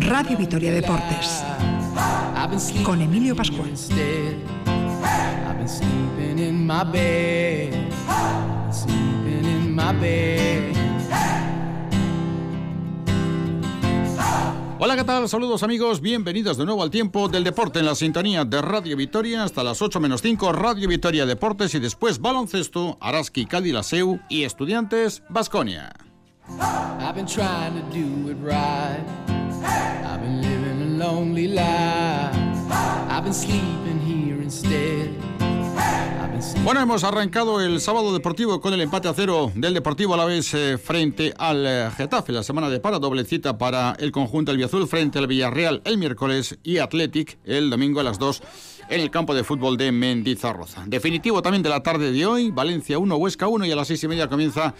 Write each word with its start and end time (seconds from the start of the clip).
Radio 0.00 0.36
Vitoria 0.36 0.70
Deportes. 0.70 1.42
con 2.84 3.00
Emilio 3.00 3.34
Pascual. 3.34 3.72
Hola, 14.78 14.96
¿qué 14.96 15.04
tal? 15.04 15.26
Saludos 15.30 15.62
amigos, 15.62 16.02
bienvenidos 16.02 16.58
de 16.58 16.66
nuevo 16.66 16.82
al 16.82 16.90
tiempo 16.90 17.30
del 17.30 17.44
deporte 17.44 17.78
en 17.78 17.86
la 17.86 17.94
sintonía 17.94 18.44
de 18.44 18.60
Radio 18.60 18.94
Vitoria. 18.94 19.42
Hasta 19.42 19.64
las 19.64 19.80
8 19.80 20.00
menos 20.00 20.20
5, 20.20 20.52
Radio 20.52 20.86
Vitoria 20.86 21.24
Deportes. 21.24 21.74
Y 21.74 21.78
después 21.78 22.20
baloncesto, 22.20 22.98
Araski, 23.00 23.46
Laseu 23.72 24.20
y 24.28 24.42
Estudiantes, 24.42 25.22
Basconia. 36.36 36.62
Bueno, 36.62 36.80
hemos 36.80 37.04
arrancado 37.04 37.60
el 37.60 37.80
sábado 37.80 38.12
deportivo 38.12 38.60
con 38.60 38.74
el 38.74 38.80
empate 38.80 39.08
a 39.08 39.14
cero 39.14 39.50
del 39.54 39.72
Deportivo 39.72 40.14
a 40.14 40.16
la 40.16 40.24
vez 40.24 40.52
eh, 40.52 40.78
frente 40.78 41.32
al 41.38 41.66
eh, 41.66 41.90
Getafe. 41.96 42.32
La 42.32 42.42
semana 42.42 42.68
de 42.68 42.78
para, 42.78 42.98
doble 42.98 43.24
cita 43.24 43.56
para 43.56 43.96
el 43.98 44.12
conjunto 44.12 44.50
Albiazul 44.50 44.86
frente 44.86 45.18
al 45.18 45.26
Villarreal 45.26 45.80
el 45.84 45.96
miércoles 45.96 46.58
y 46.62 46.78
Athletic 46.78 47.38
el 47.44 47.70
domingo 47.70 48.00
a 48.00 48.02
las 48.02 48.18
2 48.18 48.42
en 48.88 49.00
el 49.00 49.10
campo 49.10 49.34
de 49.34 49.44
fútbol 49.44 49.76
de 49.76 49.92
Mendizarroza. 49.92 50.84
Definitivo 50.86 51.40
también 51.40 51.62
de 51.62 51.68
la 51.68 51.82
tarde 51.82 52.12
de 52.12 52.26
hoy, 52.26 52.50
Valencia 52.50 52.98
1, 52.98 53.16
Huesca 53.16 53.48
1 53.48 53.64
y 53.64 53.72
a 53.72 53.76
las 53.76 53.88
6 53.88 54.04
y 54.04 54.08
media 54.08 54.28
comienza 54.28 54.74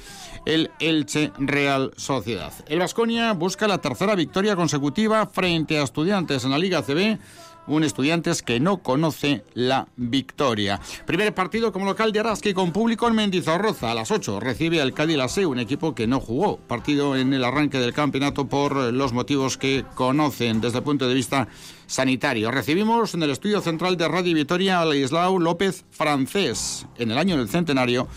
el 0.47 0.71
Elche 0.79 1.33
Real 1.39 1.93
Sociedad. 1.97 2.53
El 2.69 2.79
Vasconia 2.79 3.33
busca 3.35 3.69
la 3.69 3.79
tercera 3.79 4.15
victoria 4.15 4.57
consecutiva 4.57 5.27
frente 5.27 5.79
a 5.79 5.83
Estudiantes 5.83 6.45
en 6.45 6.53
la 6.53 6.59
Liga 6.59 6.83
CB 6.83 7.19
un 7.67 7.85
Estudiantes 7.85 8.43
que 8.43 8.61
no 8.61 8.79
conoce 8.79 9.45
la 9.55 9.89
victoria. 9.97 10.81
Primer 11.05 11.35
partido 11.35 11.73
como 11.73 11.87
local 11.87 12.13
de 12.13 12.21
Araski 12.21 12.55
con 12.55 12.73
público 12.73 13.09
en 13.09 13.15
Mendizorroza 13.15 13.91
a 13.91 13.95
las 13.95 14.11
8. 14.11 14.41
Recibe 14.41 14.81
al 14.81 14.95
Cádiz 14.95 15.17
Laseu, 15.17 15.51
un 15.51 15.59
equipo 15.59 15.95
que 15.95 16.07
no 16.07 16.21
jugó 16.21 16.59
partido 16.59 17.17
en 17.17 17.35
el 17.35 17.45
arranque 17.45 17.79
del 17.79 17.93
campeonato 17.93 18.49
por 18.49 18.93
los 18.93 19.13
motivos 19.13 19.57
que 19.57 19.85
conocen 19.95 20.61
desde 20.61 20.79
el 20.79 20.85
punto 20.85 21.09
de 21.09 21.15
vista 21.15 21.49
sanitario. 21.87 22.51
Recibimos 22.51 23.15
en 23.15 23.23
el 23.23 23.31
estudio 23.31 23.61
central 23.61 23.97
de 23.97 24.09
Radio 24.09 24.35
Vitoria 24.35 24.81
a 24.81 24.97
Islau 24.97 25.39
López 25.39 25.85
Francés 25.91 26.87
en 26.97 27.11
el 27.11 27.19
año 27.19 27.37
del 27.37 27.49
centenario 27.49 28.09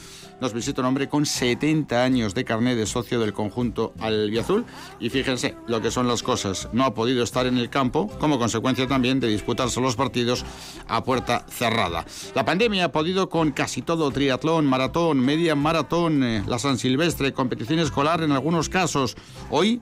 nos 0.41 0.53
visita 0.53 0.81
un 0.81 0.87
hombre 0.87 1.09
con 1.09 1.25
70 1.25 2.03
años 2.03 2.33
de 2.33 2.45
carnet 2.45 2.77
de 2.77 2.85
socio 2.85 3.19
del 3.19 3.33
conjunto 3.33 3.93
Albiazul. 3.99 4.65
Y 4.99 5.09
fíjense 5.09 5.55
lo 5.67 5.81
que 5.81 5.91
son 5.91 6.07
las 6.07 6.23
cosas. 6.23 6.69
No 6.73 6.85
ha 6.85 6.93
podido 6.93 7.23
estar 7.23 7.45
en 7.45 7.57
el 7.57 7.69
campo 7.69 8.07
como 8.19 8.39
consecuencia 8.39 8.87
también 8.87 9.19
de 9.19 9.27
disputarse 9.27 9.81
los 9.81 9.95
partidos 9.95 10.45
a 10.87 11.03
puerta 11.03 11.45
cerrada. 11.49 12.05
La 12.35 12.45
pandemia 12.45 12.85
ha 12.85 12.91
podido 12.91 13.29
con 13.29 13.51
casi 13.51 13.81
todo 13.81 14.11
triatlón, 14.11 14.65
maratón, 14.65 15.19
media 15.19 15.55
maratón, 15.55 16.23
eh, 16.23 16.43
la 16.47 16.59
San 16.59 16.77
Silvestre, 16.77 17.33
competición 17.33 17.79
escolar 17.79 18.23
en 18.23 18.31
algunos 18.31 18.69
casos. 18.69 19.15
Hoy 19.49 19.81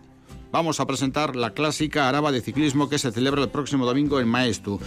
vamos 0.51 0.79
a 0.79 0.87
presentar 0.87 1.35
la 1.35 1.51
clásica 1.51 2.07
araba 2.07 2.31
de 2.31 2.41
ciclismo 2.41 2.89
que 2.89 2.99
se 2.99 3.11
celebra 3.11 3.43
el 3.43 3.49
próximo 3.49 3.85
domingo 3.85 4.19
en 4.19 4.27
Maestu. 4.27 4.79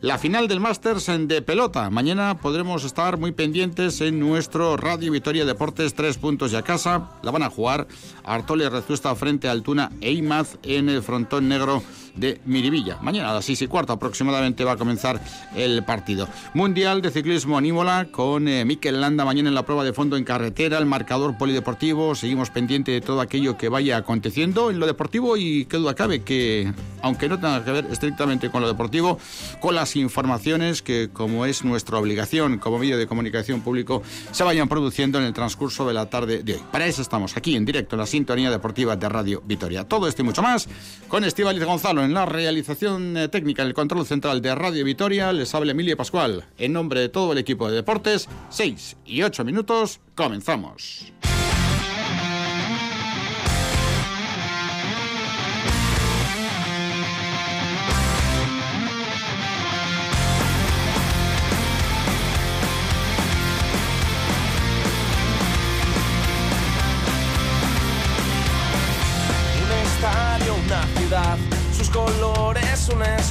La 0.00 0.16
final 0.16 0.46
del 0.46 0.60
Masters 0.60 1.10
de 1.26 1.42
pelota. 1.42 1.90
Mañana 1.90 2.38
podremos 2.40 2.84
estar 2.84 3.18
muy 3.18 3.32
pendientes 3.32 4.00
en 4.00 4.20
nuestro 4.20 4.76
Radio 4.76 5.10
Vitoria 5.10 5.44
Deportes 5.44 5.94
tres 5.94 6.18
puntos 6.18 6.52
ya 6.52 6.62
casa. 6.62 7.10
La 7.24 7.32
van 7.32 7.42
a 7.42 7.50
jugar 7.50 7.88
Artole 8.22 8.70
Rezusta 8.70 9.12
frente 9.16 9.48
a 9.48 9.50
Altuna 9.50 9.90
e 10.00 10.12
Imaz 10.12 10.56
en 10.62 10.88
el 10.88 11.02
frontón 11.02 11.48
negro 11.48 11.82
de 12.18 12.40
Miribilla. 12.44 12.98
Mañana 13.00 13.30
a 13.30 13.34
las 13.34 13.44
6 13.44 13.62
y 13.62 13.66
cuarto 13.66 13.92
aproximadamente 13.92 14.64
va 14.64 14.72
a 14.72 14.76
comenzar 14.76 15.20
el 15.54 15.84
partido. 15.84 16.28
Mundial 16.54 17.02
de 17.02 17.10
Ciclismo 17.10 17.58
Anímola 17.58 18.08
con 18.10 18.48
eh, 18.48 18.64
Mikel 18.64 19.00
Landa 19.00 19.24
mañana 19.24 19.48
en 19.48 19.54
la 19.54 19.64
prueba 19.64 19.84
de 19.84 19.92
fondo 19.92 20.16
en 20.16 20.24
carretera, 20.24 20.78
el 20.78 20.86
marcador 20.86 21.36
polideportivo. 21.36 22.14
Seguimos 22.14 22.50
pendiente 22.50 22.92
de 22.92 23.00
todo 23.00 23.20
aquello 23.20 23.56
que 23.56 23.68
vaya 23.68 23.96
aconteciendo 23.96 24.70
en 24.70 24.78
lo 24.78 24.86
deportivo 24.86 25.36
y 25.36 25.66
qué 25.66 25.76
duda 25.76 25.94
cabe 25.94 26.22
que, 26.22 26.72
aunque 27.02 27.28
no 27.28 27.36
tenga 27.36 27.64
que 27.64 27.72
ver 27.72 27.86
estrictamente 27.90 28.50
con 28.50 28.62
lo 28.62 28.68
deportivo, 28.68 29.18
con 29.60 29.74
las 29.74 29.96
informaciones 29.96 30.82
que, 30.82 31.10
como 31.12 31.46
es 31.46 31.64
nuestra 31.64 31.98
obligación 31.98 32.58
como 32.58 32.78
medio 32.78 32.98
de 32.98 33.06
comunicación 33.06 33.60
público, 33.60 34.02
se 34.32 34.44
vayan 34.44 34.68
produciendo 34.68 35.18
en 35.18 35.24
el 35.24 35.32
transcurso 35.32 35.86
de 35.86 35.94
la 35.94 36.10
tarde 36.10 36.42
de 36.42 36.54
hoy. 36.54 36.62
Para 36.70 36.86
eso 36.86 37.02
estamos 37.02 37.36
aquí 37.36 37.56
en 37.56 37.64
directo 37.64 37.96
en 37.96 38.00
la 38.00 38.06
sintonía 38.06 38.50
deportiva 38.50 38.96
de 38.96 39.08
Radio 39.08 39.42
Vitoria. 39.44 39.84
Todo 39.84 40.08
esto 40.08 40.22
y 40.22 40.24
mucho 40.24 40.42
más 40.42 40.68
con 41.08 41.24
Estíbaliz 41.24 41.64
Gonzalo 41.64 42.02
la 42.14 42.26
realización 42.26 43.16
eh, 43.16 43.28
técnica, 43.28 43.62
en 43.62 43.68
el 43.68 43.74
control 43.74 44.06
central 44.06 44.40
de 44.42 44.54
Radio 44.54 44.84
Vitoria, 44.84 45.32
les 45.32 45.54
habla 45.54 45.72
Emilia 45.72 45.96
Pascual. 45.96 46.44
En 46.56 46.72
nombre 46.72 47.00
de 47.00 47.08
todo 47.08 47.32
el 47.32 47.38
equipo 47.38 47.68
de 47.68 47.76
deportes, 47.76 48.28
6 48.50 48.96
y 49.04 49.22
8 49.22 49.44
minutos, 49.44 50.00
comenzamos. 50.14 51.12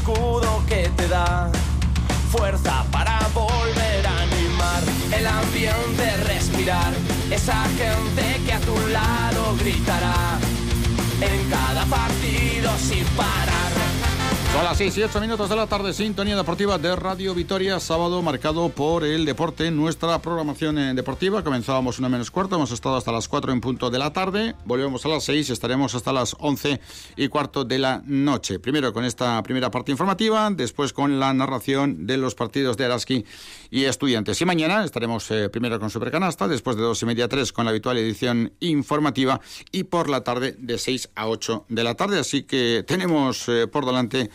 Escudo 0.08 0.64
que 0.68 0.90
te 0.96 1.08
da 1.10 1.52
fuerza 2.32 2.86
para 2.92 3.20
volver 3.34 4.08
a 4.08 4.22
animar 4.22 4.82
el 5.12 5.28
ambiente, 5.28 6.18
respirar. 6.24 6.94
Esa 7.30 7.64
gente 7.78 8.42
que 8.46 8.54
a 8.54 8.60
tu 8.62 8.78
lado 8.88 9.56
gritará 9.60 10.40
en 11.20 11.50
cada 11.50 11.86
partido 11.86 12.72
sin 12.78 13.04
parar. 13.18 14.07
Son 14.54 14.64
las 14.64 14.78
6 14.80 14.98
y 14.98 15.04
8 15.04 15.22
minutos 15.22 15.50
de 15.50 15.56
la 15.56 15.68
tarde, 15.68 15.94
sintonía 15.94 16.36
deportiva 16.36 16.80
de 16.80 16.96
Radio 16.96 17.36
Vitoria, 17.36 17.80
sábado 17.80 18.24
marcado 18.24 18.70
por 18.70 19.04
el 19.04 19.24
deporte. 19.24 19.70
Nuestra 19.70 20.20
programación 20.20 20.80
eh, 20.80 20.94
deportiva 20.96 21.44
comenzábamos 21.44 22.00
una 22.00 22.10
menos 22.10 22.32
cuarto, 22.32 22.56
hemos 22.56 22.72
estado 22.72 22.96
hasta 22.96 23.12
las 23.12 23.28
4 23.28 23.52
en 23.52 23.62
punto 23.62 23.92
de 23.92 24.00
la 24.00 24.14
tarde, 24.14 24.56
volvemos 24.66 25.06
a 25.06 25.10
las 25.10 25.26
6, 25.26 25.52
estaremos 25.52 25.94
hasta 25.94 26.12
las 26.12 26.36
11 26.40 26.80
y 27.18 27.28
cuarto 27.28 27.66
de 27.66 27.78
la 27.78 28.02
noche. 28.06 28.58
Primero 28.58 28.94
con 28.94 29.06
esta 29.06 29.44
primera 29.44 29.70
parte 29.70 29.92
informativa, 29.92 30.50
después 30.50 30.92
con 30.92 31.20
la 31.20 31.34
narración 31.34 32.08
de 32.08 32.18
los 32.18 32.34
partidos 32.34 32.78
de 32.78 32.86
Araski 32.86 33.26
y 33.70 33.84
Estudiantes. 33.84 34.42
Y 34.42 34.46
mañana 34.46 34.84
estaremos 34.84 35.30
eh, 35.30 35.50
primero 35.50 35.80
con 35.80 35.92
Supercanasta, 35.92 36.48
después 36.48 36.78
de 36.78 36.82
2 36.82 37.04
y 37.04 37.06
media 37.06 37.28
3 37.28 37.54
con 37.54 37.66
la 37.66 37.72
habitual 37.72 37.98
edición 37.98 38.54
informativa 38.60 39.40
y 39.72 39.84
por 39.84 40.10
la 40.10 40.24
tarde 40.24 40.56
de 40.58 40.80
6 40.80 41.10
a 41.14 41.28
8 41.28 41.66
de 41.70 41.84
la 41.84 41.94
tarde. 41.94 42.18
Así 42.18 42.44
que 42.44 42.84
tenemos 42.88 43.48
eh, 43.50 43.68
por 43.68 43.86
delante 43.86 44.32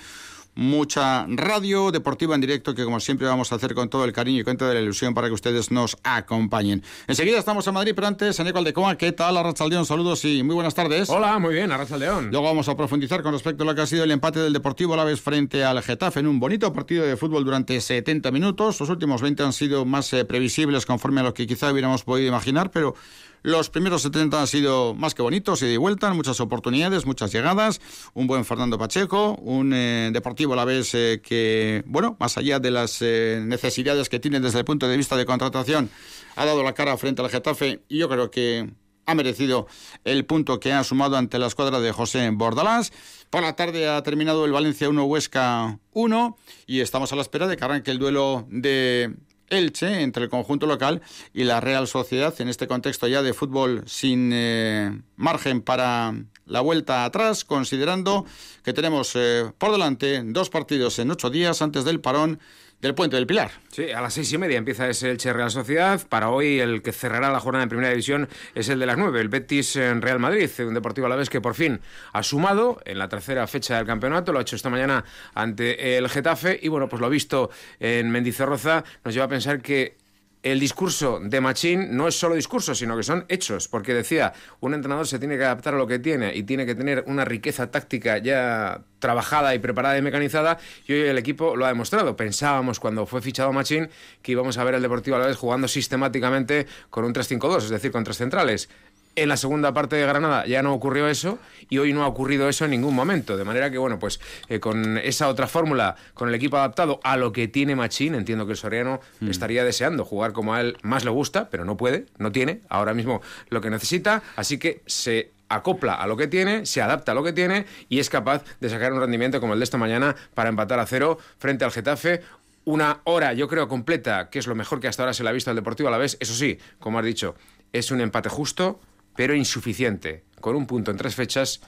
mucha 0.54 1.26
radio 1.28 1.90
deportiva 1.90 2.34
en 2.34 2.40
directo 2.40 2.74
que 2.74 2.84
como 2.84 3.00
siempre 3.00 3.26
vamos 3.26 3.52
a 3.52 3.54
hacer 3.54 3.74
con 3.74 3.88
todo 3.88 4.04
el 4.04 4.12
cariño 4.12 4.40
y 4.40 4.44
con 4.44 4.56
toda 4.56 4.74
la 4.74 4.80
ilusión 4.80 5.14
para 5.14 5.28
que 5.28 5.34
ustedes 5.34 5.70
nos 5.70 5.96
acompañen. 6.02 6.82
Enseguida 7.06 7.38
estamos 7.38 7.66
en 7.66 7.74
Madrid, 7.74 7.92
pero 7.94 8.06
antes 8.06 8.38
en 8.38 8.56
Aldecoa, 8.56 8.96
¿qué 8.96 9.12
tal 9.12 9.36
Arrachaldeón? 9.36 9.86
Saludos 9.86 10.24
y 10.24 10.42
muy 10.42 10.54
buenas 10.54 10.74
tardes. 10.74 11.08
Hola, 11.08 11.38
muy 11.38 11.54
bien, 11.54 11.72
Arrachaldeón. 11.72 12.30
Luego 12.30 12.46
vamos 12.46 12.68
a 12.68 12.76
profundizar 12.76 13.22
con 13.22 13.32
respecto 13.32 13.62
a 13.62 13.66
lo 13.66 13.74
que 13.74 13.80
ha 13.80 13.86
sido 13.86 14.04
el 14.04 14.10
empate 14.10 14.40
del 14.40 14.52
Deportivo 14.52 14.94
la 14.96 15.04
vez 15.04 15.20
frente 15.20 15.64
al 15.64 15.82
Getafe 15.82 16.20
en 16.20 16.26
un 16.26 16.38
bonito 16.38 16.72
partido 16.72 17.04
de 17.04 17.16
fútbol 17.16 17.44
durante 17.44 17.80
70 17.80 18.30
minutos. 18.30 18.78
Los 18.80 18.90
últimos 18.90 19.22
20 19.22 19.42
han 19.42 19.52
sido 19.52 19.84
más 19.84 20.12
eh, 20.12 20.24
previsibles 20.24 20.86
conforme 20.86 21.20
a 21.20 21.24
lo 21.24 21.34
que 21.34 21.46
quizá 21.46 21.72
hubiéramos 21.72 22.04
podido 22.04 22.28
imaginar, 22.28 22.70
pero 22.70 22.94
los 23.42 23.70
primeros 23.70 24.02
70 24.02 24.40
han 24.40 24.46
sido 24.46 24.94
más 24.94 25.14
que 25.14 25.22
bonitos 25.22 25.62
y 25.62 25.66
de 25.66 25.78
vuelta, 25.78 26.12
muchas 26.14 26.40
oportunidades, 26.40 27.06
muchas 27.06 27.32
llegadas, 27.32 27.80
un 28.14 28.26
buen 28.26 28.44
Fernando 28.44 28.78
Pacheco, 28.78 29.34
un 29.42 29.72
eh, 29.74 30.10
Deportivo 30.12 30.52
a 30.52 30.56
la 30.56 30.64
vez 30.64 30.94
eh, 30.94 31.20
que, 31.22 31.82
bueno, 31.86 32.16
más 32.20 32.38
allá 32.38 32.60
de 32.60 32.70
las 32.70 32.98
eh, 33.00 33.42
necesidades 33.44 34.08
que 34.08 34.20
tiene 34.20 34.40
desde 34.40 34.60
el 34.60 34.64
punto 34.64 34.88
de 34.88 34.96
vista 34.96 35.16
de 35.16 35.26
contratación, 35.26 35.90
ha 36.36 36.44
dado 36.44 36.62
la 36.62 36.72
cara 36.72 36.96
frente 36.96 37.22
al 37.22 37.30
Getafe 37.30 37.82
y 37.88 37.98
yo 37.98 38.08
creo 38.08 38.30
que 38.30 38.70
ha 39.06 39.14
merecido 39.14 39.66
el 40.04 40.24
punto 40.24 40.60
que 40.60 40.72
ha 40.72 40.84
sumado 40.84 41.16
ante 41.16 41.38
la 41.38 41.46
escuadra 41.46 41.80
de 41.80 41.92
José 41.92 42.30
Bordalás. 42.32 42.92
Por 43.30 43.42
la 43.42 43.56
tarde 43.56 43.88
ha 43.88 44.02
terminado 44.02 44.44
el 44.44 44.52
Valencia 44.52 44.88
1 44.88 45.04
Huesca 45.04 45.78
1 45.92 46.36
y 46.66 46.80
estamos 46.80 47.12
a 47.12 47.16
la 47.16 47.22
espera 47.22 47.46
de 47.46 47.56
que 47.56 47.64
arranque 47.64 47.90
el 47.90 47.98
duelo 47.98 48.46
de 48.48 49.16
Elche 49.52 50.02
entre 50.02 50.24
el 50.24 50.30
conjunto 50.30 50.66
local 50.66 51.02
y 51.32 51.44
la 51.44 51.60
Real 51.60 51.86
Sociedad 51.86 52.34
en 52.40 52.48
este 52.48 52.66
contexto 52.66 53.06
ya 53.06 53.22
de 53.22 53.34
fútbol 53.34 53.82
sin 53.86 54.30
eh, 54.32 55.00
margen 55.16 55.62
para 55.62 56.14
la 56.46 56.60
vuelta 56.60 57.04
atrás, 57.04 57.44
considerando 57.44 58.26
que 58.64 58.72
tenemos 58.72 59.12
eh, 59.14 59.50
por 59.58 59.72
delante 59.72 60.22
dos 60.24 60.50
partidos 60.50 60.98
en 60.98 61.10
ocho 61.10 61.30
días 61.30 61.62
antes 61.62 61.84
del 61.84 62.00
parón 62.00 62.40
del 62.82 62.94
Puente 62.94 63.16
del 63.16 63.26
Pilar. 63.26 63.50
Sí, 63.68 63.90
a 63.90 64.00
las 64.00 64.12
seis 64.12 64.30
y 64.32 64.38
media 64.38 64.58
empieza 64.58 64.88
ese 64.88 65.10
Elche 65.10 65.32
Real 65.32 65.50
Sociedad. 65.50 66.00
Para 66.08 66.28
hoy 66.28 66.58
el 66.60 66.82
que 66.82 66.92
cerrará 66.92 67.30
la 67.30 67.40
jornada 67.40 67.62
en 67.62 67.68
Primera 67.68 67.88
División 67.88 68.28
es 68.54 68.68
el 68.68 68.80
de 68.80 68.86
las 68.86 68.98
nueve, 68.98 69.20
el 69.20 69.28
Betis 69.28 69.76
en 69.76 70.02
Real 70.02 70.18
Madrid, 70.18 70.50
un 70.58 70.74
Deportivo 70.74 71.06
a 71.06 71.10
la 71.10 71.16
vez 71.16 71.30
que 71.30 71.40
por 71.40 71.54
fin 71.54 71.80
ha 72.12 72.22
sumado 72.22 72.82
en 72.84 72.98
la 72.98 73.08
tercera 73.08 73.46
fecha 73.46 73.76
del 73.76 73.86
campeonato, 73.86 74.32
lo 74.32 74.40
ha 74.40 74.42
hecho 74.42 74.56
esta 74.56 74.68
mañana 74.68 75.04
ante 75.34 75.96
el 75.96 76.08
Getafe 76.08 76.58
y 76.60 76.68
bueno, 76.68 76.88
pues 76.88 77.00
lo 77.00 77.08
visto 77.08 77.50
en 77.78 78.10
Mendizorroza 78.10 78.84
nos 79.04 79.14
lleva 79.14 79.26
a 79.26 79.28
pensar 79.28 79.62
que 79.62 80.01
el 80.42 80.58
discurso 80.58 81.20
de 81.22 81.40
Machín 81.40 81.96
no 81.96 82.08
es 82.08 82.18
solo 82.18 82.34
discurso, 82.34 82.74
sino 82.74 82.96
que 82.96 83.04
son 83.04 83.24
hechos, 83.28 83.68
porque 83.68 83.94
decía, 83.94 84.32
un 84.60 84.74
entrenador 84.74 85.06
se 85.06 85.18
tiene 85.18 85.36
que 85.36 85.44
adaptar 85.44 85.74
a 85.74 85.78
lo 85.78 85.86
que 85.86 85.98
tiene 85.98 86.34
y 86.34 86.42
tiene 86.42 86.66
que 86.66 86.74
tener 86.74 87.04
una 87.06 87.24
riqueza 87.24 87.70
táctica 87.70 88.18
ya 88.18 88.82
trabajada 88.98 89.54
y 89.54 89.60
preparada 89.60 89.96
y 89.98 90.02
mecanizada, 90.02 90.58
y 90.86 90.94
hoy 90.94 91.00
el 91.00 91.18
equipo 91.18 91.56
lo 91.56 91.64
ha 91.64 91.68
demostrado. 91.68 92.16
Pensábamos 92.16 92.80
cuando 92.80 93.06
fue 93.06 93.22
fichado 93.22 93.52
Machín 93.52 93.88
que 94.20 94.32
íbamos 94.32 94.58
a 94.58 94.64
ver 94.64 94.74
el 94.74 94.82
Deportivo 94.82 95.16
a 95.16 95.20
la 95.20 95.26
vez 95.26 95.36
jugando 95.36 95.68
sistemáticamente 95.68 96.66
con 96.90 97.04
un 97.04 97.14
3-5-2, 97.14 97.58
es 97.58 97.70
decir, 97.70 97.92
con 97.92 98.02
tres 98.02 98.16
centrales. 98.16 98.68
En 99.14 99.28
la 99.28 99.36
segunda 99.36 99.74
parte 99.74 99.96
de 99.96 100.06
Granada 100.06 100.46
ya 100.46 100.62
no 100.62 100.72
ocurrió 100.72 101.06
eso 101.06 101.38
y 101.68 101.78
hoy 101.78 101.92
no 101.92 102.02
ha 102.02 102.06
ocurrido 102.06 102.48
eso 102.48 102.64
en 102.64 102.70
ningún 102.70 102.94
momento. 102.94 103.36
De 103.36 103.44
manera 103.44 103.70
que, 103.70 103.76
bueno, 103.76 103.98
pues 103.98 104.20
eh, 104.48 104.58
con 104.58 104.96
esa 104.98 105.28
otra 105.28 105.46
fórmula, 105.46 105.96
con 106.14 106.28
el 106.28 106.34
equipo 106.34 106.56
adaptado 106.56 106.98
a 107.04 107.16
lo 107.16 107.32
que 107.32 107.46
tiene 107.46 107.76
Machín, 107.76 108.14
entiendo 108.14 108.46
que 108.46 108.52
el 108.52 108.58
Soriano 108.58 109.00
mm. 109.20 109.28
estaría 109.28 109.64
deseando 109.64 110.04
jugar 110.04 110.32
como 110.32 110.54
a 110.54 110.62
él 110.62 110.78
más 110.82 111.04
le 111.04 111.10
gusta, 111.10 111.50
pero 111.50 111.64
no 111.64 111.76
puede, 111.76 112.06
no 112.16 112.32
tiene 112.32 112.62
ahora 112.70 112.94
mismo 112.94 113.20
lo 113.50 113.60
que 113.60 113.68
necesita. 113.68 114.22
Así 114.36 114.58
que 114.58 114.82
se 114.86 115.30
acopla 115.50 115.94
a 115.94 116.06
lo 116.06 116.16
que 116.16 116.26
tiene, 116.26 116.64
se 116.64 116.80
adapta 116.80 117.12
a 117.12 117.14
lo 117.14 117.22
que 117.22 117.34
tiene 117.34 117.66
y 117.90 117.98
es 117.98 118.08
capaz 118.08 118.42
de 118.60 118.70
sacar 118.70 118.92
un 118.94 119.00
rendimiento 119.00 119.40
como 119.40 119.52
el 119.52 119.60
de 119.60 119.64
esta 119.64 119.76
mañana 119.76 120.16
para 120.32 120.48
empatar 120.48 120.78
a 120.78 120.86
cero 120.86 121.18
frente 121.38 121.64
al 121.64 121.70
Getafe 121.70 122.22
una 122.64 123.00
hora, 123.04 123.32
yo 123.32 123.48
creo, 123.48 123.68
completa, 123.68 124.30
que 124.30 124.38
es 124.38 124.46
lo 124.46 124.54
mejor 124.54 124.80
que 124.80 124.88
hasta 124.88 125.02
ahora 125.02 125.14
se 125.14 125.22
le 125.22 125.28
ha 125.28 125.32
visto 125.32 125.50
al 125.50 125.56
Deportivo 125.56 125.88
a 125.88 125.92
la 125.92 125.98
vez. 125.98 126.16
Eso 126.20 126.34
sí, 126.34 126.58
como 126.78 126.98
has 126.98 127.04
dicho, 127.04 127.34
es 127.72 127.90
un 127.90 128.00
empate 128.00 128.28
justo, 128.28 128.80
pero 129.16 129.34
insuficiente. 129.34 130.24
Con 130.40 130.56
un 130.56 130.66
punto 130.66 130.90
en 130.90 130.96
tres 130.96 131.14
fechas 131.14 131.60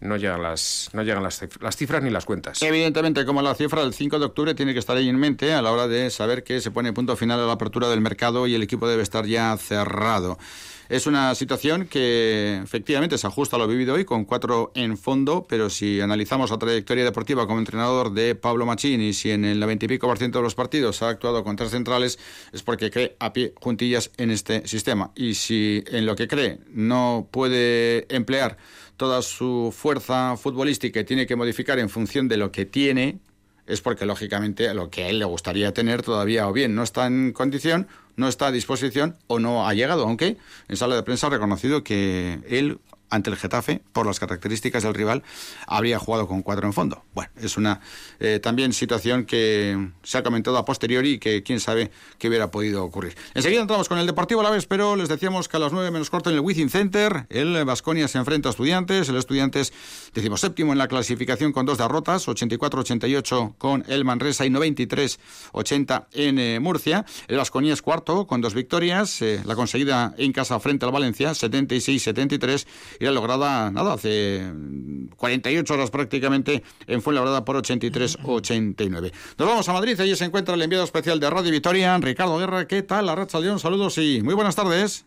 no 0.00 0.16
llegan 0.16 0.42
las, 0.42 0.90
no 0.92 1.02
llegan 1.02 1.22
las, 1.22 1.42
las, 1.60 1.76
cifras 1.76 2.02
ni 2.02 2.10
las 2.10 2.24
cuentas. 2.24 2.62
Evidentemente, 2.62 3.24
como 3.24 3.42
la 3.42 3.54
cifra 3.54 3.82
del 3.82 3.94
5 3.94 4.18
de 4.18 4.26
octubre 4.26 4.54
tiene 4.54 4.72
que 4.72 4.78
estar 4.78 4.96
ahí 4.96 5.08
en 5.08 5.16
mente 5.16 5.54
a 5.54 5.62
la 5.62 5.72
hora 5.72 5.88
de 5.88 6.10
saber 6.10 6.44
que 6.44 6.60
se 6.60 6.70
pone 6.70 6.92
punto 6.92 7.16
final 7.16 7.40
a 7.40 7.46
la 7.46 7.54
apertura 7.54 7.88
del 7.88 8.00
mercado 8.00 8.46
y 8.46 8.54
el 8.54 8.62
equipo 8.62 8.86
debe 8.86 9.02
estar 9.02 9.26
ya 9.26 9.56
cerrado. 9.56 10.38
Es 10.88 11.06
una 11.06 11.34
situación 11.34 11.86
que 11.86 12.60
efectivamente 12.62 13.16
se 13.16 13.26
ajusta 13.26 13.56
a 13.56 13.58
lo 13.58 13.66
vivido 13.66 13.94
hoy 13.94 14.04
con 14.04 14.26
cuatro 14.26 14.70
en 14.74 14.98
fondo, 14.98 15.46
pero 15.48 15.70
si 15.70 16.00
analizamos 16.02 16.50
la 16.50 16.58
trayectoria 16.58 17.04
deportiva 17.04 17.46
como 17.46 17.58
entrenador 17.58 18.12
de 18.12 18.34
Pablo 18.34 18.66
Machín 18.66 19.00
y 19.00 19.14
si 19.14 19.30
en 19.30 19.46
el 19.46 19.58
90 19.60 19.86
y 19.86 19.88
pico 19.88 20.06
por 20.06 20.18
ciento 20.18 20.38
de 20.38 20.42
los 20.42 20.54
partidos 20.54 21.00
ha 21.00 21.08
actuado 21.08 21.42
con 21.42 21.56
tres 21.56 21.70
centrales, 21.70 22.18
es 22.52 22.62
porque 22.62 22.90
cree 22.90 23.16
a 23.18 23.32
pie 23.32 23.54
juntillas 23.56 24.10
en 24.18 24.30
este 24.30 24.68
sistema. 24.68 25.10
Y 25.14 25.34
si 25.34 25.82
en 25.86 26.04
lo 26.04 26.16
que 26.16 26.28
cree 26.28 26.58
no 26.68 27.28
puede 27.30 28.06
emplear 28.14 28.58
toda 28.98 29.22
su 29.22 29.74
fuerza 29.74 30.36
futbolística 30.36 31.00
y 31.00 31.04
tiene 31.04 31.26
que 31.26 31.34
modificar 31.34 31.78
en 31.78 31.88
función 31.88 32.28
de 32.28 32.36
lo 32.36 32.52
que 32.52 32.66
tiene, 32.66 33.20
es 33.66 33.80
porque 33.80 34.06
lógicamente 34.06 34.72
lo 34.74 34.90
que 34.90 35.04
a 35.04 35.08
él 35.08 35.18
le 35.18 35.24
gustaría 35.24 35.72
tener 35.72 36.02
todavía 36.02 36.48
o 36.48 36.52
bien 36.52 36.74
no 36.74 36.82
está 36.82 37.06
en 37.06 37.32
condición, 37.32 37.88
no 38.16 38.28
está 38.28 38.48
a 38.48 38.52
disposición 38.52 39.16
o 39.26 39.38
no 39.38 39.66
ha 39.66 39.74
llegado, 39.74 40.04
aunque 40.04 40.36
en 40.68 40.76
sala 40.76 40.96
de 40.96 41.02
prensa 41.02 41.26
ha 41.26 41.30
reconocido 41.30 41.82
que 41.82 42.40
él 42.48 42.78
ante 43.14 43.30
el 43.30 43.36
Getafe, 43.36 43.80
por 43.92 44.06
las 44.06 44.20
características 44.20 44.82
del 44.82 44.94
rival, 44.94 45.22
habría 45.66 45.98
jugado 45.98 46.26
con 46.26 46.42
cuatro 46.42 46.66
en 46.66 46.72
fondo. 46.72 47.02
Bueno, 47.14 47.30
es 47.40 47.56
una 47.56 47.80
eh, 48.20 48.40
también 48.42 48.72
situación 48.72 49.24
que 49.24 49.90
se 50.02 50.18
ha 50.18 50.22
comentado 50.22 50.58
a 50.58 50.64
posteriori 50.64 51.12
y 51.12 51.18
que 51.18 51.42
quién 51.42 51.60
sabe 51.60 51.90
qué 52.18 52.28
hubiera 52.28 52.50
podido 52.50 52.84
ocurrir. 52.84 53.16
Enseguida 53.34 53.62
entramos 53.62 53.88
con 53.88 53.98
el 53.98 54.06
Deportivo 54.06 54.40
a 54.40 54.44
la 54.44 54.50
vez, 54.50 54.66
pero 54.66 54.96
les 54.96 55.08
decíamos 55.08 55.48
que 55.48 55.56
a 55.56 55.60
las 55.60 55.72
nueve 55.72 55.90
menos 55.90 56.10
corto 56.10 56.30
en 56.30 56.36
el 56.36 56.40
Wizzing 56.40 56.70
Center, 56.70 57.26
el 57.30 57.64
Vasconia 57.64 58.08
se 58.08 58.18
enfrenta 58.18 58.48
a 58.48 58.50
Estudiantes, 58.50 59.08
el 59.08 59.16
Estudiantes 59.16 59.72
séptimo 60.36 60.72
en 60.72 60.78
la 60.78 60.88
clasificación 60.88 61.52
con 61.52 61.66
dos 61.66 61.78
derrotas, 61.78 62.26
84-88 62.28 63.54
con 63.56 63.84
el 63.88 64.04
Manresa 64.04 64.44
y 64.44 64.50
93-80 64.50 66.06
en 66.12 66.38
eh, 66.38 66.60
Murcia. 66.60 67.04
El 67.28 67.36
Vasconia 67.36 67.72
es 67.72 67.82
cuarto 67.82 68.26
con 68.26 68.40
dos 68.40 68.54
victorias, 68.54 69.22
eh, 69.22 69.40
la 69.44 69.54
conseguida 69.54 70.14
en 70.18 70.32
casa 70.32 70.58
frente 70.60 70.84
al 70.84 70.92
Valencia, 70.92 71.30
76-73 71.30 72.66
y 73.00 73.03
la 73.04 73.12
lograda, 73.12 73.70
nada, 73.70 73.94
hace 73.94 74.42
48 75.16 75.74
horas 75.74 75.90
prácticamente 75.90 76.62
en 76.86 77.02
Fuenlabrada 77.02 77.44
por 77.44 77.56
83-89. 77.56 79.12
Nos 79.38 79.48
vamos 79.48 79.68
a 79.68 79.72
Madrid, 79.72 79.98
allí 80.00 80.14
se 80.16 80.24
encuentra 80.24 80.54
el 80.54 80.62
enviado 80.62 80.84
especial 80.84 81.20
de 81.20 81.30
Radio 81.30 81.50
Vitoria, 81.50 81.96
Ricardo 81.98 82.38
Guerra. 82.38 82.66
¿Qué 82.66 82.82
tal, 82.82 83.06
la 83.06 83.14
Racha 83.14 83.40
León? 83.40 83.58
Saludos 83.58 83.98
y 83.98 84.22
muy 84.22 84.34
buenas 84.34 84.56
tardes. 84.56 85.06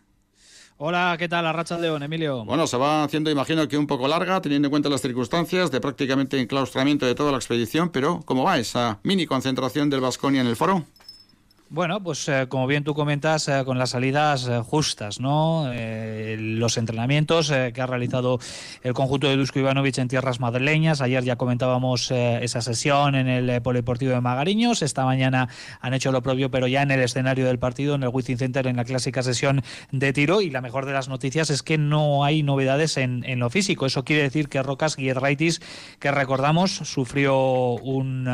Hola, 0.80 1.16
¿qué 1.18 1.28
tal? 1.28 1.42
La 1.42 1.52
racha 1.52 1.76
León, 1.76 2.04
Emilio. 2.04 2.44
Bueno, 2.44 2.68
se 2.68 2.76
va 2.76 3.02
haciendo, 3.02 3.32
imagino 3.32 3.66
que 3.66 3.76
un 3.76 3.88
poco 3.88 4.06
larga, 4.06 4.40
teniendo 4.40 4.66
en 4.66 4.70
cuenta 4.70 4.88
las 4.88 5.00
circunstancias 5.00 5.72
de 5.72 5.80
prácticamente 5.80 6.38
enclaustramiento 6.38 7.04
de 7.04 7.16
toda 7.16 7.32
la 7.32 7.38
expedición, 7.38 7.88
pero 7.88 8.20
¿cómo 8.24 8.44
va 8.44 8.58
esa 8.58 9.00
mini 9.02 9.26
concentración 9.26 9.90
del 9.90 10.00
Vasconia 10.00 10.40
en 10.40 10.46
el 10.46 10.54
foro? 10.54 10.84
Bueno, 11.70 12.02
pues 12.02 12.26
eh, 12.30 12.46
como 12.48 12.66
bien 12.66 12.82
tú 12.82 12.94
comentas, 12.94 13.46
eh, 13.46 13.62
con 13.66 13.78
las 13.78 13.90
salidas 13.90 14.48
eh, 14.48 14.60
justas, 14.60 15.20
¿no? 15.20 15.70
los 15.70 16.78
entrenamientos 16.78 17.50
que 17.50 17.80
ha 17.80 17.86
realizado 17.86 18.38
el 18.82 18.94
conjunto 18.94 19.28
de 19.28 19.36
Dusko 19.36 19.58
Ivanovic 19.58 19.98
en 19.98 20.08
tierras 20.08 20.40
madrileñas. 20.40 21.00
Ayer 21.00 21.24
ya 21.24 21.36
comentábamos 21.36 22.10
esa 22.10 22.60
sesión 22.60 23.14
en 23.14 23.28
el 23.28 23.62
Polideportivo 23.62 24.12
de 24.12 24.20
Magariños. 24.20 24.82
Esta 24.82 25.04
mañana 25.04 25.48
han 25.80 25.94
hecho 25.94 26.12
lo 26.12 26.22
propio, 26.22 26.50
pero 26.50 26.66
ya 26.66 26.82
en 26.82 26.90
el 26.90 27.00
escenario 27.00 27.46
del 27.46 27.58
partido, 27.58 27.94
en 27.94 28.02
el 28.02 28.10
Wizzing 28.10 28.38
Center, 28.38 28.66
en 28.66 28.76
la 28.76 28.84
clásica 28.84 29.22
sesión 29.22 29.62
de 29.90 30.12
tiro. 30.12 30.40
Y 30.40 30.50
la 30.50 30.60
mejor 30.60 30.86
de 30.86 30.92
las 30.92 31.08
noticias 31.08 31.50
es 31.50 31.62
que 31.62 31.78
no 31.78 32.24
hay 32.24 32.42
novedades 32.42 32.96
en, 32.96 33.22
lo 33.38 33.50
físico. 33.50 33.86
Eso 33.86 34.04
quiere 34.04 34.22
decir 34.22 34.48
que 34.48 34.62
Rocas 34.62 34.96
Guiedraitis, 34.96 35.60
que 35.98 36.10
recordamos, 36.10 36.72
sufrió 36.72 37.36
un 37.72 38.28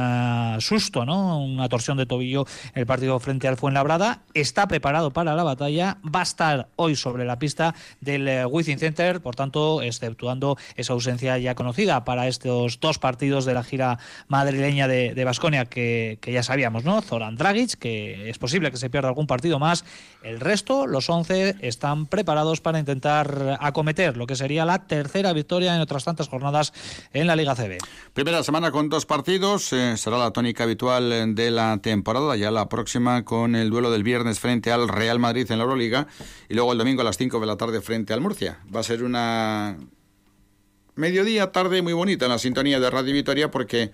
susto, 0.60 1.04
¿no? 1.04 1.44
Una 1.44 1.68
torsión 1.68 1.96
de 1.96 2.06
tobillo 2.06 2.46
en 2.74 2.80
el 2.80 2.86
partido 2.86 3.18
frente 3.24 3.48
al 3.48 3.56
Fuenlabrada, 3.56 4.20
está 4.34 4.68
preparado 4.68 5.10
para 5.10 5.34
la 5.34 5.42
batalla, 5.42 5.98
va 6.04 6.20
a 6.20 6.24
estar 6.24 6.68
hoy 6.76 6.94
sobre 6.94 7.24
la 7.24 7.38
pista 7.38 7.74
del 8.00 8.28
eh, 8.28 8.46
Wizzing 8.46 8.78
Center, 8.78 9.20
por 9.20 9.34
tanto, 9.34 9.82
exceptuando 9.82 10.56
esa 10.76 10.92
ausencia 10.92 11.38
ya 11.38 11.54
conocida 11.54 12.04
para 12.04 12.28
estos 12.28 12.78
dos 12.78 12.98
partidos 12.98 13.44
de 13.44 13.54
la 13.54 13.64
gira 13.64 13.98
madrileña 14.28 14.86
de 14.86 15.24
Basconia 15.24 15.64
que, 15.64 16.18
ya 16.22 16.42
sabíamos, 16.42 16.84
¿no? 16.84 17.00
Zoran 17.02 17.36
Dragic, 17.36 17.74
que 17.78 18.28
es 18.28 18.38
posible 18.38 18.70
que 18.70 18.76
se 18.76 18.90
pierda 18.90 19.08
algún 19.08 19.26
partido 19.26 19.58
más. 19.58 19.84
El 20.22 20.40
resto, 20.40 20.86
los 20.86 21.08
11, 21.08 21.56
están 21.60 22.06
preparados 22.06 22.60
para 22.60 22.78
intentar 22.78 23.58
acometer 23.60 24.16
lo 24.16 24.26
que 24.26 24.36
sería 24.36 24.64
la 24.64 24.86
tercera 24.86 25.32
victoria 25.32 25.74
en 25.74 25.80
otras 25.80 26.04
tantas 26.04 26.28
jornadas 26.28 26.72
en 27.12 27.26
la 27.26 27.36
Liga 27.36 27.54
CB. 27.54 27.78
Primera 28.12 28.42
semana 28.42 28.70
con 28.70 28.88
dos 28.88 29.06
partidos, 29.06 29.72
eh, 29.72 29.96
será 29.96 30.18
la 30.18 30.30
tónica 30.30 30.64
habitual 30.64 31.34
de 31.34 31.50
la 31.50 31.78
temporada, 31.78 32.36
ya 32.36 32.50
la 32.50 32.68
próxima 32.68 33.13
con 33.22 33.54
el 33.54 33.70
duelo 33.70 33.90
del 33.90 34.02
viernes 34.02 34.40
frente 34.40 34.72
al 34.72 34.88
Real 34.88 35.18
Madrid 35.18 35.50
en 35.50 35.58
la 35.58 35.64
Euroliga 35.64 36.08
y 36.48 36.54
luego 36.54 36.72
el 36.72 36.78
domingo 36.78 37.02
a 37.02 37.04
las 37.04 37.16
5 37.16 37.38
de 37.38 37.46
la 37.46 37.56
tarde 37.56 37.80
frente 37.80 38.12
al 38.12 38.20
Murcia. 38.20 38.58
Va 38.74 38.80
a 38.80 38.82
ser 38.82 39.04
una 39.04 39.76
mediodía, 40.96 41.52
tarde 41.52 41.82
muy 41.82 41.92
bonita 41.92 42.26
en 42.26 42.32
la 42.32 42.38
sintonía 42.38 42.80
de 42.80 42.90
Radio 42.90 43.12
Vitoria 43.12 43.50
porque 43.50 43.92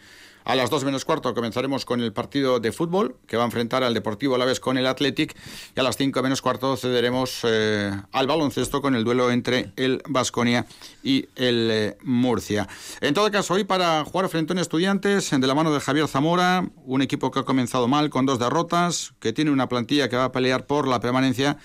a 0.51 0.57
las 0.57 0.69
2 0.69 0.83
menos 0.83 1.05
cuarto 1.05 1.33
comenzaremos 1.33 1.85
con 1.85 2.01
el 2.01 2.13
partido 2.13 2.59
de 2.59 2.73
fútbol 2.73 3.15
que 3.29 3.37
va 3.37 3.45
a 3.45 3.47
enfrentar 3.47 3.85
al 3.85 3.95
Deportivo 3.95 4.35
a 4.35 4.39
la 4.39 4.45
vez 4.45 4.59
con 4.59 4.77
el 4.77 4.85
Athletic 4.85 5.37
y 5.77 5.79
a 5.79 5.85
las 5.85 5.97
5 5.97 6.21
menos 6.25 6.43
cuarto 6.43 6.77
cederemos 6.77 7.43
eh, 7.45 7.93
al 8.11 8.27
baloncesto 8.27 8.83
con 8.83 8.97
el 8.97 9.05
duelo 9.05 9.31
entre 9.31 9.71
el 9.77 10.03
Vasconia 10.09 10.67
y 11.05 11.29
el 11.37 11.69
eh, 11.71 11.97
Murcia. 12.03 12.67
En 13.01 13.15
todo 13.15 13.31
caso, 13.31 13.55
hoy 13.55 13.63
para 13.63 14.05
jugar 14.05 14.29
frente 14.29 14.53
a 14.53 14.55
un 14.55 14.59
Estudiantes 14.59 15.31
de 15.31 15.47
la 15.47 15.55
mano 15.55 15.73
de 15.73 15.79
Javier 15.79 16.09
Zamora, 16.09 16.69
un 16.85 17.01
equipo 17.01 17.31
que 17.31 17.39
ha 17.39 17.45
comenzado 17.45 17.87
mal 17.87 18.11
con 18.11 18.27
dos 18.27 18.41
derrotas, 18.41 19.13
que 19.21 19.33
tiene 19.33 19.53
una 19.53 19.69
plantilla 19.69 20.09
que 20.09 20.17
va 20.17 20.25
a 20.25 20.33
pelear 20.33 20.67
por 20.67 20.89
la 20.89 20.99
permanencia 20.99 21.59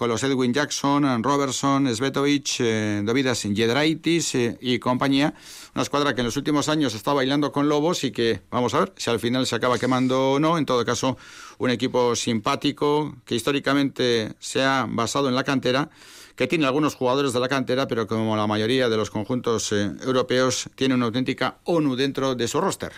con 0.00 0.08
los 0.08 0.22
Edwin 0.22 0.54
Jackson, 0.54 1.22
Robertson, 1.22 1.94
Svetovic, 1.94 2.60
eh, 2.60 3.02
Davidas 3.04 3.42
Jedraitis 3.42 4.34
eh, 4.34 4.56
y 4.58 4.78
compañía. 4.78 5.34
Una 5.74 5.82
escuadra 5.82 6.14
que 6.14 6.22
en 6.22 6.24
los 6.24 6.38
últimos 6.38 6.70
años 6.70 6.94
está 6.94 7.12
bailando 7.12 7.52
con 7.52 7.68
Lobos 7.68 8.02
y 8.04 8.10
que, 8.10 8.40
vamos 8.50 8.72
a 8.72 8.80
ver, 8.80 8.94
si 8.96 9.10
al 9.10 9.20
final 9.20 9.46
se 9.46 9.56
acaba 9.56 9.78
quemando 9.78 10.32
o 10.32 10.40
no. 10.40 10.56
En 10.56 10.64
todo 10.64 10.86
caso, 10.86 11.18
un 11.58 11.68
equipo 11.68 12.16
simpático 12.16 13.14
que 13.26 13.34
históricamente 13.34 14.32
se 14.38 14.62
ha 14.62 14.86
basado 14.88 15.28
en 15.28 15.34
la 15.34 15.44
cantera 15.44 15.90
que 16.34 16.46
tiene 16.46 16.64
algunos 16.64 16.94
jugadores 16.94 17.34
de 17.34 17.40
la 17.40 17.48
cantera, 17.48 17.86
pero 17.86 18.06
como 18.06 18.34
la 18.38 18.46
mayoría 18.46 18.88
de 18.88 18.96
los 18.96 19.10
conjuntos 19.10 19.70
eh, 19.72 19.92
europeos, 20.00 20.70
tiene 20.76 20.94
una 20.94 21.04
auténtica 21.04 21.58
ONU 21.64 21.94
dentro 21.94 22.34
de 22.34 22.48
su 22.48 22.58
roster. 22.58 22.92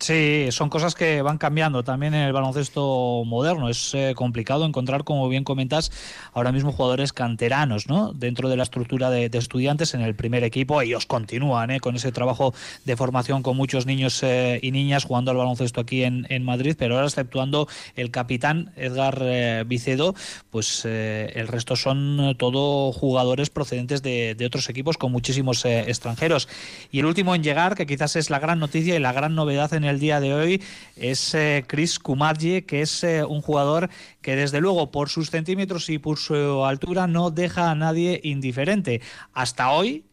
Sí, 0.00 0.48
son 0.50 0.70
cosas 0.70 0.94
que 0.94 1.22
van 1.22 1.38
cambiando 1.38 1.84
también 1.84 2.14
en 2.14 2.22
el 2.22 2.32
baloncesto 2.32 3.22
moderno. 3.24 3.68
Es 3.68 3.94
eh, 3.94 4.12
complicado 4.16 4.66
encontrar, 4.66 5.04
como 5.04 5.28
bien 5.28 5.44
comentas, 5.44 5.92
ahora 6.32 6.52
mismo 6.52 6.72
jugadores 6.72 7.12
canteranos, 7.12 7.88
¿no? 7.88 8.12
Dentro 8.12 8.48
de 8.48 8.56
la 8.56 8.64
estructura 8.64 9.10
de, 9.10 9.30
estudiantes 9.32 9.94
en 9.94 10.02
el 10.02 10.14
primer 10.14 10.44
equipo. 10.44 10.82
Ellos 10.82 11.06
continúan 11.06 11.70
¿eh? 11.70 11.80
con 11.80 11.96
ese 11.96 12.12
trabajo 12.12 12.54
de 12.84 12.96
formación 12.96 13.42
con 13.42 13.56
muchos 13.56 13.86
niños 13.86 14.22
eh, 14.22 14.58
y 14.62 14.72
niñas 14.72 15.04
jugando 15.04 15.30
al 15.30 15.36
baloncesto 15.36 15.80
aquí 15.80 16.02
en, 16.02 16.44
Madrid, 16.44 16.76
pero 16.78 16.96
ahora 16.96 17.06
exceptuando 17.06 17.68
el 17.96 18.10
capitán 18.10 18.72
Edgar 18.76 19.64
Vicedo, 19.64 20.14
pues 20.50 20.84
el 20.84 21.48
resto 21.48 21.76
son 21.76 22.36
todo 22.38 22.92
jugadores 22.92 23.48
procedentes 23.48 24.02
de, 24.02 24.34
de 24.34 24.44
otros 24.46 24.68
equipos 24.68 24.98
con 24.98 25.10
muchísimos 25.10 25.64
extranjeros. 25.64 26.48
Y 26.90 26.98
el 26.98 27.06
último 27.06 27.34
en 27.34 27.42
llegar, 27.42 27.76
que 27.76 27.86
quizás 27.86 28.16
es 28.16 28.28
la 28.28 28.40
gran 28.40 28.58
noticia 28.58 28.94
y 28.94 28.98
la 28.98 29.12
gran 29.12 29.34
novedad 29.34 29.72
en 29.72 29.83
el 29.86 30.00
día 30.00 30.20
de 30.20 30.34
hoy 30.34 30.62
es 30.96 31.34
eh, 31.34 31.64
Chris 31.66 31.98
Kumadje, 31.98 32.64
que 32.64 32.82
es 32.82 33.04
eh, 33.04 33.24
un 33.24 33.40
jugador 33.40 33.90
que 34.22 34.36
desde 34.36 34.60
luego 34.60 34.90
por 34.90 35.08
sus 35.08 35.30
centímetros 35.30 35.88
y 35.90 35.98
por 35.98 36.18
su 36.18 36.64
altura 36.64 37.06
no 37.06 37.30
deja 37.30 37.70
a 37.70 37.74
nadie 37.74 38.20
indiferente. 38.22 39.00
Hasta 39.32 39.70
hoy 39.70 40.04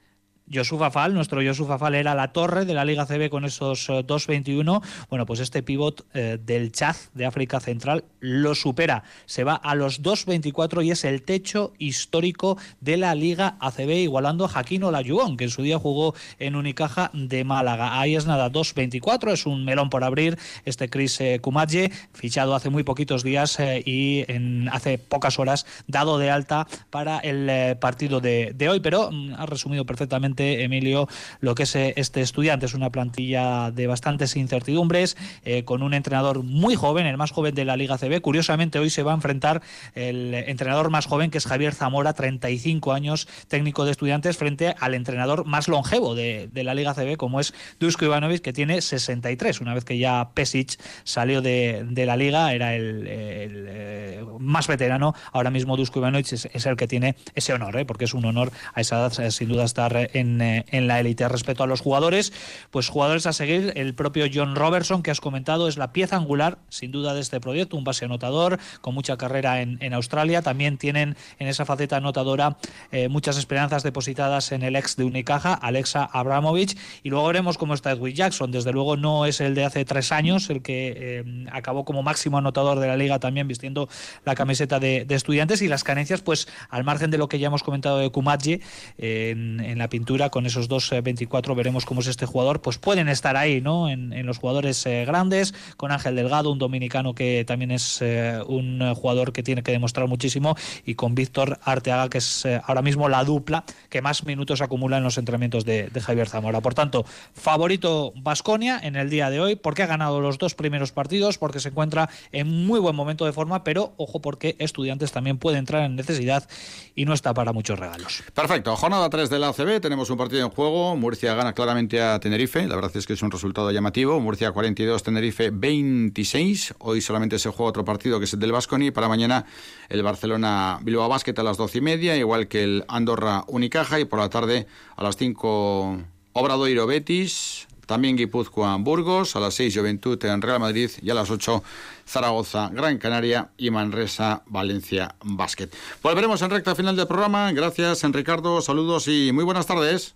Yosufa 0.52 0.92
Fall, 0.92 1.14
nuestro 1.14 1.42
Yosufa 1.42 1.80
Fall 1.80 1.96
era 1.96 2.14
la 2.14 2.34
torre 2.34 2.66
de 2.66 2.74
la 2.74 2.84
Liga 2.84 3.06
CB 3.06 3.30
con 3.30 3.46
esos 3.46 3.88
2.21. 3.88 4.84
Eh, 4.84 5.06
bueno, 5.10 5.26
pues 5.26 5.40
este 5.40 5.64
pivot 5.64 6.06
eh, 6.14 6.38
del 6.44 6.74
Chad 6.74 6.96
de 7.14 7.26
África 7.26 7.62
Central 7.62 8.04
lo 8.20 8.54
supera. 8.54 9.04
Se 9.26 9.46
va 9.46 9.56
a 9.56 9.76
los 9.76 10.04
2.24 10.04 10.86
y 10.86 10.92
es 10.92 11.06
el 11.06 11.24
techo 11.24 11.72
histórico 11.78 12.58
de 12.82 12.98
la 12.98 13.16
Liga 13.16 13.56
ACB, 13.62 13.92
igualando 13.92 14.44
a 14.44 14.50
Jaquín 14.50 14.84
Olayuón, 14.84 15.38
que 15.38 15.46
en 15.46 15.50
su 15.52 15.62
día 15.62 15.80
jugó 15.80 16.16
en 16.38 16.58
Unicaja 16.58 17.12
de 17.14 17.46
Málaga. 17.46 18.02
Ahí 18.02 18.18
es 18.18 18.26
nada, 18.26 18.52
2.24, 18.52 19.32
es 19.32 19.46
un 19.46 19.64
melón 19.64 19.90
por 19.90 20.04
abrir 20.04 20.38
este 20.66 20.90
Chris 20.90 21.22
eh, 21.22 21.40
Kumadje, 21.42 21.92
fichado 22.14 22.56
hace 22.56 22.70
muy 22.70 22.84
poquitos 22.84 23.24
días 23.24 23.58
y 23.86 24.26
en, 24.28 24.68
hace 24.70 24.98
pocas 24.98 25.40
horas 25.40 25.66
dado 25.88 26.18
de 26.18 26.30
alta 26.30 26.68
para 26.90 27.20
el 27.20 27.78
partido 27.78 28.20
de, 28.20 28.52
de 28.54 28.68
hoy, 28.68 28.82
pero 28.82 29.12
mm, 29.12 29.36
ha 29.38 29.46
resumido 29.46 29.86
perfectamente 29.86 30.41
Emilio, 30.42 31.08
lo 31.40 31.56
que 31.56 31.64
es 31.64 31.76
eh, 31.76 31.94
este 31.98 32.22
estudiante. 32.22 32.66
Es 32.66 32.74
una 32.74 32.90
plantilla 32.90 33.72
de 33.72 33.88
bastantes 33.88 34.36
incertidumbres, 34.36 35.18
eh, 35.46 35.64
con 35.64 35.84
un 35.84 35.94
entrenador 35.94 36.44
muy 36.44 36.76
joven, 36.76 37.06
el 37.06 37.18
más 37.18 37.32
joven 37.32 37.56
de 37.56 37.66
la 37.66 37.78
Liga 37.78 37.98
CB. 37.98 38.22
Curiosamente, 38.22 38.80
hoy 38.80 38.90
se 38.90 39.04
va 39.04 39.12
a 39.12 39.16
enfrentar 39.16 39.62
el 39.96 40.34
entrenador 40.34 40.90
más 40.90 41.06
joven, 41.06 41.32
que 41.32 41.38
es 41.38 41.46
Javier 41.46 41.74
Zamora, 41.74 42.14
35 42.14 42.94
años, 42.94 43.28
técnico 43.48 43.86
de 43.86 43.92
estudiantes, 43.92 44.38
frente 44.38 44.76
al 44.80 44.94
entrenador 44.94 45.46
más 45.46 45.68
longevo 45.68 46.16
de, 46.16 46.50
la 46.54 46.76
Liga 46.76 46.94
CB, 46.94 47.18
como 47.18 47.40
es 47.40 47.54
Dusko 47.80 48.06
Ivanovic, 48.06 48.42
que 48.42 48.54
tiene 48.54 48.82
63. 48.82 49.62
Una 49.62 49.74
vez 49.74 49.84
que 49.84 49.98
ya 49.98 50.30
Pesic 50.34 50.80
salió 51.04 51.42
de, 51.42 51.86
la 52.06 52.16
liga, 52.16 52.54
era 52.54 52.76
el, 52.76 53.06
eh, 53.08 54.24
más 54.40 54.68
veterano. 54.68 55.16
Ahora 55.32 55.50
mismo 55.50 55.78
Dusko 55.78 56.00
Ivanovic 56.00 56.32
es, 56.34 56.66
el 56.66 56.76
que 56.76 56.88
tiene 56.88 57.16
ese 57.36 57.54
honor, 57.54 57.86
porque 57.86 58.06
es 58.06 58.14
un 58.14 58.26
honor 58.26 58.52
a 58.74 58.82
esa 58.82 58.98
edad, 58.98 59.30
sin 59.32 59.50
duda, 59.50 59.64
estar 59.64 60.10
en 60.14 60.31
eh, 60.40 60.66
en, 60.70 60.88
la 60.88 61.00
élite. 61.00 61.28
Respecto 61.28 61.64
a 61.64 61.68
los 61.68 61.82
jugadores, 61.82 62.32
pues 62.70 62.88
jugadores 62.88 63.26
a 63.26 63.34
seguir, 63.34 63.74
el 63.76 63.94
propio 63.96 64.26
John 64.32 64.56
Robertson, 64.56 65.02
que 65.02 65.12
has 65.12 65.20
comentado, 65.20 65.68
es 65.68 65.78
la 65.78 65.92
pieza 65.92 66.16
angular, 66.16 66.60
sin 66.70 66.92
duda, 66.92 67.14
de 67.14 67.22
este 67.22 67.40
proyecto, 67.40 67.76
un 67.78 67.84
base 67.84 68.06
anotador 68.06 68.60
con 68.82 68.94
mucha 68.94 69.18
carrera 69.18 69.62
en, 69.62 69.94
Australia. 69.94 70.42
También 70.42 70.78
tienen 70.78 71.18
en 71.40 71.48
esa 71.48 71.66
faceta 71.66 71.98
anotadora 71.98 72.58
eh, 72.92 73.10
muchas 73.10 73.38
esperanzas 73.38 73.84
depositadas 73.84 74.52
en 74.52 74.64
el 74.64 74.76
ex 74.76 74.96
de 74.96 75.04
Unicaja, 75.04 75.54
Alexa 75.54 76.06
Abramovich. 76.06 76.78
Y 77.04 77.10
luego 77.10 77.28
veremos 77.28 77.58
cómo 77.58 77.74
está 77.74 77.92
Edwin 77.92 78.16
Jackson. 78.16 78.52
Desde 78.52 78.72
luego 78.72 78.96
no 78.96 79.26
es 79.26 79.42
el 79.42 79.56
de 79.56 79.66
hace 79.66 79.84
tres 79.84 80.12
años, 80.12 80.50
el 80.50 80.62
que 80.62 80.94
eh, 80.96 81.46
acabó 81.52 81.84
como 81.84 82.04
máximo 82.04 82.38
anotador 82.38 82.80
de 82.80 82.88
la 82.88 82.96
liga 82.96 83.20
también 83.20 83.48
vistiendo 83.48 83.90
la 84.24 84.36
camiseta 84.36 84.80
de, 84.80 85.06
estudiantes. 85.10 85.62
Y 85.62 85.68
las 85.68 85.84
carencias, 85.84 86.22
pues 86.22 86.48
al 86.70 86.84
margen 86.84 87.12
de 87.12 87.18
lo 87.18 87.28
que 87.28 87.40
ya 87.40 87.48
hemos 87.48 87.64
comentado 87.64 87.98
de 87.98 88.10
Kumadje 88.10 88.62
en 88.98 89.78
la 89.78 89.90
pintura 89.90 90.21
con 90.30 90.46
esos 90.46 90.68
dos 90.68 90.90
24 90.90 91.54
eh, 91.54 91.56
veremos 91.56 91.86
cómo 91.86 92.02
es 92.02 92.08
este 92.08 92.26
jugador, 92.26 92.62
pues 92.62 92.78
pueden 92.78 93.10
estar 93.10 93.38
ahí, 93.38 93.62
¿no? 93.62 93.90
En, 93.90 94.12
los 94.26 94.38
jugadores 94.38 94.86
eh, 94.86 95.04
grandes, 95.06 95.54
con 95.78 95.92
Ángel 95.92 96.16
Delgado, 96.16 96.52
un 96.52 96.60
dominicano 96.60 97.16
que 97.16 97.44
también 97.46 97.72
es 97.72 98.00
eh, 98.02 98.40
un 98.46 98.94
jugador 98.94 99.34
que 99.34 99.42
tiene 99.42 99.64
que 99.64 99.72
demostrar 99.72 100.08
muchísimo, 100.08 100.56
y 100.86 100.96
con 100.96 101.16
Víctor 101.16 101.60
Arteaga, 101.64 102.10
que 102.10 102.20
es 102.20 102.46
ahora 102.64 102.82
mismo 102.82 103.10
la 103.10 103.24
dupla 103.24 103.64
que 103.90 104.02
más 104.02 104.26
minutos 104.26 104.62
acumula 104.62 104.98
en 104.98 105.04
los 105.04 105.18
entrenamientos 105.18 105.66
de, 105.66 105.90
Javier 106.02 106.30
Zamora. 106.30 106.62
Por 106.62 106.74
tanto, 106.74 107.06
favorito 107.34 108.14
Vasconia 108.16 108.80
en 108.82 108.96
el 108.96 109.10
día 109.10 109.30
de 109.30 109.40
hoy, 109.40 109.56
porque 109.56 109.84
ha 109.84 109.88
ganado 109.88 110.22
los 110.22 110.38
dos 110.38 110.56
primeros 110.56 110.92
partidos, 110.92 111.38
porque 111.38 111.60
se 111.60 111.70
encuentra 111.70 112.10
en 112.32 112.66
muy 112.66 112.80
buen 112.80 112.96
momento 112.96 113.26
de 113.26 113.34
forma, 113.34 113.64
pero 113.64 113.94
ojo 113.98 114.22
porque 114.22 114.56
estudiantes 114.60 115.12
también 115.12 115.38
puede 115.38 115.58
entrar 115.58 115.84
en 115.84 115.96
necesidad 115.96 116.48
y 116.96 117.06
no 117.06 117.14
está 117.14 117.34
para 117.34 117.54
muchos 117.54 117.80
regalos. 117.80 118.24
Perfecto, 118.34 118.76
jornada 118.76 119.10
3 119.10 119.30
de 119.30 119.40
la 119.40 119.50
ACB, 119.50 119.80
tenemos 119.82 120.01
un 120.10 120.18
partido 120.18 120.44
en 120.44 120.50
juego. 120.50 120.96
Murcia 120.96 121.36
gana 121.36 121.54
claramente 121.54 122.02
a 122.02 122.20
Tenerife. 122.20 122.68
La 122.68 122.76
verdad 122.76 122.92
es 122.96 123.06
que 123.06 123.14
es 123.14 123.22
un 123.22 123.30
resultado 123.30 123.72
llamativo. 123.72 124.20
Murcia 124.20 124.52
42, 124.52 125.04
Tenerife 125.04 125.52
26. 125.52 126.76
Hoy 126.80 127.02
solamente 127.02 127.38
se 127.38 127.50
juega 127.50 127.70
otro 127.70 127.86
partido 127.86 128.18
que 128.18 128.26
es 128.26 128.34
el 128.34 128.40
del 128.40 128.52
Vasconi. 128.52 128.92
Para 128.92 129.08
mañana 129.08 129.46
el 129.90 130.02
Barcelona 130.02 130.80
Bilbao 130.82 131.08
Basket 131.08 131.38
a 131.38 131.44
las 131.44 131.58
12 131.58 131.78
y 131.78 131.82
media, 131.82 132.16
igual 132.16 132.48
que 132.48 132.64
el 132.64 132.86
Andorra 132.88 133.44
Unicaja. 133.48 134.00
Y 134.00 134.06
por 134.06 134.20
la 134.20 134.30
tarde 134.30 134.66
a 134.96 135.04
las 135.04 135.18
5 135.18 136.00
Obradoiro 136.34 136.88
Betis. 136.88 137.68
También 137.86 138.16
Guipúzcoa 138.16 138.76
Burgos. 138.78 139.36
A 139.36 139.40
las 139.40 139.54
6 139.56 139.78
Juventud 139.78 140.24
en 140.26 140.42
Real 140.42 140.60
Madrid. 140.60 140.90
Y 141.02 141.10
a 141.10 141.14
las 141.14 141.30
8 141.30 141.64
Zaragoza, 142.08 142.70
Gran 142.74 142.98
Canaria 142.98 143.50
y 143.58 143.72
Manresa, 143.72 144.44
Valencia 144.48 145.16
Basket. 145.24 145.70
Volveremos 146.04 146.42
en 146.42 146.50
recta 146.50 146.76
final 146.76 146.96
del 146.96 147.08
programa. 147.08 147.52
Gracias, 147.52 148.04
Ricardo. 148.04 148.62
Saludos 148.62 149.08
y 149.08 149.32
muy 149.32 149.44
buenas 149.44 149.66
tardes. 149.66 150.14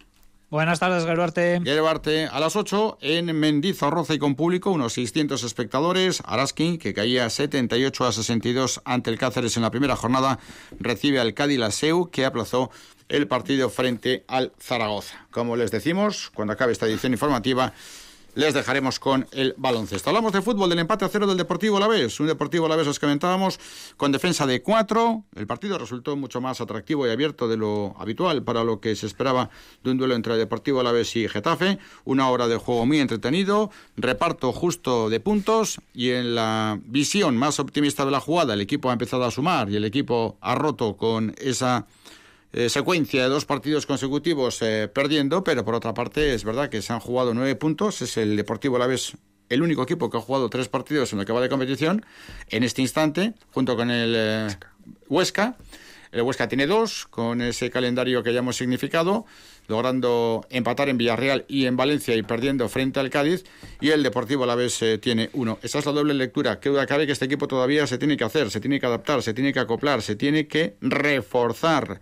Buenas 0.49 0.79
tardes, 0.79 1.05
Gerbarte. 1.05 1.59
Gerbarte, 1.63 2.27
a 2.27 2.39
las 2.39 2.55
8 2.55 2.99
en 3.01 3.37
Mendizorroza 3.37 4.13
y 4.13 4.19
con 4.19 4.35
público, 4.35 4.71
unos 4.71 4.93
600 4.93 5.43
espectadores. 5.43 6.21
Araskin, 6.23 6.77
que 6.77 6.93
caía 6.93 7.29
78 7.29 8.05
a 8.05 8.11
62 8.11 8.81
ante 8.85 9.09
el 9.09 9.17
Cáceres 9.17 9.57
en 9.57 9.63
la 9.63 9.71
primera 9.71 9.95
jornada, 9.95 10.39
recibe 10.79 11.19
al 11.19 11.33
Cádiz 11.33 11.57
Laseu, 11.57 12.11
que 12.11 12.25
aplazó 12.25 12.69
el 13.09 13.27
partido 13.27 13.69
frente 13.69 14.23
al 14.27 14.53
Zaragoza. 14.59 15.27
Como 15.31 15.55
les 15.55 15.71
decimos, 15.71 16.31
cuando 16.33 16.53
acabe 16.53 16.71
esta 16.71 16.87
edición 16.87 17.13
informativa, 17.13 17.73
les 18.35 18.53
dejaremos 18.53 18.99
con 18.99 19.25
el 19.31 19.55
baloncesto. 19.57 20.09
Hablamos 20.09 20.33
de 20.33 20.41
fútbol, 20.41 20.69
del 20.69 20.79
empate 20.79 21.05
a 21.05 21.07
cero 21.07 21.25
del 21.25 21.37
Deportivo 21.37 21.77
Alavés. 21.77 22.19
Un 22.19 22.27
Deportivo 22.27 22.65
Alavés, 22.65 22.85
os 22.85 22.99
comentábamos, 22.99 23.59
con 23.95 24.11
defensa 24.11 24.45
de 24.45 24.61
cuatro. 24.61 25.23
El 25.35 25.47
partido 25.47 25.77
resultó 25.77 26.17
mucho 26.17 26.41
más 26.41 26.59
atractivo 26.59 27.07
y 27.07 27.11
abierto 27.11 27.47
de 27.47 27.55
lo 27.55 27.95
habitual 27.97 28.43
para 28.43 28.65
lo 28.65 28.81
que 28.81 28.95
se 28.97 29.07
esperaba 29.07 29.49
de 29.83 29.91
un 29.91 29.97
duelo 29.97 30.15
entre 30.15 30.35
Deportivo 30.35 30.81
Alavés 30.81 31.15
y 31.15 31.29
Getafe. 31.29 31.79
Una 32.03 32.29
hora 32.29 32.49
de 32.49 32.57
juego 32.57 32.85
muy 32.85 32.99
entretenido, 32.99 33.71
reparto 33.95 34.51
justo 34.51 35.09
de 35.09 35.21
puntos 35.21 35.79
y 35.93 36.09
en 36.09 36.35
la 36.35 36.77
visión 36.83 37.37
más 37.37 37.61
optimista 37.61 38.03
de 38.03 38.11
la 38.11 38.19
jugada, 38.19 38.53
el 38.53 38.61
equipo 38.61 38.89
ha 38.89 38.93
empezado 38.93 39.23
a 39.23 39.31
sumar 39.31 39.69
y 39.69 39.77
el 39.77 39.85
equipo 39.85 40.37
ha 40.41 40.55
roto 40.55 40.97
con 40.97 41.33
esa 41.37 41.87
eh, 42.57 42.69
secuencia 42.69 43.23
de 43.23 43.27
dos 43.27 43.43
partidos 43.43 43.85
consecutivos 43.85 44.61
eh, 44.61 44.87
perdiendo, 44.87 45.43
pero 45.43 45.65
por 45.65 45.75
otra 45.75 45.93
parte 45.93 46.33
es 46.33 46.45
verdad 46.45 46.69
que 46.69 46.81
se 46.81 46.93
han 46.93 47.01
jugado 47.01 47.33
nueve 47.33 47.53
puntos, 47.55 48.01
es 48.01 48.15
el 48.15 48.37
Deportivo 48.37 48.77
Alavés 48.77 49.17
el 49.49 49.61
único 49.61 49.83
equipo 49.83 50.09
que 50.09 50.15
ha 50.15 50.21
jugado 50.21 50.49
tres 50.49 50.69
partidos 50.69 51.11
en 51.11 51.19
lo 51.19 51.25
que 51.25 51.33
va 51.33 51.41
de 51.41 51.49
competición 51.49 52.05
en 52.49 52.63
este 52.63 52.81
instante, 52.81 53.33
junto 53.51 53.75
con 53.75 53.91
el 53.91 54.13
eh, 54.15 54.47
Huesca. 55.09 55.57
El 56.13 56.21
Huesca 56.21 56.47
tiene 56.47 56.65
dos, 56.65 57.05
con 57.07 57.41
ese 57.41 57.69
calendario 57.69 58.23
que 58.23 58.31
ya 58.31 58.39
hemos 58.39 58.55
significado, 58.55 59.25
logrando 59.67 60.47
empatar 60.49 60.87
en 60.87 60.97
Villarreal 60.97 61.43
y 61.49 61.65
en 61.65 61.75
Valencia 61.75 62.15
y 62.15 62.23
perdiendo 62.23 62.69
frente 62.69 63.01
al 63.01 63.09
Cádiz. 63.09 63.43
Y 63.81 63.89
el 63.89 64.01
Deportivo 64.01 64.45
Alavés 64.45 64.81
tiene 65.01 65.29
uno. 65.33 65.59
Esa 65.61 65.79
es 65.79 65.85
la 65.85 65.91
doble 65.91 66.13
lectura. 66.13 66.61
¿Qué 66.61 66.69
duda 66.69 66.87
cabe 66.87 67.05
que 67.05 67.11
este 67.11 67.25
equipo 67.25 67.49
todavía 67.49 67.85
se 67.85 67.97
tiene 67.97 68.15
que 68.15 68.23
hacer, 68.23 68.49
se 68.49 68.61
tiene 68.61 68.79
que 68.79 68.85
adaptar, 68.85 69.21
se 69.23 69.33
tiene 69.33 69.51
que 69.51 69.59
acoplar, 69.59 70.01
se 70.01 70.15
tiene 70.15 70.47
que 70.47 70.77
reforzar? 70.79 71.99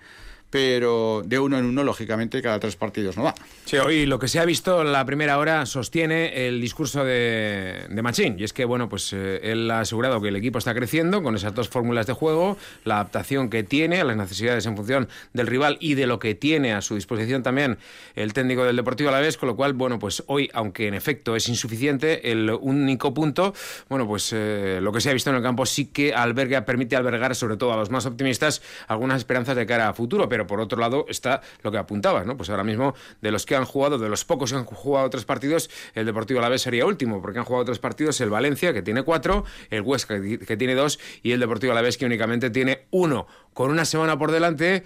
Pero 0.53 1.24
de 1.25 1.39
uno 1.39 1.57
en 1.57 1.65
uno, 1.65 1.83
lógicamente, 1.83 2.39
cada 2.43 2.60
tres 2.60 2.75
partidos 2.75 3.17
no 3.17 3.24
va. 3.24 3.33
Sí, 3.65 3.77
hoy 3.77 4.05
lo 4.05 4.19
que 4.19 4.27
se 4.27 4.39
ha 4.39 4.45
visto 4.45 4.83
en 4.83 4.91
la 4.91 5.03
primera 5.03 5.39
hora 5.39 5.65
sostiene 5.65 6.45
el 6.45 6.62
discurso 6.62 7.03
de, 7.03 7.88
de 7.89 8.01
Machín, 8.03 8.36
y 8.38 8.43
es 8.43 8.53
que, 8.53 8.63
bueno, 8.63 8.88
pues 8.88 9.13
eh, 9.13 9.39
él 9.41 9.72
ha 9.72 9.79
asegurado 9.79 10.22
que 10.22 10.27
el 10.27 10.36
equipo 10.36 10.60
está 10.60 10.75
creciendo 10.75 11.24
con 11.24 11.36
esas 11.36 11.55
dos 11.55 11.69
fórmulas 11.69 12.05
de 12.05 12.13
juego, 12.13 12.55
la 12.86 12.98
adaptación 12.98 13.50
que 13.50 13.63
tiene 13.63 14.00
a 14.00 14.03
las 14.03 14.15
necesidades 14.15 14.67
en 14.67 14.75
función 14.77 15.10
del 15.33 15.48
rival 15.48 15.77
y 15.79 15.95
de 15.95 16.05
lo 16.05 16.19
que 16.19 16.36
tiene 16.36 16.74
a 16.74 16.81
su 16.81 16.93
disposición 16.93 17.41
también 17.41 17.79
el 18.13 18.33
técnico 18.33 18.63
del 18.63 18.75
Deportivo 18.75 19.10
a 19.10 19.13
la 19.13 19.22
vez, 19.22 19.38
con 19.38 19.50
lo 19.50 19.55
cual, 19.55 19.74
bueno, 19.74 19.98
pues 19.98 20.24
hoy, 20.27 20.51
aunque 20.53 20.88
en 20.88 20.93
efecto 20.93 21.36
es 21.36 21.50
insuficiente, 21.50 22.31
el 22.31 22.51
único 22.62 23.12
punto, 23.12 23.55
bueno, 23.89 24.05
pues 24.05 24.31
eh, 24.33 24.77
lo 24.83 24.91
que 24.91 25.01
se 25.01 25.10
ha 25.10 25.13
visto 25.13 25.31
en 25.31 25.38
el 25.38 25.41
campo 25.41 25.65
sí 25.65 25.88
que 25.88 26.13
alberga, 26.13 26.63
permite 26.63 26.95
albergar, 26.95 27.33
sobre 27.33 27.57
todo 27.57 27.74
a 27.74 27.75
los 27.75 27.89
más 27.89 28.05
optimistas, 28.05 28.62
algunas 28.88 29.17
esperanzas 29.17 29.55
de 29.55 29.65
cara 29.65 29.89
a 29.89 29.93
futuro, 29.95 30.29
pero 30.29 30.42
por 30.47 30.59
otro 30.59 30.79
lado 30.79 31.05
está 31.09 31.41
lo 31.62 31.71
que 31.71 31.77
apuntabas, 31.77 32.25
¿no? 32.25 32.38
Pues 32.38 32.50
ahora 32.50 32.63
mismo, 32.63 32.95
de 33.21 33.31
los 33.31 33.45
que 33.45 33.55
han 33.55 33.65
jugado, 33.65 33.97
de 33.97 34.09
los 34.09 34.25
pocos 34.25 34.51
que 34.51 34.57
han 34.57 34.65
jugado 34.65 35.09
tres 35.09 35.25
partidos, 35.25 35.69
el 35.93 36.05
Deportivo 36.05 36.39
Alavés 36.39 36.62
sería 36.62 36.85
último, 36.85 37.21
porque 37.21 37.39
han 37.39 37.45
jugado 37.45 37.65
tres 37.65 37.79
partidos 37.79 38.19
el 38.21 38.29
Valencia, 38.29 38.73
que 38.73 38.81
tiene 38.81 39.03
cuatro, 39.03 39.45
el 39.69 39.81
Huesca, 39.81 40.19
que 40.21 40.57
tiene 40.57 40.75
dos, 40.75 41.00
y 41.21 41.31
el 41.31 41.39
Deportivo 41.39 41.71
Alavés, 41.71 41.97
que 41.97 42.05
únicamente 42.05 42.50
tiene 42.50 42.85
uno. 42.91 43.27
Con 43.53 43.69
una 43.69 43.85
semana 43.85 44.17
por 44.17 44.31
delante 44.31 44.83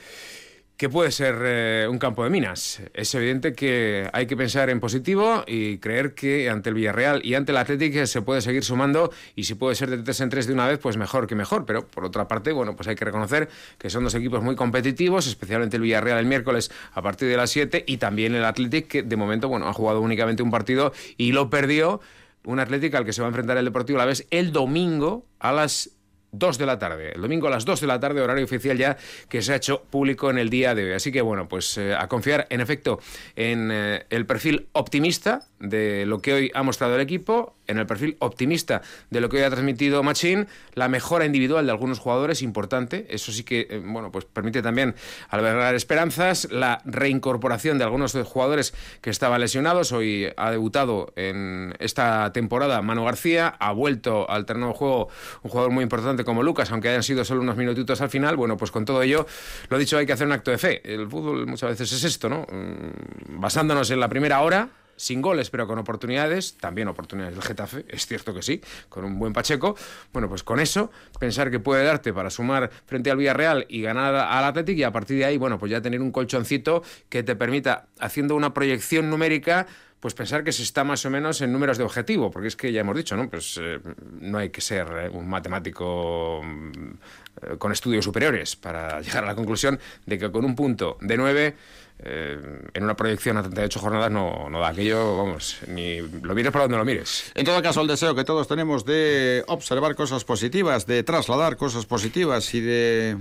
que 0.77 0.89
puede 0.89 1.11
ser 1.11 1.35
eh, 1.41 1.87
un 1.89 1.97
campo 1.97 2.23
de 2.23 2.29
minas. 2.29 2.81
Es 2.93 3.13
evidente 3.15 3.53
que 3.53 4.07
hay 4.13 4.27
que 4.27 4.37
pensar 4.37 4.69
en 4.69 4.79
positivo 4.79 5.43
y 5.47 5.79
creer 5.79 6.13
que 6.13 6.51
ante 6.51 6.69
el 6.69 6.75
Villarreal 6.75 7.25
y 7.25 7.33
ante 7.33 7.51
el 7.51 7.57
Atlético 7.57 8.05
se 8.05 8.21
puede 8.21 8.41
seguir 8.41 8.63
sumando 8.63 9.11
y 9.35 9.45
si 9.45 9.55
puede 9.55 9.75
ser 9.75 9.89
de 9.89 9.97
tres 9.97 10.21
en 10.21 10.29
tres 10.29 10.45
de 10.45 10.53
una 10.53 10.67
vez, 10.67 10.77
pues 10.77 10.95
mejor 10.95 11.25
que 11.25 11.33
mejor. 11.33 11.65
Pero 11.65 11.87
por 11.87 12.05
otra 12.05 12.27
parte, 12.27 12.51
bueno, 12.51 12.75
pues 12.75 12.87
hay 12.87 12.95
que 12.95 13.05
reconocer 13.05 13.49
que 13.79 13.89
son 13.89 14.03
dos 14.03 14.13
equipos 14.13 14.43
muy 14.43 14.55
competitivos, 14.55 15.25
especialmente 15.25 15.77
el 15.77 15.81
Villarreal 15.81 16.19
el 16.19 16.27
miércoles 16.27 16.71
a 16.93 17.01
partir 17.01 17.27
de 17.27 17.37
las 17.37 17.49
7 17.49 17.83
y 17.87 17.97
también 17.97 18.35
el 18.35 18.45
Atlético 18.45 18.87
que 18.87 19.03
de 19.03 19.15
momento, 19.15 19.49
bueno, 19.49 19.67
ha 19.67 19.73
jugado 19.73 20.01
únicamente 20.01 20.43
un 20.43 20.51
partido 20.51 20.93
y 21.17 21.31
lo 21.31 21.49
perdió. 21.49 21.99
Un 22.43 22.59
Atlético 22.59 22.95
al 22.95 23.03
que 23.03 23.11
se 23.11 23.21
va 23.21 23.27
a 23.27 23.29
enfrentar 23.29 23.57
el 23.57 23.65
Deportivo 23.65 23.99
a 23.99 24.03
la 24.03 24.05
vez 24.05 24.25
el 24.31 24.53
domingo 24.53 25.25
a 25.39 25.51
las 25.51 25.96
2 26.31 26.57
de 26.57 26.65
la 26.65 26.79
tarde. 26.79 27.13
El 27.13 27.21
domingo 27.21 27.47
a 27.47 27.49
las 27.49 27.65
2 27.65 27.81
de 27.81 27.87
la 27.87 27.99
tarde, 27.99 28.21
horario 28.21 28.45
oficial 28.45 28.77
ya 28.77 28.97
que 29.29 29.41
se 29.41 29.53
ha 29.53 29.55
hecho 29.55 29.83
público 29.83 30.29
en 30.29 30.37
el 30.37 30.49
día 30.49 30.75
de 30.75 30.85
hoy. 30.85 30.93
Así 30.93 31.11
que 31.11 31.21
bueno, 31.21 31.47
pues 31.47 31.77
eh, 31.77 31.95
a 31.95 32.07
confiar 32.07 32.47
en 32.49 32.61
efecto 32.61 32.99
en 33.35 33.69
eh, 33.71 34.05
el 34.09 34.25
perfil 34.25 34.67
optimista 34.73 35.47
de 35.59 36.05
lo 36.05 36.19
que 36.19 36.33
hoy 36.33 36.51
ha 36.53 36.63
mostrado 36.63 36.95
el 36.95 37.01
equipo, 37.01 37.56
en 37.67 37.77
el 37.77 37.85
perfil 37.85 38.17
optimista 38.19 38.81
de 39.09 39.21
lo 39.21 39.29
que 39.29 39.37
hoy 39.37 39.43
ha 39.43 39.49
transmitido 39.49 40.03
Machín, 40.03 40.47
la 40.73 40.87
mejora 40.87 41.25
individual 41.25 41.65
de 41.65 41.71
algunos 41.71 41.99
jugadores 41.99 42.41
importante, 42.41 43.07
eso 43.09 43.31
sí 43.31 43.43
que 43.43 43.67
eh, 43.69 43.81
bueno, 43.83 44.11
pues 44.11 44.25
permite 44.25 44.61
también 44.61 44.95
albergar 45.29 45.75
esperanzas, 45.75 46.47
la 46.51 46.81
reincorporación 46.85 47.77
de 47.77 47.83
algunos 47.83 48.13
jugadores 48.25 48.73
que 49.01 49.09
estaban 49.09 49.41
lesionados, 49.41 49.91
hoy 49.91 50.31
ha 50.35 50.51
debutado 50.51 51.13
en 51.15 51.75
esta 51.79 52.31
temporada 52.33 52.81
Manu 52.81 53.05
García, 53.05 53.55
ha 53.59 53.71
vuelto 53.71 54.29
al 54.29 54.45
terreno 54.45 54.67
de 54.67 54.73
juego 54.73 55.09
un 55.43 55.49
jugador 55.49 55.71
muy 55.71 55.83
importante 55.83 56.23
como 56.23 56.43
Lucas, 56.43 56.71
aunque 56.71 56.89
hayan 56.89 57.03
sido 57.03 57.23
solo 57.25 57.41
unos 57.41 57.57
minutitos 57.57 58.01
al 58.01 58.09
final, 58.09 58.35
bueno, 58.35 58.57
pues 58.57 58.71
con 58.71 58.85
todo 58.85 59.01
ello, 59.01 59.25
lo 59.69 59.77
dicho, 59.77 59.97
hay 59.97 60.05
que 60.05 60.13
hacer 60.13 60.27
un 60.27 60.33
acto 60.33 60.51
de 60.51 60.57
fe. 60.57 60.81
El 60.83 61.09
fútbol 61.09 61.45
muchas 61.47 61.69
veces 61.69 61.91
es 61.91 62.03
esto, 62.03 62.29
¿no? 62.29 62.45
Mm, 62.51 63.39
basándonos 63.39 63.89
en 63.91 63.99
la 63.99 64.09
primera 64.09 64.41
hora, 64.41 64.69
sin 64.97 65.21
goles, 65.21 65.49
pero 65.49 65.67
con 65.67 65.79
oportunidades, 65.79 66.57
también 66.57 66.89
oportunidades 66.89 67.35
del 67.35 67.43
Getafe, 67.43 67.85
es 67.87 68.05
cierto 68.05 68.33
que 68.33 68.41
sí, 68.41 68.61
con 68.89 69.05
un 69.05 69.17
buen 69.17 69.31
Pacheco. 69.31 69.77
Bueno, 70.11 70.27
pues 70.27 70.43
con 70.43 70.59
eso, 70.59 70.91
pensar 71.19 71.49
que 71.49 71.59
puede 71.59 71.85
darte 71.85 72.11
para 72.11 72.29
sumar 72.29 72.69
frente 72.85 73.09
al 73.11 73.17
Villarreal 73.17 73.65
y 73.69 73.81
ganar 73.81 74.15
al 74.15 74.43
Athletic 74.43 74.77
y 74.79 74.83
a 74.83 74.91
partir 74.91 75.19
de 75.19 75.25
ahí, 75.25 75.37
bueno, 75.37 75.57
pues 75.57 75.71
ya 75.71 75.81
tener 75.81 76.01
un 76.01 76.11
colchoncito 76.11 76.83
que 77.09 77.23
te 77.23 77.35
permita, 77.35 77.87
haciendo 77.99 78.35
una 78.35 78.53
proyección 78.53 79.09
numérica, 79.09 79.67
pues 79.99 80.13
pensar 80.13 80.43
que 80.43 80.51
se 80.51 80.63
está 80.63 80.83
más 80.83 81.05
o 81.05 81.09
menos 81.09 81.41
en 81.41 81.51
números 81.51 81.77
de 81.77 81.83
objetivo, 81.83 82.29
porque 82.29 82.47
es 82.47 82.55
que 82.55 82.71
ya 82.71 82.81
hemos 82.81 82.95
dicho, 82.95 83.15
¿no? 83.17 83.29
Pues 83.29 83.59
eh, 83.61 83.79
no 84.19 84.37
hay 84.37 84.49
que 84.49 84.61
ser 84.61 84.87
eh, 84.91 85.09
un 85.09 85.27
matemático 85.27 86.41
mm, 86.43 87.57
con 87.57 87.71
estudios 87.71 88.05
superiores 88.05 88.55
para 88.55 89.01
llegar 89.01 89.23
a 89.23 89.27
la 89.27 89.35
conclusión 89.35 89.79
de 90.05 90.17
que 90.17 90.31
con 90.31 90.45
un 90.45 90.55
punto 90.55 90.97
de 91.01 91.17
nueve 91.17 91.55
eh, 91.99 92.37
en 92.73 92.83
una 92.83 92.95
proyección 92.95 93.37
a 93.37 93.41
38 93.41 93.79
jornadas 93.79 94.11
no, 94.11 94.49
no 94.49 94.59
da 94.59 94.69
aquello, 94.69 95.17
vamos, 95.17 95.57
ni 95.67 95.99
lo 95.99 96.35
mires 96.35 96.51
por 96.51 96.61
donde 96.61 96.77
lo 96.77 96.85
mires. 96.85 97.31
En 97.33 97.45
todo 97.45 97.61
caso, 97.61 97.81
el 97.81 97.87
deseo 97.87 98.13
que 98.13 98.23
todos 98.23 98.47
tenemos 98.47 98.85
de 98.85 99.43
observar 99.47 99.95
cosas 99.95 100.23
positivas, 100.23 100.85
de 100.85 101.03
trasladar 101.03 101.57
cosas 101.57 101.85
positivas 101.85 102.53
y 102.53 102.61
de 102.61 103.17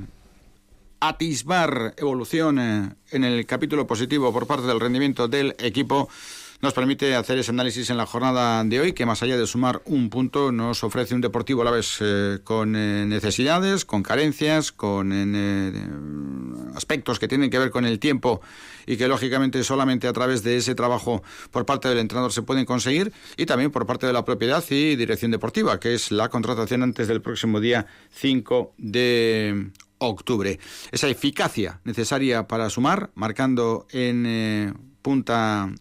atisbar 1.01 1.95
evolución 1.97 2.97
en 3.11 3.25
el 3.25 3.47
capítulo 3.47 3.87
positivo 3.87 4.33
por 4.33 4.47
parte 4.47 4.67
del 4.67 4.81
rendimiento 4.81 5.29
del 5.29 5.55
equipo 5.59 6.09
nos 6.61 6.73
permite 6.73 7.15
hacer 7.15 7.39
ese 7.39 7.51
análisis 7.51 7.91
en 7.91 7.97
la 7.97 8.07
jornada 8.07 8.65
de 8.65 8.81
hoy, 8.81 8.93
que 8.93 9.07
más 9.07 9.23
allá 9.23 9.37
de 9.37 9.47
sumar 9.47 9.83
un 9.85 10.11
punto, 10.11 10.53
nos 10.53 10.83
ofrece 10.85 11.15
un 11.15 11.21
Deportivo 11.27 11.63
a 11.63 11.65
la 11.65 11.71
vez 11.73 11.99
eh, 12.01 12.39
con 12.45 12.77
eh, 12.77 13.05
necesidades, 13.05 13.85
con 13.85 14.03
carencias, 14.03 14.71
con 14.71 15.11
eh, 15.13 15.73
aspectos 16.75 17.19
que 17.19 17.27
tienen 17.27 17.51
que 17.51 17.59
ver 17.59 17.71
con 17.71 17.85
el 17.85 17.99
tiempo 17.99 18.41
y 18.87 18.97
que 18.97 19.09
lógicamente 19.09 19.65
solamente 19.65 20.07
a 20.07 20.13
través 20.13 20.43
de 20.45 20.57
ese 20.57 20.75
trabajo 20.75 21.23
por 21.51 21.67
parte 21.67 21.89
del 21.89 21.99
entrenador 21.99 22.33
se 22.33 22.43
pueden 22.43 22.65
conseguir 22.65 23.13
y 23.37 23.47
también 23.47 23.73
por 23.73 23.87
parte 23.87 24.07
de 24.07 24.13
la 24.13 24.25
propiedad 24.25 24.65
y 24.71 24.95
dirección 24.95 25.33
deportiva, 25.33 25.81
que 25.81 25.95
es 25.95 26.13
la 26.13 26.29
contratación 26.29 26.83
antes 26.83 27.09
del 27.09 27.23
próximo 27.23 27.61
día 27.61 27.87
5 28.13 28.75
de 28.79 29.71
octubre. 29.99 30.61
Esa 30.93 31.09
eficacia 31.09 31.81
necesaria 31.85 32.47
para 32.47 32.71
sumar, 32.71 33.11
marcando 33.15 33.87
en 33.91 34.77
punta 35.03 35.73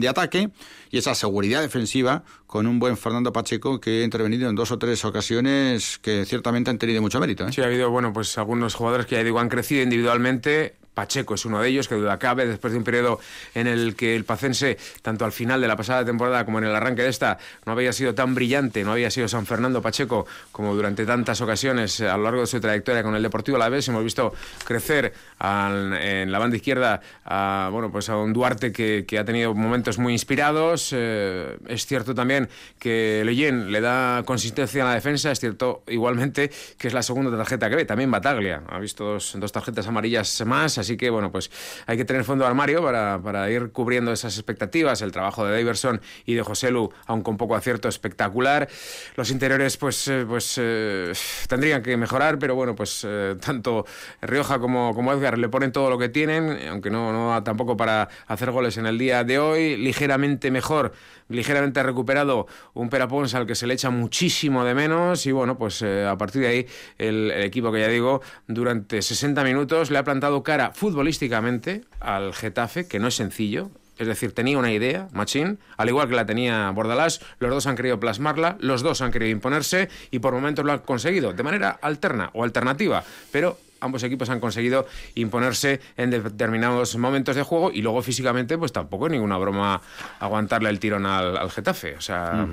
de 0.00 0.08
ataque 0.08 0.50
y 0.90 0.98
esa 0.98 1.14
seguridad 1.14 1.60
defensiva 1.60 2.24
con 2.46 2.66
un 2.66 2.78
buen 2.78 2.96
Fernando 2.96 3.32
Pacheco 3.32 3.80
que 3.80 4.00
ha 4.00 4.04
intervenido 4.04 4.48
en 4.48 4.56
dos 4.56 4.72
o 4.72 4.78
tres 4.78 5.04
ocasiones 5.04 5.98
que 5.98 6.24
ciertamente 6.24 6.70
han 6.70 6.78
tenido 6.78 7.00
mucho 7.00 7.20
mérito. 7.20 7.46
¿eh? 7.46 7.52
Sí, 7.52 7.60
ha 7.60 7.66
habido, 7.66 7.90
bueno, 7.90 8.12
pues 8.12 8.36
algunos 8.38 8.74
jugadores 8.74 9.06
que 9.06 9.16
ya 9.16 9.24
digo 9.24 9.38
han 9.38 9.48
crecido 9.48 9.82
individualmente 9.82 10.79
Pacheco 11.00 11.32
es 11.32 11.46
uno 11.46 11.62
de 11.62 11.68
ellos, 11.70 11.88
que 11.88 11.94
duda 11.94 12.18
cabe, 12.18 12.44
después 12.44 12.74
de 12.74 12.78
un 12.78 12.84
periodo 12.84 13.20
en 13.54 13.66
el 13.66 13.96
que 13.96 14.14
el 14.14 14.24
Pacense, 14.24 14.76
tanto 15.00 15.24
al 15.24 15.32
final 15.32 15.58
de 15.58 15.66
la 15.66 15.74
pasada 15.74 16.04
temporada 16.04 16.44
como 16.44 16.58
en 16.58 16.64
el 16.64 16.74
arranque 16.76 17.00
de 17.00 17.08
esta, 17.08 17.38
no 17.64 17.72
había 17.72 17.94
sido 17.94 18.14
tan 18.14 18.34
brillante, 18.34 18.84
no 18.84 18.92
había 18.92 19.10
sido 19.10 19.26
San 19.26 19.46
Fernando 19.46 19.80
Pacheco 19.80 20.26
como 20.52 20.74
durante 20.74 21.06
tantas 21.06 21.40
ocasiones 21.40 22.02
a 22.02 22.18
lo 22.18 22.24
largo 22.24 22.42
de 22.42 22.46
su 22.46 22.60
trayectoria 22.60 23.02
con 23.02 23.14
el 23.14 23.22
Deportivo 23.22 23.56
La 23.56 23.70
Vez. 23.70 23.88
Hemos 23.88 24.04
visto 24.04 24.34
crecer 24.66 25.14
en 25.40 26.30
la 26.30 26.38
banda 26.38 26.56
izquierda 26.56 27.00
a, 27.24 27.70
bueno, 27.72 27.90
pues 27.90 28.10
a 28.10 28.18
un 28.18 28.34
Duarte 28.34 28.70
que, 28.70 29.18
ha 29.18 29.24
tenido 29.24 29.54
momentos 29.54 29.96
muy 29.96 30.12
inspirados. 30.12 30.90
Eh, 30.92 31.56
es 31.66 31.86
cierto 31.86 32.14
también 32.14 32.46
que 32.78 33.22
Leyen 33.24 33.72
le 33.72 33.80
da 33.80 34.22
consistencia 34.26 34.82
a 34.82 34.88
la 34.88 34.94
defensa, 34.94 35.30
es 35.30 35.40
cierto 35.40 35.82
igualmente 35.88 36.50
que 36.76 36.88
es 36.88 36.92
la 36.92 37.02
segunda 37.02 37.34
tarjeta 37.34 37.70
que 37.70 37.76
ve. 37.76 37.84
También 37.86 38.10
Bataglia 38.10 38.64
ha 38.68 38.78
visto 38.78 39.04
dos, 39.04 39.34
dos 39.38 39.50
tarjetas 39.50 39.86
amarillas 39.86 40.44
más 40.44 40.76
Así 40.89 40.89
que, 40.96 41.10
bueno, 41.10 41.30
pues 41.32 41.50
hay 41.86 41.96
que 41.96 42.04
tener 42.04 42.24
fondo 42.24 42.46
armario 42.46 42.82
para, 42.82 43.20
para 43.22 43.50
ir 43.50 43.70
cubriendo 43.72 44.12
esas 44.12 44.36
expectativas. 44.36 45.02
El 45.02 45.12
trabajo 45.12 45.44
de 45.44 45.56
Daverson 45.58 46.00
y 46.26 46.34
de 46.34 46.42
José 46.42 46.70
Lu, 46.70 46.92
aun 47.06 47.22
con 47.22 47.36
poco 47.36 47.54
acierto, 47.54 47.88
espectacular. 47.88 48.68
Los 49.16 49.30
interiores, 49.30 49.76
pues, 49.76 50.08
eh, 50.08 50.24
pues 50.28 50.56
eh, 50.58 51.12
tendrían 51.48 51.82
que 51.82 51.96
mejorar, 51.96 52.38
pero 52.38 52.54
bueno, 52.54 52.74
pues 52.74 53.04
eh, 53.06 53.36
tanto 53.44 53.86
Rioja 54.20 54.58
como, 54.58 54.94
como 54.94 55.12
Edgar 55.12 55.38
le 55.38 55.48
ponen 55.48 55.72
todo 55.72 55.90
lo 55.90 55.98
que 55.98 56.08
tienen, 56.08 56.68
aunque 56.68 56.90
no, 56.90 57.12
no 57.12 57.42
tampoco 57.42 57.76
para 57.76 58.08
hacer 58.26 58.50
goles 58.50 58.76
en 58.76 58.86
el 58.86 58.98
día 58.98 59.24
de 59.24 59.38
hoy. 59.38 59.76
Ligeramente 59.76 60.50
mejor 60.50 60.92
ligeramente 61.28 61.80
recuperado 61.82 62.48
un 62.74 62.90
Perapons 62.90 63.34
al 63.34 63.46
que 63.46 63.54
se 63.54 63.66
le 63.66 63.74
echa 63.74 63.90
muchísimo 63.90 64.64
de 64.64 64.74
menos 64.74 65.26
y 65.26 65.32
bueno, 65.32 65.56
pues 65.56 65.80
a 65.82 66.18
partir 66.18 66.42
de 66.42 66.48
ahí 66.48 66.66
el, 66.98 67.30
equipo 67.30 67.70
que 67.70 67.80
ya 67.80 67.86
digo 67.86 68.20
durante 68.48 69.00
60 69.00 69.44
minutos 69.44 69.92
le 69.92 69.98
ha 69.98 70.02
plantado 70.02 70.42
cara 70.42 70.72
futbolísticamente 70.80 71.82
al 72.00 72.32
Getafe, 72.32 72.88
que 72.88 72.98
no 72.98 73.08
es 73.08 73.14
sencillo, 73.14 73.70
es 73.98 74.06
decir, 74.06 74.32
tenía 74.32 74.56
una 74.56 74.72
idea, 74.72 75.08
Machín, 75.12 75.58
al 75.76 75.90
igual 75.90 76.08
que 76.08 76.14
la 76.14 76.24
tenía 76.24 76.70
Bordalás, 76.70 77.20
los 77.38 77.50
dos 77.50 77.66
han 77.66 77.76
querido 77.76 78.00
plasmarla, 78.00 78.56
los 78.60 78.80
dos 78.80 79.02
han 79.02 79.12
querido 79.12 79.30
imponerse 79.30 79.90
y 80.10 80.20
por 80.20 80.32
momentos 80.32 80.64
lo 80.64 80.72
han 80.72 80.78
conseguido, 80.78 81.34
de 81.34 81.42
manera 81.42 81.78
alterna 81.82 82.30
o 82.32 82.44
alternativa, 82.44 83.04
pero 83.30 83.58
ambos 83.80 84.02
equipos 84.02 84.30
han 84.30 84.40
conseguido 84.40 84.86
imponerse 85.14 85.80
en 85.96 86.10
determinados 86.10 86.96
momentos 86.96 87.36
de 87.36 87.42
juego 87.42 87.70
y 87.72 87.82
luego 87.82 88.02
físicamente 88.02 88.58
pues 88.58 88.72
tampoco 88.72 89.06
es 89.06 89.12
ninguna 89.12 89.38
broma 89.38 89.80
aguantarle 90.18 90.70
el 90.70 90.78
tirón 90.78 91.06
al, 91.06 91.50
Getafe. 91.50 91.96
O 91.96 92.00
sea, 92.00 92.46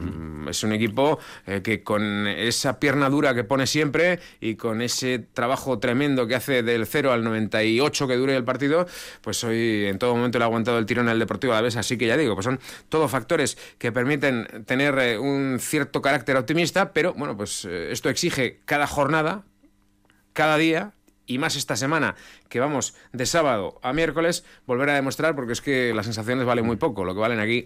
es 0.49 0.63
un 0.63 0.73
equipo 0.73 1.19
eh, 1.45 1.61
que 1.63 1.83
con 1.83 2.27
esa 2.27 2.79
pierna 2.79 3.09
dura 3.09 3.35
que 3.35 3.43
pone 3.43 3.67
siempre 3.67 4.19
y 4.41 4.55
con 4.55 4.81
ese 4.81 5.19
trabajo 5.19 5.79
tremendo 5.79 6.27
que 6.27 6.35
hace 6.35 6.63
del 6.63 6.85
0 6.85 7.11
al 7.11 7.23
98 7.23 8.07
que 8.07 8.15
dure 8.15 8.35
el 8.35 8.43
partido, 8.43 8.87
pues 9.21 9.43
hoy 9.43 9.85
en 9.85 9.99
todo 9.99 10.15
momento 10.15 10.39
le 10.39 10.45
ha 10.45 10.47
aguantado 10.47 10.77
el 10.79 10.85
tirón 10.85 11.09
al 11.09 11.19
Deportivo 11.19 11.53
a 11.53 11.57
la 11.57 11.61
vez. 11.61 11.75
Así 11.75 11.97
que 11.97 12.07
ya 12.07 12.17
digo, 12.17 12.33
pues 12.33 12.45
son 12.45 12.59
todos 12.89 13.09
factores 13.11 13.57
que 13.77 13.91
permiten 13.91 14.65
tener 14.65 14.97
eh, 14.99 15.17
un 15.17 15.57
cierto 15.59 16.01
carácter 16.01 16.37
optimista, 16.37 16.93
pero 16.93 17.13
bueno, 17.13 17.35
pues 17.35 17.65
eh, 17.65 17.91
esto 17.91 18.09
exige 18.09 18.59
cada 18.65 18.87
jornada, 18.87 19.43
cada 20.33 20.57
día 20.57 20.93
y 21.27 21.37
más 21.37 21.55
esta 21.55 21.75
semana, 21.75 22.15
que 22.49 22.59
vamos 22.59 22.95
de 23.13 23.25
sábado 23.25 23.79
a 23.83 23.93
miércoles, 23.93 24.43
volver 24.65 24.89
a 24.89 24.95
demostrar, 24.95 25.35
porque 25.35 25.53
es 25.53 25.61
que 25.61 25.93
las 25.93 26.05
sensaciones 26.05 26.45
valen 26.45 26.65
muy 26.65 26.77
poco, 26.77 27.03
lo 27.03 27.13
que 27.13 27.19
valen 27.19 27.39
aquí 27.39 27.65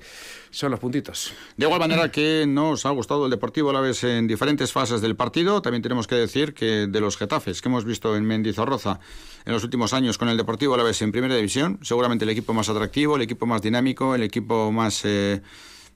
son 0.49 0.71
los 0.71 0.79
puntitos. 0.79 1.33
De 1.55 1.65
igual 1.65 1.79
manera 1.79 2.11
que 2.11 2.45
nos 2.47 2.85
ha 2.85 2.89
gustado 2.89 3.25
el 3.25 3.31
Deportivo 3.31 3.69
a 3.69 3.73
la 3.73 3.81
vez 3.81 4.03
en 4.03 4.27
diferentes 4.27 4.71
fases 4.71 4.99
del 4.99 5.15
partido, 5.15 5.61
también 5.61 5.81
tenemos 5.81 6.07
que 6.07 6.15
decir 6.15 6.53
que 6.53 6.87
de 6.87 6.99
los 6.99 7.17
Getafes 7.17 7.61
que 7.61 7.69
hemos 7.69 7.85
visto 7.85 8.17
en 8.17 8.25
Mendizorroza 8.25 8.99
en 9.45 9.53
los 9.53 9.63
últimos 9.63 9.93
años 9.93 10.17
con 10.17 10.27
el 10.27 10.37
Deportivo 10.37 10.73
a 10.73 10.77
la 10.77 10.83
vez 10.83 11.01
en 11.01 11.11
Primera 11.11 11.35
División, 11.35 11.79
seguramente 11.83 12.25
el 12.25 12.31
equipo 12.31 12.53
más 12.53 12.67
atractivo, 12.67 13.15
el 13.15 13.21
equipo 13.21 13.45
más 13.45 13.61
dinámico, 13.61 14.15
el 14.15 14.23
equipo 14.23 14.71
más... 14.71 15.05
Eh, 15.05 15.41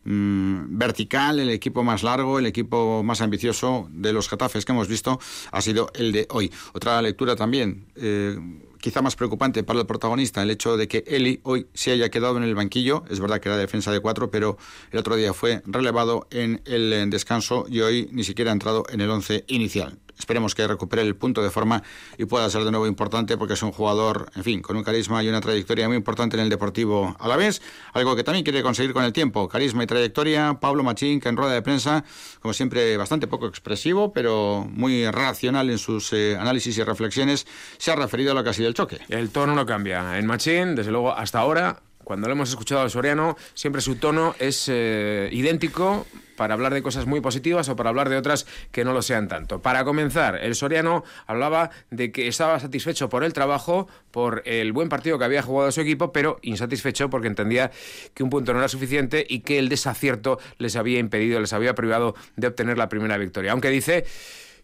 mm, 0.05 0.77
vertical, 0.77 1.39
el 1.39 1.49
equipo 1.49 1.83
más 1.83 2.03
largo, 2.03 2.39
el 2.39 2.45
equipo 2.45 3.03
más 3.03 3.21
ambicioso 3.21 3.87
de 3.91 4.13
los 4.13 4.29
Getafes 4.29 4.65
que 4.65 4.71
hemos 4.71 4.87
visto 4.87 5.19
ha 5.51 5.61
sido 5.61 5.91
el 5.93 6.11
de 6.11 6.27
hoy. 6.29 6.51
Otra 6.73 7.01
lectura 7.01 7.35
también. 7.35 7.87
Eh, 7.95 8.37
quizá 8.79 9.01
más 9.01 9.15
preocupante 9.15 9.63
para 9.63 9.79
el 9.79 9.87
protagonista, 9.87 10.43
el 10.43 10.51
hecho 10.51 10.77
de 10.77 10.87
que 10.87 11.03
Eli 11.07 11.39
hoy 11.43 11.67
se 11.73 11.91
haya 11.91 12.09
quedado 12.09 12.37
en 12.37 12.43
el 12.43 12.53
banquillo. 12.53 13.03
Es 13.09 13.19
verdad 13.19 13.39
que 13.39 13.49
era 13.49 13.57
defensa 13.57 13.91
de 13.91 13.99
cuatro, 13.99 14.29
pero 14.29 14.57
el 14.91 14.99
otro 14.99 15.15
día 15.15 15.33
fue 15.33 15.63
relevado 15.65 16.27
en 16.29 16.61
el 16.65 17.09
descanso 17.09 17.65
y 17.67 17.81
hoy 17.81 18.09
ni 18.11 18.23
siquiera 18.23 18.51
ha 18.51 18.53
entrado 18.53 18.85
en 18.89 19.01
el 19.01 19.09
once 19.09 19.43
inicial. 19.47 19.97
Esperemos 20.17 20.55
que 20.55 20.67
recupere 20.67 21.01
el 21.01 21.15
punto 21.15 21.43
de 21.43 21.49
forma 21.49 21.83
y 22.17 22.25
pueda 22.25 22.49
ser 22.49 22.63
de 22.63 22.71
nuevo 22.71 22.87
importante 22.87 23.37
porque 23.37 23.53
es 23.53 23.63
un 23.63 23.71
jugador, 23.71 24.29
en 24.35 24.43
fin, 24.43 24.61
con 24.61 24.77
un 24.77 24.83
carisma 24.83 25.23
y 25.23 25.29
una 25.29 25.41
trayectoria 25.41 25.87
muy 25.87 25.97
importante 25.97 26.37
en 26.37 26.43
el 26.43 26.49
Deportivo 26.49 27.15
a 27.19 27.27
la 27.27 27.35
vez, 27.35 27.61
algo 27.93 28.15
que 28.15 28.23
también 28.23 28.43
quiere 28.43 28.63
conseguir 28.63 28.93
con 28.93 29.03
el 29.03 29.13
tiempo, 29.13 29.47
carisma 29.47 29.83
y 29.83 29.87
trayectoria. 29.87 30.57
Pablo 30.59 30.83
Machín, 30.83 31.19
que 31.19 31.29
en 31.29 31.37
rueda 31.37 31.53
de 31.53 31.61
prensa, 31.61 32.03
como 32.39 32.53
siempre, 32.53 32.95
bastante 32.97 33.27
poco 33.27 33.47
expresivo, 33.47 34.13
pero 34.13 34.67
muy 34.69 35.09
racional 35.11 35.69
en 35.69 35.77
sus 35.77 36.13
eh, 36.13 36.37
análisis 36.37 36.77
y 36.77 36.83
reflexiones, 36.83 37.45
se 37.77 37.91
ha 37.91 37.95
referido 37.95 38.31
a 38.31 38.35
lo 38.35 38.43
que 38.43 38.49
ha 38.51 38.53
sido 38.53 38.67
el 38.67 38.73
choque. 38.73 38.99
El 39.09 39.29
tono 39.29 39.55
no 39.55 39.65
cambia. 39.65 40.17
En 40.17 40.25
Machín, 40.25 40.75
desde 40.75 40.91
luego, 40.91 41.11
hasta 41.11 41.39
ahora 41.39 41.81
cuando 42.05 42.27
lo 42.27 42.33
hemos 42.33 42.49
escuchado 42.49 42.81
al 42.81 42.89
Soriano, 42.89 43.35
siempre 43.53 43.81
su 43.81 43.95
tono 43.95 44.35
es 44.39 44.69
eh, 44.71 45.27
idéntico 45.33 46.05
para 46.35 46.53
hablar 46.53 46.73
de 46.73 46.81
cosas 46.81 47.05
muy 47.05 47.19
positivas 47.19 47.67
o 47.69 47.75
para 47.75 47.89
hablar 47.89 48.09
de 48.09 48.17
otras 48.17 48.45
que 48.71 48.85
no 48.85 48.93
lo 48.93 49.01
sean 49.01 49.27
tanto. 49.27 49.61
Para 49.61 49.83
comenzar, 49.83 50.37
el 50.41 50.55
Soriano 50.55 51.03
hablaba 51.25 51.71
de 51.89 52.11
que 52.11 52.27
estaba 52.27 52.59
satisfecho 52.59 53.09
por 53.09 53.23
el 53.23 53.33
trabajo, 53.33 53.87
por 54.11 54.43
el 54.45 54.71
buen 54.71 54.87
partido 54.87 55.17
que 55.17 55.25
había 55.25 55.41
jugado 55.41 55.71
su 55.71 55.81
equipo, 55.81 56.13
pero 56.13 56.37
insatisfecho 56.41 57.09
porque 57.09 57.27
entendía 57.27 57.71
que 58.13 58.23
un 58.23 58.29
punto 58.29 58.53
no 58.53 58.59
era 58.59 58.67
suficiente 58.67 59.25
y 59.27 59.39
que 59.39 59.57
el 59.57 59.69
desacierto 59.69 60.39
les 60.57 60.75
había 60.75 60.99
impedido, 60.99 61.39
les 61.39 61.53
había 61.53 61.73
privado 61.73 62.15
de 62.35 62.47
obtener 62.47 62.77
la 62.77 62.87
primera 62.87 63.17
victoria. 63.17 63.51
Aunque 63.51 63.69
dice 63.69 64.05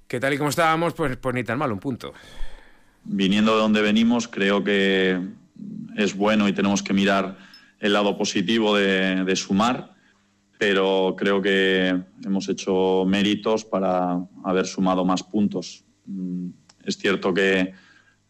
que 0.08 0.20
tal 0.20 0.34
y 0.34 0.38
como 0.38 0.50
estábamos, 0.50 0.94
pues, 0.94 1.18
pues 1.18 1.34
ni 1.34 1.44
tan 1.44 1.58
mal 1.58 1.72
un 1.72 1.80
punto. 1.80 2.14
Viniendo 3.04 3.56
de 3.56 3.62
donde 3.62 3.82
venimos, 3.82 4.28
creo 4.28 4.64
que 4.64 5.20
es 5.96 6.16
bueno 6.16 6.48
y 6.48 6.54
tenemos 6.54 6.84
que 6.84 6.94
mirar 6.94 7.38
el 7.80 7.94
lado 7.94 8.18
positivo 8.18 8.76
de, 8.76 9.36
sumar, 9.36 9.94
pero 10.58 11.16
creo 11.18 11.42
que 11.42 12.00
hemos 12.24 12.48
hecho 12.48 13.04
méritos 13.08 13.66
para 13.66 14.20
haber 14.44 14.68
sumado 14.68 15.04
más 15.04 15.24
puntos. 15.24 15.84
Mm, 16.06 16.50
es 16.86 16.98
cierto 16.98 17.34
que 17.34 17.60
eh, 17.60 17.74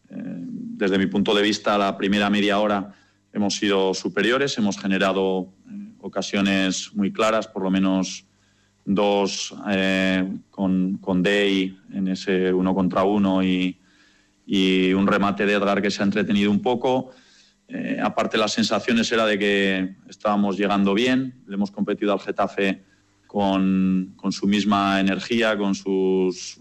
desde 0.08 0.98
mi 0.98 1.06
punto 1.06 1.34
de 1.34 1.42
vista 1.42 1.76
la 1.76 1.96
primera 1.96 2.30
media 2.30 2.58
hora 2.58 2.94
hemos 3.32 3.56
sido 3.56 3.92
superiores, 3.92 4.56
hemos 4.56 4.78
generado 4.78 5.52
eh, 5.68 5.92
ocasiones 6.00 6.94
muy 6.94 7.12
claras, 7.12 7.46
por 7.46 7.62
lo 7.62 7.70
menos 7.70 8.26
dos 8.84 9.54
eh, 9.70 10.28
con, 10.50 10.96
con 10.98 11.22
Day 11.22 11.76
en 11.92 12.08
ese 12.08 12.52
uno 12.52 12.74
contra 12.74 13.04
uno 13.04 13.42
y, 13.42 13.78
y 14.46 14.92
un 14.92 15.06
remate 15.06 15.46
de 15.46 15.52
Edgar 15.52 15.82
que 15.82 15.90
se 15.90 16.02
ha 16.02 16.06
entretenido 16.06 16.50
un 16.50 16.62
poco. 16.62 17.10
Eh, 17.74 17.98
aparte, 18.02 18.36
las 18.36 18.52
sensaciones 18.52 19.10
era 19.12 19.24
de 19.24 19.38
que 19.38 19.94
estábamos 20.06 20.58
llegando 20.58 20.92
bien, 20.92 21.42
le 21.46 21.54
hemos 21.54 21.70
competido 21.70 22.12
al 22.12 22.20
Getafe 22.20 22.82
con, 23.26 24.12
con, 24.16 24.30
su 24.30 24.46
misma 24.46 25.00
energía, 25.00 25.56
con 25.56 25.74
sus 25.74 26.58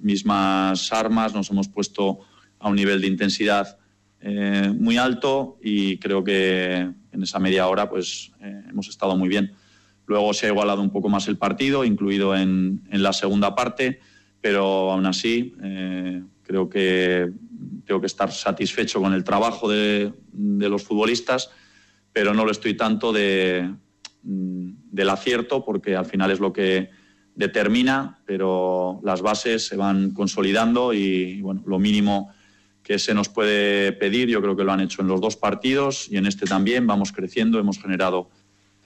mismas 0.00 0.92
armas, 0.92 1.34
nos 1.34 1.50
hemos 1.50 1.66
puesto 1.66 2.20
a 2.60 2.68
un 2.68 2.76
nivel 2.76 3.00
de 3.00 3.08
intensidad 3.08 3.78
eh, 4.20 4.72
muy 4.78 4.96
alto 4.96 5.58
y 5.60 5.98
creo 5.98 6.22
que 6.22 6.88
en 7.10 7.22
esa 7.22 7.40
media 7.40 7.66
hora 7.66 7.90
pues, 7.90 8.30
eh, 8.40 8.62
hemos 8.70 8.88
estado 8.88 9.16
muy 9.16 9.28
bien. 9.28 9.54
Luego 10.06 10.32
se 10.34 10.46
ha 10.46 10.50
igualado 10.50 10.82
un 10.82 10.90
poco 10.90 11.08
más 11.08 11.26
el 11.26 11.36
partido, 11.36 11.84
incluido 11.84 12.36
en, 12.36 12.82
en 12.92 13.02
la 13.02 13.12
segunda 13.12 13.56
parte, 13.56 13.98
pero 14.40 14.92
aún 14.92 15.06
así 15.06 15.54
creo 16.42 16.68
que 16.68 17.32
tengo 17.84 18.00
que 18.00 18.06
estar 18.06 18.30
satisfecho 18.32 19.00
con 19.00 19.12
el 19.12 19.24
trabajo 19.24 19.68
de, 19.68 20.12
los 20.32 20.82
futbolistas, 20.82 21.50
pero 22.12 22.34
no 22.34 22.44
lo 22.44 22.50
estoy 22.50 22.74
tanto 22.74 23.12
de, 23.12 23.72
mm, 24.22 24.70
del 24.90 25.10
acierto, 25.10 25.64
porque 25.64 25.96
al 25.96 26.06
final 26.06 26.30
es 26.30 26.40
lo 26.40 26.52
que 26.52 26.90
determina, 27.34 28.22
pero 28.26 29.00
las 29.02 29.22
bases 29.22 29.66
se 29.66 29.76
van 29.76 30.12
consolidando 30.12 30.92
y, 30.92 31.40
bueno, 31.40 31.62
lo 31.66 31.78
mínimo 31.78 32.32
que 32.82 32.98
se 32.98 33.14
nos 33.14 33.28
puede 33.28 33.92
pedir, 33.92 34.28
yo 34.28 34.40
creo 34.42 34.56
que 34.56 34.64
lo 34.64 34.72
han 34.72 34.80
hecho 34.80 35.02
en 35.02 35.08
los 35.08 35.20
dos 35.20 35.36
partidos 35.36 36.06
y 36.10 36.16
en 36.16 36.26
este 36.26 36.46
también, 36.46 36.86
vamos 36.86 37.12
creciendo, 37.12 37.58
hemos 37.58 37.78
generado 37.78 38.30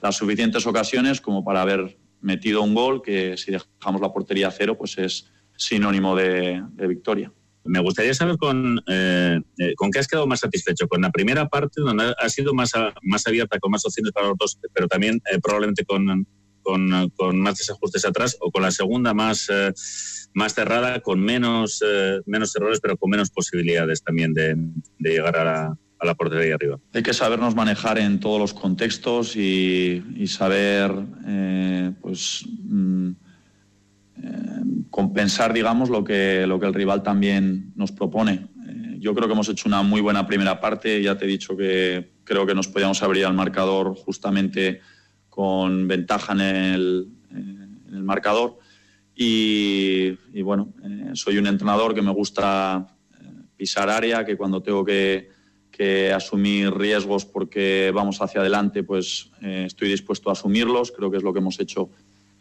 las 0.01 0.15
suficientes 0.15 0.65
ocasiones 0.65 1.19
como 1.21 1.43
para 1.43 1.61
haber 1.61 1.97
metido 2.21 2.61
un 2.61 2.73
gol 2.73 3.01
que 3.01 3.37
si 3.37 3.51
dejamos 3.51 4.01
la 4.01 4.11
portería 4.11 4.47
a 4.47 4.51
cero, 4.51 4.77
pues 4.77 4.97
es 4.97 5.29
sinónimo 5.57 6.15
de 6.15 6.63
victoria. 6.87 7.31
Me 7.69 7.79
gustaría 7.79 8.13
saber 8.15 8.37
con, 8.37 8.81
eh, 8.87 9.39
eh, 9.59 9.73
con 9.75 9.91
qué 9.91 9.99
has 9.99 10.07
quedado 10.07 10.25
más 10.25 10.39
satisfecho. 10.39 10.87
Con 10.87 11.01
la 11.01 11.11
primera 11.11 11.47
parte, 11.47 11.81
donde 11.81 12.15
ha 12.17 12.29
sido 12.29 12.53
más, 12.53 12.71
más 13.03 13.27
abierta, 13.27 13.59
con 13.59 13.71
más 13.71 13.85
opciones 13.85 14.11
para 14.11 14.29
los 14.29 14.37
dos, 14.37 14.59
pero 14.73 14.87
también 14.87 15.21
eh, 15.31 15.39
probablemente 15.39 15.85
con, 15.85 16.27
con, 16.63 17.39
más 17.39 17.57
desajustes 17.57 18.05
atrás, 18.05 18.37
o 18.41 18.51
con 18.51 18.63
la 18.63 18.71
segunda 18.71 19.13
más, 19.13 19.47
más 20.33 20.53
cerrada, 20.53 20.99
con 20.99 21.19
menos, 21.19 21.83
menos 22.25 22.55
errores, 22.55 22.79
pero 22.79 22.95
con 22.97 23.09
menos 23.09 23.31
posibilidades 23.31 24.03
también 24.03 24.33
de, 24.33 24.55
de 24.99 25.09
llegar 25.09 25.35
a 25.37 25.43
la, 25.43 25.77
a 25.99 26.05
la 26.05 26.15
portería 26.15 26.55
arriba. 26.55 26.79
Hay 26.93 27.01
que 27.01 27.13
sabernos 27.13 27.55
manejar 27.55 27.97
en 27.97 28.19
todos 28.19 28.39
los 28.39 28.53
contextos 28.53 29.35
y, 29.35 30.03
y 30.15 30.27
saber, 30.27 30.91
pues. 32.01 32.45
Mm, 32.63 33.11
compensar, 34.89 35.53
digamos, 35.53 35.89
lo 35.89 36.03
que, 36.03 36.45
lo 36.47 36.59
que 36.59 36.65
el 36.65 36.73
rival 36.73 37.03
también 37.03 37.71
nos 37.75 37.91
propone. 37.91 38.47
Eh, 38.67 38.97
yo 38.99 39.13
creo 39.15 39.27
que 39.27 39.33
hemos 39.33 39.49
hecho 39.49 39.69
una 39.69 39.81
muy 39.83 40.01
buena 40.01 40.25
primera 40.27 40.59
parte. 40.59 41.01
Ya 41.01 41.17
te 41.17 41.25
he 41.25 41.27
dicho 41.27 41.55
que 41.55 42.13
creo 42.23 42.45
que 42.45 42.55
nos 42.55 42.67
podíamos 42.67 43.01
abrir 43.01 43.25
al 43.25 43.33
marcador 43.33 43.95
justamente 43.95 44.81
con 45.29 45.87
ventaja 45.87 46.33
en 46.33 46.41
el, 46.41 47.07
el 47.91 48.03
marcador. 48.03 48.57
Y, 49.15 50.11
bueno, 50.41 50.73
eh, 50.83 51.11
soy 51.13 51.37
un 51.37 51.47
entrenador 51.47 51.93
que 51.93 52.01
me 52.01 52.11
gusta 52.11 52.87
eh, 53.19 53.25
pisar 53.57 53.89
área, 53.89 54.25
que 54.25 54.37
cuando 54.37 54.61
tengo 54.61 54.85
que 54.85 55.29
asumir 56.13 56.73
riesgos 56.73 57.23
porque 57.23 57.89
vamos 57.95 58.21
hacia 58.21 58.41
adelante, 58.41 58.83
pues 58.83 59.31
estoy 59.41 59.87
dispuesto 59.87 60.29
a 60.29 60.33
asumirlos. 60.33 60.91
Creo 60.91 61.09
que 61.09 61.15
es 61.15 61.23
lo 61.23 61.31
que 61.31 61.39
hemos 61.39 61.57
hecho 61.57 61.89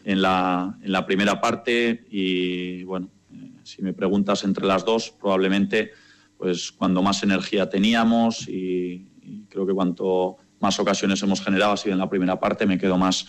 en 0.08 0.22
la, 0.22 0.74
en 0.80 0.90
la 0.90 1.04
primera 1.04 1.38
parte 1.38 2.06
y 2.10 2.82
bueno, 2.84 3.10
eh, 3.30 3.50
si 3.62 3.82
me 3.82 3.92
preguntas 3.92 4.42
entre 4.42 4.64
las 4.64 4.82
dos, 4.82 5.10
probablemente 5.10 5.92
pues 6.38 6.72
cuando 6.72 7.02
más 7.02 7.22
energía 7.22 7.68
teníamos 7.68 8.48
y, 8.48 9.06
creo 9.50 9.66
que 9.66 9.74
cuanto 9.74 10.36
más 10.60 10.80
ocasiones 10.80 11.22
hemos 11.22 11.42
generado 11.42 11.72
ha 11.72 11.76
sido 11.76 11.92
en 11.92 11.98
la 11.98 12.08
primera 12.08 12.40
parte, 12.40 12.64
me 12.64 12.78
quedo 12.78 12.96
más 12.96 13.26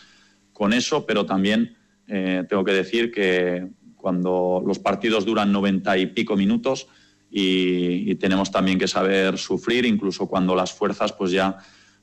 con 0.53 0.71
eso, 0.71 1.05
pero 1.05 1.25
también 1.25 1.75
eh, 2.07 2.45
tengo 2.47 2.63
que 2.63 2.71
decir 2.71 3.11
que 3.11 3.67
cuando 3.97 4.63
los 4.65 4.79
partidos 4.79 5.25
duran 5.25 5.51
noventa 5.51 5.97
y 5.97 6.05
pico 6.05 6.37
minutos 6.37 6.87
y, 7.29 8.09
y, 8.09 8.15
tenemos 8.15 8.51
también 8.51 8.79
que 8.79 8.87
saber 8.87 9.37
sufrir, 9.37 9.85
incluso 9.85 10.27
cuando 10.27 10.55
las 10.55 10.71
fuerzas 10.71 11.11
pues 11.11 11.31
ya 11.31 11.57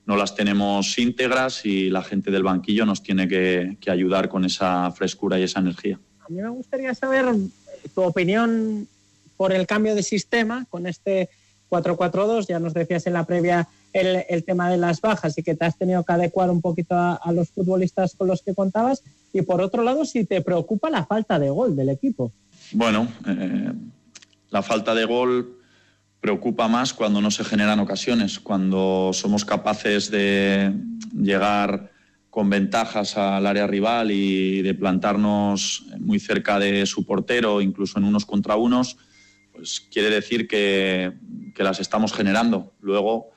no 0.07 0.17
las 0.17 0.35
tenemos 0.35 0.99
íntegras 0.99 1.67
y 1.67 1.91
la 1.91 2.03
gente 2.03 2.31
del 2.31 2.45
banquillo 2.45 2.87
nos 2.87 3.03
tiene 3.03 3.29
que, 3.29 3.77
ayudar 3.89 4.29
con 4.29 4.45
esa 4.45 4.91
frescura 4.93 5.39
y 5.39 5.43
esa 5.43 5.61
energía. 5.61 5.99
A 6.21 6.29
mí 6.29 6.41
me 6.41 6.49
gustaría 6.49 6.95
saber 6.95 7.27
tu 7.95 8.03
opinión 8.03 8.89
por 9.37 9.53
el 9.53 9.67
cambio 9.67 9.95
de 9.95 10.03
sistema 10.03 10.65
con 10.71 10.87
este 10.87 11.29
4-4-2. 11.71 12.47
Ya 12.47 12.61
nos 12.61 12.73
decías 12.73 13.07
en 13.07 13.15
la 13.15 13.25
previa 13.25 13.69
el, 13.93 14.45
tema 14.45 14.71
de 14.71 14.77
las 14.77 15.01
bajas 15.01 15.37
y 15.39 15.43
que 15.43 15.57
te 15.57 15.65
has 15.65 15.77
tenido 15.77 16.05
que 16.05 16.13
adecuar 16.13 16.51
un 16.51 16.61
poquito 16.61 16.95
a, 16.95 17.33
los 17.33 17.51
futbolistas 17.51 18.15
con 18.15 18.29
los 18.29 18.43
que 18.43 18.55
contabas. 18.55 19.03
Y 19.33 19.43
por 19.43 19.61
otro 19.61 19.83
lado, 19.83 20.05
si 20.05 20.25
te 20.25 20.41
preocupa 20.41 20.89
la 20.89 21.05
falta 21.05 21.39
de 21.39 21.51
gol 21.51 21.75
del 21.75 21.89
equipo. 21.89 22.33
Bueno, 22.73 23.09
eh, 23.27 23.73
la 24.51 24.63
falta 24.63 24.95
de 24.95 25.05
gol 25.05 25.56
preocupa 26.27 26.67
más 26.67 26.93
cuando 26.93 27.21
no 27.21 27.31
se 27.31 27.45
generan 27.45 27.79
ocasiones, 27.79 28.41
cuando 28.41 29.13
somos 29.13 29.45
capaces 29.45 30.11
de 30.11 30.75
llegar 31.15 31.93
con 32.31 32.51
ventajas 32.51 33.17
al 33.17 33.47
área 33.47 33.69
rival 33.69 34.11
y 34.11 34.61
de 34.61 34.75
plantarnos 34.75 35.85
muy 36.01 36.19
cerca 36.19 36.59
de 36.59 36.85
su 36.85 37.07
portero, 37.07 37.61
incluso 37.61 38.01
en 38.01 38.07
unos 38.07 38.27
contra 38.27 38.57
unos, 38.57 38.97
pues 39.53 39.87
quiere 39.89 40.11
decir 40.11 40.49
que, 40.49 41.13
las 41.59 41.79
estamos 41.79 42.13
generando. 42.13 42.75
Luego 42.81 43.31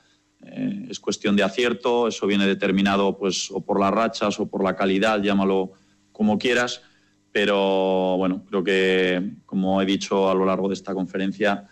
eh, 0.44 0.88
es 0.90 0.98
cuestión 0.98 1.36
de 1.36 1.44
acierto, 1.44 2.08
eso 2.08 2.26
viene 2.26 2.44
determinado 2.44 3.16
pues, 3.16 3.52
o 3.52 3.60
por 3.60 3.78
las 3.78 3.92
rachas 3.92 4.40
o 4.40 4.48
por 4.48 4.64
la 4.64 4.74
calidad, 4.74 5.22
llámalo 5.22 5.74
como 6.10 6.38
quieras, 6.38 6.82
pero 7.30 8.16
bueno, 8.16 8.44
creo 8.48 8.64
que, 8.64 9.34
como 9.46 9.80
he 9.80 9.86
dicho 9.86 10.28
a 10.28 10.34
lo 10.34 10.44
largo 10.44 10.66
de 10.66 10.74
esta 10.74 10.92
conferencia, 10.92 11.68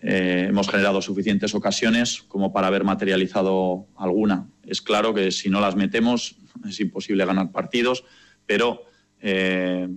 eh, 0.00 0.46
hemos 0.48 0.68
generado 0.68 1.02
suficientes 1.02 1.54
ocasiones 1.54 2.22
como 2.28 2.52
para 2.52 2.68
haber 2.68 2.84
materializado 2.84 3.86
alguna. 3.96 4.48
Es 4.64 4.80
claro 4.80 5.12
que 5.12 5.32
si 5.32 5.50
no 5.50 5.60
las 5.60 5.76
metemos 5.76 6.36
es 6.68 6.80
imposible 6.80 7.24
ganar 7.24 7.50
partidos, 7.50 8.04
pero 8.46 8.82
eh, 9.20 9.88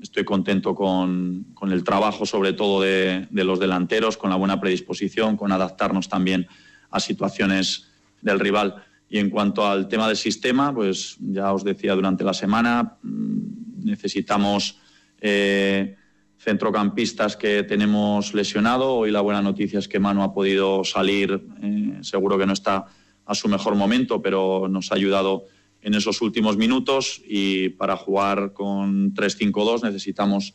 estoy 0.00 0.24
contento 0.24 0.74
con, 0.74 1.46
el 1.70 1.84
trabajo, 1.84 2.24
sobre 2.24 2.54
todo 2.54 2.80
de, 2.80 3.28
los 3.30 3.60
delanteros, 3.60 4.16
con 4.16 4.30
la 4.30 4.36
buena 4.36 4.60
predisposición, 4.60 5.36
con 5.36 5.52
adaptarnos 5.52 6.08
también 6.08 6.46
a 6.90 7.00
situaciones 7.00 7.88
del 8.20 8.40
rival. 8.40 8.82
Y 9.08 9.18
en 9.18 9.28
cuanto 9.28 9.66
al 9.66 9.88
tema 9.88 10.08
del 10.08 10.16
sistema, 10.16 10.74
pues 10.74 11.16
ya 11.20 11.52
os 11.52 11.64
decía 11.64 11.94
durante 11.94 12.24
la 12.24 12.32
semana, 12.32 12.96
mm, 13.02 13.84
necesitamos 13.84 14.78
eh, 15.20 15.96
centrocampistas 16.42 17.36
que 17.36 17.62
tenemos 17.62 18.34
lesionado. 18.34 18.96
Hoy 18.96 19.12
la 19.12 19.20
buena 19.20 19.40
noticia 19.40 19.78
es 19.78 19.86
que 19.86 20.00
Manu 20.00 20.22
ha 20.22 20.34
podido 20.34 20.82
salir, 20.82 21.40
eh, 21.62 21.98
seguro 22.00 22.36
que 22.36 22.46
no 22.46 22.52
está 22.52 22.86
a 23.24 23.34
su 23.34 23.48
mejor 23.48 23.76
momento, 23.76 24.20
pero 24.20 24.66
nos 24.68 24.90
ha 24.90 24.96
ayudado 24.96 25.44
en 25.82 25.94
esos 25.94 26.20
últimos 26.20 26.56
minutos 26.56 27.22
y 27.24 27.70
para 27.70 27.96
jugar 27.96 28.52
con 28.52 29.14
3-5-2 29.14 29.84
necesitamos 29.84 30.54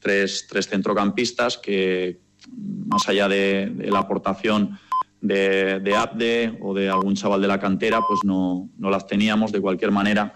tres, 0.00 0.48
centrocampistas 0.68 1.56
que, 1.56 2.20
más 2.86 3.08
allá 3.08 3.28
de, 3.28 3.72
la 3.90 4.00
aportación 4.00 4.76
de, 5.20 5.78
de, 5.78 5.94
Abde 5.94 6.58
o 6.60 6.74
de 6.74 6.88
algún 6.88 7.14
chaval 7.14 7.40
de 7.40 7.48
la 7.48 7.60
cantera, 7.60 8.00
pues 8.06 8.20
no, 8.24 8.70
las 8.78 9.06
teníamos. 9.06 9.52
De 9.52 9.60
cualquier 9.60 9.92
manera, 9.92 10.34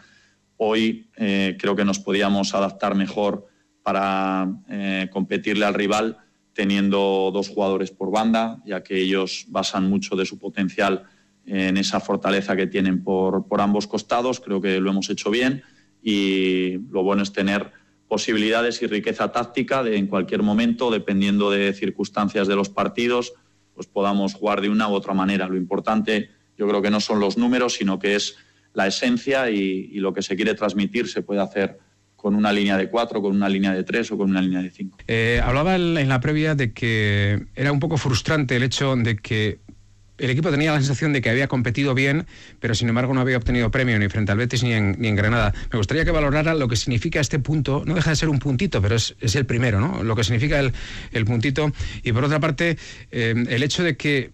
hoy 0.58 1.10
eh, 1.16 1.56
creo 1.58 1.74
que 1.74 1.84
nos 1.84 1.98
podíamos 1.98 2.54
adaptar 2.54 2.94
mejor 2.94 3.51
para 3.82 4.48
eh, 4.68 5.08
competirle 5.12 5.64
al 5.64 5.74
rival 5.74 6.18
teniendo 6.52 7.30
dos 7.32 7.48
jugadores 7.48 7.90
por 7.90 8.10
banda, 8.10 8.60
ya 8.64 8.82
que 8.82 9.00
ellos 9.00 9.46
basan 9.48 9.88
mucho 9.88 10.16
de 10.16 10.26
su 10.26 10.38
potencial 10.38 11.04
en 11.46 11.76
esa 11.76 11.98
fortaleza 11.98 12.54
que 12.54 12.66
tienen 12.66 13.02
por, 13.02 13.46
por 13.46 13.60
ambos 13.60 13.86
costados. 13.86 14.38
Creo 14.38 14.60
que 14.60 14.78
lo 14.78 14.90
hemos 14.90 15.08
hecho 15.08 15.30
bien 15.30 15.62
y 16.02 16.78
lo 16.90 17.02
bueno 17.02 17.22
es 17.22 17.32
tener 17.32 17.72
posibilidades 18.06 18.82
y 18.82 18.86
riqueza 18.86 19.32
táctica 19.32 19.82
en 19.86 20.06
cualquier 20.06 20.42
momento, 20.42 20.90
dependiendo 20.90 21.50
de 21.50 21.72
circunstancias 21.72 22.46
de 22.46 22.56
los 22.56 22.68
partidos, 22.68 23.32
pues 23.74 23.86
podamos 23.86 24.34
jugar 24.34 24.60
de 24.60 24.68
una 24.68 24.88
u 24.88 24.92
otra 24.92 25.14
manera. 25.14 25.48
Lo 25.48 25.56
importante 25.56 26.28
yo 26.58 26.68
creo 26.68 26.82
que 26.82 26.90
no 26.90 27.00
son 27.00 27.20
los 27.20 27.38
números, 27.38 27.74
sino 27.74 27.98
que 27.98 28.14
es 28.14 28.36
la 28.74 28.86
esencia 28.86 29.50
y, 29.50 29.88
lo 30.00 30.12
que 30.12 30.22
se 30.22 30.36
quiere 30.36 30.54
transmitir 30.54 31.08
se 31.08 31.22
puede 31.22 31.40
hacer 31.40 31.78
con 32.22 32.36
una 32.36 32.52
línea 32.52 32.76
de 32.76 32.88
cuatro, 32.88 33.20
con 33.20 33.34
una 33.34 33.48
línea 33.48 33.72
de 33.72 33.82
tres 33.82 34.12
o 34.12 34.16
con 34.16 34.30
una 34.30 34.40
línea 34.40 34.62
de 34.62 34.70
cinco. 34.70 34.96
Eh, 35.08 35.40
hablaba 35.42 35.74
en 35.74 36.08
la 36.08 36.20
previa 36.20 36.54
de 36.54 36.72
que 36.72 37.46
era 37.56 37.72
un 37.72 37.80
poco 37.80 37.96
frustrante 37.96 38.54
el 38.54 38.62
hecho 38.62 38.94
de 38.94 39.16
que 39.16 39.58
el 40.18 40.30
equipo 40.30 40.52
tenía 40.52 40.70
la 40.70 40.78
sensación 40.78 41.12
de 41.12 41.20
que 41.20 41.30
había 41.30 41.48
competido 41.48 41.94
bien, 41.94 42.26
pero 42.60 42.76
sin 42.76 42.88
embargo 42.88 43.12
no 43.12 43.20
había 43.20 43.36
obtenido 43.36 43.72
premio 43.72 43.98
ni 43.98 44.08
frente 44.08 44.30
al 44.30 44.38
Betis 44.38 44.62
ni 44.62 44.72
en, 44.72 45.16
Granada. 45.16 45.52
Me 45.72 45.78
gustaría 45.78 46.04
que 46.04 46.12
valorara 46.12 46.54
lo 46.54 46.68
que 46.68 46.76
significa 46.76 47.18
este 47.18 47.40
punto, 47.40 47.82
no 47.84 47.94
deja 47.94 48.10
de 48.10 48.16
ser 48.16 48.28
un 48.28 48.38
puntito, 48.38 48.80
pero 48.80 48.94
es, 48.94 49.16
el 49.34 49.44
primero, 49.44 49.80
¿no? 49.80 50.04
Lo 50.04 50.14
que 50.14 50.22
significa 50.22 50.60
el, 50.60 51.24
puntito. 51.24 51.72
Y 52.04 52.12
por 52.12 52.22
otra 52.22 52.38
parte, 52.38 52.78
eh, 53.10 53.34
el 53.48 53.62
hecho 53.64 53.82
de 53.82 53.96
que 53.96 54.30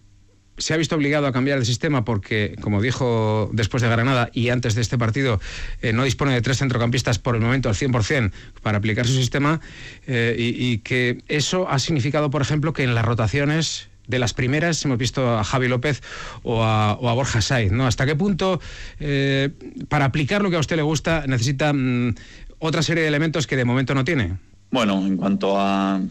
se 0.59 0.73
ha 0.73 0.77
visto 0.77 0.95
obligado 0.95 1.27
a 1.27 1.31
cambiar 1.31 1.57
el 1.57 1.65
sistema 1.65 2.05
porque, 2.05 2.55
como 2.61 2.81
dijo 2.81 3.49
después 3.53 3.81
de 3.81 3.89
Granada 3.89 4.29
y 4.33 4.49
antes 4.49 4.75
de 4.75 4.81
este 4.81 4.97
partido, 4.97 5.39
eh, 5.81 5.93
no 5.93 6.03
dispone 6.03 6.33
de 6.33 6.41
tres 6.41 6.57
centrocampistas 6.57 7.19
por 7.19 7.35
el 7.35 7.41
momento 7.41 7.69
al 7.69 7.75
100% 7.75 8.31
para 8.61 8.77
aplicar 8.77 9.07
su 9.07 9.13
sistema 9.13 9.61
eh, 10.07 10.35
y, 10.37 10.79
que 10.79 11.23
eso 11.27 11.69
ha 11.69 11.79
significado, 11.79 12.29
por 12.29 12.41
ejemplo, 12.41 12.73
que 12.73 12.83
en 12.83 12.95
las 12.95 13.05
rotaciones 13.05 13.89
de 14.07 14.19
las 14.19 14.33
primeras 14.33 14.83
hemos 14.85 14.97
visto 14.97 15.37
a 15.37 15.43
Javi 15.43 15.67
López 15.67 16.01
o 16.43 16.63
a, 16.63 16.95
Borja 16.95 17.41
Saiz, 17.41 17.71
¿no? 17.71 17.85
¿Hasta 17.85 18.05
qué 18.05 18.15
punto, 18.15 18.59
eh, 18.99 19.49
para 19.87 20.05
aplicar 20.05 20.41
lo 20.41 20.49
que 20.49 20.55
a 20.55 20.59
usted 20.59 20.75
le 20.77 20.81
gusta, 20.81 21.25
necesita 21.27 21.73
mm, 21.73 22.15
otra 22.59 22.81
serie 22.81 23.03
de 23.03 23.09
elementos 23.09 23.45
que 23.45 23.55
de 23.55 23.65
momento 23.65 23.93
no 23.93 24.03
tiene? 24.03 24.37
Bueno, 24.71 25.05
en 25.05 25.17
cuanto 25.17 25.59
a, 25.59 26.01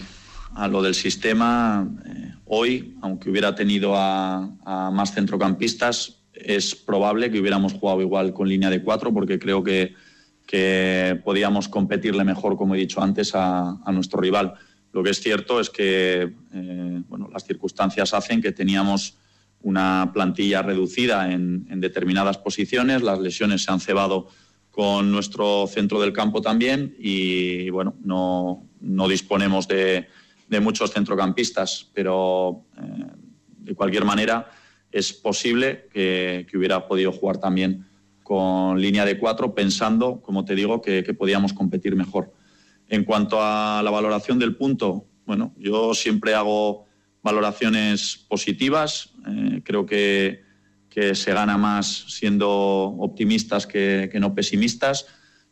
lo 0.67 0.83
del 0.83 0.95
sistema, 0.95 1.89
eh, 2.05 2.33
hoy, 2.47 2.97
aunque 3.03 3.31
hubiera 3.31 3.55
tenido 3.55 3.95
a, 3.95 4.91
más 4.93 5.15
centrocampistas, 5.15 6.23
es 6.33 6.75
probable 6.75 7.31
que 7.31 7.39
hubiéramos 7.39 7.75
jugado 7.75 8.01
igual 8.01 8.33
con 8.33 8.49
línea 8.49 8.71
de 8.71 8.83
cuatro, 8.83 9.13
porque 9.13 9.39
creo 9.39 9.63
que, 9.63 9.95
que 10.47 11.21
podíamos 11.23 11.69
competirle 11.69 12.25
mejor, 12.25 12.57
como 12.57 12.75
he 12.75 12.79
dicho 12.79 13.01
antes, 13.01 13.33
a 13.35 13.79
nuestro 13.93 14.21
rival. 14.21 14.55
Lo 14.93 15.03
que 15.03 15.11
es 15.11 15.21
cierto 15.21 15.61
es 15.61 15.71
que 15.71 16.35
eh, 16.55 17.03
bueno, 17.09 17.29
las 17.33 17.45
circunstancias 17.45 18.15
hacen 18.15 18.41
que 18.41 18.53
teníamos 18.53 19.17
una 19.61 20.11
plantilla 20.15 20.63
reducida 20.63 21.33
en, 21.33 21.81
determinadas 21.81 22.39
posiciones, 22.39 23.03
las 23.03 23.19
lesiones 23.19 23.65
se 23.65 23.73
han 23.73 23.81
cebado 23.81 24.29
con 24.71 25.11
nuestro 25.11 25.67
centro 25.67 26.01
del 26.01 26.13
campo 26.13 26.41
también 26.41 26.95
y 26.99 27.69
bueno, 27.71 27.97
no, 28.03 29.09
disponemos 29.09 29.67
de, 29.67 30.09
muchos 30.61 30.93
centrocampistas, 30.93 31.91
pero 31.93 32.65
eh, 32.77 33.07
de 33.59 33.75
cualquier 33.75 34.05
manera 34.05 34.51
es 34.91 35.13
posible 35.13 35.89
que, 35.93 36.47
hubiera 36.55 36.89
podido 36.89 37.13
jugar 37.13 37.39
también 37.39 37.87
con 38.23 38.81
línea 38.81 39.05
de 39.05 39.19
cuatro, 39.19 39.55
pensando, 39.55 40.21
como 40.21 40.45
te 40.45 40.55
digo, 40.55 40.83
que 40.83 41.15
podíamos 41.15 41.53
competir 41.53 41.97
mejor. 41.97 42.33
En 42.89 43.05
cuanto 43.05 43.39
a 43.41 43.83
la 43.83 43.91
valoración 43.91 44.39
del 44.39 44.57
punto, 44.57 45.07
bueno, 45.27 45.55
yo 45.59 45.93
siempre 45.93 46.35
hago 46.35 46.87
valoraciones 47.23 48.25
positivas. 48.29 49.11
Eh, 49.27 49.61
creo 49.63 49.85
que, 49.85 50.47
se 51.13 51.33
gana 51.33 51.57
más 51.57 52.07
siendo 52.09 52.51
optimistas 52.51 53.69
que, 53.69 54.11
no 54.19 54.35
pesimistas. 54.35 55.07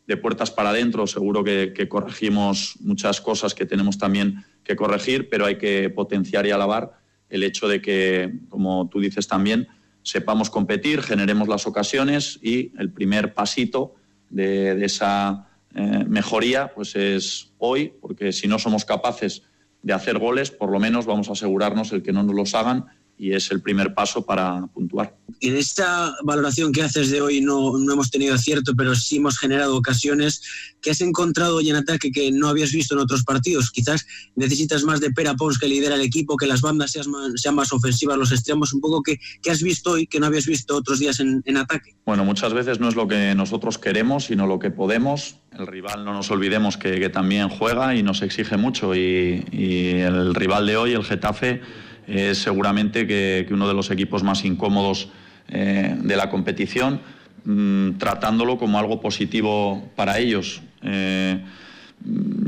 De 0.07 0.17
puertas 0.17 0.51
para 0.51 0.69
adentro, 0.69 1.05
seguro 1.05 1.43
que, 1.43 1.87
corregimos 1.89 2.75
muchas 2.79 3.21
cosas 3.21 3.53
que 3.53 3.65
tenemos 3.65 3.97
también 3.97 4.43
que 4.63 4.75
corregir, 4.75 5.29
pero 5.29 5.45
hay 5.45 5.57
que 5.57 5.89
potenciar 5.89 6.45
y 6.47 6.51
alabar 6.51 6.93
el 7.29 7.43
hecho 7.43 7.67
de 7.67 7.81
que, 7.81 8.39
como 8.49 8.89
tú 8.89 8.99
dices 8.99 9.27
también, 9.27 9.67
sepamos 10.01 10.49
competir, 10.49 11.01
generemos 11.01 11.49
las 11.49 11.67
ocasiones 11.67 12.39
y 12.41 12.71
el 12.79 12.89
primer 12.91 13.33
pasito 13.33 13.95
de 14.29 14.83
esa 14.83 15.47
eh, 15.75 16.05
mejoría 16.07 16.73
pues 16.73 16.95
es 16.95 17.51
hoy, 17.59 17.93
porque 18.01 18.31
si 18.31 18.47
no 18.47 18.57
somos 18.57 18.85
capaces 18.85 19.43
de 19.83 19.93
hacer 19.93 20.17
goles, 20.17 20.49
por 20.49 20.71
lo 20.71 20.79
menos 20.79 21.05
vamos 21.05 21.29
a 21.29 21.33
asegurarnos 21.33 21.91
el 21.91 22.01
que 22.01 22.13
no 22.13 22.23
nos 22.23 22.35
los 22.35 22.55
hagan 22.55 22.85
y 23.17 23.33
es 23.33 23.49
el 23.51 23.61
primer 23.61 23.93
paso 23.93 24.25
para 24.25 24.67
puntuar. 24.67 25.15
En 25.41 25.55
esta 25.55 26.15
valoración 26.23 26.71
que 26.71 26.83
haces 26.83 27.09
de 27.09 27.21
hoy 27.21 27.41
no, 27.41 27.77
no 27.77 27.93
hemos 27.93 28.11
tenido 28.11 28.35
acierto, 28.35 28.73
pero 28.75 28.95
sí 28.95 29.17
hemos 29.17 29.37
generado 29.37 29.75
ocasiones 29.75 30.41
que 30.81 30.91
has 30.91 31.01
encontrado 31.01 31.57
hoy 31.57 31.69
en 31.69 31.75
ataque 31.75 32.11
que 32.11 32.31
no 32.31 32.47
habías 32.47 32.71
visto 32.71 32.93
en 32.95 33.01
otros 33.01 33.23
partidos. 33.23 33.71
Quizás 33.71 34.05
necesitas 34.35 34.83
más 34.83 34.99
de 34.99 35.11
Pera 35.11 35.35
Pons 35.35 35.57
que 35.57 35.67
lidera 35.67 35.95
el 35.95 36.01
equipo, 36.01 36.37
que 36.37 36.47
las 36.47 36.61
bandas 36.61 36.91
sean 36.91 37.09
más, 37.09 37.31
sean 37.35 37.55
más 37.55 37.73
ofensivas, 37.73 38.17
los 38.17 38.31
extremos, 38.31 38.73
un 38.73 38.81
poco 38.81 39.01
que, 39.01 39.19
que, 39.41 39.51
has 39.51 39.61
visto 39.61 39.91
hoy 39.91 40.07
que 40.07 40.19
no 40.19 40.27
habías 40.27 40.45
visto 40.45 40.75
otros 40.75 40.99
días 40.99 41.19
en, 41.19 41.41
en 41.45 41.57
ataque. 41.57 41.95
Bueno, 42.05 42.23
muchas 42.23 42.53
veces 42.53 42.79
no 42.79 42.87
es 42.87 42.95
lo 42.95 43.07
que 43.07 43.33
nosotros 43.35 43.77
queremos, 43.77 44.25
sino 44.25 44.47
lo 44.47 44.59
que 44.59 44.69
podemos. 44.69 45.37
El 45.51 45.67
rival, 45.67 46.05
no 46.05 46.13
nos 46.13 46.29
olvidemos 46.29 46.77
que, 46.77 46.99
que 46.99 47.09
también 47.09 47.49
juega 47.49 47.95
y 47.95 48.03
nos 48.03 48.21
exige 48.21 48.57
mucho 48.57 48.95
y, 48.95 49.43
y 49.51 49.89
el 49.99 50.35
rival 50.35 50.67
de 50.67 50.77
hoy, 50.77 50.93
el 50.93 51.03
Getafe, 51.03 51.61
es 52.07 52.37
seguramente 52.39 53.05
que, 53.05 53.45
uno 53.51 53.67
de 53.67 53.73
los 53.73 53.91
equipos 53.91 54.23
más 54.23 54.45
incómodos 54.45 55.09
eh, 55.49 55.95
de 55.99 56.15
la 56.15 56.29
competición, 56.29 57.01
mm, 57.45 57.97
tratándolo 57.97 58.57
como 58.57 58.79
algo 58.79 59.01
positivo 59.01 59.89
para 59.95 60.17
ellos. 60.19 60.61
Eh, 60.81 61.43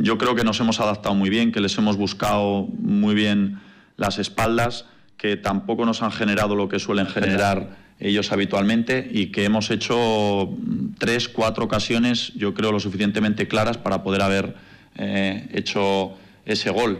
yo 0.01 0.17
creo 0.17 0.35
que 0.35 0.43
nos 0.43 0.59
hemos 0.59 0.79
adaptado 0.79 1.15
muy 1.15 1.29
bien, 1.29 1.51
que 1.51 1.59
les 1.59 1.77
hemos 1.77 1.97
buscado 1.97 2.67
muy 2.79 3.15
bien 3.15 3.59
las 3.97 4.19
espaldas, 4.19 4.85
que 5.17 5.35
tampoco 5.35 5.85
nos 5.85 6.01
han 6.01 6.11
generado 6.11 6.55
lo 6.55 6.69
que 6.69 6.79
suelen 6.79 7.07
generar 7.07 7.77
ellos 7.99 8.31
habitualmente 8.31 9.09
y 9.11 9.27
que 9.27 9.43
hemos 9.43 9.69
hecho 9.71 10.49
tres, 10.97 11.27
cuatro 11.27 11.65
ocasiones, 11.65 12.31
yo 12.35 12.53
creo, 12.53 12.71
lo 12.71 12.79
suficientemente 12.79 13.47
claras 13.47 13.77
para 13.77 14.03
poder 14.03 14.21
haber 14.21 14.55
eh, 14.95 15.49
hecho 15.51 16.13
ese 16.45 16.69
gol. 16.69 16.99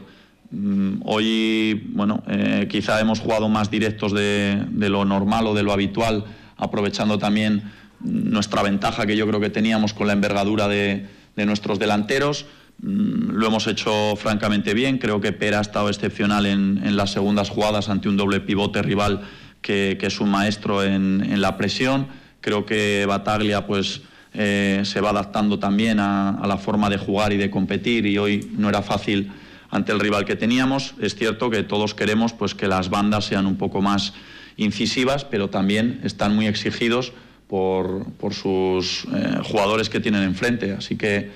Mm, 0.52 1.02
hoy, 1.06 1.90
bueno, 1.90 2.24
eh, 2.28 2.68
quizá 2.70 3.00
hemos 3.00 3.20
jugado 3.20 3.50
más 3.50 3.70
directos 3.70 4.14
de, 4.14 4.66
lo 4.72 5.06
normal 5.06 5.48
o 5.48 5.54
de 5.54 5.64
lo 5.64 5.72
habitual, 5.72 6.26
aprovechando 6.58 7.20
también 7.20 7.72
nuestra 8.02 8.64
ventaja 8.64 9.06
que 9.06 9.16
yo 9.16 9.28
creo 9.28 9.40
que 9.40 9.50
teníamos 9.50 9.94
con 9.94 10.08
la 10.08 10.14
envergadura 10.14 10.68
de, 10.68 11.08
nuestros 11.36 11.80
delanteros. 11.80 12.48
Mm, 12.82 13.32
lo 13.32 13.48
hemos 13.48 13.68
hecho 13.68 14.16
francamente 14.18 14.74
bien. 14.74 14.98
Creo 14.98 15.22
que 15.22 15.32
Pera 15.32 15.60
ha 15.60 15.62
estado 15.62 15.88
excepcional 15.90 16.46
en, 16.46 16.98
las 16.98 17.12
segundas 17.12 17.50
jugadas 17.50 17.90
ante 17.90 18.10
un 18.10 18.18
doble 18.18 18.42
pivote 18.42 18.82
rival 18.82 19.22
que, 19.62 19.98
es 20.02 20.20
un 20.20 20.30
maestro 20.30 20.84
en, 20.84 21.40
la 21.40 21.58
presión. 21.58 22.08
Creo 22.42 22.66
que 22.66 23.06
Bataglia 23.08 23.68
pues, 23.68 24.02
eh, 24.34 24.82
se 24.84 25.00
va 25.00 25.12
adaptando 25.12 25.60
también 25.60 26.00
a, 26.00 26.32
a 26.32 26.48
la 26.48 26.58
forma 26.58 26.90
de 26.90 26.98
jugar 26.98 27.32
y 27.32 27.38
de 27.38 27.50
competir 27.50 28.06
y 28.06 28.18
hoy 28.18 28.50
no 28.58 28.68
era 28.68 28.82
fácil 28.82 29.32
ante 29.70 29.92
el 29.92 30.00
rival 30.00 30.26
que 30.26 30.36
teníamos. 30.36 30.96
Es 31.00 31.16
cierto 31.16 31.50
que 31.50 31.64
todos 31.64 31.94
queremos 31.94 32.34
pues, 32.34 32.56
que 32.56 32.68
las 32.68 32.90
bandas 32.90 33.26
sean 33.26 33.46
un 33.46 33.58
poco 33.58 33.82
más 33.82 34.14
incisivas, 34.58 35.26
pero 35.26 35.50
también 35.50 36.02
están 36.04 36.36
muy 36.36 36.48
exigidos 36.48 37.14
por, 37.48 38.06
sus 38.32 39.06
eh, 39.06 39.40
jugadores 39.44 39.90
que 39.90 40.00
tienen 40.00 40.24
enfrente. 40.24 40.74
Así 40.74 40.98
que 40.98 41.32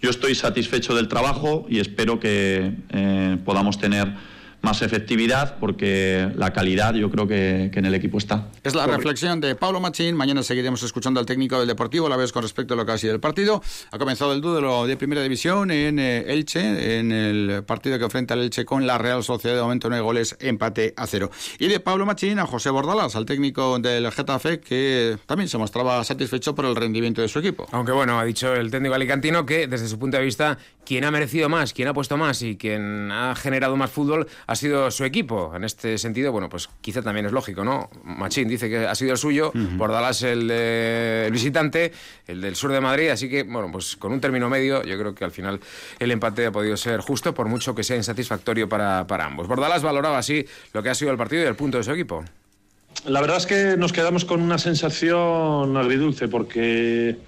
yo 0.00 0.10
estoy 0.10 0.34
satisfecho 0.34 0.94
del 0.94 1.08
trabajo 1.08 1.66
y 1.68 1.80
espero 1.80 2.20
que 2.20 2.72
eh, 2.90 3.36
podamos 3.44 3.78
tener 3.78 4.14
más 4.62 4.82
efectividad 4.82 5.56
porque 5.58 6.30
la 6.34 6.52
calidad 6.52 6.94
yo 6.94 7.10
creo 7.10 7.26
que, 7.26 7.70
en 7.72 7.86
el 7.86 7.94
equipo 7.94 8.18
está. 8.18 8.48
Es 8.64 8.74
la 8.74 8.86
reflexión 8.86 9.40
de 9.40 9.54
Pablo 9.54 9.80
Machín. 9.80 10.16
Mañana 10.16 10.42
seguiremos 10.42 10.82
escuchando 10.82 11.20
al 11.20 11.26
técnico 11.26 11.58
del 11.58 11.68
Deportivo 11.68 12.06
a 12.06 12.10
la 12.10 12.16
vez 12.16 12.32
con 12.32 12.42
respecto 12.42 12.74
a 12.74 12.76
lo 12.76 12.84
que 12.84 12.92
ha 12.92 12.98
sido 12.98 13.14
el 13.14 13.20
partido. 13.20 13.62
Ha 13.92 13.98
comenzado 13.98 14.32
el 14.32 14.40
duelo 14.40 14.86
de 14.86 14.96
primera 14.96 15.22
división 15.22 15.70
en 15.70 15.98
eh, 16.00 16.24
Elche, 16.32 16.98
en 16.98 17.12
el 17.12 17.62
partido 17.64 17.98
que 17.98 18.04
enfrenta 18.04 18.34
el 18.34 18.40
Elche 18.40 18.64
con 18.64 18.86
la 18.86 18.98
Real 18.98 19.22
Sociedad. 19.22 19.56
De 19.56 19.62
momento 19.62 19.88
no 19.88 19.94
hay 19.94 20.02
goles, 20.02 20.36
empate 20.40 20.92
a 20.96 21.06
cero. 21.06 21.30
Y 21.58 21.68
de 21.68 21.78
Pablo 21.78 22.04
Machín 22.04 22.38
a 22.40 22.46
José 22.46 22.70
Bordalas, 22.70 23.14
al 23.14 23.26
técnico 23.26 23.78
del 23.78 24.10
Getafe, 24.10 24.58
que 24.60 25.18
también 25.26 25.48
se 25.48 25.58
mostraba 25.58 26.02
satisfecho 26.02 26.54
por 26.54 26.64
el 26.64 26.74
rendimiento 26.74 27.22
de 27.22 27.28
su 27.28 27.38
equipo. 27.38 27.68
Aunque 27.70 27.92
bueno, 27.92 28.18
ha 28.18 28.24
dicho 28.24 28.54
el 28.54 28.70
técnico 28.70 28.94
alicantino 28.94 29.46
que 29.46 29.68
desde 29.68 29.86
su 29.86 29.98
punto 29.98 30.16
de 30.16 30.24
vista, 30.24 30.58
quien 30.84 31.04
ha 31.04 31.10
merecido 31.10 31.48
más, 31.48 31.72
quien 31.72 31.88
ha 31.88 31.94
puesto 31.94 32.16
más 32.16 32.42
y 32.42 32.56
quien 32.56 33.12
ha 33.12 33.34
generado 33.36 33.76
más 33.76 33.90
fútbol 33.90 34.26
ha 34.48 34.56
sido 34.56 34.90
su 34.90 35.04
equipo. 35.04 35.52
En 35.54 35.62
este 35.62 35.98
sentido, 35.98 36.32
bueno, 36.32 36.48
pues 36.48 36.70
quizá 36.80 37.02
también 37.02 37.26
es 37.26 37.32
lógico, 37.32 37.64
¿no? 37.64 37.90
Machín 38.02 38.48
dice 38.48 38.70
que 38.70 38.78
ha 38.78 38.94
sido 38.94 39.12
el 39.12 39.18
suyo, 39.18 39.52
Bordalás 39.76 40.22
el, 40.22 40.50
el 40.50 41.30
visitante, 41.30 41.92
el 42.26 42.40
del 42.40 42.56
sur 42.56 42.72
de 42.72 42.80
Madrid, 42.80 43.10
así 43.10 43.28
que, 43.28 43.42
bueno, 43.42 43.70
pues 43.70 43.96
con 43.96 44.10
un 44.10 44.22
término 44.22 44.48
medio, 44.48 44.82
yo 44.84 44.98
creo 44.98 45.14
que 45.14 45.24
al 45.26 45.32
final 45.32 45.60
el 45.98 46.10
empate 46.10 46.46
ha 46.46 46.50
podido 46.50 46.78
ser 46.78 47.00
justo, 47.00 47.34
por 47.34 47.46
mucho 47.46 47.74
que 47.74 47.84
sea 47.84 47.96
insatisfactorio 47.96 48.70
para, 48.70 49.06
para 49.06 49.26
ambos. 49.26 49.46
Bordalás 49.46 49.82
valoraba 49.82 50.16
así 50.16 50.46
lo 50.72 50.82
que 50.82 50.88
ha 50.88 50.94
sido 50.94 51.10
el 51.10 51.18
partido 51.18 51.42
y 51.42 51.46
el 51.46 51.54
punto 51.54 51.76
de 51.76 51.84
su 51.84 51.92
equipo. 51.92 52.24
La 53.04 53.20
verdad 53.20 53.36
es 53.36 53.46
que 53.46 53.76
nos 53.76 53.92
quedamos 53.92 54.24
con 54.24 54.40
una 54.40 54.56
sensación 54.56 55.76
agridulce 55.76 56.26
porque 56.26 57.18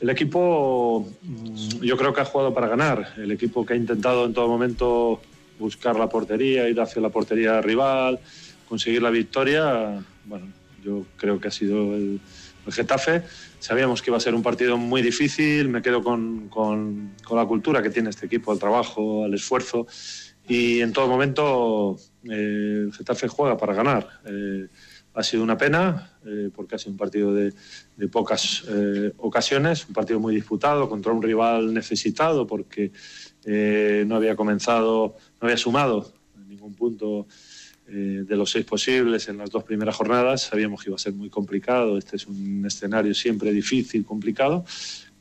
el 0.00 0.10
equipo 0.10 1.08
mm, 1.22 1.80
yo 1.80 1.96
creo 1.96 2.12
que 2.12 2.22
ha 2.22 2.24
jugado 2.24 2.52
para 2.52 2.66
ganar. 2.66 3.14
El 3.18 3.30
equipo 3.30 3.64
que 3.64 3.74
ha 3.74 3.76
intentado 3.76 4.26
en 4.26 4.34
todo 4.34 4.48
momento 4.48 5.20
buscar 5.58 5.96
la 5.96 6.08
portería, 6.08 6.68
ir 6.68 6.80
hacia 6.80 7.00
la 7.02 7.10
portería 7.10 7.60
rival, 7.60 8.18
conseguir 8.68 9.02
la 9.02 9.10
victoria. 9.10 10.02
Bueno, 10.24 10.46
yo 10.82 11.06
creo 11.16 11.40
que 11.40 11.48
ha 11.48 11.50
sido 11.50 11.94
el, 11.94 12.20
Getafe. 12.68 13.22
Sabíamos 13.60 14.02
que 14.02 14.10
iba 14.10 14.16
a 14.16 14.20
ser 14.20 14.34
un 14.34 14.42
partido 14.42 14.76
muy 14.76 15.00
difícil. 15.00 15.68
Me 15.68 15.82
quedo 15.82 16.02
con, 16.02 16.48
con, 16.48 17.12
la 17.30 17.46
cultura 17.46 17.80
que 17.80 17.90
tiene 17.90 18.10
este 18.10 18.26
equipo, 18.26 18.52
el 18.52 18.58
trabajo, 18.58 19.24
el 19.24 19.34
esfuerzo. 19.34 19.86
Y 20.48 20.80
en 20.80 20.92
todo 20.92 21.06
momento 21.06 21.96
eh, 22.24 22.86
el 22.86 22.92
Getafe 22.92 23.28
juega 23.28 23.56
para 23.56 23.72
ganar. 23.72 24.08
Eh, 24.24 24.66
ha 25.16 25.22
sido 25.22 25.42
una 25.42 25.56
pena 25.56 26.12
eh, 26.26 26.50
porque 26.54 26.74
ha 26.74 26.78
sido 26.78 26.92
un 26.92 26.98
partido 26.98 27.32
de, 27.32 27.52
pocas 28.12 28.64
eh, 28.68 29.12
ocasiones, 29.16 29.86
un 29.88 29.94
partido 29.94 30.20
muy 30.20 30.34
disputado 30.34 30.88
contra 30.90 31.12
un 31.12 31.22
rival 31.22 31.72
necesitado 31.72 32.46
porque 32.46 32.92
eh, 33.46 34.04
no 34.06 34.16
había 34.16 34.36
comenzado, 34.36 35.16
no 35.40 35.46
había 35.46 35.56
sumado 35.56 36.12
en 36.36 36.48
ningún 36.48 36.74
punto 36.74 37.26
de 37.88 38.34
los 38.36 38.50
seis 38.50 38.64
posibles 38.64 39.28
en 39.28 39.38
las 39.38 39.48
dos 39.48 39.62
primeras 39.62 39.94
jornadas. 39.94 40.42
Sabíamos 40.42 40.82
que 40.82 40.90
iba 40.90 40.96
a 40.96 40.98
ser 40.98 41.12
muy 41.12 41.30
complicado, 41.30 41.96
este 41.96 42.16
es 42.16 42.26
un 42.26 42.64
escenario 42.66 43.14
siempre 43.14 43.52
difícil, 43.52 44.04
complicado, 44.04 44.64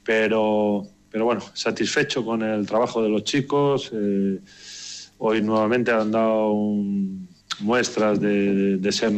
pero, 0.04 0.84
pero 1.12 1.26
bueno, 1.26 1.44
satisfecho 1.54 2.26
con 2.26 2.42
el 2.42 2.66
trabajo 2.66 3.04
de 3.04 3.10
los 3.10 3.24
chicos. 3.24 3.92
hoy 5.20 5.42
nuevamente 5.44 5.92
han 5.92 6.10
dado 6.10 6.56
muestras 7.60 8.20
de, 8.20 8.78
de 8.78 8.92
ser 8.92 9.12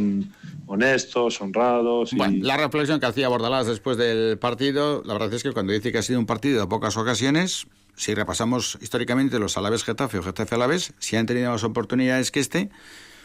honestos, 0.67 1.41
honrados. 1.41 2.13
Bueno, 2.13 2.45
la 2.45 2.57
reflexión 2.57 2.99
que 2.99 3.05
hacía 3.05 3.29
Bordalás 3.29 3.67
después 3.67 3.97
del 3.97 4.37
partido, 4.37 5.01
la 5.05 5.13
verdad 5.13 5.33
es 5.33 5.43
que 5.43 5.51
cuando 5.51 5.73
dice 5.73 5.91
que 5.91 5.97
ha 5.97 6.03
sido 6.03 6.19
un 6.19 6.25
partido 6.25 6.61
de 6.61 6.67
pocas 6.67 6.97
ocasiones, 6.97 7.67
si 7.95 8.13
repasamos 8.13 8.77
históricamente 8.81 9.39
los 9.39 9.57
Alaves 9.57 9.83
Getafe 9.83 10.19
o 10.19 10.23
Getafe 10.23 10.55
Alaves, 10.55 10.93
si 10.99 11.15
han 11.15 11.25
tenido 11.25 11.51
más 11.51 11.63
oportunidades 11.63 12.31
que 12.31 12.39
este, 12.39 12.69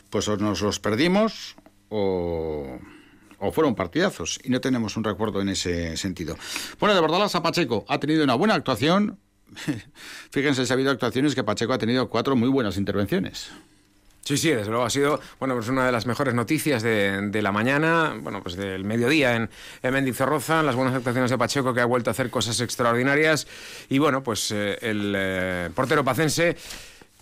pues 0.09 0.29
o 0.29 0.37
nos 0.37 0.62
los 0.62 0.81
perdimos 0.81 1.57
o, 1.88 2.79
o 3.38 3.53
fueron 3.53 3.75
partidazos 3.75 4.38
y 4.42 4.51
no 4.51 4.61
tenemos 4.61 4.96
un 4.96 5.05
recuerdo 5.05 5.40
en 5.40 5.51
ese 5.51 5.96
sentido. 5.96 6.37
Bueno, 6.79 6.94
de 6.94 7.01
Bordalás 7.01 7.35
a 7.35 7.42
Pacheco 7.42 7.85
ha 7.88 7.98
tenido 7.98 8.25
una 8.25 8.35
buena 8.35 8.55
actuación. 8.55 9.18
Fíjense, 10.31 10.62
ha 10.62 10.75
habido 10.75 10.90
actuaciones 10.90 11.35
que 11.35 11.44
Pacheco 11.44 11.72
ha 11.72 11.79
tenido 11.79 12.09
cuatro 12.09 12.37
muy 12.37 12.48
buenas 12.48 12.79
intervenciones. 12.79 13.51
Sí, 14.24 14.37
sí, 14.37 14.50
desde 14.50 14.70
luego 14.70 14.85
ha 14.85 14.90
sido 14.90 15.20
bueno, 15.40 15.54
pues 15.54 15.68
una 15.68 15.85
de 15.85 15.90
las 15.90 16.06
mejores 16.06 16.32
noticias 16.32 16.82
de, 16.82 17.42
la 17.42 17.50
mañana, 17.50 18.14
bueno, 18.20 18.40
pues 18.40 18.54
del 18.54 18.85
mediodía 18.85 19.35
en, 19.35 19.50
en 19.82 19.92
Mendizorroza, 19.92 20.62
las 20.62 20.76
buenas 20.76 20.94
actuaciones 20.94 21.30
de 21.30 21.38
Pacheco 21.38 21.74
que 21.74 21.80
ha 21.80 21.87
vuelto 21.87 22.11
a 22.11 22.12
hacer 22.12 22.30
cosas 22.30 22.61
extraordinarias 22.61 23.48
y 23.88 23.98
bueno, 23.98 24.22
pues 24.22 24.52
eh, 24.52 24.78
el 24.80 25.14
eh, 25.16 25.70
portero 25.74 26.04
pacense 26.04 26.56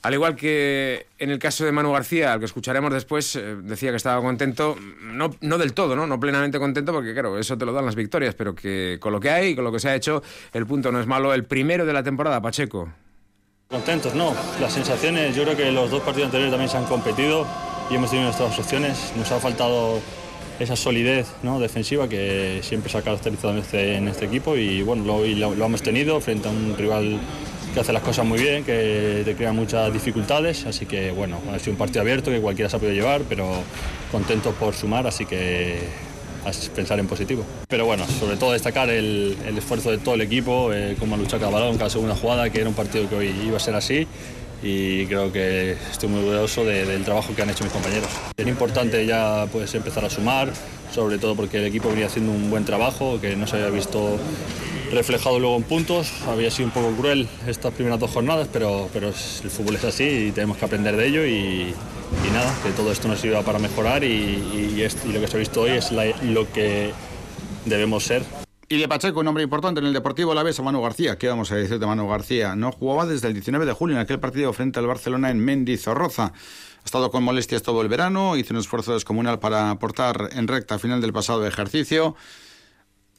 al 0.02 0.14
igual 0.14 0.34
que 0.34 1.06
en 1.18 1.30
el 1.30 1.38
caso 1.38 1.64
de 1.64 1.72
Manu 1.72 1.92
García, 1.92 2.32
al 2.32 2.38
que 2.38 2.46
escucharemos 2.46 2.92
después, 2.92 3.36
eh, 3.36 3.56
decía 3.62 3.90
que 3.90 3.96
estaba 3.96 4.20
contento, 4.22 4.76
no, 5.02 5.30
no 5.42 5.58
del 5.58 5.74
todo, 5.74 5.94
¿no? 5.94 6.06
no 6.06 6.18
plenamente 6.18 6.58
contento, 6.58 6.92
porque 6.92 7.12
claro, 7.12 7.38
eso 7.38 7.58
te 7.58 7.66
lo 7.66 7.72
dan 7.72 7.84
las 7.84 7.96
victorias, 7.96 8.34
pero 8.34 8.54
que 8.54 8.96
con 8.98 9.12
lo 9.12 9.20
que 9.20 9.30
hay, 9.30 9.54
con 9.54 9.64
lo 9.64 9.72
que 9.72 9.78
se 9.78 9.90
ha 9.90 9.94
hecho, 9.94 10.22
el 10.54 10.66
punto 10.66 10.90
no 10.90 11.00
es 11.00 11.06
malo. 11.06 11.34
El 11.34 11.44
primero 11.44 11.84
de 11.84 11.92
la 11.92 12.02
temporada, 12.02 12.40
Pacheco. 12.40 12.90
Contentos, 13.70 14.16
no. 14.16 14.34
Las 14.60 14.72
sensaciones, 14.72 15.36
yo 15.36 15.44
creo 15.44 15.56
que 15.56 15.70
los 15.70 15.92
dos 15.92 16.02
partidos 16.02 16.26
anteriores 16.26 16.50
también 16.50 16.68
se 16.68 16.76
han 16.76 16.86
competido 16.86 17.46
y 17.88 17.94
hemos 17.94 18.10
tenido 18.10 18.26
nuestras 18.26 18.58
opciones. 18.58 19.12
Nos 19.16 19.30
ha 19.30 19.38
faltado 19.38 20.00
esa 20.58 20.74
solidez 20.74 21.28
¿no? 21.44 21.60
defensiva 21.60 22.08
que 22.08 22.58
siempre 22.64 22.90
se 22.90 22.98
ha 22.98 23.02
caracterizado 23.02 23.52
en 23.52 23.60
este, 23.60 23.94
en 23.94 24.08
este 24.08 24.24
equipo 24.24 24.56
y 24.56 24.82
bueno, 24.82 25.04
lo, 25.04 25.24
lo, 25.24 25.54
lo, 25.54 25.66
hemos 25.66 25.82
tenido 25.82 26.20
frente 26.20 26.48
a 26.48 26.50
un 26.50 26.76
rival 26.76 27.20
que 27.72 27.78
hace 27.78 27.92
las 27.92 28.02
cosas 28.02 28.26
muy 28.26 28.40
bien, 28.40 28.64
que 28.64 29.22
te 29.24 29.36
crea 29.36 29.52
muchas 29.52 29.92
dificultades, 29.92 30.66
así 30.66 30.84
que 30.84 31.12
bueno, 31.12 31.40
ha 31.54 31.58
sido 31.60 31.70
un 31.74 31.78
partido 31.78 32.00
abierto 32.00 32.32
que 32.32 32.40
cualquiera 32.40 32.68
se 32.68 32.74
ha 32.74 32.80
podido 32.80 32.96
llevar, 32.96 33.22
pero 33.28 33.48
contentos 34.10 34.52
por 34.56 34.74
sumar, 34.74 35.06
así 35.06 35.26
que 35.26 35.78
a 36.44 36.74
pensar 36.74 36.98
en 36.98 37.06
positivo. 37.06 37.44
Pero 37.68 37.86
bueno, 37.86 38.06
sobre 38.18 38.36
todo 38.36 38.52
destacar 38.52 38.90
el, 38.90 39.36
esfuerzo 39.56 39.90
de 39.90 39.98
todo 39.98 40.14
el 40.14 40.22
equipo, 40.22 40.72
eh, 40.72 40.96
cómo 40.98 41.14
han 41.14 41.20
luchado 41.20 41.40
cada 41.40 41.52
balón, 41.52 41.76
cada 41.76 41.90
segunda 41.90 42.14
jugada, 42.14 42.50
que 42.50 42.60
era 42.60 42.68
un 42.68 42.74
partido 42.74 43.08
que 43.08 43.16
hoy 43.16 43.34
iba 43.44 43.56
a 43.56 43.60
ser 43.60 43.74
así 43.74 44.06
y 44.62 45.06
creo 45.06 45.32
que 45.32 45.72
estoy 45.90 46.08
muy 46.08 46.20
orgulloso 46.20 46.64
del 46.64 47.02
trabajo 47.04 47.34
que 47.34 47.42
han 47.42 47.50
hecho 47.50 47.64
mis 47.64 47.72
compañeros. 47.72 48.10
Es 48.36 48.46
importante 48.46 49.06
ya 49.06 49.46
pues, 49.50 49.74
empezar 49.74 50.04
a 50.04 50.10
sumar, 50.10 50.52
sobre 50.94 51.18
todo 51.18 51.34
porque 51.34 51.58
el 51.58 51.66
equipo 51.66 51.88
venía 51.88 52.06
haciendo 52.06 52.32
un 52.32 52.50
buen 52.50 52.64
trabajo, 52.64 53.20
que 53.20 53.36
no 53.36 53.46
se 53.46 53.56
había 53.56 53.70
visto 53.70 54.18
reflejado 54.90 55.38
luego 55.38 55.56
en 55.56 55.62
puntos. 55.62 56.12
Había 56.26 56.50
sido 56.50 56.66
un 56.66 56.72
poco 56.72 56.90
cruel 56.92 57.28
estas 57.46 57.72
primeras 57.72 58.00
dos 58.00 58.10
jornadas, 58.10 58.48
pero, 58.52 58.88
pero 58.92 59.08
el 59.08 59.50
fútbol 59.50 59.76
es 59.76 59.84
así 59.84 60.04
y 60.04 60.32
tenemos 60.32 60.56
que 60.56 60.64
aprender 60.64 60.96
de 60.96 61.06
ello 61.06 61.26
y, 61.26 61.74
y 62.26 62.30
nada, 62.32 62.54
que 62.62 62.70
todo 62.70 62.92
esto 62.92 63.08
nos 63.08 63.20
sirva 63.20 63.42
para 63.42 63.58
mejorar 63.58 64.04
y, 64.04 64.06
y, 64.06 64.88
y, 65.04 65.12
lo 65.12 65.20
que 65.20 65.28
se 65.28 65.36
ha 65.36 65.38
visto 65.38 65.62
hoy 65.62 65.70
es 65.70 65.92
la, 65.92 66.06
lo 66.22 66.50
que 66.52 66.92
debemos 67.64 68.04
ser. 68.04 68.22
Y 68.68 68.78
de 68.78 68.86
Pacheco, 68.86 69.18
un 69.20 69.26
hombre 69.26 69.42
importante 69.42 69.80
en 69.80 69.86
el 69.86 69.92
Deportivo 69.92 70.32
la 70.32 70.44
vez 70.44 70.58
a 70.60 70.62
Manu 70.62 70.80
García. 70.80 71.18
¿Qué 71.18 71.26
vamos 71.26 71.50
a 71.50 71.56
decir 71.56 71.80
de 71.80 71.86
Manu 71.86 72.08
García? 72.08 72.54
No 72.54 72.70
jugaba 72.70 73.04
desde 73.04 73.26
el 73.26 73.34
19 73.34 73.66
de 73.66 73.72
julio 73.72 73.96
en 73.96 74.02
aquel 74.02 74.20
partido 74.20 74.52
frente 74.52 74.78
al 74.78 74.86
Barcelona 74.86 75.30
en 75.30 75.44
Mendizorroza. 75.44 76.26
Ha 76.26 76.84
estado 76.84 77.10
con 77.10 77.24
molestias 77.24 77.62
todo 77.62 77.82
el 77.82 77.88
verano, 77.88 78.36
hizo 78.36 78.54
un 78.54 78.60
esfuerzo 78.60 78.94
descomunal 78.94 79.40
para 79.40 79.70
aportar 79.70 80.30
en 80.32 80.46
recta 80.46 80.78
final 80.78 81.00
del 81.00 81.12
pasado 81.12 81.46
ejercicio. 81.46 82.14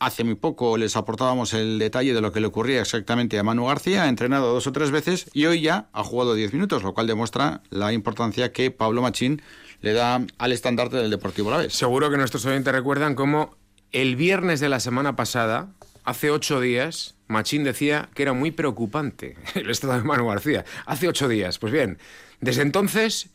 Hace 0.01 0.23
muy 0.23 0.33
poco 0.33 0.77
les 0.77 0.95
aportábamos 0.95 1.53
el 1.53 1.77
detalle 1.77 2.15
de 2.15 2.21
lo 2.21 2.31
que 2.31 2.39
le 2.39 2.47
ocurría 2.47 2.81
exactamente 2.81 3.37
a 3.37 3.43
Manu 3.43 3.67
García, 3.67 4.05
ha 4.05 4.09
entrenado 4.09 4.51
dos 4.51 4.65
o 4.65 4.71
tres 4.71 4.89
veces 4.89 5.29
y 5.31 5.45
hoy 5.45 5.61
ya 5.61 5.89
ha 5.93 6.03
jugado 6.03 6.33
diez 6.33 6.53
minutos, 6.53 6.81
lo 6.81 6.95
cual 6.95 7.05
demuestra 7.05 7.61
la 7.69 7.93
importancia 7.93 8.51
que 8.51 8.71
Pablo 8.71 9.03
Machín 9.03 9.43
le 9.81 9.93
da 9.93 10.25
al 10.39 10.51
estandarte 10.53 10.97
del 10.97 11.11
Deportivo 11.11 11.51
La 11.51 11.57
Vez. 11.57 11.73
Seguro 11.73 12.09
que 12.09 12.17
nuestros 12.17 12.43
oyentes 12.47 12.73
recuerdan 12.73 13.13
cómo 13.13 13.55
el 13.91 14.15
viernes 14.15 14.59
de 14.59 14.69
la 14.69 14.79
semana 14.79 15.15
pasada, 15.15 15.71
hace 16.03 16.31
ocho 16.31 16.59
días, 16.59 17.13
Machín 17.27 17.63
decía 17.63 18.09
que 18.15 18.23
era 18.23 18.33
muy 18.33 18.49
preocupante 18.49 19.37
el 19.53 19.69
estado 19.69 19.93
de 19.93 20.01
Manu 20.01 20.25
García. 20.29 20.65
Hace 20.87 21.09
ocho 21.09 21.27
días. 21.27 21.59
Pues 21.59 21.71
bien, 21.71 21.99
desde 22.39 22.63
entonces, 22.63 23.29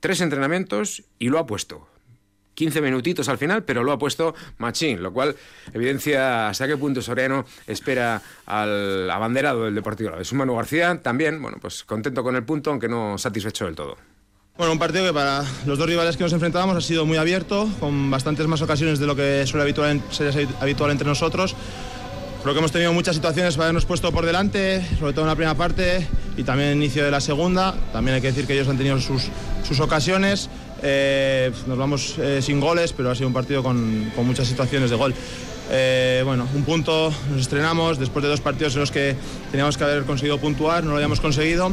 tres 0.00 0.20
entrenamientos 0.20 1.04
y 1.20 1.28
lo 1.28 1.38
ha 1.38 1.46
puesto. 1.46 1.91
15 2.54 2.80
minutitos 2.80 3.28
al 3.28 3.38
final, 3.38 3.64
pero 3.64 3.82
lo 3.82 3.92
ha 3.92 3.98
puesto 3.98 4.34
Machín, 4.58 5.02
lo 5.02 5.12
cual 5.12 5.36
evidencia 5.72 6.48
hasta 6.48 6.66
qué 6.66 6.76
punto 6.76 7.02
Soriano 7.02 7.44
espera 7.66 8.20
al 8.46 9.10
abanderado 9.10 9.64
del 9.64 9.74
Deportivo 9.74 10.16
Es 10.16 10.32
un 10.32 10.38
Manu 10.38 10.56
García 10.56 11.00
también, 11.02 11.40
bueno, 11.40 11.58
pues 11.60 11.84
contento 11.84 12.22
con 12.22 12.36
el 12.36 12.44
punto, 12.44 12.70
aunque 12.70 12.88
no 12.88 13.18
satisfecho 13.18 13.64
del 13.66 13.74
todo. 13.74 13.96
Bueno, 14.56 14.74
un 14.74 14.78
partido 14.78 15.06
que 15.06 15.14
para 15.14 15.44
los 15.64 15.78
dos 15.78 15.86
rivales 15.86 16.18
que 16.18 16.24
nos 16.24 16.32
enfrentábamos 16.34 16.76
ha 16.76 16.82
sido 16.82 17.06
muy 17.06 17.16
abierto, 17.16 17.68
con 17.80 18.10
bastantes 18.10 18.46
más 18.46 18.60
ocasiones 18.60 18.98
de 18.98 19.06
lo 19.06 19.16
que 19.16 19.46
suele 19.46 19.62
habitual, 19.62 20.02
ser 20.10 20.46
habitual 20.60 20.90
entre 20.90 21.08
nosotros. 21.08 21.56
Creo 22.42 22.54
que 22.54 22.58
hemos 22.58 22.72
tenido 22.72 22.92
muchas 22.92 23.14
situaciones 23.14 23.54
para 23.54 23.66
habernos 23.66 23.86
puesto 23.86 24.12
por 24.12 24.26
delante, 24.26 24.84
sobre 24.98 25.12
todo 25.12 25.24
en 25.24 25.28
la 25.28 25.36
primera 25.36 25.54
parte 25.54 26.06
y 26.36 26.42
también 26.42 26.70
en 26.70 26.76
el 26.76 26.84
inicio 26.84 27.04
de 27.04 27.10
la 27.10 27.20
segunda. 27.20 27.74
También 27.92 28.16
hay 28.16 28.20
que 28.20 28.26
decir 28.26 28.46
que 28.46 28.52
ellos 28.52 28.68
han 28.68 28.76
tenido 28.76 29.00
sus, 29.00 29.28
sus 29.62 29.78
ocasiones. 29.78 30.50
Eh, 30.82 31.52
nos 31.66 31.78
vamos 31.78 32.16
eh, 32.18 32.42
sin 32.42 32.60
goles, 32.60 32.92
pero 32.92 33.10
ha 33.10 33.14
sido 33.14 33.28
un 33.28 33.34
partido 33.34 33.62
con, 33.62 34.12
muchas 34.24 34.48
situaciones 34.48 34.90
de 34.90 34.96
gol. 34.96 35.14
Eh, 35.70 36.22
bueno, 36.24 36.46
un 36.54 36.64
punto, 36.64 37.12
nos 37.30 37.40
estrenamos 37.40 37.98
después 37.98 38.22
de 38.22 38.28
dos 38.28 38.40
partidos 38.40 38.74
en 38.74 38.80
los 38.80 38.90
que 38.90 39.14
teníamos 39.50 39.78
que 39.78 39.84
haber 39.84 40.02
conseguido 40.04 40.38
puntuar, 40.38 40.84
no 40.84 40.90
lo 40.90 40.96
habíamos 40.96 41.20
conseguido 41.20 41.72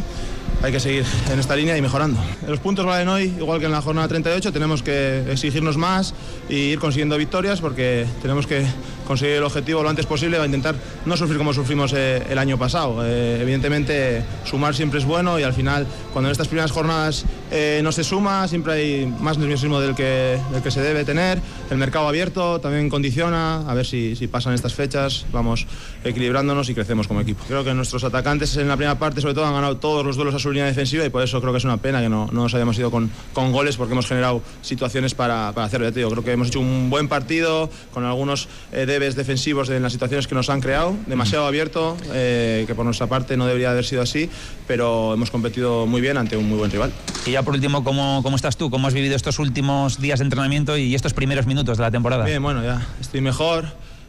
hay 0.62 0.72
que 0.72 0.80
seguir 0.80 1.05
en 1.32 1.39
esta 1.39 1.55
línea 1.55 1.78
y 1.78 1.82
mejorando. 1.82 2.20
Los 2.47 2.60
puntos 2.60 2.86
valen 2.86 3.07
hoy, 3.07 3.34
igual 3.38 3.60
que 3.60 3.66
en 3.66 3.72
la 3.72 3.82
jornada 3.82 4.07
38, 4.07 4.51
tenemos 4.51 4.84
que 4.84 5.24
exigirnos 5.32 5.78
más 5.78 6.14
y 6.49 6.55
ir 6.55 6.80
consiguiendo 6.80 7.18
victorias 7.18 7.62
porque 7.62 8.05
tenemos 8.22 8.45
que 8.45 8.66
conseguir 9.10 9.38
el 9.38 9.43
objetivo 9.43 9.82
lo 9.82 9.89
antes 9.89 10.05
posible 10.05 10.38
a 10.38 10.45
intentar 10.45 10.76
no 11.07 11.18
sufrir 11.18 11.39
como 11.39 11.51
sufrimos 11.51 11.93
eh, 11.97 12.22
el 12.30 12.38
año 12.38 12.60
pasado. 12.60 13.03
Eh, 13.03 13.39
evidentemente, 13.41 14.24
sumar 14.45 14.76
siempre 14.76 14.99
es 14.99 15.05
bueno 15.05 15.39
y 15.39 15.43
al 15.43 15.53
final, 15.53 15.88
cuando 16.14 16.30
en 16.30 16.32
estas 16.32 16.47
primeras 16.47 16.70
jornadas 16.70 17.26
eh, 17.49 17.82
no 17.84 17.91
se 17.91 18.03
suma, 18.03 18.47
siempre 18.47 18.74
hay 18.74 19.14
más 19.20 19.39
nerviosismo 19.39 19.82
del 19.82 19.95
que, 19.95 20.39
del 20.51 20.62
que 20.62 20.70
se 20.70 20.82
debe 20.82 21.05
tener. 21.05 21.41
El 21.72 21.80
mercado 21.80 22.07
abierto 22.07 22.60
también 22.62 22.88
condiciona, 22.88 23.68
a 23.68 23.74
ver 23.74 23.88
si, 23.88 24.16
si 24.16 24.28
pasan 24.28 24.53
estas 24.53 24.76
fechas, 24.76 25.26
vamos 25.32 25.66
equilibrándonos 26.03 26.70
y 26.70 26.76
crecemos 26.76 27.07
como 27.07 27.22
equipo. 27.22 27.43
Creo 27.47 27.64
que 27.64 27.74
nuestros 27.74 28.03
atacantes 28.03 28.57
en 28.57 28.68
la 28.68 28.78
primera 28.78 28.99
parte, 28.99 29.22
sobre 29.22 29.34
todo, 29.34 29.47
han 29.47 29.53
ganado 29.55 29.78
todos 29.78 30.05
los 30.05 30.18
duelos 30.18 30.36
a 30.36 30.39
su 30.39 30.51
línea 30.51 30.68
defensiva 30.68 31.03
y 31.03 31.10
por 31.10 31.24
eso 31.24 31.41
creo 31.41 31.51
que 31.51 31.57
es 31.57 31.66
una 31.66 31.78
pena 31.78 31.99
que 31.99 32.10
no, 32.10 32.28
no 32.32 32.43
nos 32.43 32.53
hayamos 32.53 32.78
ido 32.78 32.91
con, 32.91 33.10
con, 33.34 33.51
goles 33.51 33.76
porque 33.76 33.93
hemos 33.93 34.05
generado 34.05 34.43
situaciones 34.62 35.16
para, 35.16 35.51
para 35.53 35.66
hacerlo. 35.66 35.89
Yo 35.89 36.12
creo 36.12 36.24
que 36.24 36.32
hemos 36.32 36.49
hecho 36.49 36.60
un 36.60 36.91
buen 36.91 37.07
partido 37.07 37.72
con 37.91 38.05
algunos 38.05 38.47
eh, 38.72 38.86
defensivos 39.00 39.70
en 39.70 39.82
las 39.82 39.91
situaciones 39.91 40.28
que 40.28 40.36
nos 40.36 40.50
han 40.50 40.62
creado, 40.62 40.95
demasiado 41.08 41.45
abierto, 41.45 41.97
eh, 42.14 42.66
que 42.68 42.76
por 42.76 42.86
nuestra 42.86 43.08
parte 43.08 43.38
no 43.38 43.45
debería 43.45 43.72
haber 43.72 43.86
sido 43.86 44.02
así, 44.02 44.30
pero 44.68 45.14
hemos 45.14 45.32
competido 45.32 45.86
muy 45.86 46.02
bien 46.02 46.18
ante 46.18 46.38
un 46.38 46.47
muy 46.47 46.58
buen 46.58 46.72
rival. 46.72 46.91
Y 47.26 47.32
ya 47.32 47.43
por 47.43 47.54
último, 47.54 47.84
¿cómo, 47.84 48.22
cómo 48.24 48.36
estás 48.36 48.58
tú? 48.58 48.70
¿Cómo 48.70 48.88
has 48.88 48.93
vivido 48.93 49.16
estos 49.16 49.39
últimos 49.39 50.00
días 50.00 50.20
de 50.20 50.26
entrenamiento 50.26 50.78
y 50.78 50.95
estos 50.95 51.14
primeros 51.14 51.47
minutos 51.47 51.78
de 51.78 51.84
la 51.84 51.91
temporada? 51.91 52.26
Bien, 52.26 52.41
bueno, 52.41 52.64
ya 52.64 52.86
estoy 53.00 53.22
mejor. 53.22 53.66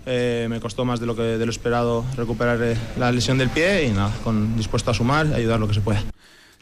Eh, 0.06 0.46
me 0.48 0.60
costó 0.60 0.84
más 0.84 0.98
de 0.98 1.06
lo 1.06 1.14
que 1.14 1.22
de 1.22 1.44
lo 1.44 1.50
esperado 1.50 2.04
recuperar 2.16 2.58
eh, 2.62 2.76
la 2.98 3.12
lesión 3.12 3.36
del 3.36 3.50
pie 3.50 3.84
y 3.84 3.90
nada, 3.90 4.10
con, 4.24 4.56
dispuesto 4.56 4.90
a 4.90 4.94
sumar 4.94 5.26
y 5.26 5.34
ayudar 5.34 5.60
lo 5.60 5.68
que 5.68 5.74
se 5.74 5.82
pueda. 5.82 6.02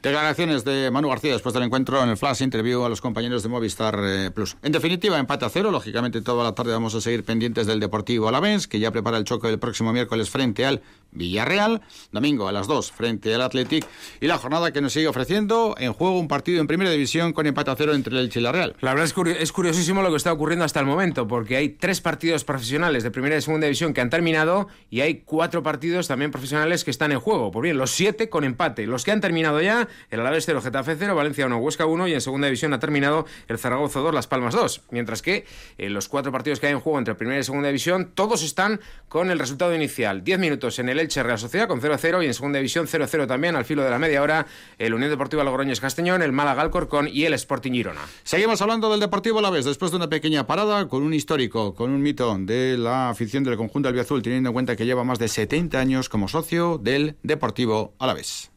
Declaraciones 0.02 0.64
de 0.64 0.92
Manu 0.92 1.08
García 1.08 1.32
después 1.32 1.52
del 1.52 1.64
encuentro 1.64 2.00
en 2.00 2.08
el 2.10 2.16
Flash 2.16 2.42
Interview 2.42 2.84
a 2.84 2.88
los 2.88 3.00
compañeros 3.00 3.42
de 3.42 3.48
Movistar 3.48 3.98
eh, 4.00 4.30
Plus. 4.30 4.56
En 4.62 4.70
definitiva, 4.70 5.18
empate 5.18 5.44
a 5.44 5.48
cero. 5.48 5.72
Lógicamente, 5.72 6.20
toda 6.20 6.44
la 6.44 6.54
tarde 6.54 6.70
vamos 6.70 6.94
a 6.94 7.00
seguir 7.00 7.24
pendientes 7.24 7.66
del 7.66 7.80
Deportivo 7.80 8.28
Alavés, 8.28 8.68
que 8.68 8.78
ya 8.78 8.92
prepara 8.92 9.18
el 9.18 9.24
choque 9.24 9.48
del 9.48 9.58
próximo 9.58 9.92
miércoles 9.92 10.30
frente 10.30 10.64
al 10.64 10.82
Villarreal. 11.10 11.82
Domingo 12.12 12.48
a 12.48 12.52
las 12.52 12.66
2 12.66 12.92
frente 12.92 13.34
al 13.34 13.42
Athletic. 13.42 13.86
Y 14.20 14.26
la 14.26 14.38
jornada 14.38 14.72
que 14.72 14.80
nos 14.80 14.92
sigue 14.92 15.08
ofreciendo 15.08 15.74
en 15.78 15.92
juego 15.92 16.18
un 16.18 16.28
partido 16.28 16.60
en 16.60 16.66
primera 16.66 16.90
división 16.90 17.32
con 17.32 17.46
empate 17.46 17.70
a 17.70 17.76
cero 17.76 17.94
entre 17.94 18.18
el 18.18 18.28
Chile 18.28 18.40
y 18.40 18.44
la 18.44 18.52
Real. 18.52 18.76
La 18.80 18.94
verdad 18.94 19.06
es, 19.06 19.40
es 19.40 19.52
curiosísimo 19.52 20.02
lo 20.02 20.10
que 20.10 20.16
está 20.16 20.32
ocurriendo 20.32 20.64
hasta 20.64 20.80
el 20.80 20.86
momento, 20.86 21.26
porque 21.26 21.56
hay 21.56 21.70
tres 21.70 22.00
partidos 22.00 22.44
profesionales 22.44 23.02
de 23.02 23.10
primera 23.10 23.36
y 23.36 23.42
segunda 23.42 23.66
división 23.66 23.94
que 23.94 24.00
han 24.00 24.10
terminado 24.10 24.68
y 24.90 25.00
hay 25.00 25.22
cuatro 25.24 25.62
partidos 25.62 26.08
también 26.08 26.30
profesionales 26.30 26.84
que 26.84 26.90
están 26.90 27.12
en 27.12 27.20
juego. 27.20 27.50
Pues 27.50 27.62
bien, 27.62 27.78
los 27.78 27.90
siete 27.90 28.28
con 28.28 28.44
empate. 28.44 28.86
Los 28.86 29.04
que 29.04 29.12
han 29.12 29.20
terminado 29.20 29.60
ya, 29.60 29.88
el 30.10 30.20
Alavés 30.20 30.44
0, 30.46 30.60
Getafe 30.60 30.96
0, 30.98 31.14
Valencia 31.14 31.46
1, 31.46 31.56
Huesca 31.58 31.86
1 31.86 32.08
y 32.08 32.14
en 32.14 32.20
segunda 32.20 32.46
división 32.46 32.72
ha 32.74 32.78
terminado 32.78 33.26
el 33.48 33.58
Zaragoza 33.58 34.00
2, 34.00 34.14
Las 34.14 34.26
Palmas 34.26 34.54
2. 34.54 34.82
Mientras 34.90 35.22
que 35.22 35.46
eh, 35.78 35.90
los 35.90 36.08
cuatro 36.08 36.32
partidos 36.32 36.60
que 36.60 36.66
hay 36.66 36.72
en 36.72 36.80
juego 36.80 36.98
entre 36.98 37.14
primera 37.14 37.40
y 37.40 37.44
segunda 37.44 37.68
división, 37.68 38.12
todos 38.14 38.42
están 38.42 38.80
con 39.08 39.30
el 39.30 39.38
resultado 39.38 39.74
inicial. 39.74 40.22
10 40.24 40.38
minutos 40.38 40.78
en 40.78 40.88
el 40.88 40.97
Elche 40.98 41.22
Real 41.22 41.38
Sociedad 41.38 41.68
con 41.68 41.80
0-0 41.80 42.22
y 42.22 42.26
en 42.26 42.34
segunda 42.34 42.58
división 42.58 42.86
0-0 42.86 43.26
también 43.26 43.56
al 43.56 43.64
filo 43.64 43.82
de 43.82 43.90
la 43.90 43.98
media 43.98 44.22
hora 44.22 44.46
el 44.78 44.94
Unión 44.94 45.10
Deportiva 45.10 45.44
Logroñez 45.44 45.80
Castellón, 45.80 46.22
el 46.22 46.32
Málaga 46.32 46.62
Alcorcón 46.62 47.08
y 47.10 47.24
el 47.24 47.34
Sporting 47.34 47.72
Girona. 47.72 48.02
Seguimos 48.22 48.60
hablando 48.62 48.90
del 48.90 49.00
Deportivo 49.00 49.38
Alavés 49.38 49.64
después 49.64 49.90
de 49.90 49.96
una 49.96 50.08
pequeña 50.08 50.46
parada 50.46 50.88
con 50.88 51.02
un 51.02 51.14
histórico, 51.14 51.74
con 51.74 51.90
un 51.90 52.02
mito 52.02 52.36
de 52.38 52.76
la 52.76 53.10
afición 53.10 53.44
del 53.44 53.56
conjunto 53.56 53.88
albiazul, 53.88 54.22
teniendo 54.22 54.50
en 54.50 54.54
cuenta 54.54 54.76
que 54.76 54.86
lleva 54.86 55.04
más 55.04 55.18
de 55.18 55.28
70 55.28 55.78
años 55.78 56.08
como 56.08 56.28
socio 56.28 56.78
del 56.78 57.16
Deportivo 57.22 57.94
Alavés. 57.98 58.50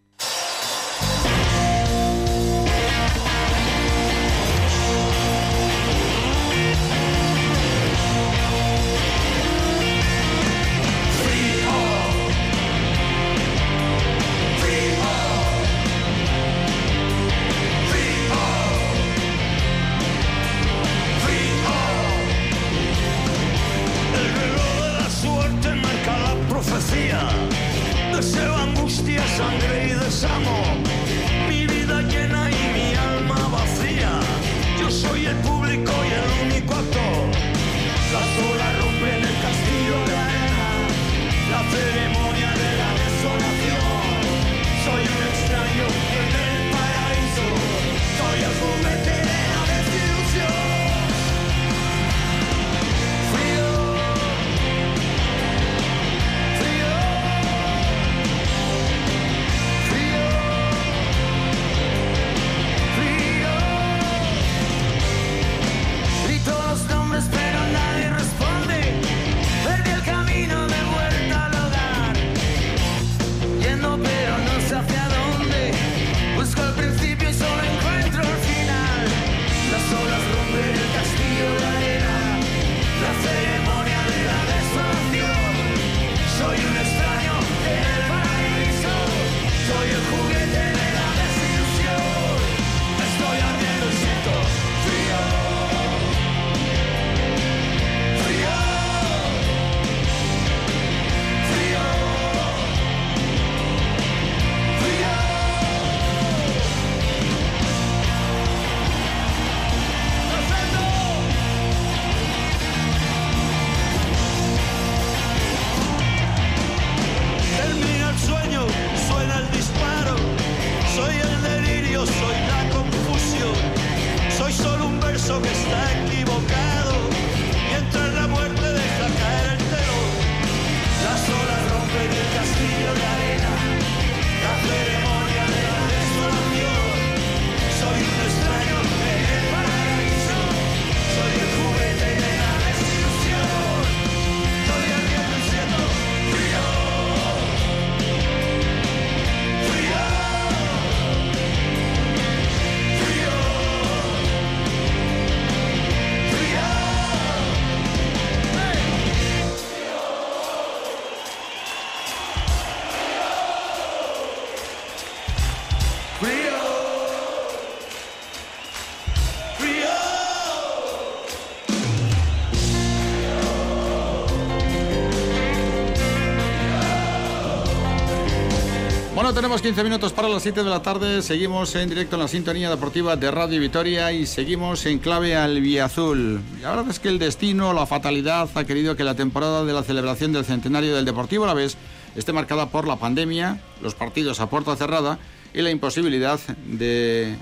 Tenemos 179.33 179.61
15 179.61 179.83
minutos 179.85 180.11
para 180.11 180.27
las 180.27 180.43
7 180.43 180.61
de 180.61 180.69
la 180.69 180.81
tarde. 180.81 181.21
Seguimos 181.21 181.73
en 181.75 181.87
directo 181.87 182.17
en 182.17 182.21
la 182.21 182.27
sintonía 182.27 182.69
deportiva 182.69 183.15
de 183.15 183.31
Radio 183.31 183.61
Vitoria 183.61 184.11
y 184.11 184.25
seguimos 184.25 184.85
en 184.85 184.99
clave 184.99 185.37
al 185.37 185.57
Azul. 185.79 186.41
La 186.61 186.71
verdad 186.71 186.89
es 186.89 186.99
que 186.99 187.07
el 187.07 187.17
destino, 187.17 187.71
la 187.71 187.85
fatalidad, 187.85 188.49
ha 188.53 188.63
querido 188.65 188.97
que 188.97 189.05
la 189.05 189.15
temporada 189.15 189.63
de 189.63 189.71
la 189.71 189.83
celebración 189.83 190.33
del 190.33 190.43
centenario 190.43 190.93
del 190.93 191.05
Deportivo 191.05 191.45
a 191.45 191.47
la 191.47 191.53
vez 191.53 191.77
esté 192.15 192.33
marcada 192.33 192.69
por 192.69 192.87
la 192.87 192.97
pandemia, 192.97 193.61
los 193.81 193.95
partidos 193.95 194.41
a 194.41 194.49
puerta 194.49 194.75
cerrada 194.75 195.17
y 195.53 195.61
la 195.61 195.71
imposibilidad 195.71 196.39
de 196.65 197.37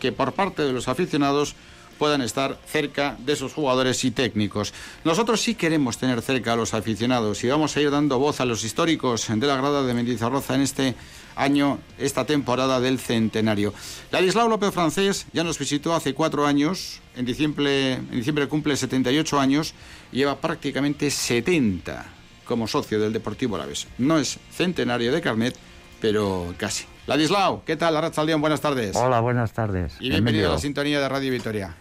que 0.00 0.12
por 0.12 0.32
parte 0.32 0.62
de 0.62 0.72
los 0.72 0.86
aficionados 0.86 1.56
puedan 1.98 2.22
estar 2.22 2.58
cerca 2.66 3.16
de 3.18 3.36
sus 3.36 3.52
jugadores 3.52 4.04
y 4.04 4.10
técnicos. 4.10 4.72
Nosotros 5.04 5.40
sí 5.40 5.54
queremos 5.54 5.98
tener 5.98 6.22
cerca 6.22 6.52
a 6.52 6.56
los 6.56 6.74
aficionados 6.74 7.42
y 7.44 7.48
vamos 7.48 7.76
a 7.76 7.80
ir 7.80 7.90
dando 7.90 8.18
voz 8.18 8.40
a 8.40 8.44
los 8.44 8.64
históricos 8.64 9.26
de 9.28 9.46
la 9.46 9.56
grada 9.56 9.82
de 9.82 9.94
Mendizarroza 9.94 10.54
en 10.54 10.62
este 10.62 10.94
año, 11.36 11.78
esta 11.98 12.24
temporada 12.24 12.80
del 12.80 12.98
centenario. 12.98 13.72
Ladislao 14.10 14.48
López 14.48 14.72
Francés 14.72 15.26
ya 15.32 15.44
nos 15.44 15.58
visitó 15.58 15.94
hace 15.94 16.14
cuatro 16.14 16.46
años, 16.46 17.00
en 17.16 17.24
diciembre, 17.24 17.94
en 17.94 18.10
diciembre 18.10 18.48
cumple 18.48 18.76
78 18.76 19.40
años 19.40 19.74
y 20.12 20.18
lleva 20.18 20.36
prácticamente 20.36 21.10
70 21.10 22.06
como 22.44 22.66
socio 22.66 22.98
del 22.98 23.12
Deportivo 23.12 23.56
Alavés. 23.56 23.86
No 23.98 24.18
es 24.18 24.38
centenario 24.50 25.12
de 25.12 25.20
carnet, 25.20 25.54
pero 26.00 26.54
casi. 26.56 26.86
Ladislao, 27.06 27.62
¿qué 27.64 27.76
tal? 27.76 27.94
León, 28.26 28.40
buenas 28.40 28.60
tardes. 28.60 28.96
Hola, 28.96 29.20
buenas 29.20 29.52
tardes. 29.52 29.94
Y 30.00 30.10
bienvenido 30.10 30.50
a 30.50 30.52
la 30.54 30.58
sintonía 30.58 31.00
de 31.00 31.08
Radio 31.08 31.30
Victoria. 31.30 31.74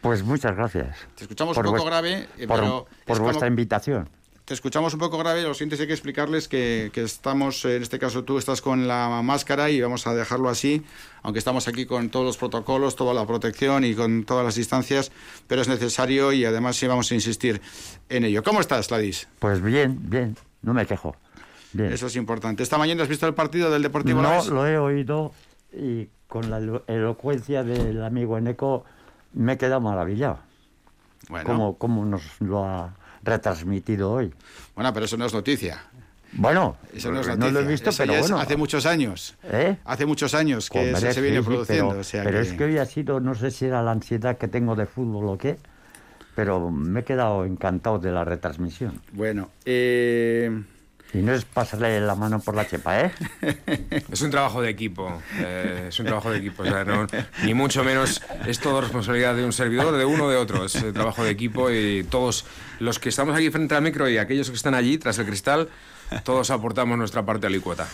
Pues 0.00 0.22
muchas 0.22 0.56
gracias. 0.56 0.96
Te 1.16 1.24
escuchamos 1.24 1.56
un 1.56 1.64
poco 1.64 1.84
grave, 1.84 2.28
eh, 2.38 2.46
por, 2.46 2.86
por 3.06 3.20
vuestra 3.20 3.48
invitación. 3.48 4.08
Te 4.48 4.54
escuchamos 4.54 4.94
un 4.94 5.00
poco 5.00 5.18
grave, 5.18 5.42
lo 5.42 5.52
siento, 5.52 5.76
hay 5.78 5.86
que 5.86 5.92
explicarles 5.92 6.48
que, 6.48 6.90
estamos, 6.94 7.66
en 7.66 7.82
este 7.82 7.98
caso 7.98 8.24
tú 8.24 8.38
estás 8.38 8.62
con 8.62 8.88
la 8.88 9.20
máscara 9.22 9.68
y 9.68 9.78
vamos 9.78 10.06
a 10.06 10.14
dejarlo 10.14 10.48
así, 10.48 10.82
aunque 11.22 11.38
estamos 11.38 11.68
aquí 11.68 11.84
con 11.84 12.08
todos 12.08 12.24
los 12.24 12.38
protocolos, 12.38 12.96
toda 12.96 13.12
la 13.12 13.26
protección 13.26 13.84
y 13.84 13.94
con 13.94 14.24
todas 14.24 14.46
las 14.46 14.54
distancias, 14.54 15.12
pero 15.46 15.60
es 15.60 15.68
necesario 15.68 16.32
y 16.32 16.46
además 16.46 16.76
sí 16.76 16.86
vamos 16.86 17.12
a 17.12 17.14
insistir 17.14 17.60
en 18.08 18.24
ello. 18.24 18.42
¿Cómo 18.42 18.62
estás, 18.62 18.90
Ladis? 18.90 19.28
Pues 19.38 19.60
bien, 19.60 19.98
bien, 20.08 20.34
no 20.62 20.72
me 20.72 20.86
quejo. 20.86 21.14
Eso 21.76 22.06
es 22.06 22.16
importante. 22.16 22.62
¿Esta 22.62 22.78
mañana 22.78 23.02
has 23.02 23.08
visto 23.10 23.26
el 23.26 23.34
partido 23.34 23.70
del 23.70 23.82
Deportivo 23.82 24.22
No, 24.22 24.42
lo 24.46 24.66
he 24.66 24.78
oído 24.78 25.34
y 25.74 26.08
con 26.26 26.48
la 26.48 26.56
elocuencia 26.86 27.64
del 27.64 28.02
amigo 28.02 28.38
Eneco 28.38 28.86
me 29.38 29.52
he 29.52 29.56
quedado 29.56 29.80
maravillado. 29.80 30.40
Bueno. 31.28 31.76
Como, 31.78 32.04
nos 32.04 32.40
lo 32.40 32.64
ha 32.64 32.94
retransmitido 33.22 34.10
hoy. 34.10 34.34
Bueno, 34.74 34.92
pero 34.92 35.06
eso 35.06 35.16
no 35.16 35.26
es 35.26 35.32
noticia. 35.32 35.84
Bueno, 36.32 36.76
eso 36.92 37.10
no, 37.10 37.20
es 37.20 37.28
noticia. 37.28 37.52
lo 37.52 37.60
he 37.60 37.66
visto, 37.66 37.90
pero 37.96 38.18
bueno. 38.18 38.38
Hace 38.38 38.56
muchos 38.56 38.84
años. 38.84 39.36
¿Eh? 39.44 39.76
Hace 39.84 40.06
muchos 40.06 40.34
años 40.34 40.68
que 40.68 40.94
se 40.94 41.20
viene 41.20 41.42
produciendo. 41.42 42.00
pero, 42.12 42.40
es 42.40 42.52
que 42.52 42.64
hoy 42.64 42.78
ha 42.78 42.84
sido, 42.84 43.20
no 43.20 43.34
sé 43.34 43.50
si 43.50 43.66
era 43.66 43.82
la 43.82 43.92
ansiedad 43.92 44.36
que 44.36 44.48
tengo 44.48 44.74
de 44.74 44.86
fútbol 44.86 45.28
o 45.28 45.38
qué, 45.38 45.56
pero 46.34 46.70
me 46.70 47.00
he 47.00 47.04
quedado 47.04 47.44
encantado 47.44 47.98
de 47.98 48.10
la 48.10 48.24
retransmisión. 48.24 49.00
Bueno, 49.12 49.50
eh. 49.64 50.62
Y 51.14 51.18
no 51.18 51.32
es 51.32 51.44
pasarle 51.44 52.00
la 52.00 52.14
mano 52.14 52.38
por 52.40 52.54
la 52.54 52.66
chepa, 52.66 53.00
¿eh? 53.00 53.12
Es 54.12 54.20
un 54.20 54.30
trabajo 54.30 54.60
de 54.60 54.68
equipo, 54.68 55.22
eh, 55.38 55.86
es 55.88 55.98
un 55.98 56.06
trabajo 56.06 56.30
de 56.30 56.38
equipo, 56.38 56.62
o 56.62 56.66
sea, 56.66 56.84
ni 57.44 57.54
mucho 57.54 57.82
menos 57.82 58.22
es 58.46 58.60
todo 58.60 58.80
responsabilidad 58.80 59.34
de 59.34 59.44
un 59.44 59.52
servidor, 59.52 59.96
de 59.96 60.04
uno 60.04 60.24
o 60.24 60.30
de 60.30 60.36
otro, 60.36 60.64
es 60.64 60.74
el 60.74 60.92
trabajo 60.92 61.24
de 61.24 61.30
equipo 61.30 61.70
y 61.70 62.04
todos 62.04 62.44
los 62.78 62.98
que 62.98 63.08
estamos 63.08 63.34
aquí 63.34 63.50
frente 63.50 63.74
al 63.74 63.82
micro 63.82 64.08
y 64.08 64.18
aquellos 64.18 64.50
que 64.50 64.56
están 64.56 64.74
allí 64.74 64.98
tras 64.98 65.18
el 65.18 65.26
cristal, 65.26 65.68
todos 66.24 66.50
aportamos 66.50 66.98
nuestra 66.98 67.24
parte 67.24 67.46
alicuota. 67.46 67.88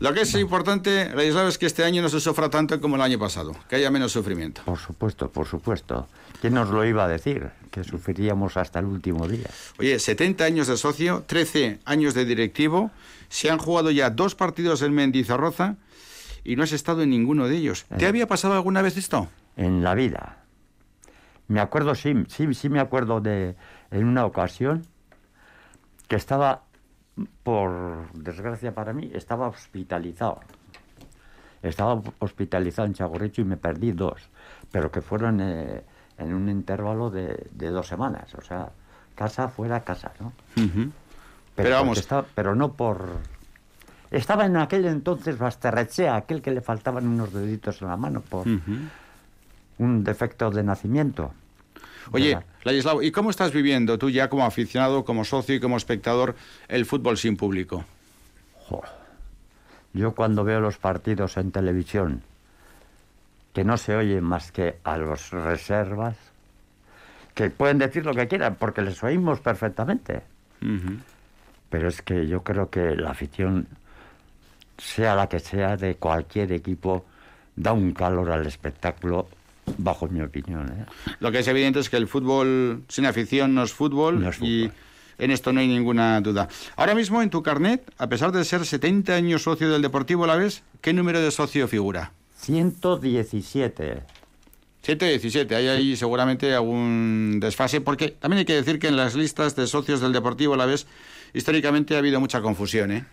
Lo 0.00 0.14
que 0.14 0.22
es 0.22 0.34
importante, 0.34 1.10
Ladislao, 1.14 1.48
es 1.48 1.58
que 1.58 1.66
este 1.66 1.84
año 1.84 2.00
no 2.00 2.08
se 2.08 2.20
sufra 2.20 2.48
tanto 2.48 2.80
como 2.80 2.96
el 2.96 3.02
año 3.02 3.18
pasado, 3.18 3.54
que 3.68 3.76
haya 3.76 3.90
menos 3.90 4.12
sufrimiento. 4.12 4.62
Por 4.64 4.78
supuesto, 4.78 5.30
por 5.30 5.46
supuesto. 5.46 6.08
¿Quién 6.40 6.54
nos 6.54 6.70
lo 6.70 6.84
iba 6.84 7.04
a 7.04 7.08
decir? 7.08 7.50
Que 7.70 7.84
sufriríamos 7.84 8.56
hasta 8.56 8.78
el 8.78 8.86
último 8.86 9.28
día. 9.28 9.48
Oye, 9.78 9.98
70 9.98 10.42
años 10.44 10.68
de 10.68 10.76
socio, 10.78 11.24
13 11.26 11.80
años 11.84 12.14
de 12.14 12.24
directivo, 12.24 12.90
se 13.28 13.50
han 13.50 13.58
jugado 13.58 13.90
ya 13.90 14.08
dos 14.08 14.34
partidos 14.34 14.80
en 14.82 14.94
Mendizarroza 14.94 15.76
y 16.42 16.56
no 16.56 16.62
has 16.62 16.72
estado 16.72 17.02
en 17.02 17.10
ninguno 17.10 17.46
de 17.46 17.56
ellos. 17.56 17.84
¿Te 17.84 18.06
eh. 18.06 18.08
había 18.08 18.26
pasado 18.26 18.54
alguna 18.54 18.80
vez 18.80 18.96
esto? 18.96 19.28
En 19.56 19.84
la 19.84 19.94
vida. 19.94 20.38
Me 21.48 21.60
acuerdo, 21.60 21.94
sí, 21.94 22.14
sí, 22.28 22.54
sí 22.54 22.68
me 22.70 22.80
acuerdo 22.80 23.20
de 23.20 23.56
en 23.90 24.06
una 24.06 24.24
ocasión 24.24 24.86
que 26.08 26.16
estaba 26.16 26.62
por 27.42 28.12
desgracia 28.14 28.74
para 28.74 28.92
mí, 28.92 29.10
estaba 29.14 29.48
hospitalizado. 29.48 30.40
Estaba 31.62 32.00
hospitalizado 32.20 32.86
en 32.86 32.94
Chagorricho 32.94 33.42
y 33.42 33.44
me 33.44 33.58
perdí 33.58 33.92
dos, 33.92 34.30
pero 34.72 34.90
que 34.90 35.02
fueron 35.02 35.40
eh, 35.42 35.82
en 36.20 36.34
un 36.34 36.48
intervalo 36.48 37.10
de, 37.10 37.48
dos 37.52 37.86
semanas, 37.86 38.34
o 38.34 38.42
sea, 38.42 38.70
casa 39.14 39.48
fuera 39.48 39.84
casa, 39.84 40.12
¿no? 40.20 40.32
pero, 41.54 41.70
vamos. 41.70 42.06
pero 42.34 42.54
no 42.54 42.72
por... 42.72 43.08
Estaba 44.10 44.46
en 44.46 44.56
aquel 44.56 44.86
entonces 44.86 45.38
Basterrechea, 45.38 46.16
aquel 46.16 46.42
que 46.42 46.50
le 46.50 46.60
faltaban 46.60 47.06
unos 47.06 47.32
deditos 47.32 47.80
en 47.80 47.88
la 47.88 47.96
mano 47.96 48.22
por 48.22 48.46
un 49.78 50.04
defecto 50.04 50.50
de 50.50 50.62
nacimiento. 50.62 51.32
Oye, 52.12 52.38
Ladislao, 52.64 53.02
¿y 53.02 53.12
cómo 53.12 53.30
estás 53.30 53.52
viviendo 53.52 53.98
tú 53.98 54.10
ya 54.10 54.28
como 54.28 54.44
aficionado, 54.44 55.04
como 55.04 55.24
socio 55.24 55.54
y 55.54 55.60
como 55.60 55.76
espectador 55.76 56.34
el 56.68 56.86
fútbol 56.86 57.16
sin 57.18 57.36
público? 57.36 57.84
Yo 59.92 60.14
cuando 60.14 60.44
veo 60.44 60.60
los 60.60 60.78
partidos 60.78 61.36
en 61.36 61.50
televisión, 61.50 62.22
que 63.52 63.64
no 63.64 63.76
se 63.76 63.96
oyen 63.96 64.24
más 64.24 64.52
que 64.52 64.76
a 64.84 64.96
los 64.96 65.30
reservas, 65.30 66.16
que 67.34 67.50
pueden 67.50 67.78
decir 67.78 68.04
lo 68.04 68.14
que 68.14 68.28
quieran, 68.28 68.56
porque 68.56 68.82
les 68.82 69.02
oímos 69.02 69.40
perfectamente. 69.40 70.22
Pero 71.70 71.88
es 71.88 72.02
que 72.02 72.26
yo 72.26 72.42
creo 72.42 72.70
que 72.70 72.96
la 72.96 73.10
afición, 73.10 73.66
sea 74.78 75.14
la 75.14 75.28
que 75.28 75.40
sea, 75.40 75.76
de 75.76 75.96
cualquier 75.96 76.52
equipo, 76.52 77.04
da 77.56 77.72
un 77.72 77.92
calor 77.92 78.30
al 78.30 78.46
espectáculo 78.46 79.28
bajo 79.78 80.08
mi 80.08 80.20
opinión. 80.20 80.68
¿eh? 80.68 80.84
Lo 81.20 81.32
que 81.32 81.40
es 81.40 81.48
evidente 81.48 81.80
es 81.80 81.90
que 81.90 81.96
el 81.96 82.08
fútbol 82.08 82.82
sin 82.88 83.06
afición 83.06 83.54
no 83.54 83.62
es 83.62 83.72
fútbol, 83.72 84.28
y 84.40 84.70
en 85.18 85.30
esto 85.30 85.52
no 85.52 85.60
hay 85.60 85.68
ninguna 85.68 86.20
duda. 86.20 86.48
Ahora 86.76 86.94
mismo 86.94 87.22
en 87.22 87.30
tu 87.30 87.42
carnet, 87.42 87.82
a 87.98 88.08
pesar 88.08 88.32
de 88.32 88.44
ser 88.44 88.64
70 88.64 89.14
años 89.14 89.42
socio 89.42 89.70
del 89.70 89.82
Deportivo 89.82 90.26
la 90.26 90.36
vez, 90.36 90.62
¿qué 90.80 90.92
número 90.92 91.20
de 91.20 91.30
socio 91.30 91.68
figura? 91.68 92.12
117. 92.40 94.02
117, 94.82 95.54
hay 95.54 95.68
ahí 95.68 95.96
seguramente 95.96 96.54
algún 96.54 97.38
desfase, 97.38 97.82
porque 97.82 98.08
también 98.08 98.38
hay 98.38 98.44
que 98.46 98.54
decir 98.54 98.78
que 98.78 98.88
en 98.88 98.96
las 98.96 99.14
listas 99.14 99.54
de 99.56 99.66
socios 99.66 100.00
del 100.00 100.12
Deportivo 100.12 100.56
la 100.56 100.64
vez 100.64 100.86
históricamente 101.34 101.94
ha 101.94 101.98
habido 101.98 102.18
mucha 102.18 102.40
confusión, 102.40 102.92
¿eh? 102.92 103.04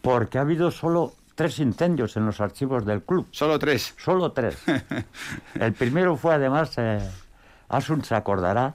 Porque 0.00 0.38
ha 0.38 0.40
habido 0.40 0.70
solo 0.70 1.12
tres 1.34 1.58
incendios 1.58 2.16
en 2.16 2.24
los 2.24 2.40
archivos 2.40 2.86
del 2.86 3.02
club. 3.02 3.26
¿Solo 3.32 3.58
tres? 3.58 3.94
Solo 3.98 4.32
tres. 4.32 4.56
el 5.60 5.74
primero 5.74 6.16
fue 6.16 6.34
además, 6.34 6.72
eh, 6.78 7.00
Asun 7.68 8.02
se 8.02 8.14
acordará, 8.14 8.74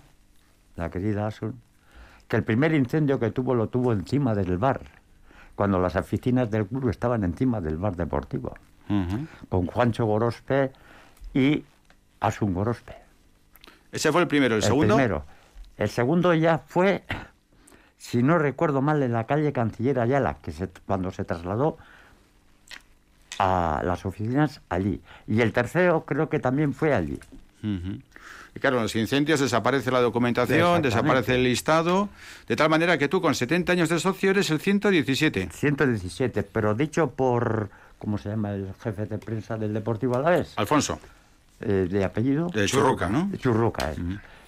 la 0.75 0.91
querida 0.91 1.25
Asun, 1.25 1.59
que 2.27 2.35
el 2.35 2.43
primer 2.43 2.75
incendio 2.75 3.19
que 3.19 3.31
tuvo 3.31 3.55
lo 3.55 3.69
tuvo 3.69 3.91
encima 3.91 4.35
del 4.35 4.59
bar, 4.59 4.81
cuando 5.55 5.79
las 5.79 5.95
oficinas 5.95 6.51
del 6.51 6.67
club 6.67 6.89
estaban 6.89 7.23
encima 7.23 7.59
del 7.59 7.77
bar 7.77 7.95
deportivo, 7.95 8.53
con 9.49 9.65
Juancho 9.67 10.05
Gorospe 10.05 10.71
y 11.33 11.63
Asun 12.19 12.53
Gorospe. 12.53 12.95
Ese 13.91 14.11
fue 14.11 14.21
el 14.21 14.27
primero, 14.27 14.55
¿el, 14.55 14.63
segundo? 14.63 14.95
El 14.95 15.01
primero. 15.01 15.25
El 15.77 15.89
segundo 15.89 16.33
ya 16.33 16.59
fue, 16.59 17.03
si 17.97 18.23
no 18.23 18.37
recuerdo 18.37 18.81
mal, 18.81 19.01
en 19.03 19.13
la 19.13 19.25
calle 19.25 19.53
Canciller 19.53 19.99
Ayala, 19.99 20.37
que 20.41 20.51
se, 20.51 20.67
cuando 20.85 21.11
se 21.11 21.23
trasladó 21.23 21.77
a 23.39 23.81
las 23.83 24.05
oficinas 24.05 24.61
allí. 24.69 25.01
Y 25.27 25.41
el 25.41 25.53
tercero 25.53 26.05
creo 26.05 26.29
que 26.29 26.39
también 26.39 26.73
fue 26.73 26.93
allí. 26.93 27.19
Y 28.55 28.59
claro, 28.59 28.77
en 28.77 28.83
los 28.83 28.95
incendios 28.95 29.39
desaparece 29.39 29.91
la 29.91 29.99
documentación, 29.99 30.81
desaparece 30.81 31.35
el 31.35 31.43
listado, 31.43 32.09
de 32.47 32.55
tal 32.55 32.69
manera 32.69 32.97
que 32.97 33.07
tú 33.07 33.21
con 33.21 33.33
70 33.33 33.73
años 33.73 33.89
de 33.89 33.99
socio 33.99 34.31
eres 34.31 34.49
el 34.49 34.59
117. 34.59 35.49
117, 35.51 36.43
pero 36.43 36.75
dicho 36.75 37.09
por, 37.11 37.69
¿cómo 38.05 38.19
se 38.19 38.29
llama 38.29 38.51
el 38.51 38.71
jefe 38.81 39.07
de 39.07 39.17
prensa 39.17 39.57
del 39.57 39.73
Deportivo 39.73 40.15
Alavés? 40.15 40.53
Alfonso. 40.57 40.99
Eh, 41.59 41.87
de 41.89 42.03
apellido. 42.03 42.47
De 42.49 42.67
Churruca, 42.67 43.09
¿no? 43.09 43.27
De 43.31 43.39
Churruca, 43.39 43.91
eh. 43.91 43.95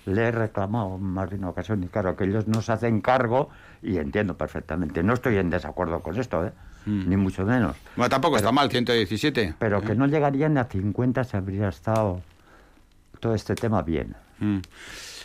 Le 0.05 0.27
he 0.27 0.31
reclamado 0.31 0.97
más 0.99 1.29
de 1.29 1.37
una 1.37 1.49
ocasión 1.49 1.83
y 1.83 1.87
claro 1.87 2.15
que 2.15 2.25
ellos 2.25 2.47
no 2.47 2.61
se 2.61 2.71
hacen 2.71 3.01
cargo 3.01 3.49
y 3.81 3.97
entiendo 3.97 4.37
perfectamente. 4.37 5.01
No 5.03 5.13
estoy 5.13 5.37
en 5.37 5.49
desacuerdo 5.49 6.01
con 6.01 6.17
esto, 6.17 6.45
¿eh? 6.45 6.51
Mm. 6.85 7.09
ni 7.09 7.17
mucho 7.17 7.43
menos. 7.45 7.75
Bueno, 7.95 8.09
tampoco 8.09 8.37
está 8.37 8.51
mal, 8.51 8.69
117. 8.69 9.55
Pero 9.57 9.81
que 9.81 9.95
no 9.95 10.05
llegarían 10.05 10.57
a 10.57 10.65
50 10.65 11.23
si 11.23 11.35
habría 11.35 11.69
estado 11.69 12.21
todo 13.19 13.33
este 13.33 13.55
tema 13.55 13.81
bien. 13.81 14.15
Mm. 14.39 14.59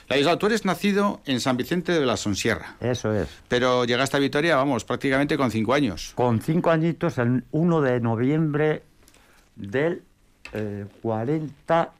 Ladislao, 0.08 0.38
tú 0.38 0.46
eres 0.46 0.64
nacido 0.64 1.20
en 1.24 1.40
San 1.40 1.56
Vicente 1.56 1.92
de 1.92 2.04
la 2.04 2.16
Sonsierra. 2.16 2.76
Eso 2.80 3.14
es. 3.14 3.28
Pero 3.48 3.84
llegaste 3.84 4.16
a 4.16 4.20
Vitoria, 4.20 4.56
vamos, 4.56 4.84
prácticamente 4.84 5.36
con 5.36 5.50
cinco 5.50 5.74
años. 5.74 6.12
Con 6.14 6.40
cinco 6.40 6.70
añitos, 6.70 7.18
el 7.18 7.44
1 7.50 7.80
de 7.80 8.00
noviembre 8.00 8.82
del 9.56 10.02
eh, 10.52 10.86
40... 11.02 11.92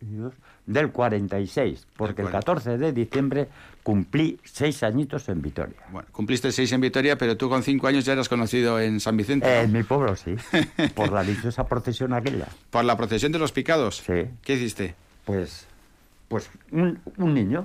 Dios, 0.00 0.34
del 0.66 0.90
46, 0.90 1.86
porque 1.96 2.22
el 2.22 2.30
14 2.30 2.78
de 2.78 2.92
diciembre 2.92 3.48
cumplí 3.82 4.38
seis 4.44 4.82
añitos 4.82 5.28
en 5.28 5.42
Vitoria. 5.42 5.76
Bueno, 5.90 6.08
cumpliste 6.10 6.50
seis 6.52 6.72
en 6.72 6.80
Vitoria, 6.80 7.18
pero 7.18 7.36
tú 7.36 7.48
con 7.48 7.62
cinco 7.62 7.86
años 7.86 8.04
ya 8.04 8.14
eras 8.14 8.28
conocido 8.28 8.80
en 8.80 9.00
San 9.00 9.16
Vicente. 9.16 9.46
Eh, 9.46 9.62
en 9.62 9.72
mi 9.72 9.82
pueblo, 9.82 10.16
sí. 10.16 10.36
por 10.94 11.12
la 11.12 11.22
dichosa 11.22 11.66
procesión 11.66 12.12
aquella. 12.14 12.48
¿Por 12.70 12.84
la 12.84 12.96
procesión 12.96 13.32
de 13.32 13.38
los 13.38 13.52
picados? 13.52 14.02
Sí. 14.06 14.26
¿Qué 14.42 14.54
hiciste? 14.54 14.94
Pues, 15.24 15.66
pues 16.28 16.50
un, 16.72 17.00
un 17.18 17.34
niño. 17.34 17.62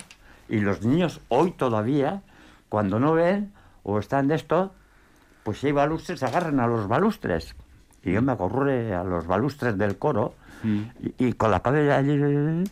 Y 0.48 0.60
los 0.60 0.82
niños 0.84 1.22
hoy 1.30 1.52
todavía, 1.52 2.22
cuando 2.70 3.00
no 3.00 3.14
ven 3.14 3.52
o 3.84 4.00
están 4.00 4.28
de 4.28 4.36
esto, 4.36 4.74
pues 5.44 5.60
si 5.60 5.68
hay 5.68 5.74
balustres, 5.74 6.20
se 6.20 6.26
agarran 6.26 6.60
a 6.60 6.68
los 6.68 6.88
balustres. 6.88 7.56
Y 8.04 8.14
yo 8.14 8.22
me 8.22 8.32
acorré 8.32 8.94
a 8.96 9.04
los 9.04 9.28
balustres 9.28 9.78
del 9.78 9.98
coro 9.98 10.34
Mm. 10.62 10.82
y, 11.18 11.28
y 11.28 11.34
con 11.34 11.52
la 11.52 11.62
cabeza 11.62 11.96
allí, 11.96 12.66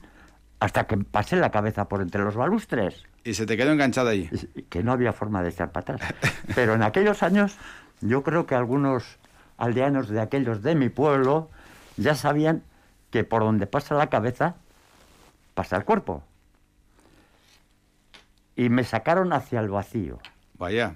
hasta 0.60 0.88
que 0.88 0.98
pasé 0.98 1.38
la 1.38 1.52
cabeza 1.52 1.88
por 1.88 2.02
entre 2.02 2.22
los 2.22 2.36
balustres. 2.36 3.04
Y 3.24 3.34
se 3.34 3.46
te 3.46 3.56
quedó 3.56 3.72
enganchada 3.72 4.10
ahí. 4.12 4.30
Que 4.70 4.84
no 4.84 4.92
había 4.92 5.14
forma 5.14 5.42
de 5.42 5.50
echar 5.50 5.72
para 5.72 5.94
atrás. 5.96 6.14
Pero 6.56 6.74
en 6.74 6.84
aquellos 6.84 7.24
años, 7.24 7.56
yo 8.02 8.24
creo 8.24 8.46
que 8.46 8.56
algunos 8.56 9.18
aldeanos 9.58 10.10
de 10.10 10.20
aquellos 10.20 10.64
de 10.64 10.76
mi 10.76 10.90
pueblo 10.90 11.50
ya 11.96 12.14
sabían 12.16 12.62
que 13.10 13.24
por 13.24 13.42
donde 13.44 13.68
pasa 13.68 13.96
la 13.96 14.08
cabeza, 14.08 14.56
pasa 15.58 15.76
el 15.76 15.84
cuerpo. 15.86 16.24
Y 18.56 18.70
me 18.70 18.84
sacaron 18.84 19.34
hacia 19.34 19.60
el 19.60 19.70
vacío. 19.70 20.20
Vaya. 20.60 20.96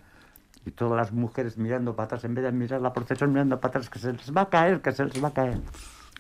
Y 0.68 0.72
todas 0.72 0.96
las 0.96 1.12
mujeres 1.12 1.58
mirando 1.58 1.96
para 1.96 2.06
atrás, 2.06 2.24
en 2.26 2.36
vez 2.36 2.44
de 2.46 2.52
mirar 2.52 2.80
la 2.80 2.94
procesión 2.94 3.34
mirando 3.34 3.60
para 3.60 3.70
atrás, 3.72 3.90
que 3.90 3.98
se 3.98 4.14
les 4.14 4.32
va 4.32 4.42
a 4.42 4.50
caer, 4.50 4.82
que 4.82 4.92
se 4.92 5.04
les 5.04 5.22
va 5.22 5.30
a 5.30 5.34
caer. 5.34 5.58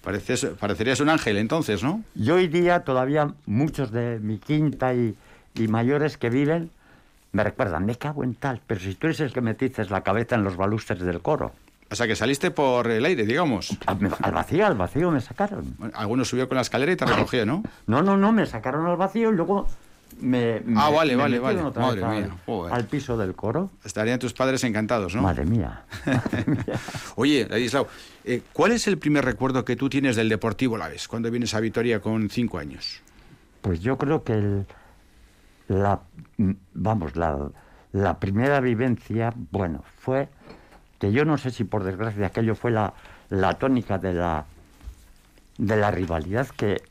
Pareces, 0.03 0.45
parecerías 0.59 0.99
un 0.99 1.09
ángel 1.09 1.37
entonces, 1.37 1.83
¿no? 1.83 2.03
Yo 2.15 2.35
hoy 2.35 2.47
día 2.47 2.83
todavía 2.83 3.31
muchos 3.45 3.91
de 3.91 4.19
mi 4.19 4.39
quinta 4.39 4.95
y, 4.95 5.15
y 5.53 5.67
mayores 5.67 6.17
que 6.17 6.31
viven 6.31 6.71
me 7.31 7.43
recuerdan, 7.43 7.85
me 7.85 7.95
cago 7.95 8.23
en 8.23 8.33
tal, 8.33 8.61
pero 8.65 8.81
si 8.81 8.95
tú 8.95 9.07
eres 9.07 9.19
el 9.19 9.31
que 9.31 9.41
metiste 9.41 9.85
la 9.85 10.01
cabeza 10.01 10.35
en 10.35 10.43
los 10.43 10.57
balustres 10.57 10.99
del 11.01 11.21
coro. 11.21 11.53
O 11.91 11.95
sea, 11.95 12.07
que 12.07 12.15
saliste 12.15 12.51
por 12.51 12.89
el 12.89 13.03
aire, 13.03 13.25
digamos. 13.25 13.77
Al, 13.85 14.31
vacío, 14.31 14.65
al 14.65 14.75
vacío 14.75 15.11
me 15.11 15.19
sacaron. 15.19 15.75
Bueno, 15.77 15.93
alguno 15.97 16.23
subió 16.23 16.47
con 16.47 16.55
la 16.55 16.61
escalera 16.61 16.93
y 16.93 16.95
te 16.95 17.05
recogió, 17.05 17.45
¿no? 17.45 17.63
No, 17.85 18.01
no, 18.01 18.15
no, 18.15 18.31
me 18.31 18.45
sacaron 18.45 18.85
al 18.87 18.95
vacío 18.95 19.31
y 19.31 19.35
luego 19.35 19.67
me... 20.21 20.57
Ah, 20.75 20.89
me- 20.89 20.95
vale, 20.95 21.15
me 21.17 21.21
vale, 21.21 21.39
vale. 21.39 21.61
vez 21.63 21.75
Madre 21.75 22.03
al- 22.05 22.15
mía, 22.15 22.35
joder. 22.45 22.73
Al 22.73 22.85
piso 22.85 23.17
del 23.17 23.35
coro. 23.35 23.69
Estarían 23.83 24.19
tus 24.19 24.31
padres 24.33 24.63
encantados, 24.63 25.13
¿no? 25.15 25.21
Madre 25.21 25.45
mía. 25.45 25.83
Oye, 27.15 27.45
Ladislao, 27.49 27.87
eh, 28.23 28.41
¿cuál 28.53 28.71
es 28.71 28.87
el 28.87 28.97
primer 28.97 29.25
recuerdo 29.25 29.65
que 29.65 29.75
tú 29.75 29.89
tienes 29.89 30.15
del 30.15 30.29
Deportivo 30.29 30.77
Laves 30.77 31.09
cuando 31.09 31.29
vienes 31.29 31.53
a 31.53 31.59
Vitoria 31.59 31.99
con 31.99 32.29
cinco 32.29 32.57
años? 32.57 33.01
Pues 33.61 33.81
yo 33.81 33.97
creo 33.97 34.23
que 34.23 34.33
el- 34.33 34.65
la, 35.67 35.99
vamos, 36.73 37.15
la, 37.17 37.49
la 37.91 38.17
primera 38.19 38.59
vivencia, 38.61 39.33
bueno, 39.51 39.83
fue 39.97 40.29
que 41.01 41.11
yo 41.11 41.25
no 41.25 41.37
sé 41.39 41.49
si 41.51 41.63
por 41.65 41.83
desgracia 41.83 42.27
aquello 42.27 42.53
fue 42.55 42.69
la, 42.71 42.93
la 43.29 43.55
tónica 43.55 43.97
de 43.97 44.13
la, 44.13 44.45
de 45.57 45.75
la 45.75 45.89
rivalidad 45.91 46.47
que 46.47 46.83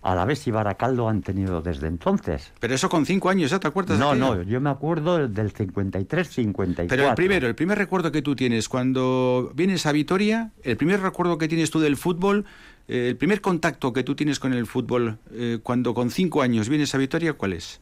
a 0.00 0.14
la 0.14 0.24
vez 0.24 0.46
y 0.46 0.52
Baracaldo 0.52 1.08
han 1.08 1.22
tenido 1.22 1.60
desde 1.60 1.88
entonces. 1.88 2.52
Pero 2.60 2.72
eso 2.72 2.88
con 2.88 3.04
cinco 3.04 3.30
años, 3.30 3.50
¿ya 3.50 3.58
te 3.58 3.66
acuerdas? 3.66 3.98
de 3.98 4.04
No, 4.04 4.10
aquello? 4.12 4.36
no, 4.36 4.42
yo 4.42 4.60
me 4.60 4.70
acuerdo 4.70 5.26
del 5.26 5.52
53-54. 5.52 6.86
Pero 6.88 7.08
el 7.08 7.14
primero, 7.16 7.48
el 7.48 7.56
primer 7.56 7.76
recuerdo 7.78 8.12
que 8.12 8.22
tú 8.22 8.36
tienes 8.36 8.68
cuando 8.68 9.50
vienes 9.56 9.86
a 9.86 9.92
Vitoria, 9.92 10.52
el 10.62 10.76
primer 10.76 11.00
recuerdo 11.00 11.36
que 11.36 11.48
tienes 11.48 11.72
tú 11.72 11.80
del 11.80 11.96
fútbol, 11.96 12.44
eh, 12.86 13.08
el 13.08 13.16
primer 13.16 13.40
contacto 13.40 13.92
que 13.92 14.04
tú 14.04 14.14
tienes 14.14 14.38
con 14.38 14.52
el 14.52 14.66
fútbol 14.66 15.18
eh, 15.32 15.58
cuando 15.64 15.94
con 15.94 16.10
cinco 16.12 16.42
años 16.42 16.68
vienes 16.68 16.94
a 16.94 16.98
Vitoria, 16.98 17.32
¿cuál 17.32 17.54
es? 17.54 17.80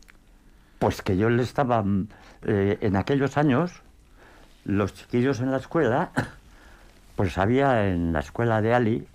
Pues 0.78 1.02
que 1.02 1.18
yo 1.18 1.28
le 1.28 1.42
estaba, 1.42 1.82
mm, 1.82 2.08
eh, 2.46 2.78
en 2.80 2.96
aquellos 2.96 3.36
años, 3.36 3.72
los 4.66 4.94
chiquillos 4.94 5.40
en 5.40 5.50
la 5.50 5.58
escuela, 5.58 6.10
pues 7.16 7.38
había 7.38 7.88
en 7.88 8.12
la 8.12 8.20
escuela 8.20 8.60
de 8.60 8.74
Ali, 8.74 9.06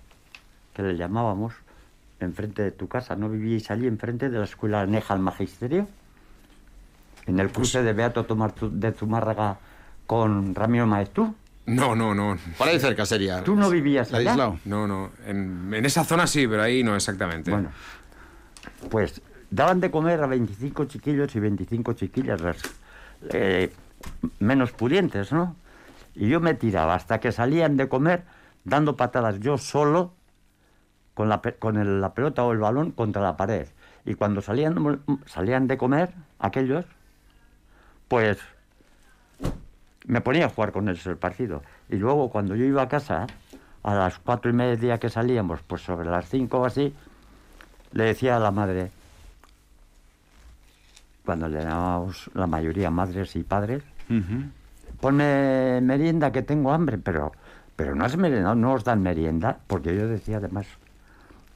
que 0.74 0.82
le 0.82 0.96
llamábamos, 0.96 1.54
enfrente 2.20 2.62
de 2.62 2.70
tu 2.70 2.88
casa, 2.88 3.16
¿no 3.16 3.28
vivíais 3.28 3.70
allí 3.70 3.86
enfrente 3.86 4.30
de 4.30 4.38
la 4.38 4.44
escuela 4.44 4.86
Neja 4.86 5.14
al 5.14 5.20
Magisterio? 5.20 5.86
En 7.26 7.38
el 7.38 7.50
cruce 7.50 7.82
de 7.82 7.92
Beato 7.92 8.24
Tomar 8.24 8.54
de 8.54 8.92
Zumárraga 8.92 9.58
con 10.06 10.54
Ramiro 10.54 10.86
Maestú. 10.86 11.34
No, 11.66 11.94
no, 11.94 12.14
no. 12.14 12.36
Por 12.58 12.66
ahí 12.66 12.80
cerca 12.80 13.06
sería. 13.06 13.44
¿Tú 13.44 13.54
no 13.54 13.70
vivías 13.70 14.12
allá? 14.12 14.24
Ladislao. 14.24 14.58
No, 14.64 14.88
no. 14.88 15.10
En, 15.24 15.72
en 15.72 15.84
esa 15.84 16.02
zona 16.02 16.26
sí, 16.26 16.48
pero 16.48 16.62
ahí 16.62 16.82
no 16.82 16.96
exactamente. 16.96 17.52
Bueno, 17.52 17.70
pues 18.90 19.20
daban 19.50 19.78
de 19.80 19.90
comer 19.90 20.20
a 20.22 20.26
25 20.26 20.86
chiquillos 20.86 21.34
y 21.36 21.40
25 21.40 21.92
chiquillas, 21.92 22.40
las, 22.40 22.56
eh, 23.30 23.72
menos 24.38 24.72
pudientes, 24.72 25.32
¿no? 25.32 25.56
Y 26.14 26.28
yo 26.28 26.40
me 26.40 26.54
tiraba 26.54 26.94
hasta 26.94 27.20
que 27.20 27.32
salían 27.32 27.76
de 27.76 27.88
comer 27.88 28.24
dando 28.64 28.96
patadas 28.96 29.40
yo 29.40 29.58
solo 29.58 30.12
con 31.14 31.28
la, 31.28 31.40
con 31.40 32.00
la 32.00 32.14
pelota 32.14 32.44
o 32.44 32.52
el 32.52 32.58
balón 32.58 32.92
contra 32.92 33.22
la 33.22 33.36
pared. 33.36 33.68
Y 34.04 34.14
cuando 34.14 34.40
salían, 34.40 35.02
salían 35.26 35.68
de 35.68 35.76
comer 35.76 36.12
aquellos, 36.38 36.84
pues 38.08 38.38
me 40.06 40.20
ponía 40.20 40.46
a 40.46 40.48
jugar 40.48 40.72
con 40.72 40.88
ellos 40.88 41.06
el 41.06 41.16
partido. 41.16 41.62
Y 41.88 41.96
luego 41.96 42.30
cuando 42.30 42.56
yo 42.56 42.64
iba 42.64 42.82
a 42.82 42.88
casa, 42.88 43.26
a 43.82 43.94
las 43.94 44.18
cuatro 44.18 44.50
y 44.50 44.54
media 44.54 44.98
que 44.98 45.08
salíamos, 45.08 45.60
pues 45.62 45.82
sobre 45.82 46.08
las 46.08 46.28
cinco 46.28 46.60
o 46.60 46.64
así, 46.64 46.94
le 47.92 48.04
decía 48.04 48.36
a 48.36 48.40
la 48.40 48.50
madre, 48.50 48.90
cuando 51.24 51.48
le 51.48 51.62
llamábamos 51.62 52.30
la 52.34 52.46
mayoría 52.46 52.90
madres 52.90 53.36
y 53.36 53.42
padres, 53.42 53.82
ponme 55.00 55.80
merienda 55.82 56.30
que 56.32 56.42
tengo 56.42 56.72
hambre, 56.72 56.98
pero, 56.98 57.32
pero 57.76 57.94
no, 57.94 58.06
es 58.06 58.16
no 58.16 58.72
os 58.72 58.84
dan 58.84 59.02
merienda, 59.02 59.58
porque 59.66 59.94
yo 59.96 60.06
decía 60.06 60.36
además 60.38 60.66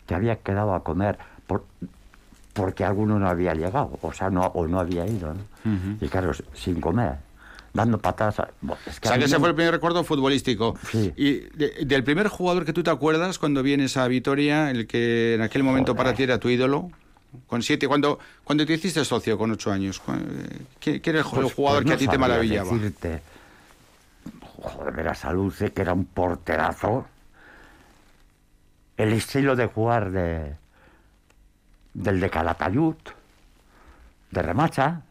que 0.06 0.14
había 0.14 0.36
quedado 0.36 0.74
a 0.74 0.82
comer 0.82 1.18
por- 1.46 1.64
porque 2.52 2.84
alguno 2.84 3.18
no 3.18 3.28
había 3.28 3.54
llegado, 3.54 3.98
o 4.02 4.12
sea, 4.12 4.30
no, 4.30 4.42
o 4.46 4.66
no 4.66 4.80
había 4.80 5.06
ido, 5.06 5.34
¿no? 5.34 5.40
Y 6.00 6.08
claro, 6.08 6.32
sin 6.54 6.80
comer, 6.80 7.16
dando 7.74 7.98
patadas. 7.98 8.38
O 8.40 8.44
sea, 9.02 9.18
que 9.18 9.24
ese 9.26 9.34
me- 9.36 9.40
fue 9.40 9.48
el 9.50 9.54
primer 9.54 9.72
recuerdo 9.74 10.02
futbolístico. 10.04 10.74
Y 11.16 11.40
de- 11.56 11.84
del 11.86 12.02
primer 12.02 12.28
jugador 12.28 12.64
que 12.64 12.72
tú 12.72 12.82
te 12.82 12.90
acuerdas 12.90 13.38
cuando 13.38 13.62
vienes 13.62 13.96
a 13.98 14.08
Vitoria, 14.08 14.70
el 14.70 14.86
que 14.86 15.34
en 15.34 15.42
aquel 15.42 15.62
momento 15.64 15.94
para 15.94 16.14
ti 16.14 16.22
era 16.22 16.38
tu 16.38 16.48
ídolo, 16.48 16.90
con 17.46 17.62
siete, 17.62 17.86
cuando, 17.88 18.18
cuando 18.44 18.64
te 18.66 18.72
hiciste 18.74 19.04
socio 19.04 19.36
con 19.38 19.50
ocho 19.52 19.70
años, 19.72 19.98
cu- 20.00 20.12
eh, 20.12 20.60
¿quién 20.80 21.00
quién 21.00 21.16
era 21.16 21.24
el 21.24 21.30
Pues- 21.30 21.52
jugador 21.54 21.82
pues 21.84 21.90
que 21.90 21.94
a 21.94 21.98
ti 21.98 22.08
te 22.08 22.18
maravillaba? 22.18 22.70
decirte. 22.72 23.22
Joder, 24.62 24.94
verás 24.94 25.24
a 25.24 25.32
Luce, 25.32 25.72
que 25.72 25.82
era 25.82 25.92
un 25.92 26.04
porterazo. 26.06 27.06
El 28.96 29.12
estilo 29.12 29.54
de 29.56 29.66
jugar 29.66 30.10
de 30.10 30.56
del 31.94 32.20
de 32.20 32.28
Calatayud, 32.30 32.96
de 34.30 34.42
Remacha, 34.42 35.02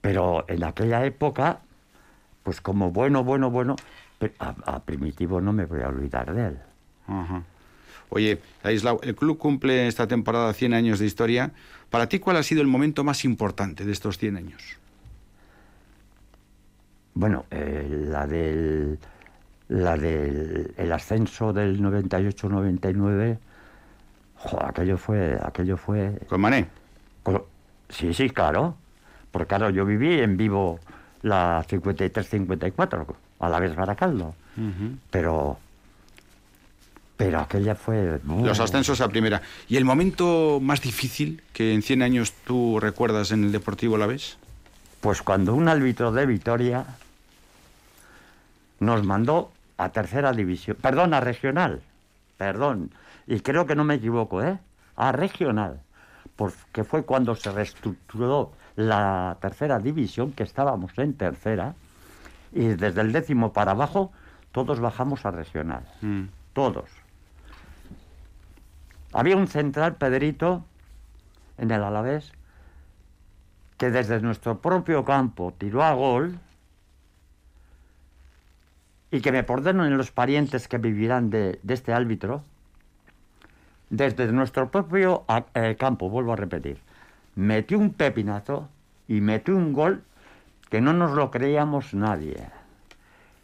pero 0.00 0.44
en 0.48 0.64
aquella 0.64 1.04
época, 1.04 1.58
pues 2.42 2.60
como 2.60 2.90
bueno, 2.90 3.22
bueno, 3.24 3.50
bueno, 3.50 3.76
a, 4.38 4.54
a 4.66 4.80
Primitivo 4.80 5.40
no 5.40 5.52
me 5.52 5.66
voy 5.66 5.82
a 5.82 5.88
olvidar 5.88 6.32
de 6.34 6.46
él. 6.48 6.58
Ajá. 7.06 7.42
Oye, 8.14 8.38
Ladislao, 8.62 9.00
el 9.02 9.16
club 9.16 9.38
cumple 9.38 9.88
esta 9.88 10.06
temporada 10.06 10.52
100 10.52 10.72
años 10.72 11.00
de 11.00 11.06
historia. 11.06 11.50
Para 11.90 12.08
ti, 12.08 12.20
¿cuál 12.20 12.36
ha 12.36 12.44
sido 12.44 12.62
el 12.62 12.68
momento 12.68 13.02
más 13.02 13.24
importante 13.24 13.84
de 13.84 13.90
estos 13.90 14.18
100 14.18 14.36
años? 14.36 14.62
Bueno, 17.14 17.44
eh, 17.50 18.06
la 18.08 18.24
del 18.28 19.00
la 19.66 19.96
del 19.96 20.74
el 20.76 20.92
ascenso 20.92 21.52
del 21.52 21.80
98-99, 21.82 23.38
joder, 24.36 24.66
aquello 24.68 24.96
fue 24.96 25.36
aquello 25.42 25.76
fue 25.76 26.16
con 26.28 26.40
Mané. 26.40 26.68
sí, 27.88 28.14
sí, 28.14 28.30
claro. 28.30 28.76
Porque 29.32 29.48
claro, 29.48 29.70
yo 29.70 29.84
viví 29.84 30.20
en 30.20 30.36
vivo 30.36 30.78
la 31.22 31.64
53-54 31.68 33.06
a 33.40 33.48
la 33.48 33.58
vez 33.58 33.74
Baracaldo, 33.74 34.36
pero 35.10 35.58
pero 37.16 37.40
aquella 37.40 37.74
fue 37.74 38.20
Los 38.24 38.60
ascensos 38.60 39.00
a 39.00 39.08
primera. 39.08 39.42
¿Y 39.68 39.76
el 39.76 39.84
momento 39.84 40.58
más 40.60 40.80
difícil 40.80 41.42
que 41.52 41.72
en 41.72 41.82
100 41.82 42.02
años 42.02 42.32
tú 42.44 42.80
recuerdas 42.80 43.30
en 43.30 43.44
el 43.44 43.52
Deportivo 43.52 43.96
la 43.96 44.06
vez? 44.06 44.36
Pues 45.00 45.22
cuando 45.22 45.54
un 45.54 45.68
árbitro 45.68 46.12
de 46.12 46.26
Vitoria 46.26 46.84
nos 48.80 49.04
mandó 49.04 49.52
a 49.76 49.90
tercera 49.90 50.32
división, 50.32 50.76
perdón, 50.80 51.14
a 51.14 51.20
regional, 51.20 51.82
perdón, 52.36 52.90
y 53.26 53.40
creo 53.40 53.66
que 53.66 53.76
no 53.76 53.84
me 53.84 53.94
equivoco, 53.94 54.42
¿eh? 54.42 54.58
A 54.96 55.12
regional, 55.12 55.80
porque 56.36 56.84
fue 56.84 57.04
cuando 57.04 57.34
se 57.36 57.50
reestructuró 57.50 58.52
la 58.76 59.36
tercera 59.40 59.78
división, 59.78 60.32
que 60.32 60.42
estábamos 60.42 60.92
en 60.98 61.14
tercera, 61.14 61.74
y 62.52 62.68
desde 62.68 63.00
el 63.00 63.12
décimo 63.12 63.52
para 63.52 63.72
abajo 63.72 64.12
todos 64.52 64.80
bajamos 64.80 65.24
a 65.26 65.30
regional. 65.30 65.84
Mm. 66.00 66.24
Todos. 66.52 67.03
Había 69.14 69.36
un 69.36 69.46
central, 69.46 69.94
Pedrito, 69.94 70.64
en 71.56 71.70
el 71.70 71.84
Alavés, 71.84 72.32
que 73.78 73.90
desde 73.90 74.20
nuestro 74.20 74.58
propio 74.58 75.04
campo 75.04 75.54
tiró 75.56 75.84
a 75.84 75.94
gol 75.94 76.40
y 79.12 79.20
que 79.20 79.30
me 79.30 79.44
perdonen 79.44 79.96
los 79.96 80.10
parientes 80.10 80.66
que 80.66 80.78
vivirán 80.78 81.30
de, 81.30 81.60
este 81.68 81.92
árbitro, 81.92 82.42
desde 83.88 84.32
nuestro 84.32 84.68
propio 84.72 85.22
a- 85.28 85.46
eh, 85.54 85.76
campo, 85.78 86.10
vuelvo 86.10 86.32
a 86.32 86.36
repetir, 86.36 86.78
metió 87.36 87.78
un 87.78 87.92
pepinazo 87.92 88.68
y 89.06 89.20
metió 89.20 89.54
un 89.54 89.72
gol 89.72 90.02
que 90.70 90.80
no 90.80 90.92
nos 90.92 91.12
lo 91.12 91.30
creíamos 91.30 91.94
nadie. 91.94 92.48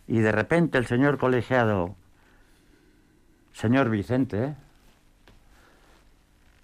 Y 0.09 0.19
de 0.19 0.33
repente 0.33 0.79
el 0.79 0.87
señor 0.87 1.19
colegiado, 1.19 1.95
señor 3.53 3.89
Vicente, 3.89 4.57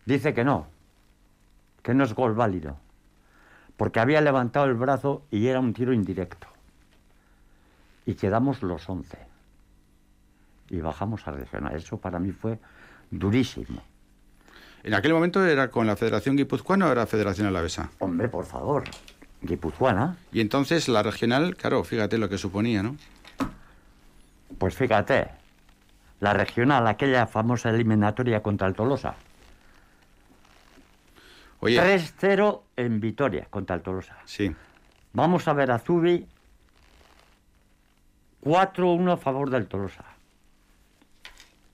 dice 0.06 0.32
que 0.32 0.44
no, 0.44 0.66
que 1.82 1.92
no 1.92 2.04
es 2.04 2.14
gol 2.14 2.34
válido, 2.34 2.78
porque 3.76 4.00
había 4.00 4.22
levantado 4.22 4.64
el 4.66 4.74
brazo 4.74 5.22
y 5.30 5.48
era 5.48 5.60
un 5.60 5.74
tiro 5.74 5.92
indirecto. 5.92 6.46
Y 8.06 8.14
quedamos 8.14 8.62
los 8.62 8.88
11. 8.88 9.18
Y 10.70 10.80
bajamos 10.80 11.26
a 11.26 11.32
regional. 11.32 11.74
Eso 11.74 11.98
para 11.98 12.18
mí 12.18 12.32
fue 12.32 12.58
durísimo. 13.10 13.82
¿En 14.84 14.94
aquel 14.94 15.12
momento 15.12 15.44
era 15.44 15.68
con 15.68 15.86
la 15.86 15.96
Federación 15.96 16.36
Guipuzcoana 16.36 16.86
o 16.86 16.92
era 16.92 17.06
Federación 17.06 17.48
Alavesa? 17.48 17.90
Hombre, 17.98 18.28
por 18.28 18.46
favor, 18.46 18.84
Guipuzcoana. 19.42 20.16
Y 20.32 20.40
entonces 20.40 20.88
la 20.88 21.02
regional, 21.02 21.56
claro, 21.56 21.82
fíjate 21.82 22.18
lo 22.18 22.28
que 22.28 22.38
suponía, 22.38 22.84
¿no? 22.84 22.96
Pues 24.58 24.76
fíjate, 24.76 25.28
la 26.20 26.32
regional, 26.32 26.86
aquella 26.86 27.26
famosa 27.26 27.70
eliminatoria 27.70 28.42
contra 28.42 28.68
el 28.68 28.74
Tolosa. 28.74 29.16
Oye. 31.60 31.80
3-0 31.80 32.62
en 32.76 33.00
Vitoria 33.00 33.46
contra 33.50 33.76
el 33.76 33.82
Tolosa. 33.82 34.16
Sí. 34.24 34.54
Vamos 35.12 35.48
a 35.48 35.52
ver 35.52 35.70
a 35.70 35.78
Zubi 35.78 36.26
4-1 38.44 39.12
a 39.12 39.16
favor 39.16 39.50
del 39.50 39.66
Tolosa. 39.66 40.04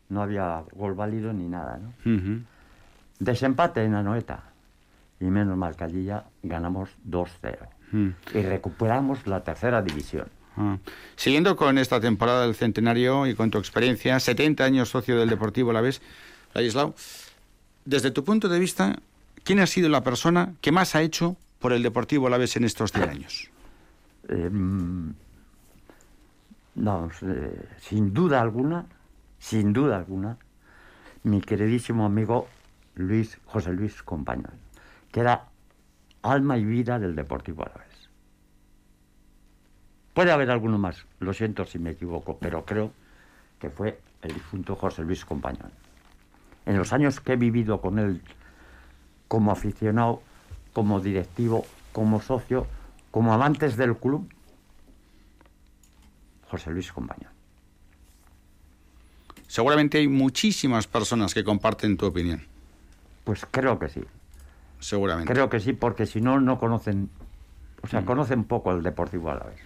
No 0.08 0.22
había 0.22 0.62
gol 0.72 0.94
válido 0.94 1.32
ni 1.32 1.48
nada, 1.48 1.78
¿no? 1.78 1.92
Desempate 3.18 3.84
en 3.84 3.94
Anoeta. 3.94 4.44
Y 5.20 5.24
menos 5.26 5.56
mal 5.56 5.76
que 5.76 5.84
allí 5.84 6.04
ya 6.04 6.24
ganamos 6.42 6.90
2-0. 7.08 7.56
Mm. 7.92 8.08
Y 8.34 8.42
recuperamos 8.42 9.26
la 9.26 9.44
tercera 9.44 9.80
división. 9.82 10.28
Ah. 10.56 10.78
Siguiendo 11.16 11.56
con 11.56 11.78
esta 11.78 12.00
temporada 12.00 12.42
del 12.42 12.54
centenario 12.54 13.26
y 13.26 13.34
con 13.34 13.50
tu 13.50 13.58
experiencia, 13.58 14.18
70 14.18 14.64
años 14.64 14.88
socio 14.88 15.18
del 15.18 15.28
Deportivo 15.28 15.70
Alavés, 15.70 16.02
Ladislao, 16.54 16.94
desde 17.84 18.10
tu 18.10 18.24
punto 18.24 18.48
de 18.48 18.58
vista, 18.58 18.98
¿quién 19.44 19.60
ha 19.60 19.66
sido 19.66 19.88
la 19.88 20.02
persona 20.02 20.54
que 20.60 20.72
más 20.72 20.94
ha 20.94 21.02
hecho 21.02 21.36
por 21.58 21.72
el 21.72 21.82
Deportivo 21.82 22.26
Alavés 22.26 22.56
en 22.56 22.64
estos 22.64 22.92
100 22.92 23.08
años? 23.08 23.50
Mm, 24.28 25.10
no, 26.76 27.10
eh, 27.22 27.68
sin 27.80 28.14
duda 28.14 28.40
alguna, 28.40 28.86
sin 29.38 29.72
duda 29.72 29.96
alguna, 29.96 30.38
mi 31.24 31.40
queridísimo 31.40 32.06
amigo 32.06 32.48
Luis 32.94 33.38
José 33.46 33.72
Luis 33.72 34.02
Compañón, 34.02 34.54
que 35.10 35.20
era 35.20 35.48
alma 36.22 36.58
y 36.58 36.64
vida 36.64 36.98
del 36.98 37.14
Deportivo 37.14 37.64
Alavés. 37.64 38.08
Puede 40.14 40.30
haber 40.30 40.50
alguno 40.50 40.78
más, 40.78 41.06
lo 41.20 41.32
siento 41.32 41.64
si 41.64 41.78
me 41.78 41.90
equivoco, 41.90 42.38
pero 42.38 42.64
creo 42.64 42.92
que 43.58 43.70
fue 43.70 43.98
el 44.22 44.34
difunto 44.34 44.76
José 44.76 45.02
Luis 45.02 45.24
Compañón. 45.24 45.70
En 46.66 46.76
los 46.76 46.92
años 46.92 47.20
que 47.20 47.32
he 47.32 47.36
vivido 47.36 47.80
con 47.80 47.98
él 47.98 48.22
como 49.32 49.50
aficionado, 49.50 50.20
como 50.74 51.00
directivo, 51.00 51.64
como 51.94 52.20
socio, 52.20 52.66
como 53.10 53.32
amantes 53.32 53.78
del 53.78 53.96
club, 53.96 54.28
José 56.50 56.70
Luis 56.70 56.92
Compañón. 56.92 57.32
Seguramente 59.46 59.96
hay 59.96 60.06
muchísimas 60.06 60.86
personas 60.86 61.32
que 61.32 61.44
comparten 61.44 61.96
tu 61.96 62.04
opinión. 62.04 62.42
Pues 63.24 63.46
creo 63.50 63.78
que 63.78 63.88
sí. 63.88 64.02
Seguramente. 64.80 65.32
Creo 65.32 65.48
que 65.48 65.60
sí, 65.60 65.72
porque 65.72 66.04
si 66.04 66.20
no, 66.20 66.38
no 66.38 66.58
conocen, 66.58 67.08
o 67.80 67.86
sea, 67.86 68.04
conocen 68.04 68.44
poco 68.44 68.72
el 68.72 68.82
Deportivo 68.82 69.30
a 69.30 69.36
la 69.36 69.44
vez. 69.44 69.60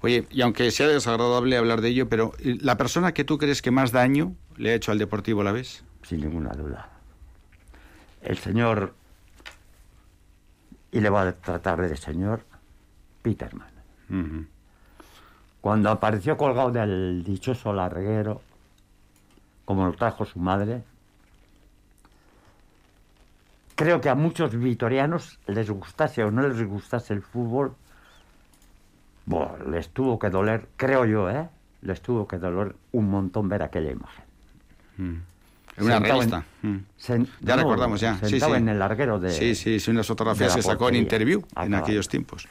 Oye, 0.00 0.26
y 0.30 0.40
aunque 0.40 0.70
sea 0.70 0.88
desagradable 0.88 1.58
hablar 1.58 1.82
de 1.82 1.90
ello, 1.90 2.08
pero 2.08 2.32
¿y 2.38 2.58
la 2.64 2.78
persona 2.78 3.12
que 3.12 3.24
tú 3.24 3.36
crees 3.36 3.60
que 3.60 3.70
más 3.70 3.92
daño 3.92 4.32
le 4.56 4.70
ha 4.70 4.74
hecho 4.74 4.92
al 4.92 4.98
Deportivo 4.98 5.42
Alavés? 5.42 5.84
Sin 6.04 6.22
ninguna 6.22 6.54
duda. 6.54 6.93
El 8.24 8.38
señor, 8.38 8.94
y 10.90 11.00
le 11.00 11.10
va 11.10 11.28
a 11.28 11.32
tratar 11.32 11.80
de 11.86 11.94
señor, 11.96 12.42
Peterman. 13.22 13.68
Cuando 15.60 15.90
apareció 15.90 16.36
colgado 16.36 16.70
del 16.70 17.22
dichoso 17.22 17.72
larguero, 17.72 18.40
como 19.66 19.86
lo 19.86 19.92
trajo 19.92 20.24
su 20.24 20.38
madre, 20.38 20.82
creo 23.74 24.00
que 24.00 24.08
a 24.08 24.14
muchos 24.14 24.56
vitorianos 24.56 25.38
les 25.46 25.68
gustase 25.70 26.24
o 26.24 26.30
no 26.30 26.48
les 26.48 26.66
gustase 26.66 27.12
el 27.12 27.22
fútbol, 27.22 27.74
bueno, 29.26 29.58
les 29.70 29.90
tuvo 29.90 30.18
que 30.18 30.30
doler, 30.30 30.68
creo 30.76 31.04
yo, 31.04 31.30
¿eh? 31.30 31.48
Les 31.82 32.00
tuvo 32.00 32.26
que 32.26 32.38
doler 32.38 32.74
un 32.92 33.10
montón 33.10 33.48
ver 33.48 33.62
aquella 33.62 33.90
imagen. 33.90 34.24
Mm. 34.96 35.33
En 35.76 35.84
una 35.84 35.96
en- 35.96 36.04
revista. 36.04 36.44
Mm. 36.62 36.76
sen- 37.00 37.26
Ya 37.40 37.56
no, 37.56 37.62
recordamos, 37.62 38.00
ya. 38.00 38.18
Sí, 38.24 38.38
sí. 38.38 38.46
en 38.46 38.68
el 38.68 38.78
larguero 38.78 39.18
de... 39.18 39.30
Sí, 39.30 39.54
sí, 39.54 39.80
sí, 39.80 39.90
unas 39.90 40.06
fotografías 40.06 40.54
que 40.54 40.62
sacó 40.62 40.88
en. 40.88 40.96
Interview 40.96 41.42
en 41.60 41.74
aquellos 41.74 42.08
tiempos. 42.08 42.46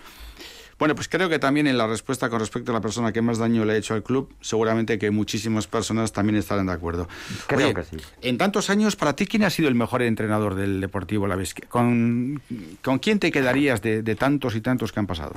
Bueno, 0.80 0.96
pues 0.96 1.08
creo 1.08 1.30
que 1.30 1.40
también 1.40 1.68
en 1.68 1.78
la 1.78 1.88
respuesta 1.88 2.30
con 2.30 2.40
respecto 2.40 2.72
a 2.72 2.74
la 2.74 2.82
persona 2.82 3.14
que 3.14 3.22
más 3.22 3.38
daño 3.38 3.64
le 3.64 3.74
ha 3.74 3.78
hecho 3.78 3.94
al 3.94 4.04
club, 4.04 4.34
seguramente 4.42 4.98
que 4.98 5.12
muchísimas 5.12 5.68
personas 5.68 6.12
también 6.12 6.36
estarán 6.36 6.66
de 6.66 6.74
acuerdo. 6.74 7.08
Creo 7.48 7.68
Oye, 7.68 7.74
que 7.76 7.84
sí. 7.84 7.98
En 8.22 8.38
tantos 8.38 8.70
años, 8.70 8.96
para 8.96 9.16
ti, 9.16 9.26
¿quién 9.28 9.44
ha 9.44 9.50
sido 9.50 9.70
el 9.70 9.76
mejor 9.76 10.02
entrenador 10.02 10.56
del 10.56 10.82
Deportivo 10.82 11.28
La 11.28 11.38
¿Con, 11.70 12.42
¿Con 12.84 13.00
quién 13.00 13.20
te 13.20 13.32
quedarías 13.32 13.82
de, 13.82 14.02
de 14.02 14.16
tantos 14.16 14.56
y 14.56 14.62
tantos 14.62 14.92
que 14.92 15.00
han 15.00 15.08
pasado? 15.08 15.36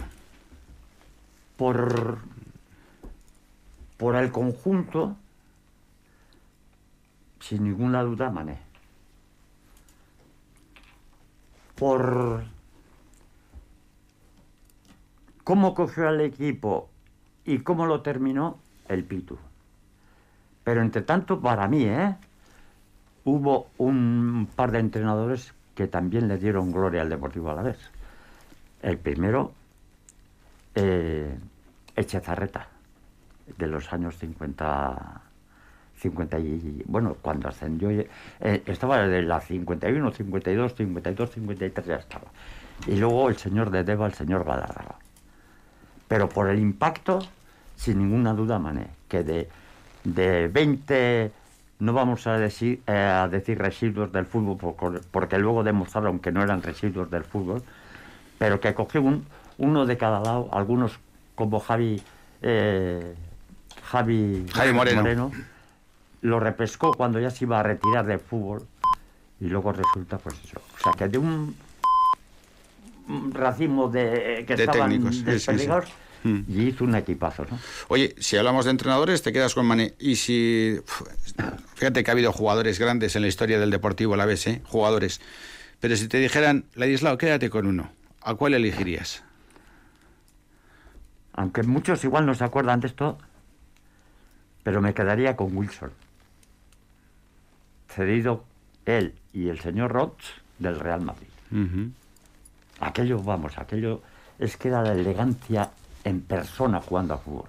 por, 1.57 2.19
por 3.97 4.17
el 4.17 4.31
conjunto, 4.31 5.17
sin 7.49 7.63
ninguna 7.63 8.03
duda, 8.03 8.29
Mané. 8.29 8.59
Por 11.77 12.43
cómo 15.45 15.75
cogió 15.75 16.09
al 16.09 16.21
equipo 16.23 16.89
y 17.45 17.59
cómo 17.61 17.87
lo 17.87 18.03
terminó, 18.03 18.59
el 18.89 19.05
Pitu. 19.05 19.39
Pero 20.65 20.83
entre 20.83 21.03
tanto, 21.03 21.41
para 21.41 21.69
mí, 21.69 21.85
¿eh? 21.85 22.17
hubo 23.25 23.69
un 23.79 24.49
par 24.57 24.73
de 24.73 24.81
entrenadores 24.81 25.55
que 25.77 25.87
también 25.87 26.27
le 26.27 26.39
dieron 26.39 26.73
gloria 26.73 27.03
al 27.03 27.11
Deportivo 27.11 27.51
Alavés. 27.51 27.79
El 28.83 28.99
primero, 28.99 29.53
eh, 30.75 31.39
Echezarreta, 31.95 32.69
de 33.57 33.67
los 33.69 33.93
años 33.93 34.19
50, 34.19 35.26
50 35.99 36.39
y, 36.39 36.83
bueno, 36.87 37.17
cuando 37.23 37.49
ascendió, 37.49 37.91
eh, 37.91 38.09
estaba 38.67 38.99
de 39.07 39.23
la 39.23 39.41
51, 39.41 40.13
52, 40.13 40.75
52, 40.75 41.31
53 41.31 41.87
ya 41.87 41.97
estaba. 41.97 42.27
Y 42.87 42.97
luego 42.97 43.29
el 43.29 43.37
señor 43.37 43.71
de 43.71 43.83
Deva, 43.85 44.07
el 44.07 44.15
señor 44.15 44.45
Galarraga. 44.45 44.97
Pero 46.09 46.29
por 46.29 46.49
el 46.51 46.59
impacto, 46.59 47.21
sin 47.77 47.99
ninguna 47.99 48.33
duda, 48.35 48.59
Mané, 48.59 48.89
que 49.09 49.25
de, 49.25 49.49
de 50.05 50.49
20, 50.49 51.33
no 51.81 51.93
vamos 51.93 52.27
a 52.27 52.39
decir, 52.39 52.81
eh, 52.87 52.93
a 52.93 53.29
decir 53.29 53.59
residuos 53.59 54.13
del 54.13 54.27
fútbol, 54.27 54.57
por- 54.75 55.01
porque 55.11 55.39
luego 55.39 55.65
demostraron 55.65 56.19
que 56.21 56.31
no 56.31 56.43
eran 56.43 56.63
residuos 56.63 57.11
del 57.11 57.25
fútbol, 57.25 57.63
pero 58.39 58.61
que 58.61 58.75
cogió 58.75 59.03
un, 59.03 59.25
uno 59.59 59.87
de 59.87 59.97
cada 59.97 60.21
lado, 60.21 60.49
algunos 60.53 60.99
como 61.35 61.59
Javi, 61.59 62.01
eh, 62.43 63.15
Javi, 63.85 64.47
Javi 64.53 64.73
Moreno. 64.97 65.33
Lo 66.27 66.41
repescó 66.41 66.93
cuando 66.93 67.21
ya 67.21 67.31
se 67.31 67.45
iba 67.45 67.61
a 67.61 67.63
retirar 67.63 68.07
del 68.07 68.21
fútbol 68.21 68.67
y 69.41 69.47
luego 69.47 69.73
resulta 69.73 70.19
pues 70.19 70.37
eso. 70.45 70.61
O 70.79 70.83
sea 70.83 70.93
que 70.93 71.09
de 71.09 71.19
un, 71.19 71.57
racimo 73.33 73.89
de 73.89 74.45
que 74.47 74.57
De 74.57 74.65
estaban 74.65 74.91
técnicos, 74.91 75.17
sí, 75.17 75.21
sí, 75.21 75.25
sí. 75.25 75.31
desperdigados 75.33 75.93
Mm. 76.27 76.41
y 76.49 76.63
hizo 76.69 76.85
un 76.85 76.95
equipazo, 76.97 77.47
¿no? 77.49 77.59
Oye, 77.89 78.15
si 78.19 78.37
hablamos 78.37 78.65
de 78.65 78.73
entrenadores, 78.73 79.23
te 79.23 79.33
quedas 79.33 79.55
con 79.55 79.67
Mané. 79.67 79.95
Y 79.99 80.17
si. 80.17 80.81
Fíjate 81.75 82.03
que 82.03 82.11
ha 82.11 82.15
habido 82.15 82.33
jugadores 82.33 82.79
grandes 82.79 83.15
en 83.15 83.23
la 83.23 83.29
historia 83.29 83.61
del 83.61 83.71
Deportivo 83.71 84.15
Alavés, 84.15 84.47
¿eh? 84.47 84.63
Jugadores. 84.65 85.21
Pero 85.79 85.97
si 85.97 86.09
te 86.09 86.19
dijeran, 86.19 86.65
Ladislao, 86.75 87.19
quédate 87.19 87.51
con 87.51 87.67
uno, 87.67 87.91
¿a 88.23 88.35
cuál 88.35 88.55
elegirías? 88.55 89.23
Aunque 91.35 91.63
muchos 91.63 92.03
igual 92.03 92.25
no 92.27 92.35
se 92.35 92.45
acuerdan 92.45 92.81
de 92.81 92.89
esto, 92.89 93.19
pero 94.63 94.81
me 94.81 94.95
quedaría 94.95 95.37
con 95.37 95.57
Wilson. 95.57 95.93
Cedido 97.97 98.45
él 98.85 99.15
y 99.33 99.49
el 99.49 99.59
señor 99.59 99.91
Roth 99.91 100.21
del 100.59 100.79
Real 100.79 101.01
Madrid. 101.01 101.27
Aquello, 102.79 103.19
vamos, 103.23 103.57
aquello 103.57 104.03
es 104.39 104.59
que 104.59 104.69
era 104.69 104.83
la 104.83 104.93
elegancia 104.93 105.71
en 106.05 106.21
persona 106.21 106.81
jugando 106.83 107.15
a 107.15 107.19
fútbol. 107.19 107.49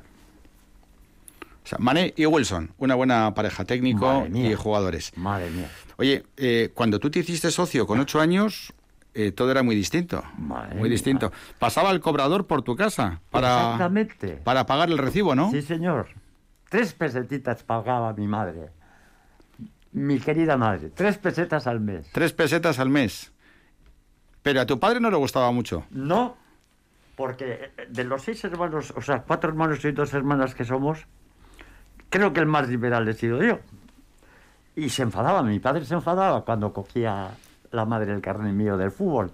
O 1.63 1.67
sea, 1.69 1.77
Mané 1.81 2.13
y 2.15 2.25
Wilson, 2.25 2.71
una 2.77 2.95
buena 2.95 3.33
pareja 3.33 3.65
técnico 3.65 4.25
y 4.33 4.53
jugadores. 4.53 5.11
Madre 5.17 5.49
mía. 5.49 5.69
Oye, 5.97 6.23
eh, 6.37 6.71
cuando 6.73 6.97
tú 6.97 7.11
te 7.11 7.19
hiciste 7.19 7.51
socio 7.51 7.85
con 7.85 7.99
ocho 7.99 8.21
años, 8.21 8.73
eh, 9.13 9.33
todo 9.33 9.51
era 9.51 9.63
muy 9.63 9.75
distinto. 9.75 10.23
muy 10.37 10.89
distinto. 10.89 11.33
Pasaba 11.59 11.91
el 11.91 11.99
cobrador 11.99 12.47
por 12.47 12.61
tu 12.61 12.77
casa 12.77 13.19
para, 13.31 13.63
Exactamente. 13.73 14.27
para 14.45 14.65
pagar 14.65 14.89
el 14.89 14.97
recibo, 14.97 15.35
¿no? 15.35 15.51
Sí, 15.51 15.61
señor. 15.61 16.07
Tres 16.69 16.93
pesetitas 16.93 17.63
pagaba 17.63 18.13
mi 18.13 18.27
madre. 18.27 18.69
Mi 19.97 20.19
querida 20.19 20.57
madre. 20.57 20.89
Tres 20.93 21.17
pesetas 21.17 21.65
al 21.67 21.79
mes. 21.79 22.07
Tres 22.11 22.31
pesetas 22.33 22.77
al 22.79 22.89
mes. 22.89 23.31
Pero 24.43 24.61
a 24.61 24.65
tu 24.65 24.79
padre 24.79 24.99
no 24.99 25.09
le 25.09 25.17
gustaba 25.17 25.51
mucho. 25.51 25.85
No, 25.89 26.37
porque 27.15 27.71
de 27.89 28.03
los 28.03 28.21
seis 28.21 28.43
hermanos, 28.43 28.93
o 28.95 29.01
sea, 29.01 29.23
cuatro 29.23 29.49
hermanos 29.49 29.83
y 29.83 29.91
dos 29.91 30.13
hermanas 30.13 30.53
que 30.53 30.63
somos, 30.65 31.05
creo 32.09 32.31
que 32.31 32.39
el 32.39 32.45
más 32.45 32.69
liberal 32.69 33.07
he 33.07 33.13
sido 33.13 33.41
yo. 33.43 33.59
Y 34.75 34.89
se 34.89 35.01
enfadaba, 35.01 35.41
mi 35.41 35.59
padre 35.59 35.83
se 35.85 35.95
enfadaba 35.95 36.45
cuando 36.45 36.71
cogía 36.71 37.31
la 37.71 37.85
madre 37.85 38.13
el 38.13 38.21
carnet 38.21 38.53
mío 38.53 38.77
del 38.77 38.91
fútbol. 38.91 39.31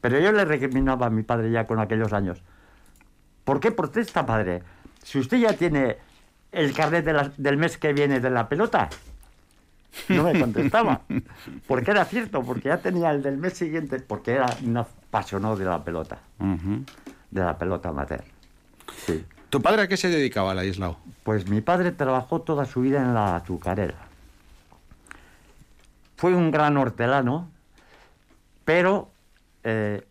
Pero 0.00 0.18
yo 0.18 0.32
le 0.32 0.44
recriminaba 0.46 1.06
a 1.06 1.10
mi 1.10 1.22
padre 1.22 1.50
ya 1.50 1.66
con 1.66 1.78
aquellos 1.80 2.12
años. 2.14 2.42
¿Por 3.44 3.60
qué 3.60 3.72
protesta, 3.72 4.24
padre? 4.24 4.62
Si 5.02 5.18
usted 5.18 5.36
ya 5.38 5.52
tiene 5.52 5.98
el 6.50 6.72
carnet 6.72 7.04
de 7.04 7.12
la- 7.12 7.32
del 7.36 7.58
mes 7.58 7.76
que 7.76 7.92
viene 7.92 8.20
de 8.20 8.30
la 8.30 8.48
pelota. 8.48 8.88
No 10.08 10.22
me 10.22 10.38
contestaba. 10.38 11.02
Porque 11.66 11.90
era 11.90 12.04
cierto, 12.04 12.42
porque 12.42 12.68
ya 12.68 12.78
tenía 12.78 13.10
el 13.10 13.22
del 13.22 13.38
mes 13.38 13.54
siguiente, 13.54 13.98
porque 14.00 14.32
era 14.32 14.46
un 14.64 14.76
apasionado 14.76 15.56
de 15.56 15.64
la 15.64 15.82
pelota, 15.82 16.18
de 16.38 17.40
la 17.40 17.58
pelota 17.58 17.88
amateur. 17.88 18.24
Sí. 19.06 19.24
¿Tu 19.50 19.62
padre 19.62 19.82
a 19.82 19.88
qué 19.88 19.96
se 19.96 20.08
dedicaba, 20.08 20.54
Ladislao? 20.54 20.98
Pues 21.22 21.48
mi 21.48 21.60
padre 21.60 21.92
trabajó 21.92 22.42
toda 22.42 22.66
su 22.66 22.82
vida 22.82 23.00
en 23.00 23.14
la 23.14 23.36
azucarera. 23.36 23.96
Fue 26.16 26.34
un 26.34 26.50
gran 26.50 26.76
hortelano, 26.76 27.48
pero 28.64 29.10
eh, 29.64 30.04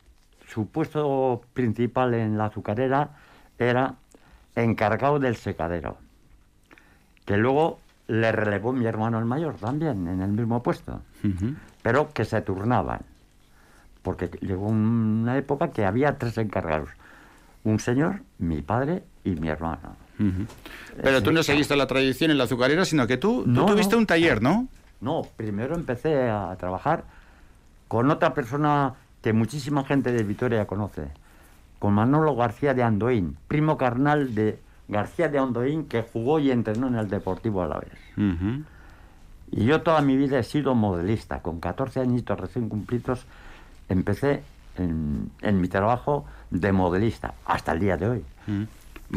su 0.48 0.68
puesto 0.68 1.42
principal 1.54 2.14
en 2.14 2.38
la 2.38 2.46
azucarera 2.46 3.12
era 3.60 3.96
encargado 4.56 5.20
del 5.20 5.36
secadero, 5.36 5.98
que 7.26 7.38
luego 7.38 7.80
le 8.08 8.32
relevó 8.32 8.72
mi 8.74 8.86
hermano 8.86 9.20
el 9.20 9.26
mayor 9.26 9.56
también 9.56 10.08
en 10.08 10.22
el 10.22 10.32
mismo 10.32 10.64
puesto, 10.64 11.02
pero 11.82 12.12
que 12.14 12.24
se 12.26 12.42
turnaban, 12.42 13.02
porque 14.02 14.30
llegó 14.42 14.68
una 14.68 15.38
época 15.38 15.72
que 15.72 15.86
había 15.86 16.18
tres 16.18 16.38
encargados, 16.38 16.90
un 17.64 17.80
señor, 17.80 18.22
mi 18.40 18.62
padre 18.62 19.04
y 19.24 19.32
mi 19.32 19.50
hermano. 19.50 19.96
Pero 21.04 21.22
tú 21.22 21.32
no 21.32 21.44
seguiste 21.44 21.76
la 21.76 21.86
tradición 21.86 22.32
en 22.32 22.38
la 22.38 22.46
azucarera, 22.46 22.86
sino 22.86 23.06
que 23.08 23.18
tú, 23.18 23.44
tú 23.44 23.50
No, 23.50 23.66
tuviste 23.66 23.96
no. 23.96 24.00
un 24.00 24.06
taller, 24.08 24.42
¿no? 24.42 24.68
No, 25.00 25.22
primero 25.36 25.76
empecé 25.76 26.30
a 26.30 26.56
trabajar 26.58 27.04
con 27.88 28.10
otra 28.10 28.34
persona 28.34 28.94
que 29.22 29.34
muchísima 29.34 29.84
gente 29.84 30.12
de 30.12 30.24
Vitoria 30.24 30.66
conoce, 30.66 31.10
con 31.80 31.94
Manolo 31.94 32.36
García 32.36 32.74
de 32.74 32.82
Andoín, 32.84 33.38
primo 33.48 33.78
carnal 33.78 34.34
de 34.34 34.60
García 34.88 35.28
de 35.30 35.38
Andoín 35.40 35.86
que 35.86 36.02
jugó 36.02 36.40
y 36.40 36.52
entrenó 36.52 36.88
en 36.88 36.96
el 36.96 37.10
Deportivo 37.10 37.62
Alavés. 37.62 37.92
Y 39.52 39.66
yo 39.66 39.82
toda 39.82 40.02
mi 40.02 40.18
vida 40.18 40.40
he 40.40 40.44
sido 40.44 40.76
modelista, 40.76 41.40
con 41.42 41.60
14 41.60 42.02
añitos 42.02 42.40
recién 42.40 42.68
cumplidos 42.70 43.26
empecé 43.90 44.44
en, 44.78 45.32
en 45.42 45.62
mi 45.62 45.68
trabajo 45.70 46.26
de 46.52 46.72
modelista, 46.74 47.34
hasta 47.46 47.72
el 47.72 47.80
día 47.80 47.96
de 47.98 48.08
hoy, 48.10 48.24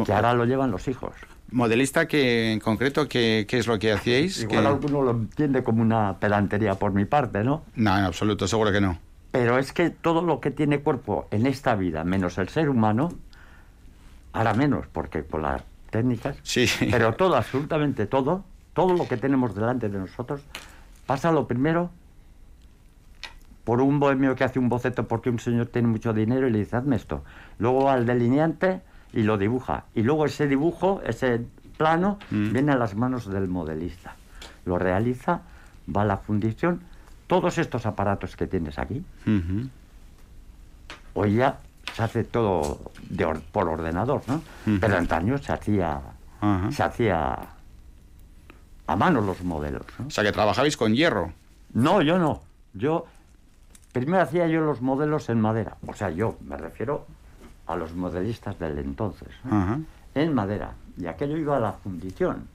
que 0.05 0.13
ahora 0.13 0.35
lo 0.35 0.45
llevan 0.45 0.71
los 0.71 0.87
hijos. 0.89 1.13
Modelista 1.53 2.07
que 2.07 2.53
en 2.53 2.61
concreto, 2.61 3.09
¿qué, 3.09 3.45
qué 3.49 3.59
es 3.59 3.67
lo 3.67 3.77
que 3.81 3.93
hacíais? 3.93 4.41
Igual 4.43 4.61
¿Qué- 4.63 4.67
alguno 4.69 5.03
lo 5.03 5.11
entiende 5.11 5.65
como 5.65 5.83
una 5.83 6.17
pedantería 6.21 6.77
por 6.77 6.93
mi 6.93 7.05
parte, 7.07 7.43
¿no? 7.43 7.63
No, 7.75 7.99
en 7.99 8.05
absoluto, 8.05 8.47
seguro 8.47 8.71
que 8.71 8.81
no. 8.81 8.99
Pero 9.33 9.59
es 9.59 9.73
que 9.73 9.91
todo 9.91 10.23
lo 10.23 10.39
que 10.41 10.53
tiene 10.53 10.79
cuerpo 10.79 11.27
en 11.33 11.47
esta 11.47 11.75
vida, 11.75 12.05
menos 12.05 12.39
el 12.39 12.49
ser 12.49 12.69
humano, 12.69 13.11
ahora 14.33 14.55
menos, 14.55 14.87
porque 14.93 15.23
por 15.23 15.41
las 15.43 15.63
técnicas, 15.91 16.37
Sí. 16.43 16.67
pero 16.91 17.15
todo, 17.15 17.37
absolutamente 17.37 18.07
todo, 18.07 18.45
todo 18.75 18.95
lo 18.97 19.09
que 19.09 19.17
tenemos 19.17 19.55
delante 19.55 19.89
de 19.89 19.99
nosotros, 19.99 20.43
pasa 21.07 21.33
lo 21.33 21.47
primero 21.49 21.91
por 23.65 23.81
un 23.81 24.01
bohemio 24.01 24.35
que 24.37 24.45
hace 24.45 24.59
un 24.59 24.69
boceto 24.69 25.07
porque 25.07 25.31
un 25.31 25.39
señor 25.39 25.67
tiene 25.67 25.89
mucho 25.89 26.13
dinero 26.13 26.49
y 26.49 26.51
le 26.53 26.59
dice, 26.61 26.77
hazme 26.77 26.97
esto. 26.97 27.25
Luego 27.59 27.91
al 27.91 28.07
delineante 28.07 28.81
y 29.13 29.23
lo 29.23 29.37
dibuja. 29.39 29.85
Y 29.95 30.03
luego 30.03 30.25
ese 30.27 30.47
dibujo, 30.47 31.03
ese 31.05 31.45
plano, 31.77 32.19
viene 32.31 32.73
a 32.73 32.77
las 32.77 32.95
manos 32.95 33.29
del 33.31 33.49
modelista. 33.49 34.15
Lo 34.65 34.79
realiza, 34.79 35.43
va 35.95 36.03
a 36.03 36.05
la 36.05 36.17
fundición. 36.17 36.81
Todos 37.27 37.59
estos 37.59 37.87
aparatos 37.87 38.35
que 38.37 38.47
tienes 38.47 38.79
aquí, 38.79 39.05
hoy 41.15 41.35
ya 41.35 41.59
se 42.01 42.05
hace 42.05 42.25
todo 42.25 42.81
de 43.11 43.25
or- 43.27 43.41
por 43.53 43.69
ordenador, 43.69 44.23
¿no? 44.27 44.43
Pero 44.81 44.97
antaño 44.97 45.37
se 45.39 45.53
hacía, 45.53 46.01
se 46.73 46.83
hacía 46.83 47.37
a 48.87 48.97
mano 48.97 49.21
los 49.21 49.43
modelos. 49.45 49.83
¿no? 49.99 50.07
O 50.07 50.11
sea, 50.11 50.25
que 50.25 50.33
trabajabais 50.33 50.77
con 50.77 50.95
hierro. 50.95 51.33
No, 51.75 52.01
yo 52.03 52.19
no. 52.19 52.41
Yo 52.73 53.07
primero 53.93 54.23
hacía 54.23 54.47
yo 54.49 54.61
los 54.63 54.81
modelos 54.81 55.29
en 55.29 55.41
madera. 55.41 55.77
O 55.87 55.93
sea, 55.95 56.11
yo 56.11 56.37
me 56.41 56.57
refiero 56.57 57.07
a 57.67 57.77
los 57.77 57.95
modelistas 57.95 58.59
del 58.59 58.79
entonces. 58.79 59.29
En 60.15 60.35
madera. 60.35 60.73
Y 60.97 61.07
aquello 61.07 61.37
iba 61.37 61.57
a 61.59 61.61
la 61.61 61.73
fundición. 61.75 62.49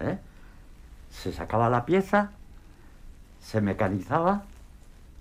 ¿eh? 0.00 0.18
Se 1.10 1.32
sacaba 1.32 1.70
la 1.70 1.84
pieza, 1.86 2.30
se 3.40 3.60
mecanizaba 3.60 4.42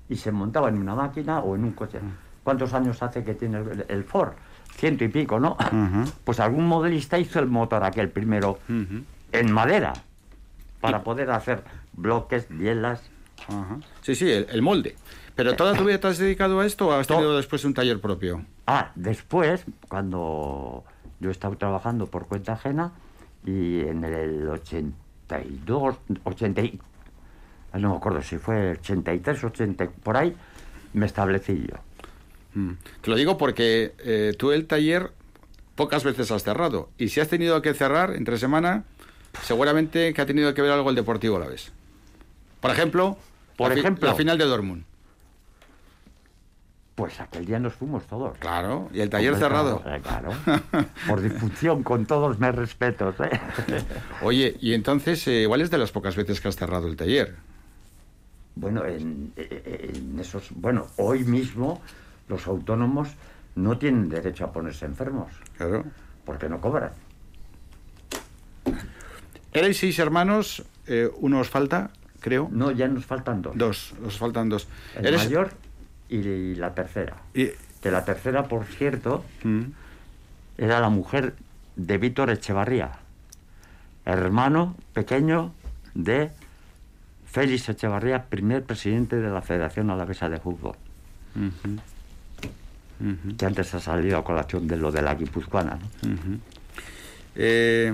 y 0.09 0.15
se 0.17 0.32
montaba 0.32 0.69
en 0.69 0.78
una 0.80 0.95
máquina 0.95 1.39
o 1.39 1.55
en 1.55 1.63
un 1.65 1.72
coche. 1.72 1.99
¿Cuántos 2.44 2.74
años 2.74 3.02
hace 3.04 3.24
que 3.24 3.34
tiene 3.36 3.60
el, 3.60 3.86
el 3.88 4.04
Ford? 4.04 4.34
Ciento 4.76 5.04
y 5.04 5.10
pico, 5.10 5.39
¿no? 5.39 5.58
Pues 6.24 6.39
algún 6.39 6.68
modelista 6.68 7.18
hizo 7.20 7.39
el 7.39 7.48
motor 7.48 7.84
aquel 7.84 8.10
primero 8.10 8.60
en 9.32 9.52
madera 9.52 9.94
para 10.80 11.04
poder 11.04 11.30
hacer 11.32 11.64
bloques, 11.94 12.48
bielas. 12.50 13.02
Sí, 14.02 14.16
sí, 14.16 14.30
el, 14.32 14.48
el 14.50 14.62
molde. 14.62 14.96
¿Pero 15.36 15.56
toda 15.56 15.76
tu 15.76 15.86
vida 15.86 16.00
te 16.00 16.08
has 16.08 16.18
dedicado 16.18 16.60
a 16.60 16.66
esto 16.66 16.88
o 16.88 16.92
has 16.94 17.08
tenido 17.08 17.36
después 17.38 17.64
un 17.66 17.74
taller 17.74 18.00
propio? 18.02 18.42
Ah, 18.68 18.92
después, 18.96 19.66
cuando 19.89 20.84
yo 21.20 21.30
estaba 21.32 21.56
trabajando 21.56 22.08
por 22.08 22.28
cuenta 22.28 22.54
ajena 22.54 22.92
y 23.46 23.82
en 23.82 24.04
el 24.04 24.48
82, 24.50 25.96
80, 26.24 26.62
y- 26.62 26.80
ah, 27.74 27.80
no 27.80 27.92
me 27.92 27.96
acuerdo 27.98 28.22
si 28.22 28.38
fue 28.38 28.72
83, 28.72 29.44
80, 29.44 29.89
por 30.04 30.18
ahí, 30.18 30.36
me 30.94 31.06
establecí 31.06 31.66
yo. 31.70 31.78
Mm. 32.54 32.72
Te 33.02 33.10
lo 33.10 33.16
digo 33.16 33.38
porque 33.38 33.93
eh, 33.99 34.34
tú 34.38 34.52
el 34.52 34.68
taller 34.68 35.12
pocas 35.76 36.04
veces 36.04 36.32
has 36.32 36.43
cerrado. 36.43 36.89
Y 36.97 37.10
si 37.10 37.20
has 37.20 37.28
tenido 37.28 37.62
que 37.62 37.74
cerrar 37.74 38.16
entre 38.16 38.38
semana, 38.38 38.84
seguramente 39.43 40.14
que 40.14 40.22
ha 40.22 40.26
tenido 40.26 40.54
que 40.54 40.62
ver 40.62 40.72
algo 40.72 40.89
el 40.89 40.95
Deportivo 40.95 41.38
a 41.38 41.39
la 41.39 41.47
vez. 41.47 41.72
Por 42.60 42.72
ejemplo, 42.72 43.18
Por 43.58 43.74
la, 43.74 43.80
ejemplo. 43.80 44.08
la 44.08 44.16
final 44.16 44.38
de 44.38 44.45
Dortmund. 44.45 44.84
Pues 46.95 47.20
aquel 47.20 47.45
día 47.45 47.58
nos 47.58 47.74
fuimos 47.74 48.06
todos. 48.06 48.38
Claro, 48.38 48.89
y 48.93 48.99
el 48.99 49.10
taller 49.10 49.34
Hombre, 49.34 49.47
cerrado. 49.47 49.82
Claro, 49.82 50.04
claro. 50.04 50.86
por 51.08 51.22
difusión, 51.22 51.84
con 51.84 52.06
todos 52.06 52.39
mis 52.39 52.54
respetos. 52.54 53.16
¿eh? 53.22 53.32
Oye, 54.22 54.56
y 54.60 54.74
entonces, 54.74 55.26
eh, 55.28 55.41
igual 55.43 55.62
es 55.62 55.72
de 55.72 55.78
las 55.80 55.91
pocas 55.91 56.16
veces 56.16 56.39
que 56.41 56.49
has 56.49 56.56
cerrado 56.58 56.88
el 56.88 56.97
taller. 56.97 57.38
Bueno, 58.54 58.86
en, 58.86 59.34
en 59.38 60.20
esos, 60.20 60.49
bueno, 60.52 60.88
hoy 60.97 61.24
mismo 61.24 61.82
los 62.32 62.47
autónomos 62.47 63.09
no 63.55 63.77
tienen 63.77 64.07
derecho 64.09 64.45
a 64.45 64.51
ponerse 64.53 64.86
enfermos. 64.86 65.32
Claro. 65.57 65.84
Porque 66.25 66.47
no 66.49 66.59
cobran. 66.61 66.91
Erais 69.53 69.77
seis 69.77 69.99
hermanos, 69.99 70.63
eh, 70.88 71.09
uno 71.19 71.39
os 71.43 71.49
falta, 71.51 71.91
creo. 72.23 72.47
No, 72.51 72.71
ya 72.71 72.88
nos 72.88 73.05
faltan 73.05 73.41
dos. 73.41 73.57
Dos, 73.57 73.93
os 74.05 74.17
faltan 74.17 74.47
dos. 74.47 74.67
El 74.95 75.05
Eres- 75.07 75.25
mayor 75.27 75.51
y 76.09 76.55
la 76.55 76.73
tercera. 76.73 77.17
Y- 77.36 77.51
Que 77.82 77.89
la 77.91 78.05
tercera, 78.05 78.43
por 78.47 78.63
cierto, 78.65 79.25
Mm. 79.43 79.73
era 80.59 80.79
la 80.79 80.89
mujer 80.89 81.34
de 81.75 81.97
Víctor 81.97 82.29
Echevarría, 82.29 82.91
hermano 84.05 84.75
pequeño 84.93 85.51
de 85.95 86.29
Félix 87.25 87.69
Echevarría, 87.69 88.25
primer 88.29 88.63
presidente 88.63 89.15
de 89.17 89.29
la 89.32 89.41
Federación 89.41 89.89
Alavesa 89.89 90.29
de 90.29 90.39
Fútbol. 90.39 90.75
Que 93.38 93.45
antes 93.45 93.74
ha 93.74 93.80
salido 93.80 94.18
a 94.18 94.24
colación 94.24 94.68
de 94.68 94.78
lo 94.78 94.91
de 94.91 95.02
la 95.02 95.16
guipuzcoana. 95.16 95.78
¿no? 96.04 96.39
Eh, 97.36 97.93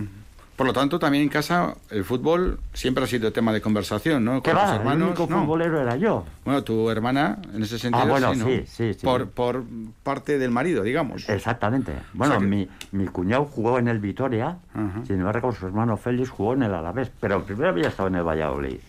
por 0.55 0.65
lo 0.65 0.73
tanto, 0.73 0.97
también 0.97 1.21
en 1.21 1.29
casa 1.29 1.75
el 1.91 2.03
fútbol 2.03 2.59
siempre 2.73 3.03
ha 3.03 3.07
sido 3.07 3.31
tema 3.31 3.53
de 3.53 3.61
conversación, 3.61 4.25
¿no? 4.25 4.41
¿Qué 4.41 4.49
Con 4.49 4.59
va? 4.59 4.65
tus 4.65 4.75
hermanos, 4.77 4.97
el 5.01 5.07
único 5.09 5.27
no. 5.29 5.41
futbolero 5.41 5.79
era 5.79 5.95
yo. 5.97 6.25
Bueno, 6.43 6.63
tu 6.63 6.89
hermana, 6.89 7.37
en 7.53 7.61
ese 7.61 7.77
sentido, 7.77 8.03
Ah, 8.03 8.09
bueno, 8.09 8.33
sí, 8.33 8.39
¿no? 8.39 8.45
sí, 8.47 8.63
sí, 8.65 8.93
sí. 8.95 9.05
Por, 9.05 9.29
por 9.29 9.63
parte 10.01 10.39
del 10.39 10.49
marido, 10.49 10.81
digamos. 10.81 11.29
Exactamente. 11.29 11.93
Bueno, 12.13 12.33
O 12.33 12.39
sea 12.39 12.49
que- 12.49 12.55
mi, 12.55 12.67
mi 12.91 13.05
cuñado 13.05 13.45
jugó 13.45 13.77
en 13.77 13.87
el 13.87 13.99
Vitoria, 13.99 14.57
sin 15.05 15.17
embargo 15.19 15.51
su 15.53 15.67
hermano 15.67 15.95
Félix 15.95 16.31
jugó 16.31 16.53
en 16.53 16.63
el 16.63 16.73
Alavés, 16.73 17.11
pero 17.19 17.43
primero 17.43 17.69
había 17.69 17.89
estado 17.89 18.07
en 18.09 18.15
el 18.15 18.23
Valladolid. 18.23 18.79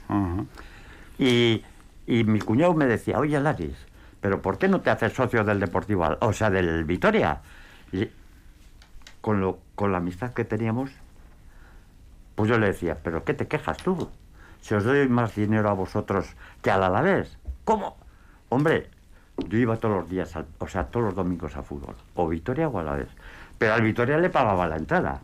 Y, 1.18 1.62
y 2.06 2.24
mi 2.24 2.38
cuñado 2.40 2.72
me 2.72 2.86
decía, 2.86 3.18
oye 3.18 3.38
Laris, 3.38 3.74
pero 4.20 4.42
¿por 4.42 4.58
qué 4.58 4.68
no 4.68 4.80
te 4.80 4.90
haces 4.90 5.12
socio 5.12 5.44
del 5.44 5.60
Deportivo, 5.60 6.06
o 6.20 6.32
sea, 6.32 6.50
del 6.50 6.84
Vitoria? 6.84 7.40
Y 7.92 8.08
con, 9.20 9.40
lo, 9.40 9.58
con 9.74 9.92
la 9.92 9.98
amistad 9.98 10.32
que 10.32 10.44
teníamos, 10.44 10.90
pues 12.34 12.48
yo 12.50 12.58
le 12.58 12.68
decía, 12.68 12.98
¿pero 13.02 13.24
qué 13.24 13.34
te 13.34 13.46
quejas 13.48 13.78
tú? 13.78 14.08
Si 14.60 14.74
os 14.74 14.84
doy 14.84 15.08
más 15.08 15.34
dinero 15.34 15.68
a 15.70 15.72
vosotros 15.72 16.34
que 16.62 16.70
al 16.70 16.82
Alavés. 16.82 17.36
¿Cómo? 17.64 17.96
Hombre, 18.48 18.88
yo 19.48 19.58
iba 19.58 19.76
todos 19.76 19.96
los 20.00 20.10
días, 20.10 20.34
al- 20.36 20.46
o 20.58 20.66
sea, 20.68 20.84
todos 20.84 21.06
los 21.06 21.14
domingos 21.14 21.56
a 21.56 21.62
fútbol, 21.62 21.94
o 22.14 22.28
Vitoria 22.28 22.68
o 22.68 22.78
Alavés. 22.78 23.08
Pero 23.58 23.74
al 23.74 23.82
Vitoria 23.82 24.18
le 24.18 24.30
pagaba 24.30 24.66
la 24.66 24.76
entrada, 24.76 25.20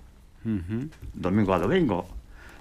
domingo 1.15 1.55
a 1.55 1.59
domingo. 1.59 2.07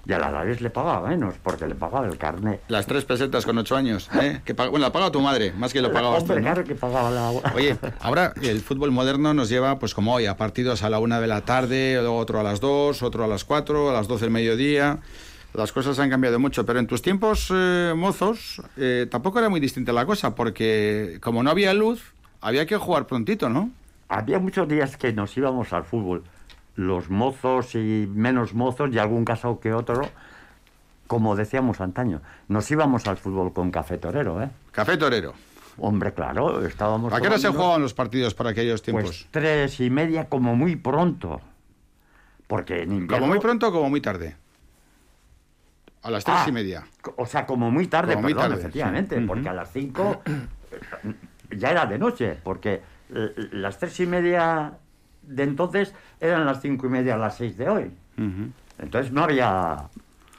Y 0.06 0.12
al 0.12 0.22
Alavés 0.22 0.60
le 0.60 0.70
pagaba 0.70 1.08
menos, 1.08 1.34
porque 1.42 1.66
le 1.66 1.74
pagaba 1.74 2.06
el 2.06 2.18
carnet. 2.18 2.60
Las 2.68 2.86
tres 2.86 3.04
pesetas 3.04 3.46
con 3.46 3.56
ocho 3.56 3.76
años, 3.76 4.10
¿eh? 4.20 4.40
Que 4.44 4.52
bueno, 4.52 4.78
la 4.78 4.92
paga 4.92 5.10
tu 5.10 5.20
madre, 5.20 5.52
más 5.52 5.72
que 5.72 5.80
lo 5.80 5.92
pagabas 5.92 6.24
tú, 6.24 6.32
Hombre, 6.32 6.36
¿no? 6.36 6.42
claro 6.42 6.64
que 6.64 6.74
pagaba 6.74 7.10
la... 7.10 7.30
Oye, 7.54 7.76
ahora 8.00 8.34
el 8.42 8.60
fútbol 8.60 8.90
moderno 8.90 9.32
nos 9.32 9.48
lleva, 9.48 9.78
pues 9.78 9.94
como 9.94 10.14
hoy, 10.14 10.26
a 10.26 10.36
partidos 10.36 10.82
a 10.82 10.90
la 10.90 10.98
una 10.98 11.20
de 11.20 11.26
la 11.26 11.40
tarde, 11.40 11.96
luego 12.00 12.18
otro 12.18 12.40
a 12.40 12.42
las 12.42 12.60
dos, 12.60 13.02
otro 13.02 13.24
a 13.24 13.26
las 13.26 13.44
cuatro, 13.44 13.90
a 13.90 13.92
las 13.92 14.08
doce 14.08 14.26
del 14.26 14.32
mediodía. 14.32 14.98
Las 15.54 15.70
cosas 15.70 15.98
han 16.00 16.10
cambiado 16.10 16.40
mucho, 16.40 16.66
pero 16.66 16.80
en 16.80 16.88
tus 16.88 17.00
tiempos 17.00 17.48
eh, 17.54 17.92
mozos 17.96 18.60
eh, 18.76 19.06
tampoco 19.08 19.38
era 19.38 19.48
muy 19.48 19.60
distinta 19.60 19.92
la 19.92 20.04
cosa, 20.04 20.34
porque 20.34 21.18
como 21.22 21.44
no 21.44 21.50
había 21.50 21.72
luz, 21.72 22.12
había 22.40 22.66
que 22.66 22.76
jugar 22.76 23.06
prontito, 23.06 23.48
¿no? 23.48 23.70
Había 24.08 24.40
muchos 24.40 24.68
días 24.68 24.96
que 24.96 25.12
nos 25.12 25.36
íbamos 25.36 25.72
al 25.72 25.84
fútbol, 25.84 26.24
los 26.76 27.10
mozos 27.10 27.74
y 27.74 28.08
menos 28.12 28.54
mozos, 28.54 28.90
y 28.92 28.98
algún 28.98 29.24
caso 29.24 29.60
que 29.60 29.72
otro, 29.72 30.08
como 31.06 31.36
decíamos 31.36 31.80
antaño, 31.80 32.20
nos 32.48 32.70
íbamos 32.70 33.06
al 33.06 33.16
fútbol 33.16 33.52
con 33.52 33.70
café 33.70 33.98
torero, 33.98 34.42
¿eh? 34.42 34.50
Café 34.72 34.96
torero. 34.96 35.34
Hombre, 35.76 36.14
claro, 36.14 36.64
estábamos... 36.64 37.12
¿A 37.12 37.20
qué 37.20 37.26
hora 37.26 37.38
se 37.38 37.48
jugaban 37.48 37.82
los 37.82 37.94
partidos 37.94 38.32
para 38.34 38.50
aquellos 38.50 38.80
tiempos? 38.82 39.04
Pues 39.06 39.26
tres 39.30 39.80
y 39.80 39.90
media 39.90 40.28
como 40.28 40.54
muy 40.54 40.76
pronto. 40.76 41.40
Porque 42.46 42.82
en 42.82 42.92
invierno... 42.92 43.16
¿Como 43.18 43.26
muy 43.26 43.40
pronto 43.40 43.68
o 43.68 43.72
como 43.72 43.90
muy 43.90 44.00
tarde? 44.00 44.36
A 46.02 46.10
las 46.10 46.22
tres 46.24 46.36
Ah, 46.40 46.46
y 46.48 46.52
media. 46.52 46.84
O 47.16 47.26
sea, 47.26 47.46
como 47.46 47.70
muy 47.70 47.86
tarde, 47.86 48.14
Como 48.14 48.24
muy 48.24 48.34
tarde, 48.34 48.56
efectivamente, 48.56 49.18
sí. 49.18 49.24
porque 49.26 49.48
a 49.48 49.54
las 49.54 49.72
cinco 49.72 50.20
ya 51.56 51.70
era 51.70 51.86
de 51.86 51.98
noche, 51.98 52.38
porque 52.44 52.82
eh, 53.14 53.34
las 53.52 53.78
tres 53.78 53.98
y 54.00 54.06
media 54.06 54.74
de 55.26 55.42
entonces 55.42 55.94
eran 56.20 56.46
las 56.46 56.60
cinco 56.60 56.86
y 56.86 56.90
media 56.90 57.14
a 57.14 57.18
las 57.18 57.36
seis 57.36 57.56
de 57.56 57.68
hoy. 57.68 57.90
Entonces 58.78 59.12
no 59.12 59.24
había, 59.24 59.84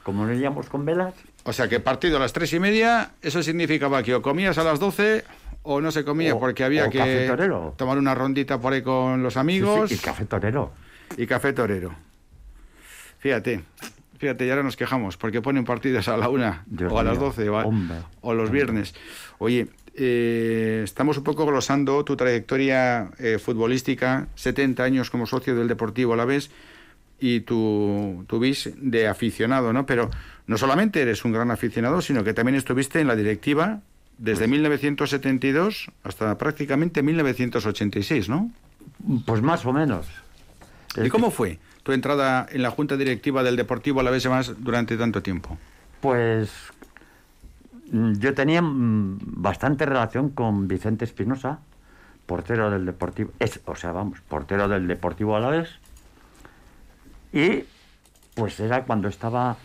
como 0.04 0.26
no 0.26 0.34
íbamos 0.34 0.70
con 0.70 0.86
velas, 0.86 1.14
O 1.44 1.54
sea 1.54 1.68
que 1.68 1.80
partido 1.80 2.18
a 2.18 2.20
las 2.20 2.34
tres 2.34 2.52
y 2.54 2.60
media, 2.60 3.12
eso 3.22 3.44
significaba 3.44 4.02
que 4.04 4.16
o 4.16 4.22
comías 4.22 4.58
a 4.58 4.64
las 4.64 4.80
doce 4.80 5.24
o 5.64 5.80
no 5.82 5.92
se 5.92 6.04
comía 6.04 6.34
O- 6.36 6.40
porque 6.40 6.64
había 6.64 6.90
que 6.90 7.28
tomar 7.78 7.98
una 7.98 8.16
rondita 8.16 8.60
por 8.60 8.74
ahí 8.74 8.82
con 8.82 9.22
los 9.24 9.38
amigos. 9.38 9.90
Sí, 9.90 9.96
sí, 9.98 10.02
y 10.02 10.06
café 10.06 10.26
torero. 10.26 10.72
Y 11.18 11.28
café 11.28 11.54
torero. 11.54 11.96
Fíjate, 13.20 13.64
fíjate, 14.18 14.46
y 14.46 14.50
ahora 14.50 14.64
nos 14.64 14.76
quejamos 14.76 15.18
porque 15.18 15.42
ponen 15.42 15.66
partidos 15.66 16.08
a 16.08 16.18
la 16.18 16.30
una 16.30 16.64
Dios 16.68 16.92
o 16.92 17.00
a 17.00 17.04
las 17.04 17.18
doce 17.20 17.50
o, 17.50 17.58
a- 17.60 17.66
o 18.22 18.34
los 18.34 18.50
viernes. 18.52 18.94
Oye, 19.40 19.68
eh, 19.98 20.82
estamos 20.84 21.18
un 21.18 21.24
poco 21.24 21.46
glosando 21.46 22.04
tu 22.04 22.16
trayectoria 22.16 23.12
eh, 23.18 23.40
futbolística, 23.40 24.28
70 24.36 24.84
años 24.84 25.10
como 25.10 25.26
socio 25.26 25.56
del 25.56 25.68
Deportivo 25.68 26.14
a 26.14 26.18
la 26.18 26.26
vez 26.26 26.50
y 27.20 27.42
tu, 27.42 28.26
tu 28.28 28.40
bis 28.40 28.72
de 28.76 29.08
aficionado, 29.08 29.72
¿no? 29.72 29.86
Pero 29.86 30.10
no 30.48 30.58
solamente 30.58 31.02
eres 31.02 31.24
un 31.24 31.32
gran 31.32 31.50
aficionado, 31.50 32.02
sino 32.02 32.24
que 32.24 32.34
también 32.34 32.56
estuviste 32.56 33.00
en 33.00 33.08
la 33.08 33.16
directiva 33.16 33.82
desde 34.18 34.48
1972 34.48 35.92
hasta 36.04 36.38
prácticamente 36.38 37.02
1986, 37.02 38.30
¿no? 38.30 38.52
Pues 39.26 39.42
más 39.42 39.66
o 39.66 39.74
menos. 39.74 40.08
¿Y 41.04 41.10
cómo 41.10 41.32
fue 41.32 41.60
tu 41.84 41.92
entrada 41.92 42.48
en 42.50 42.62
la 42.62 42.72
junta 42.72 42.98
directiva 42.98 43.44
del 43.44 43.56
Deportivo 43.56 44.00
a 44.00 44.04
la 44.04 44.12
vez 44.12 44.26
más 44.28 44.54
durante 44.64 44.98
tanto 44.98 45.22
tiempo? 45.22 45.58
Pues 46.02 46.50
yo 47.92 48.34
tenía 48.34 48.62
mm, 48.62 49.20
bastante 49.22 49.86
relación 49.86 50.30
con 50.30 50.68
Vicente 50.68 51.06
Espinosa, 51.06 51.60
portero 52.26 52.72
del 52.72 52.86
Deportivo, 52.86 53.32
es, 53.40 53.62
o 53.66 53.76
sea, 53.76 53.92
vamos, 53.92 54.22
portero 54.22 54.68
del 54.68 54.88
Deportivo 54.88 55.36
Alavés. 55.36 55.70
Y 57.32 57.66
pues 58.34 58.60
era 58.60 58.86
cuando 58.86 59.08
estaba, 59.08 59.58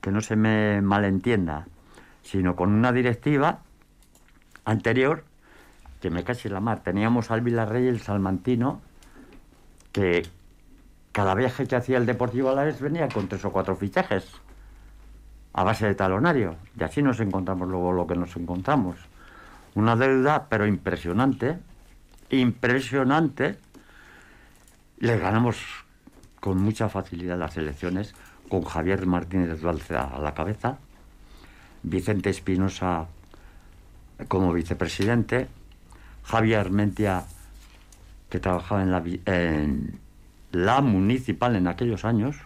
que 0.00 0.10
no 0.10 0.20
se 0.20 0.36
me 0.36 0.80
malentienda, 0.82 1.66
sino 2.22 2.54
con 2.54 2.72
una 2.72 2.92
directiva 2.92 3.60
anterior, 4.64 5.24
que 6.00 6.10
me 6.10 6.24
casi 6.24 6.48
la 6.48 6.60
mar. 6.60 6.80
Teníamos 6.82 7.30
al 7.30 7.40
Villarrey 7.40 7.88
el 7.88 8.00
Salmantino, 8.00 8.80
que 9.92 10.22
cada 11.10 11.34
viaje 11.34 11.66
que 11.66 11.76
hacía 11.76 11.98
el 11.98 12.06
Deportivo 12.06 12.50
Alavés 12.50 12.80
venía 12.80 13.08
con 13.08 13.28
tres 13.28 13.44
o 13.44 13.50
cuatro 13.50 13.76
fichajes 13.76 14.40
a 15.52 15.64
base 15.64 15.86
de 15.86 15.94
talonario. 15.94 16.56
Y 16.78 16.82
así 16.82 17.02
nos 17.02 17.20
encontramos 17.20 17.68
luego 17.68 17.92
lo 17.92 18.06
que 18.06 18.16
nos 18.16 18.36
encontramos. 18.36 18.96
Una 19.74 19.96
deuda, 19.96 20.46
pero 20.48 20.66
impresionante, 20.66 21.58
impresionante. 22.30 23.58
Le 24.98 25.18
ganamos 25.18 25.58
con 26.40 26.58
mucha 26.58 26.88
facilidad 26.88 27.38
las 27.38 27.56
elecciones, 27.56 28.14
con 28.48 28.62
Javier 28.62 29.06
Martínez 29.06 29.60
Dualce 29.60 29.96
a 29.96 30.18
la 30.18 30.34
cabeza, 30.34 30.78
Vicente 31.82 32.30
Espinosa 32.30 33.06
como 34.28 34.52
vicepresidente, 34.52 35.48
Javier 36.24 36.60
Armentia, 36.60 37.24
que 38.28 38.40
trabajaba 38.40 38.82
en 38.82 38.90
la, 38.90 39.02
en 39.26 39.98
la 40.52 40.80
municipal 40.80 41.56
en 41.56 41.66
aquellos 41.66 42.04
años, 42.04 42.36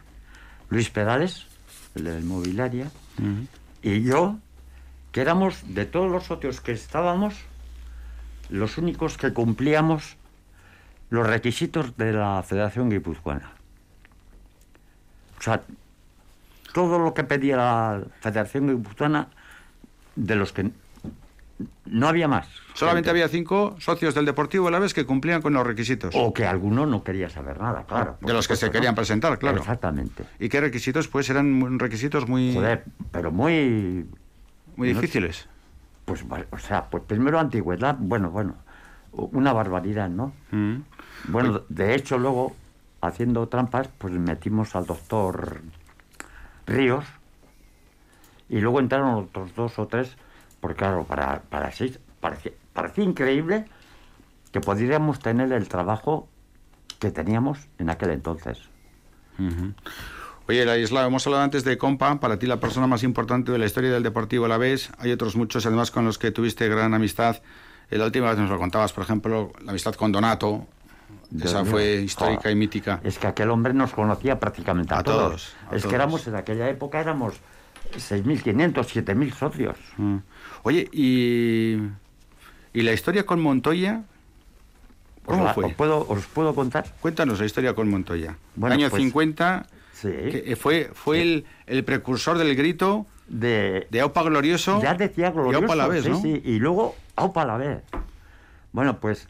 Luis 0.71 0.91
La 1.97 2.19
inmobiliaria, 2.19 2.91
y 3.83 4.03
yo, 4.03 4.37
que 5.13 5.23
éramos 5.23 5.75
de 5.75 5.87
todos 5.87 6.11
los 6.13 6.25
socios 6.25 6.61
que 6.61 6.73
estábamos, 6.73 7.35
los 8.51 8.77
únicos 8.77 9.17
que 9.17 9.33
cumplíamos 9.33 10.17
los 11.09 11.27
requisitos 11.27 11.97
de 11.97 12.13
la 12.13 12.43
Federación 12.43 12.91
Guipuzcoana. 12.91 13.53
O 15.39 15.43
sea, 15.43 15.63
todo 16.75 16.99
lo 16.99 17.15
que 17.15 17.25
pedía 17.25 17.57
la 17.57 18.03
Federación 18.21 18.69
Guipuzcoana, 18.69 19.29
de 20.17 20.35
los 20.37 20.53
que 20.53 20.71
no 21.87 22.09
había 22.09 22.29
más. 22.29 22.49
Solamente 22.75 23.09
había 23.11 23.29
cinco 23.29 23.77
socios 23.79 24.15
del 24.15 24.27
Deportivo 24.27 24.69
a 24.69 24.71
la 24.71 24.79
vez 24.79 24.93
que 24.93 25.07
cumplían 25.07 25.41
con 25.41 25.55
los 25.55 25.67
requisitos. 25.67 26.15
O 26.17 26.35
que 26.35 26.45
alguno 26.45 26.85
no 26.87 27.03
quería 27.03 27.31
saber 27.31 27.61
nada, 27.61 27.85
claro. 27.85 28.19
de 28.21 28.33
los 28.33 28.47
que 28.47 28.57
se 28.57 28.71
querían 28.71 28.95
presentar, 28.95 29.39
claro. 29.39 29.59
Exactamente. 29.59 30.25
¿Y 30.39 30.49
qué 30.49 30.61
requisitos? 30.61 31.09
Pues 31.09 31.31
eran 31.31 31.79
requisitos 31.79 32.29
muy, 32.29 32.55
Joder, 32.55 32.85
pero 33.11 33.33
muy... 33.33 34.07
muy 34.77 34.93
no- 34.93 35.01
difíciles. 35.01 35.49
Pues, 36.05 36.25
o 36.51 36.59
sea, 36.59 36.85
pues 36.85 37.03
primero 37.05 37.41
antigüedad, 37.41 37.97
bueno, 37.99 38.31
bueno, 38.31 38.55
una 39.13 39.53
barbaridad, 39.53 40.09
¿no? 40.09 40.33
Mm. 40.53 40.77
Bueno, 41.29 41.63
de 41.69 41.95
hecho 41.95 42.19
luego, 42.19 42.55
haciendo 43.01 43.49
trampas, 43.49 43.89
pues 43.99 44.13
metimos 44.15 44.77
al 44.77 44.87
doctor 44.87 45.63
Ríos 46.67 47.05
y 48.49 48.61
luego 48.61 48.79
entraron 48.81 49.15
otros 49.15 49.55
dos 49.57 49.79
o 49.79 49.87
tres, 49.87 50.17
porque 50.67 50.79
claro, 50.79 51.05
para, 51.05 51.43
para 51.43 51.71
seis, 51.71 52.01
parecía, 52.21 52.51
parecía 52.73 53.05
increíble 53.05 53.67
que 54.51 54.61
podríamos 54.61 55.21
tener 55.21 55.53
el 55.53 55.69
trabajo 55.69 56.29
que 56.99 57.13
teníamos 57.13 57.61
en 57.79 57.89
aquel 57.89 58.11
entonces. 58.11 58.59
Ujú. 59.39 59.75
Oye, 60.49 60.65
Ladislao, 60.65 61.07
hemos 61.07 61.25
hablado 61.25 61.45
antes 61.45 61.63
de 61.63 61.79
Compa, 61.79 62.19
para 62.19 62.37
ti 62.41 62.47
la 62.47 62.59
persona 62.59 62.89
más 62.89 63.05
importante 63.05 63.53
de 63.53 63.59
la 63.59 63.67
historia 63.67 63.93
del 63.93 64.03
Deportivo 64.03 64.49
la 64.49 64.59
vez. 64.59 64.91
Hay 64.99 65.13
otros 65.13 65.37
muchos, 65.37 65.65
además, 65.67 65.93
con 65.93 66.05
los 66.05 66.19
que 66.19 66.33
tuviste 66.33 66.69
gran 66.69 66.95
amistad. 66.95 67.37
Eh, 67.89 67.97
La 67.99 68.07
última 68.07 68.29
vez 68.31 68.39
nos 68.41 68.51
lo 68.51 68.59
contabas, 68.59 68.93
por 68.93 69.05
ejemplo, 69.05 69.53
la 69.63 69.71
amistad 69.71 69.95
con 69.95 70.11
Donato. 70.11 70.67
Dios 71.31 71.51
Esa 71.51 71.65
fue 71.65 71.95
histórica 72.03 72.43
Joder. 72.43 72.57
y 72.57 72.59
mítica. 72.59 73.01
Es 73.05 73.21
que 73.21 73.29
aquel 73.29 73.51
hombre 73.51 73.73
nos 73.73 73.93
conocía 73.93 74.41
prácticamente 74.41 74.95
a, 74.95 74.99
A 74.99 75.03
todos, 75.05 75.55
a 75.71 75.77
es 75.77 75.83
todos. 75.83 75.87
que 75.87 75.95
éramos, 75.95 76.27
en 76.27 76.35
aquella 76.35 76.69
época 76.69 76.99
éramos 77.01 77.35
6.500, 77.97 78.73
7.000 78.75 79.33
socios. 79.33 79.77
Mm. 79.97 80.17
Oye, 80.67 80.89
y, 80.91 81.77
y 82.73 82.83
la 82.83 82.93
historia 82.93 83.25
con 83.25 83.41
Montoya, 83.41 84.03
¿cómo 85.25 85.39
Os 85.43 85.45
la- 85.45 85.55
fue? 85.55 85.65
os 85.67 85.75
puedo, 85.75 86.05
¿Os 86.09 86.27
puedo 86.27 86.57
contar? 86.57 86.85
Cuéntanos 87.01 87.39
la 87.39 87.47
historia 87.47 87.73
con 87.73 87.89
Montoya. 87.89 88.37
Bueno, 88.57 88.75
Año 88.75 88.91
pues, 88.91 89.01
50, 89.01 89.65
Sí. 89.93 90.09
que 90.09 90.43
eh, 90.45 90.57
fue, 90.57 90.91
fue 90.93 91.23
el, 91.23 91.45
el 91.69 91.85
precursor 91.85 92.37
del 92.37 92.57
grito 92.57 93.07
de, 93.29 93.87
de 93.93 94.01
Aupa 94.01 94.25
Glorioso. 94.25 94.83
Ya 94.83 94.95
decía 94.95 95.29
y 95.29 95.33
glorioso. 95.35 95.59
Aupa 95.63 95.77
la 95.77 95.87
vez, 95.87 96.03
sí, 96.03 96.11
¿no? 96.11 96.21
sí, 96.21 96.43
y 96.45 96.59
luego 96.59 96.97
Aupa 97.15 97.45
la 97.45 97.57
vez. 97.59 97.85
Bueno, 98.73 98.99
pues 98.99 99.29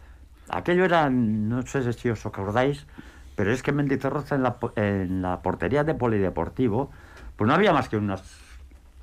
aquello 0.48 0.86
era, 0.86 1.10
no 1.10 1.66
sé 1.66 1.92
si 1.92 2.08
os 2.08 2.24
acordáis, 2.24 2.86
pero 3.34 3.52
es 3.52 3.62
que 3.62 3.72
en 3.72 3.76
Mendizorroza 3.76 4.36
en 4.36 4.42
la, 4.42 4.56
en 4.76 5.20
la 5.20 5.42
portería 5.42 5.84
de 5.84 5.92
Polideportivo, 5.92 6.90
pues 7.36 7.46
no 7.46 7.52
había 7.52 7.74
más 7.74 7.90
que 7.90 7.98
unas 7.98 8.22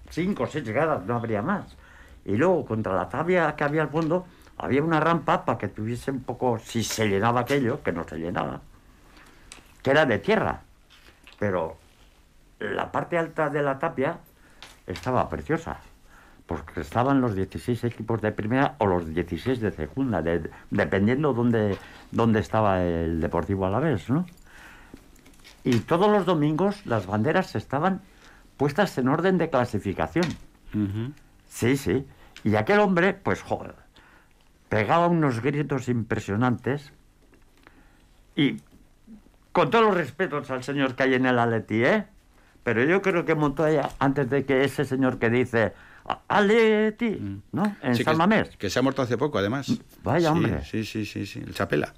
cinco 0.09 0.45
o 0.45 0.47
seis 0.47 0.65
llegadas, 0.65 1.05
no 1.05 1.15
habría 1.15 1.43
más. 1.43 1.77
Y 2.25 2.35
luego 2.35 2.65
contra 2.65 2.93
la 2.95 3.09
tabla 3.09 3.55
que 3.55 3.63
había 3.63 3.81
al 3.83 3.89
fondo, 3.89 4.25
había 4.57 4.83
una 4.83 4.99
rampa 4.99 5.43
para 5.45 5.57
que 5.57 5.67
tuviese 5.67 6.11
un 6.11 6.21
poco, 6.21 6.59
si 6.59 6.83
se 6.83 7.07
llenaba 7.07 7.41
aquello, 7.41 7.81
que 7.83 7.91
no 7.91 8.03
se 8.07 8.17
llenaba, 8.17 8.61
que 9.81 9.91
era 9.91 10.05
de 10.05 10.19
tierra. 10.19 10.61
Pero 11.39 11.77
la 12.59 12.91
parte 12.91 13.17
alta 13.17 13.49
de 13.49 13.61
la 13.61 13.77
tapia 13.79 14.17
estaba 14.87 15.27
preciosa, 15.27 15.79
porque 16.45 16.81
estaban 16.81 17.19
los 17.19 17.35
16 17.35 17.83
equipos 17.83 18.21
de 18.21 18.31
primera 18.31 18.75
o 18.77 18.85
los 18.85 19.13
16 19.13 19.59
de 19.59 19.71
segunda, 19.71 20.21
de- 20.21 20.49
dependiendo 20.69 21.33
dónde, 21.33 21.77
dónde 22.11 22.39
estaba 22.39 22.81
el 22.83 23.19
Deportivo 23.19 23.65
Alavés, 23.65 24.09
¿no? 24.09 24.25
Y 25.65 25.79
todos 25.79 26.09
los 26.11 26.25
domingos 26.25 26.85
las 26.85 27.05
banderas 27.07 27.55
estaban 27.55 28.01
puestas 28.57 28.97
en 28.97 29.07
orden 29.07 29.37
de 29.37 29.49
clasificación. 29.49 30.25
Sí, 31.53 31.77
sí. 31.77 32.05
Y 32.43 32.55
aquel 32.55 32.79
hombre, 32.79 33.13
pues 33.13 33.41
joder, 33.43 33.75
pegaba 34.69 35.07
unos 35.07 35.39
gritos 35.41 35.87
impresionantes 35.87 36.91
y 38.35 38.57
con 39.51 39.69
todos 39.69 39.85
los 39.85 39.95
respetos 39.95 40.49
al 40.49 40.63
señor 40.63 40.95
que 40.95 41.03
hay 41.03 41.13
en 41.13 41.27
el 41.27 41.37
Atleti, 41.37 41.83
¿eh? 41.85 42.05
Pero 42.63 42.83
yo 42.83 43.01
creo 43.03 43.23
que 43.23 43.35
Montoya, 43.35 43.89
antes 43.99 44.29
de 44.29 44.45
que 44.45 44.63
ese 44.63 44.83
señor 44.85 45.19
que 45.19 45.29
dice 45.29 45.73
"A- 46.05 46.21
Atleti, 46.27 47.41
¿no? 47.51 47.75
En 47.83 47.91
Mm. 47.91 47.95
Sí, 47.95 48.03
San 48.03 48.17
Mamés, 48.17 48.57
que 48.57 48.69
se 48.71 48.79
ha 48.79 48.81
muerto 48.81 49.03
hace 49.03 49.17
poco, 49.17 49.37
además. 49.37 49.79
Vaya, 50.03 50.31
Sí, 50.31 50.37
hombre. 50.37 50.63
Sí, 50.65 50.83
sí, 50.85 51.05
sí, 51.05 51.25
sí. 51.27 51.39
El 51.45 51.53
Chapela. 51.53 51.93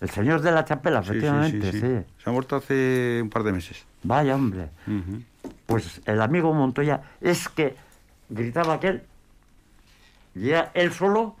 el 0.00 0.08
señor 0.10 0.40
de 0.40 0.52
la 0.52 0.64
chapela, 0.64 1.00
efectivamente, 1.00 1.72
sí. 1.72 1.80
Se 1.80 2.30
ha 2.30 2.32
muerto 2.32 2.54
hace 2.56 3.18
un 3.20 3.28
par 3.28 3.42
de 3.42 3.52
meses. 3.52 3.84
Vaya, 4.04 4.34
hombre. 4.36 4.70
Pues 5.66 6.00
el 6.06 6.22
amigo 6.22 6.54
Montoya 6.54 7.02
es 7.20 7.48
que 7.48 7.74
gritaba 8.28 8.74
aquel, 8.74 9.02
y 10.34 10.50
era 10.50 10.70
él 10.74 10.92
solo, 10.92 11.36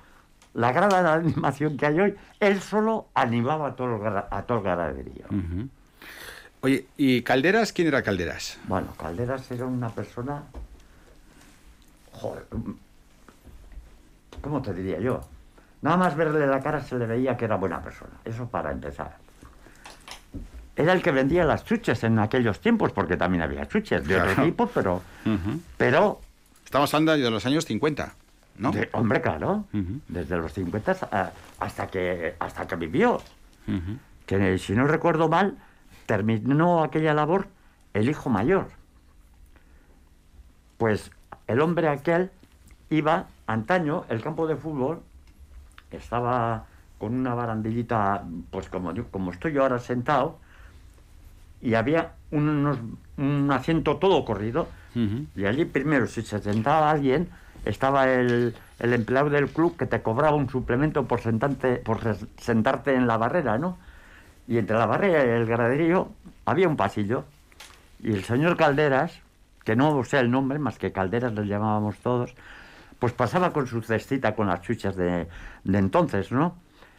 la 0.54 0.72
gran 0.72 0.92
animación 0.92 1.76
que 1.76 1.86
hay 1.86 2.00
hoy, 2.00 2.14
él 2.40 2.60
solo 2.60 3.08
animaba 3.14 3.68
a 3.68 3.76
todo 3.76 3.96
el, 4.06 4.16
a 4.16 4.42
todo 4.42 4.58
el 4.58 4.64
ganaderío. 4.64 5.26
Ujú. 5.30 5.68
Oye, 6.62 6.86
¿y 6.96 7.22
Calderas? 7.22 7.72
¿Quién 7.72 7.88
era 7.88 8.02
Calderas? 8.02 8.58
Bueno, 8.66 8.88
Calderas 8.98 9.48
era 9.52 9.66
una 9.66 9.90
persona. 9.90 10.42
Joder. 12.12 12.44
¿Cómo 14.40 14.60
te 14.62 14.72
diría 14.74 14.98
yo? 14.98 15.20
Nada 15.82 15.96
más 15.96 16.16
verle 16.16 16.44
la 16.46 16.60
cara 16.60 16.82
se 16.82 16.96
le 16.98 17.06
veía 17.06 17.36
que 17.36 17.44
era 17.44 17.56
buena 17.56 17.80
persona. 17.80 18.10
Eso 18.24 18.48
para 18.48 18.72
empezar. 18.72 19.16
Era 20.74 20.92
el 20.92 21.02
que 21.02 21.12
vendía 21.12 21.44
las 21.44 21.64
chuches 21.64 22.02
en 22.04 22.18
aquellos 22.18 22.60
tiempos, 22.60 22.90
porque 22.92 23.16
también 23.16 23.42
había 23.42 23.66
chuches 23.68 24.06
de 24.06 24.16
otro 24.16 24.32
Claro. 24.34 24.44
tipo, 24.44 24.66
pero. 24.68 25.02
Pero. 25.76 26.20
Estamos 26.68 26.92
hablando 26.92 27.12
de 27.16 27.30
los 27.30 27.46
años 27.46 27.64
50, 27.64 28.12
¿no? 28.58 28.72
de- 28.72 28.90
hombre, 28.92 29.22
claro. 29.22 29.64
Desde 30.06 30.36
los 30.36 30.52
50 30.52 30.96
a- 31.10 31.30
hasta 31.60 31.86
que, 31.86 32.34
hasta 32.38 32.66
que 32.66 32.76
vivió. 32.76 33.22
Que 34.26 34.58
si 34.58 34.74
no 34.74 34.86
recuerdo 34.86 35.30
mal, 35.30 35.56
terminó 36.04 36.84
aquella 36.84 37.14
labor 37.14 37.48
el 37.94 38.10
hijo 38.10 38.28
mayor. 38.28 38.68
Pues 40.76 41.10
el 41.46 41.62
hombre 41.62 41.88
aquel 41.88 42.30
iba, 42.90 43.28
antaño, 43.46 44.04
el 44.10 44.20
campo 44.20 44.46
de 44.46 44.56
fútbol 44.56 45.00
estaba 45.90 46.66
con 46.98 47.14
una 47.14 47.32
barandillita, 47.34 48.24
pues 48.50 48.68
como, 48.68 48.92
yo- 48.92 49.08
como 49.10 49.30
estoy 49.30 49.54
yo 49.54 49.62
ahora 49.62 49.78
sentado, 49.78 50.38
y 51.60 51.74
había 51.74 52.12
unos, 52.30 52.78
un 53.16 53.50
asiento 53.50 53.96
todo 53.96 54.24
corrido, 54.24 54.68
y 55.36 55.44
allí 55.44 55.64
primero, 55.64 56.08
si 56.08 56.22
se 56.22 56.40
sentaba 56.40 56.90
alguien, 56.90 57.28
estaba 57.64 58.10
el, 58.10 58.54
el 58.80 58.92
empleado 58.92 59.30
del 59.30 59.48
club 59.48 59.76
que 59.76 59.86
te 59.86 60.02
cobraba 60.02 60.34
un 60.34 60.48
suplemento 60.48 61.04
por, 61.04 61.20
sentarte, 61.20 61.76
por 61.76 62.00
sentarte 62.38 62.94
en 62.94 63.06
la 63.06 63.16
barrera, 63.16 63.58
¿no? 63.58 63.78
Y 64.48 64.58
entre 64.58 64.76
la 64.76 64.86
barrera 64.86 65.24
y 65.24 65.28
el 65.28 65.46
graderío 65.46 66.08
había 66.46 66.68
un 66.68 66.76
pasillo. 66.76 67.24
Y 68.02 68.12
el 68.12 68.24
señor 68.24 68.56
Calderas, 68.56 69.20
que 69.64 69.76
no 69.76 70.02
sé 70.04 70.18
el 70.18 70.30
nombre, 70.30 70.58
más 70.58 70.78
que 70.78 70.90
Calderas 70.90 71.32
le 71.32 71.46
llamábamos 71.46 71.98
todos, 71.98 72.34
pues 72.98 73.12
pasaba 73.12 73.52
con 73.52 73.66
su 73.66 73.82
cestita 73.82 74.34
con 74.34 74.48
las 74.48 74.62
chuchas 74.62 74.96
de, 74.96 75.28
de 75.64 75.78
entonces, 75.78 76.32
¿no? 76.32 76.56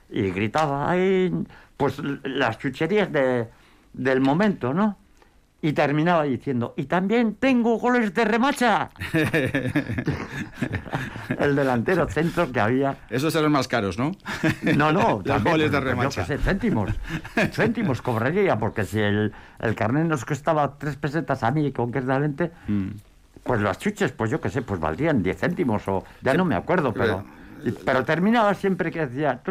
Y 0.10 0.32
gritaba, 0.32 0.90
¡ay! 0.90 1.34
Pues 1.76 2.02
las 2.24 2.60
chucherías 2.60 3.12
de, 3.12 3.48
del 3.94 4.22
momento, 4.22 4.74
¿no? 4.74 4.98
Y 5.62 5.74
terminaba 5.74 6.24
diciendo, 6.24 6.74
y 6.78 6.86
también 6.86 7.36
tengo 7.36 7.78
goles 7.80 8.14
de 8.14 8.24
remacha. 8.24 8.92
el 11.38 11.56
delantero 11.56 12.08
centro 12.08 12.52
que 12.52 12.60
había. 12.60 12.98
Esos 13.10 13.36
eran 13.36 13.52
más 13.52 13.68
caros, 13.68 13.98
¿no? 14.00 14.12
No, 14.76 14.92
no, 14.92 15.22
Los 15.26 15.44
goles 15.44 15.72
de 15.72 15.78
yo 15.80 15.84
remacha. 15.84 16.26
qué 16.26 16.28
sé, 16.28 16.38
céntimos. 16.44 16.92
Céntimos 17.52 18.02
cobraría, 18.02 18.58
porque 18.58 18.86
si 18.86 19.00
el, 19.00 19.34
el 19.60 19.76
carnet 19.76 20.06
nos 20.06 20.26
costaba 20.26 20.78
tres 20.78 20.96
pesetas 20.96 21.44
a 21.44 21.52
mí, 21.52 21.72
concretamente, 21.72 22.52
Mm. 22.68 22.90
pues 23.44 23.62
las 23.62 23.80
chuches, 23.80 24.12
pues 24.12 24.30
yo 24.32 24.40
qué 24.40 24.50
sé, 24.50 24.62
pues 24.62 24.80
valdrían 24.80 25.22
10 25.24 25.38
céntimos 25.38 25.88
o 25.88 26.04
ya 26.22 26.34
no 26.36 26.46
me 26.46 26.56
acuerdo, 26.56 26.94
pero, 26.94 27.24
pero 27.86 28.04
terminaba 28.06 28.54
siempre 28.54 28.92
que 28.92 29.06
decía 29.08 29.42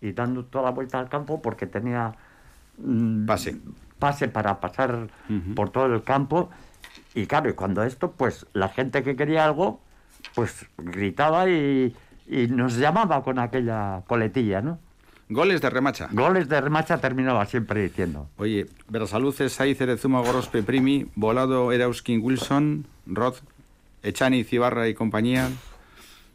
y 0.00 0.12
dando 0.12 0.44
toda 0.44 0.64
la 0.66 0.70
vuelta 0.70 0.98
al 0.98 1.08
campo 1.08 1.40
porque 1.40 1.66
tenía 1.66 2.12
Pase. 3.26 3.56
pase 3.98 4.28
para 4.28 4.60
pasar 4.60 5.08
por 5.54 5.70
todo 5.70 5.86
el 5.86 6.02
campo 6.02 6.50
y 7.14 7.26
claro, 7.26 7.48
y 7.48 7.52
cuando 7.54 7.82
esto, 7.82 8.10
pues 8.12 8.46
la 8.52 8.68
gente 8.68 9.02
que 9.02 9.16
quería 9.16 9.44
algo, 9.44 9.80
pues 10.34 10.66
gritaba 10.78 11.48
y, 11.48 11.94
y 12.26 12.46
nos 12.48 12.76
llamaba 12.76 13.22
con 13.22 13.38
aquella 13.38 14.02
coletilla, 14.06 14.60
¿no? 14.60 14.78
Goles 15.28 15.60
de 15.62 15.70
remacha. 15.70 16.08
Goles 16.12 16.48
de 16.48 16.60
remacha 16.60 16.98
terminaba 16.98 17.46
siempre 17.46 17.82
diciendo. 17.82 18.28
Oye, 18.36 18.66
Berasaluces, 18.88 19.52
Saiz, 19.52 19.80
Erezuma, 19.80 20.20
Gorospe, 20.20 20.62
Primi, 20.62 21.06
Volado, 21.14 21.72
Erauskin, 21.72 22.20
Wilson, 22.22 22.86
Roth, 23.06 23.38
Echani, 24.02 24.44
Cibarra 24.44 24.86
y 24.88 24.94
compañía. 24.94 25.48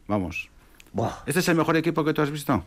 Vamos. 0.08 0.48
Buah, 0.92 1.22
¿Este 1.26 1.38
es 1.38 1.48
el 1.48 1.56
mejor 1.56 1.76
equipo 1.76 2.04
que 2.04 2.12
tú 2.12 2.22
has 2.22 2.30
visto? 2.32 2.64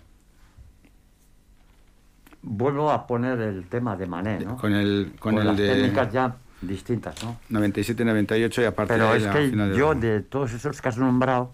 Vuelvo 2.43 2.91
a 2.91 3.07
poner 3.07 3.39
el 3.39 3.67
tema 3.67 3.95
de 3.95 4.05
Mané, 4.05 4.39
¿no? 4.39 4.57
Con 4.57 4.73
el, 4.73 5.13
con 5.19 5.37
el 5.37 5.47
las 5.47 5.57
de 5.57 5.67
técnicas 5.69 6.11
ya 6.11 6.35
distintas, 6.61 7.23
¿no? 7.23 7.37
97-98 7.49 8.61
y 8.61 8.65
aparte 8.65 8.93
Pero 8.93 9.11
de 9.11 9.17
es 9.17 9.23
la 9.23 9.33
que 9.33 9.49
final 9.49 9.73
yo, 9.73 9.95
de 9.95 10.21
todos 10.21 10.53
esos 10.53 10.81
que 10.81 10.89
has 10.89 10.97
nombrado, 10.97 11.53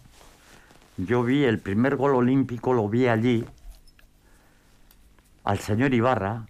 yo 0.98 1.24
vi 1.24 1.44
el 1.44 1.60
primer 1.60 1.96
gol 1.96 2.16
olímpico, 2.16 2.74
lo 2.74 2.90
vi 2.90 3.08
allí, 3.08 3.46
al 5.44 5.60
señor 5.60 5.94
Ibarra, 5.94 6.46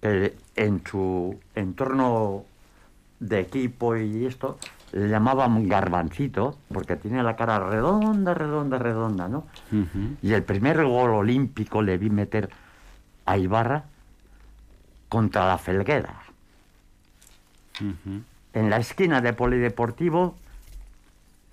que 0.00 0.34
en 0.56 0.82
su 0.84 1.38
entorno 1.54 2.44
de 3.20 3.40
equipo 3.40 3.96
y 3.96 4.26
esto, 4.26 4.58
le 4.92 5.08
llamaban 5.08 5.68
garbancito, 5.68 6.58
porque 6.72 6.96
tiene 6.96 7.22
la 7.22 7.36
cara 7.36 7.58
redonda, 7.60 8.34
redonda, 8.34 8.78
redonda, 8.78 9.28
¿no? 9.28 9.46
Y 10.22 10.32
el 10.32 10.42
primer 10.42 10.84
gol 10.84 11.10
olímpico 11.10 11.82
le 11.82 11.98
vi 11.98 12.10
meter 12.10 12.50
a 13.26 13.36
Ibarra 13.38 13.84
contra 15.08 15.46
la 15.46 15.58
Felguera 15.58 16.14
en 17.80 18.70
la 18.70 18.76
esquina 18.76 19.20
de 19.20 19.32
Polideportivo 19.32 20.36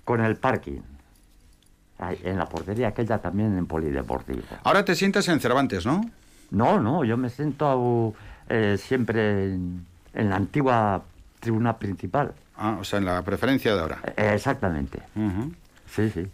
con 0.04 0.20
el 0.24 0.36
parking. 0.36 0.80
En 2.22 2.38
la 2.38 2.46
portería 2.46 2.88
aquella 2.88 3.18
también 3.18 3.56
en 3.58 3.66
Polideportivo. 3.66 4.42
Ahora 4.64 4.84
te 4.84 4.94
sientas 4.94 5.28
en 5.28 5.38
Cervantes, 5.40 5.84
¿no? 5.84 6.00
No, 6.50 6.80
no, 6.80 7.04
yo 7.04 7.16
me 7.16 7.28
siento 7.28 8.14
eh, 8.48 8.76
siempre 8.78 9.52
en, 9.54 9.86
en 10.14 10.30
la 10.30 10.36
antigua 10.36 11.02
tribuna 11.40 11.76
principal. 11.76 12.32
Ah, 12.56 12.76
o 12.80 12.84
sea, 12.84 12.98
en 12.98 13.04
la 13.04 13.22
preferencia 13.22 13.74
de 13.74 13.80
ahora. 13.80 13.98
Eh, 14.16 14.32
exactamente. 14.34 15.02
Sí, 15.86 16.10
sí. 16.10 16.26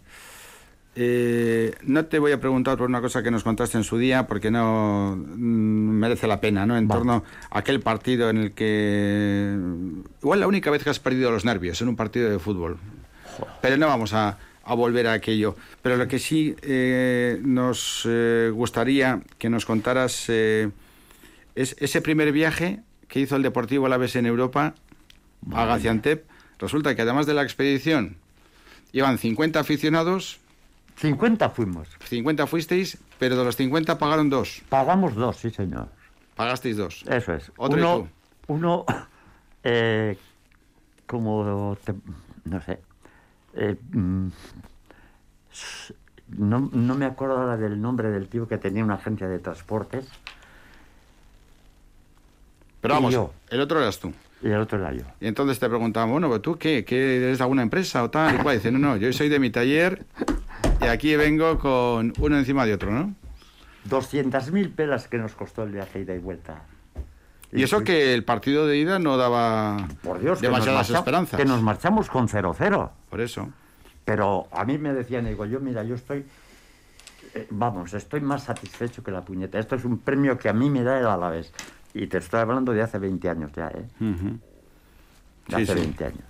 Eh, 0.99 1.75
no 1.83 2.05
te 2.05 2.17
voy 2.17 2.31
a 2.31 2.39
preguntar 2.39 2.75
por 2.75 2.89
una 2.89 3.01
cosa 3.01 3.21
que 3.21 3.29
nos 3.29 3.43
contaste 3.43 3.77
en 3.77 3.83
su 3.83 3.99
día, 3.99 4.25
porque 4.25 4.49
no 4.49 5.15
mm, 5.15 5.39
merece 5.39 6.25
la 6.25 6.41
pena, 6.41 6.65
¿no? 6.65 6.75
En 6.75 6.87
torno 6.87 7.23
a 7.51 7.59
aquel 7.59 7.81
partido 7.81 8.31
en 8.31 8.37
el 8.37 8.51
que. 8.53 9.55
Igual 10.23 10.39
la 10.39 10.47
única 10.47 10.71
vez 10.71 10.83
que 10.83 10.89
has 10.89 10.99
perdido 10.99 11.29
los 11.29 11.45
nervios 11.45 11.79
en 11.83 11.89
un 11.89 11.95
partido 11.95 12.31
de 12.31 12.39
fútbol. 12.39 12.79
Pero 13.61 13.77
no 13.77 13.85
vamos 13.85 14.13
a, 14.13 14.39
a 14.63 14.73
volver 14.73 15.05
a 15.05 15.13
aquello. 15.13 15.55
Pero 15.83 15.97
lo 15.97 16.07
que 16.07 16.17
sí 16.17 16.55
eh, 16.63 17.39
nos 17.43 18.01
eh, 18.09 18.49
gustaría 18.51 19.21
que 19.37 19.51
nos 19.51 19.67
contaras 19.67 20.27
es 20.29 20.71
ese 21.53 22.01
primer 22.01 22.31
viaje 22.31 22.79
que 23.07 23.19
hizo 23.19 23.35
el 23.35 23.43
Deportivo 23.43 23.85
Alavés 23.85 24.15
en 24.15 24.25
Europa 24.25 24.73
a 25.53 25.65
Gaziantep. 25.65 26.25
Resulta 26.57 26.95
que 26.95 27.03
además 27.03 27.27
de 27.27 27.35
la 27.35 27.43
expedición 27.43 28.17
iban 28.93 29.19
50 29.19 29.59
aficionados 29.59 30.39
50 30.97 31.49
fuimos. 31.49 31.87
50 32.03 32.47
fuisteis, 32.47 32.97
pero 33.19 33.35
de 33.37 33.43
los 33.45 33.55
50 33.55 33.97
pagaron 33.97 34.29
dos. 34.29 34.61
Pagamos 34.69 35.15
dos, 35.15 35.37
sí, 35.37 35.49
señor. 35.51 35.87
Pagasteis 36.35 36.77
dos. 36.77 37.03
Eso 37.07 37.33
es. 37.33 37.51
Otro 37.57 37.77
uno, 37.77 38.07
uno 38.47 38.85
eh, 39.63 40.17
como, 41.05 41.77
te- 41.83 41.93
no 42.45 42.61
sé, 42.61 42.79
eh, 43.53 43.75
mm, 43.91 44.27
no, 46.37 46.69
no 46.73 46.95
me 46.95 47.05
acuerdo 47.05 47.37
ahora 47.37 47.57
del 47.57 47.81
nombre 47.81 48.09
del 48.09 48.27
tío 48.27 48.47
que 48.47 48.57
tenía 48.57 48.83
una 48.83 48.95
agencia 48.95 49.27
de 49.27 49.39
transportes. 49.39 50.07
Pero 52.81 52.93
vamos, 52.95 53.13
yo. 53.13 53.33
el 53.49 53.61
otro 53.61 53.79
eras 53.79 53.99
tú. 53.99 54.13
Y 54.41 54.47
el 54.47 54.57
otro 54.57 54.77
era 54.77 54.93
yo. 54.93 55.03
Y 55.19 55.27
entonces 55.27 55.57
te 55.59 55.67
preguntaban, 55.67 56.11
bueno, 56.11 56.27
¿pero 56.29 56.41
¿tú 56.41 56.57
qué? 56.57 56.85
¿Qué 56.85 57.17
eres 57.17 57.39
de 57.39 57.43
alguna 57.43 57.63
empresa 57.63 58.03
o 58.03 58.09
tal? 58.11 58.35
Y 58.35 58.37
cual? 58.39 58.57
Dice, 58.57 58.71
no, 58.71 58.77
no, 58.77 58.95
yo 58.97 59.11
soy 59.13 59.29
de 59.29 59.39
mi 59.39 59.49
taller 59.49 60.05
y 60.81 60.85
aquí 60.85 61.15
vengo 61.15 61.57
con 61.59 62.13
uno 62.19 62.37
encima 62.37 62.65
de 62.65 62.73
otro, 62.73 62.91
¿no? 62.91 63.13
200.000 63.89 64.73
pelas 64.75 65.07
que 65.07 65.17
nos 65.17 65.33
costó 65.33 65.63
el 65.63 65.71
viaje 65.71 66.01
ida 66.01 66.13
y 66.13 66.19
vuelta. 66.19 66.63
Y 67.53 67.63
eso 67.63 67.83
que 67.83 68.13
el 68.13 68.25
partido 68.25 68.67
de 68.67 68.77
ida 68.77 68.99
no 68.99 69.15
daba 69.15 69.87
Por 70.03 70.19
Dios, 70.19 70.39
que 70.39 70.47
nos, 70.47 70.55
demasiadas 70.59 70.89
marcha- 70.89 70.99
esperanzas. 70.99 71.39
que 71.39 71.45
nos 71.45 71.61
marchamos 71.61 72.09
con 72.09 72.27
0-0. 72.27 72.91
Por 73.09 73.21
eso. 73.21 73.49
Pero 74.03 74.47
a 74.51 74.65
mí 74.65 74.77
me 74.77 74.93
decían, 74.93 75.25
digo, 75.25 75.45
yo 75.45 75.59
mira, 75.61 75.83
yo 75.83 75.95
estoy, 75.95 76.25
eh, 77.33 77.47
vamos, 77.49 77.93
estoy 77.93 78.19
más 78.19 78.43
satisfecho 78.43 79.01
que 79.03 79.11
la 79.11 79.23
puñeta. 79.23 79.59
Esto 79.59 79.75
es 79.75 79.85
un 79.85 79.97
premio 79.99 80.37
que 80.37 80.49
a 80.49 80.53
mí 80.53 80.69
me 80.69 80.83
da 80.83 80.99
el 80.99 81.05
Alavés. 81.07 81.53
Y 81.93 82.07
te 82.07 82.17
estoy 82.17 82.41
hablando 82.41 82.73
de 82.73 82.81
hace 82.81 82.99
20 82.99 83.29
años 83.29 83.51
ya, 83.55 83.69
¿eh? 83.69 83.85
De 83.99 85.55
Sí, 85.55 85.55
hace 85.55 85.65
sí. 85.67 85.73
20 85.79 86.05
años. 86.05 86.23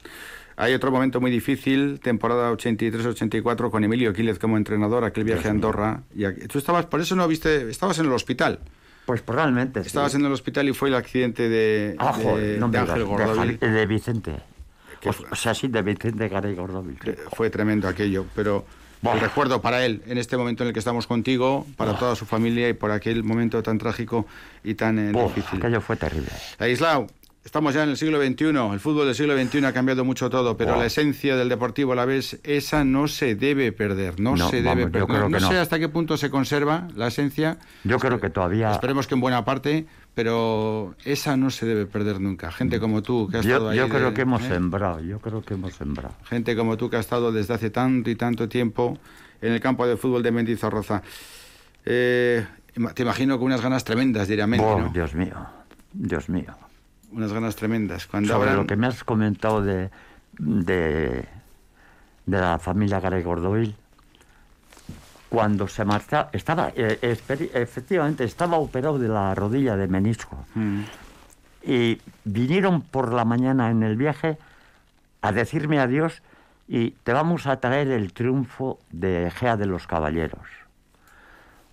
Hay 0.59 0.73
otro 0.73 0.91
momento 0.91 1.21
muy 1.21 1.29
difícil, 1.29 1.99
temporada 2.01 2.51
83-84, 2.51 3.69
con 3.69 3.83
Emilio 3.83 4.11
Quílez 4.11 4.39
como 4.39 4.57
entrenador, 4.57 5.03
aquel 5.03 5.23
viaje 5.23 5.47
a 5.47 5.51
Andorra. 5.51 6.01
Y 6.15 6.25
aquí- 6.25 6.47
tú 6.47 6.57
estabas, 6.57 6.87
por 6.87 6.99
eso 6.99 7.15
no 7.15 7.27
viste, 7.27 7.69
estabas 7.69 7.99
en 7.99 8.07
el 8.07 8.11
hospital. 8.11 8.59
Pues 9.05 9.21
probablemente. 9.21 9.81
sí. 9.81 9.87
Estabas 9.87 10.15
en 10.15 10.25
el 10.25 10.31
hospital 10.31 10.67
y 10.67 10.73
fue 10.73 10.89
el 10.89 10.95
accidente 10.95 11.47
de, 11.47 11.95
Ah, 11.99 12.11
de- 12.17 12.23
joder, 12.23 12.59
no 12.59 12.69
de 12.69 12.71
me 12.79 12.83
digas, 12.83 12.89
Ángel 12.89 12.99
de 12.99 13.03
Gordovil. 13.25 13.59
Javi- 13.59 13.71
de 13.73 13.85
Vicente. 13.85 14.31
O, 15.05 15.09
o 15.31 15.35
sea, 15.35 15.53
sí, 15.53 15.67
de 15.67 15.81
Vicente 15.83 16.27
Garay 16.27 16.55
Gordovil. 16.55 16.97
sí. 17.03 17.11
Fue 17.33 17.49
tremendo 17.51 17.87
aquello, 17.87 18.25
pero 18.35 18.65
el 19.03 19.19
recuerdo 19.21 19.61
para 19.61 19.85
él, 19.85 20.01
en 20.07 20.17
este 20.17 20.35
momento 20.35 20.63
en 20.63 20.69
el 20.69 20.73
que 20.73 20.79
estamos 20.79 21.05
contigo, 21.07 21.65
para 21.77 21.97
toda 21.97 22.15
su 22.15 22.25
familia 22.25 22.67
y 22.67 22.73
por 22.73 22.89
aquel 22.91 23.23
momento 23.23 23.61
tan 23.63 23.77
trágico 23.77 24.25
y 24.63 24.73
tan 24.73 24.97
eh, 24.99 25.11
Uf, 25.15 25.35
difícil. 25.35 25.59
aquello 25.59 25.79
fue 25.81 25.95
terrible. 25.95 26.29
Aislao, 26.57 27.07
estamos 27.47 27.73
ya 27.73 27.83
en 27.83 27.89
el 27.89 27.97
siglo 27.97 28.21
XXI, 28.21 28.45
el 28.73 28.79
fútbol 28.81 29.05
del 29.05 29.15
siglo 29.15 29.35
XXI 29.41 29.63
ha 29.65 29.71
cambiado 29.73 30.03
mucho 30.03 30.29
todo, 30.29 30.57
pero 30.57 30.75
la 30.75 30.85
esencia 30.85 31.37
del 31.37 31.47
Deportivo 31.47 31.93
a 31.93 31.95
la 31.95 32.03
vez, 32.05 32.39
esa 32.43 32.83
no 32.83 33.07
se 33.07 33.35
debe 33.35 33.71
perder, 33.71 34.19
no, 34.19 34.35
No, 34.35 34.49
se 34.49 34.61
vamos, 34.61 34.77
debe 34.77 34.91
perder. 34.91 35.29
no 35.29 35.39
no. 35.39 35.39
sé 35.49 35.57
hasta 35.57 35.79
qué 35.79 35.87
punto 35.87 36.17
se 36.17 36.29
conserva 36.29 36.87
la 36.95 37.07
esencia, 37.07 37.57
Yo 37.85 37.99
creo 37.99 38.19
que 38.19 38.29
todavía... 38.29 38.71
esperemos 38.73 39.07
que 39.07 39.15
en 39.15 39.21
buena 39.21 39.45
parte, 39.45 39.85
pero 40.13 40.93
esa 41.05 41.37
no 41.37 41.49
se 41.49 41.65
debe 41.65 41.85
perder 41.85 42.19
nunca. 42.19 42.51
Gente 42.51 42.79
como 42.81 43.01
tú, 43.01 43.29
que 43.31 43.37
has 43.37 43.45
estado 43.45 43.65
Yo, 43.65 43.69
ahí. 43.71 43.77
yo 43.77 43.87
creo 43.89 44.09
de- 44.09 44.13
que 44.13 44.21
hemos 44.23 44.41
¿eh? 44.43 44.47
sembrado, 44.49 44.99
yo 44.99 45.19
creo 45.19 45.41
que 45.41 45.53
hemos 45.53 45.73
sembrado. 45.73 46.15
gente 46.25 46.55
como 46.55 46.75
tú 46.75 46.89
que 46.89 46.97
ha 46.97 46.99
estado 46.99 47.31
desde 47.31 47.53
hace 47.53 47.69
tanto 47.69 48.09
y 48.09 48.15
tanto 48.15 48.49
tiempo 48.49 48.97
en 49.41 49.53
el 49.53 49.59
campo 49.61 49.87
de 49.87 49.95
fútbol 49.95 50.21
de 50.21 50.31
Mendizorroza. 50.31 51.01
Eh, 51.85 52.45
te 52.93 53.03
imagino 53.03 53.37
con 53.37 53.45
unas 53.45 53.61
ganas 53.61 53.83
tremendas, 53.85 54.27
diría 54.27 54.45
Mendy, 54.47 54.65
Oh, 54.67 54.79
¿no? 54.81 54.89
Dios 54.89 55.13
mío, 55.15 55.35
Dios 55.93 56.27
mío. 56.29 56.53
Unas 57.11 57.31
ganas 57.31 57.55
tremendas. 57.55 58.07
Cuando 58.07 58.33
Sobre 58.33 58.53
lo 58.53 58.65
que 58.67 58.75
me 58.75 58.87
has 58.87 59.03
comentado 59.03 59.61
de, 59.61 59.89
de, 60.37 61.25
de 62.25 62.39
la 62.39 62.59
familia 62.59 62.99
Garay 62.99 63.23
cuando 65.29 65.67
se 65.67 65.83
marcha, 65.83 66.29
estaba, 66.31 66.71
eh, 66.75 66.99
efectivamente, 67.01 68.23
estaba 68.23 68.57
operado 68.57 68.97
de 68.97 69.09
la 69.09 69.35
rodilla 69.35 69.75
de 69.75 69.87
menisco. 69.87 70.45
Mm. 70.55 70.81
Y 71.63 72.01
vinieron 72.23 72.81
por 72.81 73.11
la 73.11 73.25
mañana 73.25 73.69
en 73.69 73.83
el 73.83 73.97
viaje 73.97 74.37
a 75.21 75.31
decirme 75.33 75.79
adiós 75.79 76.21
y 76.67 76.91
te 76.91 77.11
vamos 77.11 77.45
a 77.45 77.59
traer 77.59 77.89
el 77.89 78.13
triunfo 78.13 78.79
de 78.91 79.31
Gea 79.35 79.57
de 79.57 79.65
los 79.65 79.85
Caballeros. 79.85 80.47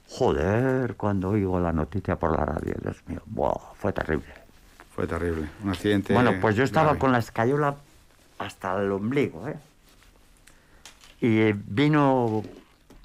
Joder, 0.08 0.96
cuando 0.96 1.30
oigo 1.30 1.60
la 1.60 1.72
noticia 1.72 2.16
por 2.16 2.36
la 2.36 2.44
radio, 2.44 2.74
Dios 2.82 3.02
mío, 3.06 3.22
buah, 3.26 3.74
fue 3.74 3.92
terrible. 3.92 4.43
Fue 4.94 5.06
terrible. 5.06 5.48
Un 5.62 5.70
accidente. 5.70 6.14
Bueno, 6.14 6.34
pues 6.40 6.54
yo 6.54 6.62
estaba 6.62 6.86
grave. 6.86 6.98
con 7.00 7.12
la 7.12 7.18
escayola 7.18 7.76
hasta 8.38 8.80
el 8.80 8.92
ombligo, 8.92 9.48
¿eh? 9.48 9.56
Y 11.20 11.52
vino, 11.52 12.42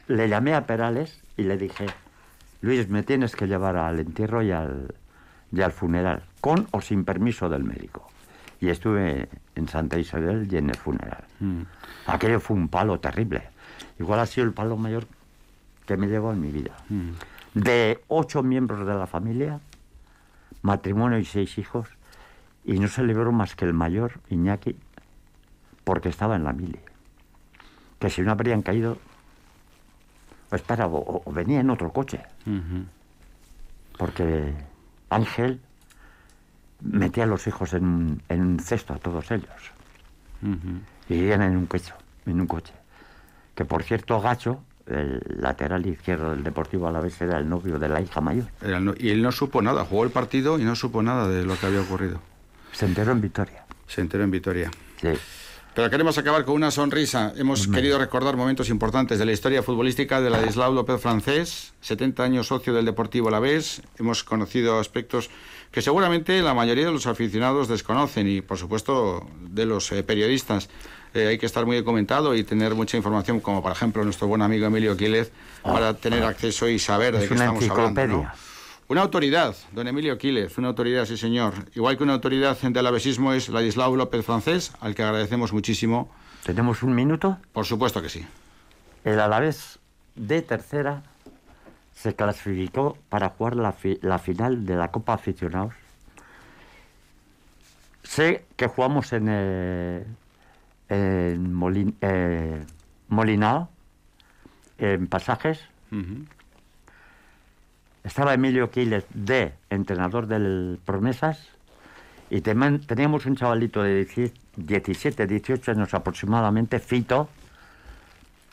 le 0.08 0.30
llamé 0.30 0.54
a 0.54 0.66
Perales 0.66 1.22
y 1.38 1.44
le 1.44 1.58
dije, 1.58 1.88
Luis, 2.62 2.90
me 2.90 3.04
tienes 3.04 3.36
que 3.36 3.48
llevar 3.48 3.78
al 3.78 4.00
entierro 4.00 4.44
y 4.44 4.52
al, 4.52 4.94
y 5.52 5.62
al 5.62 5.72
funeral, 5.72 6.24
con 6.42 6.68
o 6.72 6.82
sin 6.82 7.06
permiso 7.06 7.50
del 7.50 7.64
médico. 7.64 8.08
Y 8.60 8.70
estuve 8.70 9.30
en 9.56 9.68
Santa 9.70 9.98
Isabel 9.98 10.48
y 10.52 10.58
en 10.58 10.70
el 10.70 10.76
funeral. 10.76 11.24
Mm. 11.40 11.62
Aquello 12.08 12.40
fue 12.40 12.58
un 12.58 12.68
palo 12.68 13.00
terrible. 13.00 13.44
Igual 14.00 14.20
ha 14.20 14.26
sido 14.26 14.46
el 14.46 14.54
palo 14.54 14.76
mayor 14.76 15.08
que 15.86 15.96
me 15.96 16.08
llegó 16.08 16.34
en 16.34 16.42
mi 16.42 16.52
vida. 16.52 16.76
Mm. 16.90 17.12
De 17.54 18.04
ocho 18.10 18.44
miembros 18.44 18.86
de 18.86 18.94
la 18.94 19.08
familia, 19.08 19.60
matrimonio 20.62 21.18
y 21.20 21.26
seis 21.26 21.58
hijos, 21.58 21.88
y 22.66 22.80
no 22.80 22.88
se 22.88 23.04
libró 23.04 23.32
más 23.32 23.56
que 23.56 23.66
el 23.66 23.74
mayor, 23.74 24.20
Iñaki, 24.30 24.76
porque 25.84 26.10
estaba 26.10 26.36
en 26.36 26.44
la 26.44 26.54
mili. 26.54 26.80
Que 28.00 28.10
si 28.10 28.22
no 28.22 28.32
habrían 28.32 28.62
caído, 28.62 28.98
pues 30.50 30.62
para, 30.62 30.88
o, 30.88 31.22
o 31.26 31.32
venía 31.32 31.60
en 31.60 31.70
otro 31.70 31.92
coche, 31.92 32.22
porque 33.98 34.54
Ángel 35.10 35.60
metía 36.82 37.24
a 37.24 37.28
los 37.28 37.46
hijos 37.48 37.74
en, 37.74 37.84
un- 37.86 38.22
en 38.30 38.42
un 38.42 38.60
cesto, 38.60 38.94
a 38.94 38.98
todos 38.98 39.30
ellos, 39.32 39.50
y 41.10 41.16
iban 41.16 41.42
en 41.42 41.58
un 41.58 41.66
coche, 41.66 41.94
en 42.26 42.40
un 42.40 42.48
coche. 42.48 42.74
Que 43.56 43.66
por 43.66 43.84
cierto, 43.84 44.22
Gacho, 44.22 44.64
el 44.90 45.22
lateral 45.42 45.86
izquierdo 45.86 46.32
del 46.32 46.44
Deportivo 46.44 46.88
Alavés, 46.88 47.20
era 47.22 47.38
el 47.38 47.48
novio 47.48 47.80
de 47.80 47.90
la 47.90 48.02
hija 48.02 48.22
mayor. 48.22 48.46
No- 48.82 48.94
y 48.98 49.10
él 49.10 49.22
no 49.22 49.32
supo 49.32 49.62
nada, 49.62 49.86
jugó 49.86 50.04
el 50.04 50.10
partido 50.12 50.60
y 50.60 50.64
no 50.64 50.76
supo 50.76 51.02
nada 51.04 51.28
de 51.28 51.44
lo 51.46 51.58
que 51.58 51.66
había 51.68 51.82
ocurrido. 51.82 52.20
Se 52.72 52.86
enteró 52.86 53.12
en 53.12 53.22
Vitoria. 53.22 53.66
Se 53.88 54.02
enteró 54.02 54.24
en 54.24 54.32
Vitoria. 54.32 54.72
Sí. 55.02 55.10
Pero 55.76 55.90
queremos 55.90 56.18
acabar 56.18 56.44
con 56.46 56.56
una 56.56 56.72
sonrisa. 56.72 57.32
Hemos 57.38 57.68
querido 57.68 57.98
recordar 58.00 58.36
momentos 58.36 58.70
importantes 58.70 59.18
de 59.20 59.26
la 59.26 59.32
historia 59.32 59.64
futbolística 59.64 60.20
de 60.20 60.30
Ladislao 60.30 60.74
López 60.74 61.00
Francés, 61.00 61.74
70 61.82 62.24
años 62.24 62.48
socio 62.48 62.74
del 62.74 62.86
Deportivo 62.86 63.30
Alavés. 63.30 63.82
Hemos 63.98 64.24
conocido 64.24 64.80
aspectos 64.80 65.30
que 65.72 65.82
seguramente 65.82 66.42
la 66.42 66.54
mayoría 66.56 66.88
de 66.88 66.92
los 66.92 67.06
aficionados 67.08 67.68
desconocen 67.68 68.28
y, 68.28 68.42
por 68.42 68.58
supuesto, 68.58 69.26
de 69.42 69.66
los 69.68 69.92
eh, 69.92 70.04
periodistas. 70.04 70.70
Eh, 71.14 71.28
hay 71.28 71.38
que 71.38 71.46
estar 71.46 71.66
muy 71.66 71.78
documentado 71.78 72.36
y 72.36 72.44
tener 72.44 72.76
mucha 72.76 72.96
información, 72.98 73.40
como 73.40 73.64
por 73.64 73.72
ejemplo 73.72 74.04
nuestro 74.04 74.28
buen 74.28 74.42
amigo 74.42 74.68
Emilio 74.68 74.96
Quílez, 74.96 75.32
para 75.64 75.94
tener 75.96 76.24
acceso 76.24 76.68
y 76.70 76.78
saber 76.80 77.18
de 77.18 77.28
qué 77.28 77.34
una 77.34 77.46
estamos 77.46 77.70
hablando. 77.70 78.28
Una 78.90 79.02
autoridad, 79.02 79.56
don 79.72 79.88
Emilio 79.88 80.18
Quílez, 80.18 80.58
una 80.58 80.70
autoridad, 80.70 81.06
sí 81.06 81.16
señor. 81.18 81.54
Igual 81.76 81.98
que 81.98 82.04
una 82.04 82.14
autoridad 82.14 82.58
del 82.60 82.88
avesismo 82.88 83.34
es 83.34 83.50
Ladislao 83.50 83.96
López 83.96 84.26
Francés, 84.26 84.72
al 84.82 84.96
que 84.96 85.04
agradecemos 85.04 85.54
muchísimo. 85.54 86.12
¿Tenemos 86.44 86.82
un 86.84 86.96
minuto? 86.96 87.38
Por 87.54 87.66
supuesto 87.66 88.02
que 88.02 88.10
sí. 88.10 88.26
El 89.04 89.20
Alavés 89.20 89.78
de 90.16 90.42
tercera 90.42 91.04
se 91.94 92.16
clasificó 92.16 92.98
para 93.10 93.30
jugar 93.30 93.56
la, 93.58 93.74
fi- 93.74 94.00
la 94.02 94.18
final 94.20 94.66
de 94.66 94.76
la 94.76 94.90
Copa 94.90 95.14
Aficionados. 95.14 95.74
Sé 98.04 98.46
que 98.56 98.68
jugamos 98.68 99.14
en, 99.14 99.28
eh, 99.30 100.04
en 100.90 101.54
Molin- 101.54 101.96
eh, 102.02 102.66
Molinao, 103.08 103.70
en 104.78 105.08
Pasajes. 105.08 105.60
Estaba 108.04 108.34
Emilio 108.34 108.70
Quiles 108.72 109.06
de 109.14 109.54
entrenador 109.70 110.28
del 110.28 110.80
Promesas 110.86 111.48
y 112.30 112.42
teníamos 112.42 113.26
un 113.26 113.36
chavalito 113.36 113.84
de 113.84 114.32
17, 114.56 115.28
18 115.28 115.72
años 115.72 115.94
aproximadamente, 115.94 116.80
Fito, 116.80 117.30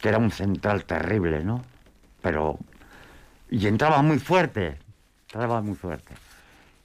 que 0.01 0.09
era 0.09 0.19
un 0.19 0.31
central 0.31 0.85
terrible, 0.85 1.45
¿no? 1.45 1.63
Pero... 2.23 2.59
Y 3.49 3.67
entraba 3.69 4.03
muy 4.03 4.19
fuerte, 4.19 4.77
entraba 5.29 5.63
muy 5.63 5.77
fuerte. 5.77 6.15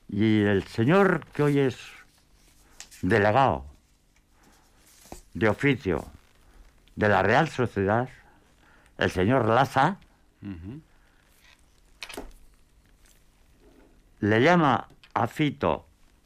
Y 0.10 0.42
el 0.42 0.64
señor 0.64 1.26
que 1.34 1.42
hoy 1.44 1.60
es 1.60 1.78
delegado 3.02 3.66
de 5.34 5.50
oficio 5.50 6.06
de 6.96 7.10
la 7.10 7.24
Real 7.24 7.48
Sociedad, 7.48 8.10
el 8.98 9.12
señor 9.12 9.46
Laza, 9.48 9.98
le 14.20 14.42
llama 14.42 14.88
a 15.14 15.28
Fito 15.28 15.86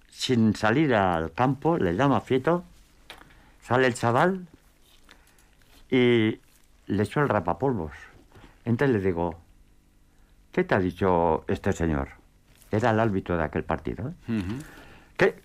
sin 0.10 0.56
salir 0.56 0.96
al 0.96 1.34
campo, 1.34 1.78
le 1.78 1.96
llama 1.96 2.18
a 2.18 2.22
Fito, 2.22 2.64
sale 3.62 3.88
el 3.88 3.94
chaval 3.94 4.48
y 5.90 6.40
le 6.88 7.04
echó 7.04 7.22
el 7.22 7.30
rapapolvos. 7.30 7.92
Entonces 8.64 8.96
le 8.96 9.02
digo, 9.02 9.40
¿qué 10.52 10.64
te 10.64 10.76
ha 10.76 10.80
dicho 10.80 11.46
este 11.48 11.72
señor? 11.74 12.10
Era 12.72 12.92
el 12.92 13.00
árbitro 13.00 13.38
de 13.38 13.44
aquel 13.44 13.64
partido. 13.64 14.10
¿eh? 14.10 14.42
¿Qué? 15.18 15.42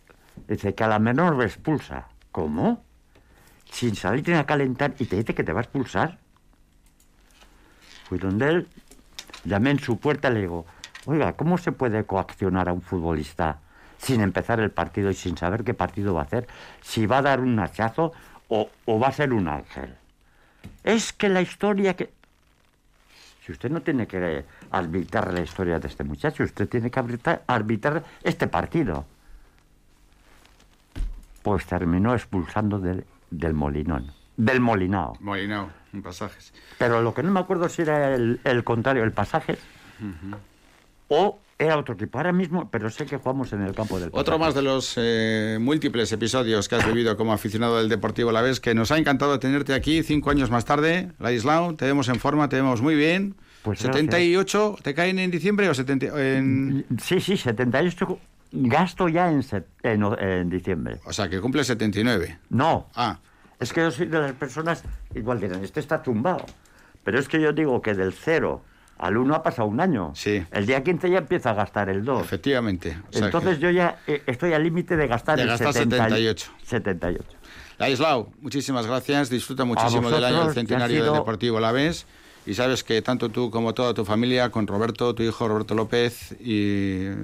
Dice 0.49 0.75
que 0.75 0.85
a 0.85 0.89
la 0.89 0.99
menor 0.99 1.37
lo 1.37 1.43
expulsa. 1.43 2.09
¿Cómo? 2.33 2.83
Sin 3.71 3.95
salir 3.95 4.35
a 4.35 4.45
calentar 4.45 4.95
y 4.99 5.07
te 5.07 5.17
dice 5.17 5.35
que 5.35 5.45
te 5.45 5.53
va 5.53 5.61
a 5.61 5.63
expulsar. 5.63 6.19
Fui 8.09 8.19
donde 8.19 8.49
él, 8.49 8.69
llamé 9.45 9.71
en 9.71 9.79
su 9.79 9.99
puerta 9.99 10.31
y 10.31 10.35
le 10.35 10.41
digo, 10.41 10.67
oiga, 11.07 11.35
¿cómo 11.35 11.59
se 11.59 11.73
puede 11.73 12.05
coaccionar 12.05 12.69
a 12.69 12.73
un 12.73 12.83
futbolista 12.83 13.59
sin 13.99 14.21
empezar 14.21 14.61
el 14.61 14.71
partido 14.71 15.11
y 15.11 15.15
sin 15.15 15.37
saber 15.37 15.65
qué 15.65 15.75
partido 15.75 16.15
va 16.15 16.23
a 16.23 16.25
hacer? 16.25 16.49
Si 16.83 17.07
va 17.07 17.19
a 17.19 17.23
dar 17.23 17.41
un 17.41 17.59
hachazo 17.59 18.13
o, 18.49 18.69
va 18.99 19.09
a 19.09 19.13
ser 19.13 19.33
un 19.33 19.49
ángel. 19.49 19.95
Es 20.83 21.13
que 21.13 21.29
la 21.29 21.41
historia 21.41 21.95
que... 21.95 22.11
Si 23.45 23.53
usted 23.53 23.71
no 23.71 23.81
tiene 23.81 24.07
que 24.07 24.45
arbitrar 24.71 25.33
la 25.33 25.41
historia 25.41 25.79
de 25.79 25.89
este 25.89 26.05
muchacho, 26.05 26.43
usted 26.43 26.69
tiene 26.69 26.91
que 26.91 27.01
arbitrar, 27.01 28.05
este 28.23 28.47
partido. 28.49 29.07
Pues 31.43 31.65
terminó 31.65 32.13
expulsando 32.13 32.79
del, 32.79 33.05
del 33.31 33.55
Molinón, 33.55 34.13
del 34.37 34.61
Molinao. 34.61 35.17
Molinao, 35.21 35.71
en 35.93 36.03
pasajes. 36.03 36.53
Pero 36.79 37.03
lo 37.03 37.15
que 37.15 37.23
no 37.23 37.31
me 37.31 37.41
acuerdo 37.41 37.69
si 37.69 37.83
era 37.83 38.15
el, 38.15 38.41
el 38.45 38.65
contrario, 38.65 39.05
el 39.05 39.13
pasaje, 39.13 39.59
o 41.09 41.39
era 41.61 41.77
otro 41.77 41.95
tipo. 41.95 42.19
Ahora 42.19 42.33
mismo, 42.33 42.71
pero 42.71 42.89
sé 42.89 43.05
que 43.05 43.19
jugamos 43.19 43.53
en 43.53 43.63
el 43.63 43.75
campo 43.75 44.01
del 44.01 44.09
Otro 44.13 44.39
más 44.39 44.55
de 44.55 44.63
los 44.63 44.95
eh, 44.97 45.59
múltiples 45.61 46.11
episodios 46.11 46.69
que 46.69 46.77
has 46.77 46.87
vivido 46.87 47.17
como 47.19 47.35
aficionado 47.35 47.77
del 47.77 47.91
Deportivo 47.91 48.33
La 48.33 48.41
Vez, 48.41 48.61
que 48.61 48.75
nos 48.75 48.91
ha 48.91 48.99
encantado 48.99 49.39
tenerte 49.39 49.75
aquí 49.75 50.03
cinco 50.03 50.31
años 50.31 50.51
más 50.51 50.65
tarde, 50.65 51.13
Ladislao, 51.19 51.75
te 51.75 51.85
vemos 51.85 52.09
en 52.09 52.19
forma, 52.19 52.49
te 52.49 52.57
vemos 52.57 52.81
muy 52.81 52.95
bien. 52.95 53.37
Pues 53.63 53.81
78, 53.81 54.77
¿te 54.83 54.95
caen 54.95 55.19
en 55.19 55.31
diciembre 55.31 55.69
o 55.69 55.75
70? 55.75 56.07
En... 56.19 56.87
Sí, 56.99 57.21
sí, 57.21 57.37
78 57.37 58.19
gasto 58.53 59.09
ya 59.09 59.31
en, 59.31 59.43
set- 59.43 59.67
en, 59.83 60.03
en 60.19 60.51
diciembre. 60.51 60.99
O 61.05 61.13
sea, 61.13 61.29
que 61.29 61.41
cumple 61.41 61.65
79. 61.65 62.39
No. 62.51 62.89
Ah. 62.95 63.19
Es 63.59 63.73
que 63.73 63.81
yo 63.81 63.91
soy 63.91 64.07
de 64.07 64.19
las 64.21 64.33
personas, 64.33 64.83
igual 65.15 65.41
dirán, 65.41 65.63
este 65.63 65.81
está 65.81 66.03
tumbado. 66.03 66.45
Pero 67.05 67.19
es 67.19 67.29
que 67.29 67.41
yo 67.41 67.53
digo 67.53 67.81
que 67.83 67.95
del 67.95 68.13
0 68.13 68.63
al 68.99 69.17
1 69.17 69.35
ha 69.35 69.43
pasado 69.43 69.69
un 69.69 69.81
año. 69.81 70.13
Sí. 70.15 70.45
El 70.51 70.67
día 70.67 70.83
15 70.83 71.11
ya 71.11 71.19
empieza 71.19 71.51
a 71.51 71.55
gastar 71.55 71.89
el 71.89 72.05
2. 72.05 72.23
Efectivamente. 72.23 72.99
O 73.09 73.13
sea 73.13 73.27
Entonces 73.27 73.59
yo 73.59 73.71
ya 73.71 73.99
eh, 74.07 74.23
estoy 74.27 74.53
al 74.53 74.63
límite 74.63 74.97
de 74.97 75.07
gastar 75.07 75.37
De 75.37 75.43
el 75.43 75.49
gastar 75.49 75.73
70 75.73 75.97
78. 75.97 76.51
78. 76.65 77.25
Ladislao, 77.79 78.31
muchísimas 78.41 78.87
gracias. 78.87 79.31
Disfruta 79.31 79.65
muchísimo 79.65 80.11
del 80.11 80.25
año 80.25 80.45
del 80.45 80.55
centenario 80.55 80.97
sido- 81.01 81.13
del 81.13 81.21
Deportivo 81.21 81.61
La 81.61 81.73
Vez. 81.73 82.07
Y 82.47 82.55
sabes 82.55 82.83
que 82.85 83.03
tanto 83.03 83.29
tú 83.29 83.51
como 83.51 83.75
toda 83.75 83.95
tu 83.95 84.05
familia, 84.05 84.51
con 84.51 84.67
Roberto, 84.67 85.15
tu 85.15 85.23
hijo 85.23 85.47
Roberto 85.47 85.75
López, 85.75 86.33
y 86.41 87.05
eh, 87.07 87.17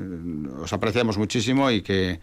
os 0.60 0.72
apreciamos 0.72 1.18
muchísimo 1.18 1.70
y 1.70 1.82
que, 1.82 2.20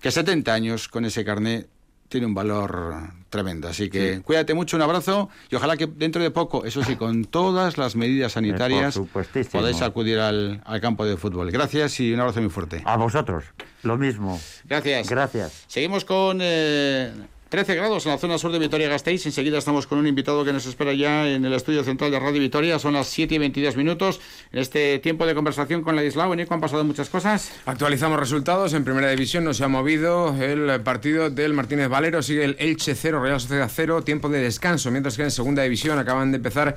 que 0.00 0.10
70 0.10 0.52
años 0.52 0.88
con 0.88 1.04
ese 1.04 1.24
carné 1.24 1.66
tiene 2.12 2.26
un 2.26 2.34
valor 2.34 2.94
tremendo. 3.30 3.68
Así 3.68 3.88
que 3.88 4.20
cuídate 4.20 4.52
mucho, 4.52 4.76
un 4.76 4.82
abrazo 4.82 5.30
y 5.50 5.54
ojalá 5.54 5.78
que 5.78 5.86
dentro 5.86 6.22
de 6.22 6.30
poco, 6.30 6.66
eso 6.66 6.84
sí, 6.84 6.96
con 6.96 7.24
todas 7.24 7.78
las 7.78 7.96
medidas 7.96 8.32
sanitarias, 8.32 8.92
supuestísimo. 8.94 9.60
podáis 9.60 9.80
acudir 9.80 10.18
al, 10.18 10.60
al 10.66 10.80
campo 10.82 11.06
de 11.06 11.16
fútbol. 11.16 11.50
Gracias 11.50 11.98
y 12.00 12.12
un 12.12 12.20
abrazo 12.20 12.42
muy 12.42 12.50
fuerte. 12.50 12.82
A 12.84 12.98
vosotros, 12.98 13.44
lo 13.82 13.96
mismo. 13.96 14.38
Gracias. 14.64 15.08
Gracias. 15.08 15.64
Seguimos 15.68 16.04
con 16.04 16.40
eh, 16.42 17.10
13 17.52 17.74
grados 17.74 18.06
en 18.06 18.12
la 18.12 18.16
zona 18.16 18.38
sur 18.38 18.50
de 18.50 18.58
Vitoria-Gasteiz. 18.58 19.26
Enseguida 19.26 19.58
estamos 19.58 19.86
con 19.86 19.98
un 19.98 20.06
invitado 20.06 20.42
que 20.42 20.54
nos 20.54 20.64
espera 20.64 20.94
ya 20.94 21.28
en 21.28 21.44
el 21.44 21.52
estudio 21.52 21.84
central 21.84 22.10
de 22.10 22.18
Radio 22.18 22.40
Vitoria. 22.40 22.78
Son 22.78 22.94
las 22.94 23.08
7 23.08 23.34
y 23.34 23.36
22 23.36 23.76
minutos. 23.76 24.22
En 24.52 24.58
este 24.58 24.98
tiempo 25.00 25.26
de 25.26 25.34
conversación 25.34 25.82
con 25.82 25.94
Ladislao, 25.94 26.34
Nico, 26.34 26.54
han 26.54 26.62
pasado 26.62 26.82
muchas 26.82 27.10
cosas. 27.10 27.52
Actualizamos 27.66 28.18
resultados. 28.18 28.72
En 28.72 28.84
primera 28.84 29.10
división 29.10 29.44
no 29.44 29.52
se 29.52 29.64
ha 29.64 29.68
movido 29.68 30.34
el 30.42 30.80
partido 30.80 31.28
del 31.28 31.52
Martínez 31.52 31.90
Valero. 31.90 32.22
Sigue 32.22 32.42
el 32.42 32.56
Elche 32.58 32.94
0, 32.94 33.22
Real 33.22 33.38
Sociedad 33.38 33.70
0. 33.70 34.02
Tiempo 34.02 34.30
de 34.30 34.40
descanso. 34.40 34.90
Mientras 34.90 35.18
que 35.18 35.24
en 35.24 35.30
segunda 35.30 35.62
división 35.62 35.98
acaban 35.98 36.30
de 36.32 36.38
empezar 36.38 36.76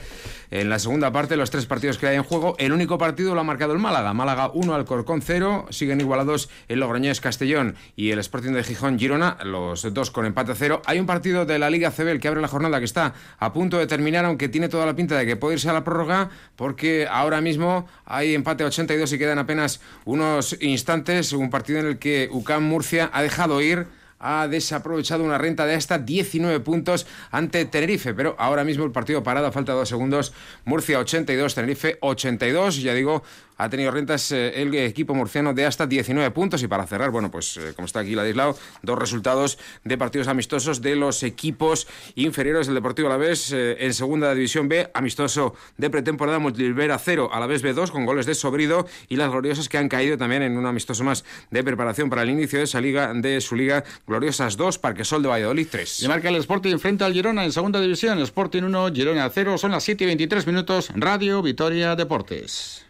en 0.51 0.69
la 0.69 0.79
segunda 0.79 1.09
parte 1.09 1.37
los 1.37 1.51
tres 1.51 1.65
partidos 1.67 1.97
que 1.97 2.07
hay 2.07 2.17
en 2.17 2.23
juego. 2.23 2.57
El 2.59 2.73
único 2.73 2.97
partido 2.97 3.33
lo 3.33 3.39
ha 3.39 3.45
marcado 3.45 3.71
el 3.71 3.79
Málaga. 3.79 4.13
Málaga 4.13 4.51
1, 4.53 4.75
Alcorcón 4.75 5.21
0. 5.21 5.67
Siguen 5.69 6.01
igualados 6.01 6.49
el 6.67 6.81
Logroñés 6.81 7.21
Castellón 7.21 7.75
y 7.95 8.11
el 8.11 8.19
Sporting 8.19 8.51
de 8.51 8.63
Gijón 8.65 8.99
Girona. 8.99 9.37
Los 9.45 9.93
dos 9.93 10.11
con 10.11 10.25
empate 10.25 10.51
a 10.51 10.55
0. 10.65 10.81
Hay 10.85 10.99
un 10.99 11.05
partido 11.05 11.45
de 11.45 11.59
la 11.59 11.69
Liga 11.69 11.91
CB 11.91 12.19
que 12.19 12.27
abre 12.27 12.41
la 12.41 12.47
jornada 12.47 12.79
que 12.79 12.85
está 12.85 13.13
a 13.37 13.53
punto 13.53 13.77
de 13.77 13.85
terminar, 13.85 14.25
aunque 14.25 14.49
tiene 14.49 14.67
toda 14.67 14.85
la 14.85 14.95
pinta 14.95 15.15
de 15.15 15.25
que 15.25 15.35
puede 15.35 15.55
irse 15.55 15.69
a 15.69 15.73
la 15.73 15.83
prórroga, 15.83 16.29
porque 16.55 17.07
ahora 17.09 17.39
mismo 17.39 17.87
hay 18.05 18.33
empate 18.33 18.63
a 18.63 18.67
82 18.67 19.13
y 19.13 19.17
quedan 19.19 19.37
apenas 19.37 19.79
unos 20.05 20.57
instantes. 20.61 21.33
Un 21.33 21.51
partido 21.51 21.79
en 21.79 21.85
el 21.85 21.99
que 21.99 22.29
UCAM 22.31 22.63
Murcia 22.63 23.11
ha 23.13 23.21
dejado 23.21 23.61
ir 23.61 23.85
ha 24.17 24.47
desaprovechado 24.47 25.23
una 25.23 25.37
renta 25.37 25.65
de 25.65 25.75
hasta 25.75 25.99
19 25.99 26.59
puntos 26.61 27.05
ante 27.31 27.65
Tenerife, 27.65 28.13
pero 28.13 28.35
ahora 28.39 28.63
mismo 28.63 28.83
el 28.83 28.91
partido 28.91 29.21
parado, 29.21 29.51
falta 29.51 29.73
dos 29.73 29.89
segundos, 29.89 30.33
Murcia 30.63 30.99
82, 30.99 31.53
Tenerife 31.53 31.97
82, 32.01 32.81
ya 32.81 32.93
digo, 32.93 33.23
ha 33.57 33.69
tenido 33.69 33.91
rentas 33.91 34.31
eh, 34.31 34.61
el 34.61 34.73
equipo 34.75 35.13
murciano 35.13 35.53
de 35.53 35.65
hasta 35.65 35.87
19 35.87 36.31
puntos 36.31 36.63
y 36.63 36.67
para 36.67 36.85
cerrar, 36.85 37.11
bueno, 37.11 37.31
pues 37.31 37.57
eh, 37.57 37.73
como 37.75 37.85
está 37.85 37.99
aquí 37.99 38.15
Ladislao, 38.15 38.57
dos 38.81 38.99
resultados 38.99 39.57
de 39.83 39.97
partidos 39.97 40.27
amistosos 40.27 40.81
de 40.81 40.95
los 40.95 41.23
equipos 41.23 41.87
inferiores 42.15 42.67
del 42.67 42.75
Deportivo 42.75 43.07
Alavés 43.07 43.51
eh, 43.51 43.77
en 43.79 43.93
segunda 43.93 44.33
división 44.33 44.67
B, 44.67 44.89
amistoso 44.93 45.55
de 45.77 45.89
pretemporada 45.89 46.39
Montiliver 46.39 46.95
0, 46.97 47.29
Alavés 47.31 47.63
B2 47.63 47.91
con 47.91 48.05
goles 48.05 48.25
de 48.25 48.35
Sobrido 48.35 48.87
y 49.09 49.15
las 49.15 49.29
gloriosas 49.29 49.69
que 49.69 49.77
han 49.77 49.89
caído 49.89 50.17
también 50.17 50.43
en 50.43 50.57
un 50.57 50.65
amistoso 50.65 51.03
más 51.03 51.23
de 51.51 51.63
preparación 51.63 52.09
para 52.09 52.23
el 52.23 52.29
inicio 52.29 52.59
de 52.59 52.65
esa 52.65 52.81
liga, 52.81 53.13
de 53.13 53.41
su 53.41 53.55
liga 53.55 53.83
Gloriosas 54.07 54.57
2, 54.57 54.79
Parquesol 54.79 55.21
de 55.23 55.29
Valladolid 55.29 55.67
3. 55.69 56.03
Y 56.03 56.07
marca 56.07 56.29
el 56.29 56.35
Sporting 56.35 56.77
frente 56.77 57.03
al 57.03 57.13
Girona 57.13 57.45
en 57.45 57.51
segunda 57.51 57.79
división. 57.81 58.19
Sporting 58.19 58.63
1, 58.63 58.93
Girona 58.93 59.29
0. 59.29 59.57
Son 59.57 59.71
las 59.71 59.83
7 59.83 60.03
y 60.03 60.07
23 60.07 60.47
minutos. 60.47 60.91
Radio 60.95 61.41
Vitoria 61.41 61.95
Deportes. 61.95 62.84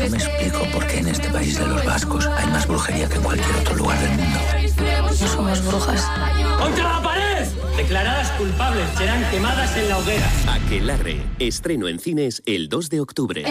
No 0.00 0.08
me 0.08 0.16
explico 0.16 0.64
por 0.72 0.86
qué 0.86 0.98
en 0.98 1.08
este 1.08 1.28
país 1.28 1.58
de 1.58 1.66
los 1.66 1.84
vascos 1.84 2.26
hay 2.26 2.46
más 2.48 2.66
brujería 2.66 3.08
que 3.08 3.16
en 3.16 3.22
cualquier 3.22 3.56
otro 3.56 3.76
lugar 3.76 3.98
del 4.00 4.10
mundo. 4.10 4.38
No 5.20 5.26
somos 5.28 5.64
brujas. 5.66 6.08
¡Contra 6.58 6.84
la 6.84 7.02
pared! 7.02 7.46
Declaradas 7.76 8.30
culpables 8.32 8.86
serán 8.96 9.30
quemadas 9.30 9.76
en 9.76 9.88
la 9.88 9.98
hoguera. 9.98 10.30
Aquelarre, 10.48 11.20
estreno 11.38 11.88
en 11.88 11.98
cines 11.98 12.42
el 12.46 12.68
2 12.68 12.88
de 12.90 13.00
octubre. 13.00 13.44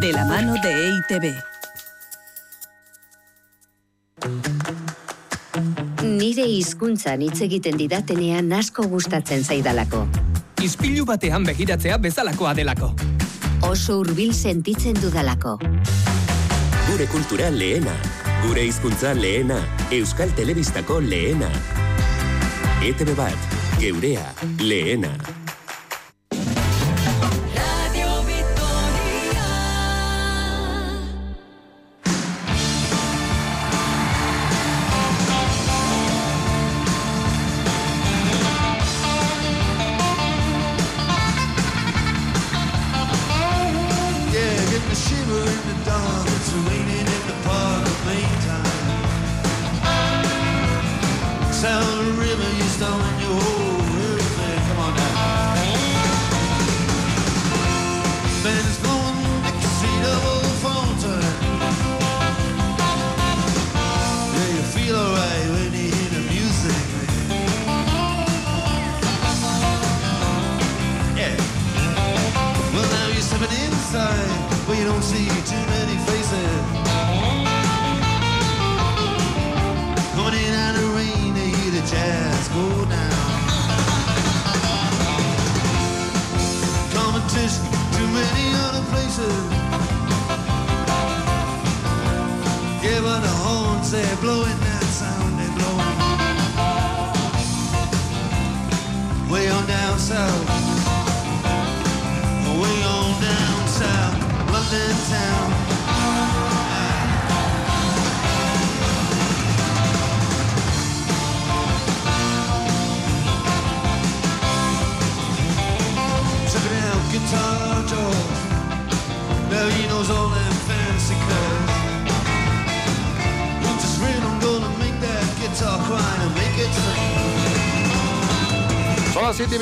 De 0.00 0.12
la 0.12 0.24
mano 0.24 0.54
de 0.54 0.88
EITB. 0.88 1.51
Nire 6.02 6.44
hizkuntzan 6.46 7.22
hitz 7.26 7.40
egiten 7.46 7.78
didatenean 7.78 8.52
asko 8.54 8.86
gustatzen 8.90 9.42
zaidalako. 9.44 10.04
Ispilu 10.62 11.04
batean 11.08 11.46
begiratzea 11.46 11.98
bezalakoa 11.98 12.54
delako. 12.54 12.92
Oso 13.66 13.98
hurbil 14.00 14.32
sentitzen 14.34 14.98
dudalako. 15.02 15.56
Gure 16.88 17.06
kultura 17.10 17.50
lehena, 17.50 17.94
gure 18.46 18.66
hizkuntza 18.68 19.14
lehena, 19.18 19.58
Euskal 19.90 20.34
Telebistako 20.38 21.00
lehena. 21.02 21.50
ETV 22.82 23.14
bat, 23.18 23.54
geurea 23.78 24.26
lehena. 24.58 25.41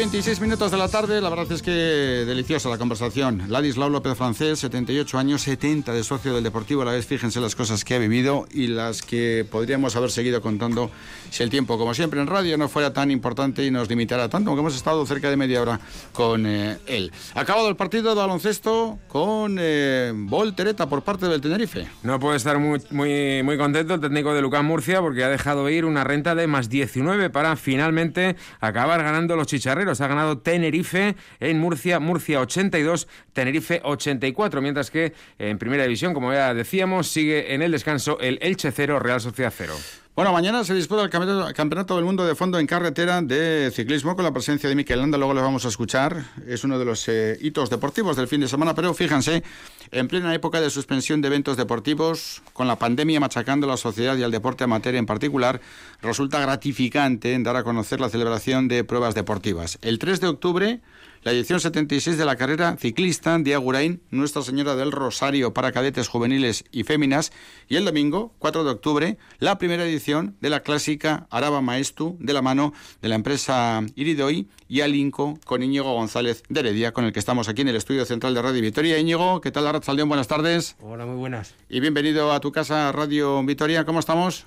Son 0.00 0.06
las 0.06 0.09
7 0.09 0.09
y 0.09 0.09
26 0.20 0.40
minutos 0.42 0.70
de 0.70 0.76
la 0.76 0.88
tarde. 0.88 1.18
La 1.22 1.30
verdad 1.30 1.50
es 1.50 1.62
que 1.62 1.70
deliciosa 1.70 2.68
la 2.68 2.76
conversación. 2.76 3.44
Ladislau 3.48 3.88
López 3.88 4.18
Francés, 4.18 4.58
78 4.58 5.16
años, 5.16 5.40
70 5.40 5.94
de 5.94 6.04
socio 6.04 6.34
del 6.34 6.44
Deportivo 6.44 6.82
a 6.82 6.84
la 6.84 6.92
vez. 6.92 7.06
Fíjense 7.06 7.40
las 7.40 7.56
cosas 7.56 7.86
que 7.86 7.94
ha 7.94 7.98
vivido 7.98 8.46
y 8.52 8.66
las 8.66 9.00
que 9.00 9.46
podríamos 9.50 9.96
haber 9.96 10.10
seguido 10.10 10.42
contando 10.42 10.90
si 11.30 11.42
el 11.42 11.48
tiempo, 11.48 11.78
como 11.78 11.94
siempre 11.94 12.20
en 12.20 12.26
radio, 12.26 12.58
no 12.58 12.68
fuera 12.68 12.92
tan 12.92 13.10
importante 13.10 13.64
y 13.64 13.70
nos 13.70 13.88
limitara 13.88 14.28
tanto, 14.28 14.50
aunque 14.50 14.60
hemos 14.60 14.76
estado 14.76 15.06
cerca 15.06 15.30
de 15.30 15.38
media 15.38 15.62
hora 15.62 15.80
con 16.12 16.44
eh, 16.44 16.76
él. 16.86 17.10
Acabado 17.34 17.70
el 17.70 17.76
partido 17.76 18.10
de 18.10 18.20
baloncesto 18.20 18.98
con 19.08 19.56
eh, 19.58 20.12
voltereta 20.14 20.86
por 20.86 21.00
parte 21.00 21.28
del 21.28 21.40
Tenerife. 21.40 21.88
No 22.02 22.20
puede 22.20 22.36
estar 22.36 22.58
muy, 22.58 22.78
muy, 22.90 23.42
muy 23.42 23.56
contento 23.56 23.94
el 23.94 24.00
técnico 24.02 24.34
de 24.34 24.42
Lucán 24.42 24.66
Murcia 24.66 25.00
porque 25.00 25.24
ha 25.24 25.30
dejado 25.30 25.70
ir 25.70 25.86
una 25.86 26.04
renta 26.04 26.34
de 26.34 26.46
más 26.46 26.68
19 26.68 27.30
para 27.30 27.56
finalmente 27.56 28.36
acabar 28.60 29.02
ganando 29.02 29.34
los 29.34 29.46
chicharreros. 29.46 29.98
Ha 30.02 30.09
ganado 30.10 30.38
Tenerife 30.38 31.16
en 31.40 31.58
Murcia, 31.58 32.00
Murcia 32.00 32.40
82, 32.40 33.08
Tenerife 33.32 33.80
84, 33.82 34.60
mientras 34.60 34.90
que 34.90 35.14
en 35.38 35.58
primera 35.58 35.84
división, 35.84 36.14
como 36.14 36.32
ya 36.32 36.52
decíamos, 36.54 37.08
sigue 37.08 37.54
en 37.54 37.62
el 37.62 37.72
descanso 37.72 38.18
el 38.20 38.38
Elche 38.42 38.72
0, 38.72 38.98
Real 38.98 39.20
Sociedad 39.20 39.52
0. 39.56 39.74
Bueno, 40.20 40.34
mañana 40.34 40.62
se 40.64 40.74
disputa 40.74 41.02
el 41.02 41.08
campeonato, 41.08 41.96
del 41.96 42.04
mundo 42.04 42.26
de 42.26 42.34
fondo 42.34 42.58
en 42.58 42.66
carretera 42.66 43.22
de 43.22 43.72
ciclismo 43.74 44.14
con 44.14 44.22
la 44.22 44.30
presencia 44.30 44.68
de 44.68 44.74
Mikel 44.74 45.00
Landa. 45.00 45.16
Luego 45.16 45.32
le 45.32 45.40
vamos 45.40 45.64
a 45.64 45.68
escuchar. 45.68 46.26
Es 46.46 46.62
uno 46.62 46.78
de 46.78 46.84
los 46.84 47.08
eh, 47.08 47.38
hitos 47.40 47.70
deportivos 47.70 48.18
del 48.18 48.28
fin 48.28 48.42
de 48.42 48.46
semana. 48.46 48.74
Pero 48.74 48.92
fíjense, 48.92 49.42
en 49.90 50.08
plena 50.08 50.34
época 50.34 50.60
de 50.60 50.68
suspensión 50.68 51.22
de 51.22 51.28
eventos 51.28 51.56
deportivos, 51.56 52.42
con 52.52 52.68
la 52.68 52.76
pandemia 52.76 53.18
machacando 53.18 53.66
a 53.66 53.70
la 53.70 53.76
sociedad 53.78 54.14
y 54.18 54.22
al 54.22 54.30
deporte 54.30 54.64
amateur 54.64 54.94
en 54.94 55.06
particular, 55.06 55.62
resulta 56.02 56.38
gratificante 56.38 57.34
dar 57.38 57.56
a 57.56 57.64
conocer 57.64 57.98
la 57.98 58.10
celebración 58.10 58.68
de 58.68 58.84
pruebas 58.84 59.14
deportivas. 59.14 59.78
El 59.80 59.98
3 59.98 60.20
de 60.20 60.26
octubre 60.26 60.80
la 61.22 61.32
edición 61.32 61.60
76 61.60 62.16
de 62.16 62.24
la 62.24 62.36
carrera 62.36 62.76
ciclista 62.78 63.38
de 63.38 63.54
Agurain, 63.54 64.02
Nuestra 64.10 64.42
Señora 64.42 64.74
del 64.74 64.90
Rosario 64.90 65.52
para 65.52 65.72
cadetes 65.72 66.08
juveniles 66.08 66.64
y 66.72 66.84
féminas, 66.84 67.32
y 67.68 67.76
el 67.76 67.84
domingo, 67.84 68.34
4 68.38 68.64
de 68.64 68.70
octubre, 68.70 69.18
la 69.38 69.58
primera 69.58 69.84
edición 69.84 70.36
de 70.40 70.50
la 70.50 70.60
clásica 70.60 71.26
Araba 71.30 71.60
Maestu 71.60 72.16
de 72.20 72.32
la 72.32 72.42
mano 72.42 72.72
de 73.02 73.08
la 73.08 73.16
empresa 73.16 73.82
Iridoi 73.94 74.48
y 74.68 74.80
Alinco 74.80 75.38
con 75.44 75.62
Íñigo 75.62 75.92
González 75.92 76.42
de 76.48 76.60
Heredia, 76.60 76.92
con 76.92 77.04
el 77.04 77.12
que 77.12 77.18
estamos 77.18 77.48
aquí 77.48 77.62
en 77.62 77.68
el 77.68 77.76
estudio 77.76 78.04
central 78.06 78.34
de 78.34 78.42
Radio 78.42 78.62
Vitoria. 78.62 78.98
Íñigo, 78.98 79.40
¿qué 79.40 79.50
tal, 79.50 79.66
Arratzaldeón? 79.66 80.08
Buenas 80.08 80.28
tardes. 80.28 80.76
Hola, 80.80 81.04
muy 81.04 81.16
buenas. 81.16 81.54
Y 81.68 81.80
bienvenido 81.80 82.32
a 82.32 82.40
tu 82.40 82.52
casa 82.52 82.90
Radio 82.92 83.42
Vitoria. 83.44 83.84
¿Cómo 83.84 84.00
estamos? 84.00 84.46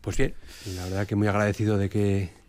Pues 0.00 0.16
bien, 0.16 0.34
la 0.74 0.84
verdad 0.84 1.06
que 1.06 1.16
muy 1.16 1.28
agradecido 1.28 1.78
de 1.78 1.88
que 1.88 2.41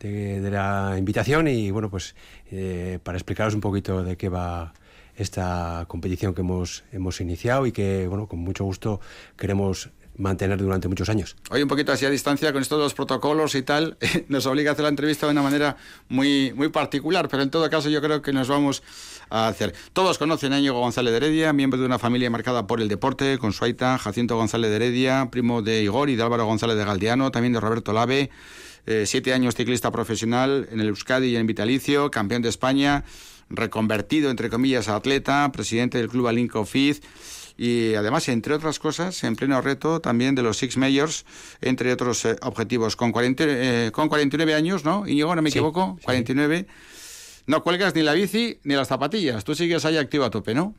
de, 0.00 0.50
la 0.50 0.96
invitación 0.98 1.48
y 1.48 1.70
bueno, 1.70 1.90
pues 1.90 2.14
eh, 2.50 2.98
para 3.02 3.18
explicaros 3.18 3.54
un 3.54 3.60
poquito 3.60 4.02
de 4.02 4.16
qué 4.16 4.28
va 4.28 4.72
esta 5.16 5.84
competición 5.88 6.34
que 6.34 6.40
hemos, 6.40 6.84
hemos 6.92 7.20
iniciado 7.20 7.66
y 7.66 7.72
que 7.72 8.06
bueno, 8.08 8.26
con 8.26 8.38
mucho 8.38 8.64
gusto 8.64 9.00
queremos 9.36 9.90
mantener 10.16 10.58
durante 10.58 10.86
muchos 10.88 11.08
años. 11.08 11.36
Hoy 11.50 11.62
un 11.62 11.68
poquito 11.68 11.92
así 11.92 12.04
a 12.04 12.10
distancia 12.10 12.52
con 12.52 12.62
estos 12.62 12.78
dos 12.78 12.94
protocolos 12.94 13.54
y 13.54 13.62
tal, 13.62 13.96
nos 14.28 14.46
obliga 14.46 14.70
a 14.70 14.72
hacer 14.72 14.82
la 14.84 14.90
entrevista 14.90 15.26
de 15.26 15.32
una 15.32 15.42
manera 15.42 15.76
muy, 16.08 16.52
muy 16.54 16.68
particular, 16.68 17.28
pero 17.28 17.42
en 17.42 17.50
todo 17.50 17.68
caso 17.70 17.88
yo 17.88 18.00
creo 18.00 18.22
que 18.22 18.32
nos 18.32 18.48
vamos 18.48 18.82
a 19.30 19.48
hacer. 19.48 19.74
Todos 19.92 20.18
conocen 20.18 20.52
a 20.52 20.58
Íñigo 20.58 20.78
González 20.78 21.12
de 21.12 21.16
Heredia, 21.16 21.52
miembro 21.52 21.80
de 21.80 21.86
una 21.86 21.98
familia 21.98 22.30
marcada 22.30 22.66
por 22.66 22.80
el 22.80 22.88
deporte, 22.88 23.38
con 23.38 23.52
su 23.52 23.64
aita 23.64 23.98
Jacinto 23.98 24.36
González 24.36 24.70
de 24.70 24.76
Heredia, 24.76 25.28
primo 25.30 25.62
de 25.62 25.82
Igor 25.82 26.10
y 26.10 26.16
de 26.16 26.22
Álvaro 26.22 26.44
González 26.44 26.76
de 26.76 26.84
Galdiano, 26.84 27.30
también 27.30 27.52
de 27.52 27.60
Roberto 27.60 27.92
Lave, 27.92 28.30
eh, 28.86 29.04
siete 29.06 29.32
años 29.32 29.54
ciclista 29.54 29.90
profesional 29.90 30.68
en 30.70 30.80
el 30.80 30.88
Euskadi 30.88 31.28
y 31.28 31.36
en 31.36 31.46
Vitalicio, 31.46 32.10
campeón 32.10 32.42
de 32.42 32.48
España, 32.48 33.04
reconvertido 33.48 34.30
entre 34.30 34.50
comillas 34.50 34.88
a 34.88 34.96
atleta, 34.96 35.50
presidente 35.52 35.98
del 35.98 36.08
club 36.08 36.28
Alinco 36.28 36.64
Fiz 36.64 37.00
y 37.62 37.94
además, 37.94 38.26
entre 38.30 38.54
otras 38.54 38.78
cosas, 38.78 39.22
en 39.22 39.36
pleno 39.36 39.60
reto 39.60 40.00
también 40.00 40.34
de 40.34 40.42
los 40.42 40.56
Six 40.56 40.78
Majors, 40.78 41.26
entre 41.60 41.92
otros 41.92 42.24
eh, 42.24 42.36
objetivos. 42.40 42.96
Con, 42.96 43.12
40, 43.12 43.44
eh, 43.46 43.90
con 43.92 44.08
49 44.08 44.54
años, 44.54 44.86
¿no? 44.86 45.06
Íñigo, 45.06 45.36
no 45.36 45.42
me 45.42 45.50
equivoco, 45.50 45.96
sí, 45.98 46.04
49. 46.06 46.66
Sí. 46.66 47.42
No 47.46 47.62
cuelgas 47.62 47.94
ni 47.94 48.02
la 48.02 48.14
bici 48.14 48.58
ni 48.64 48.74
las 48.76 48.88
zapatillas. 48.88 49.44
Tú 49.44 49.54
sigues 49.54 49.84
ahí 49.84 49.98
activo 49.98 50.24
a 50.24 50.30
tope, 50.30 50.54
¿no? 50.54 50.74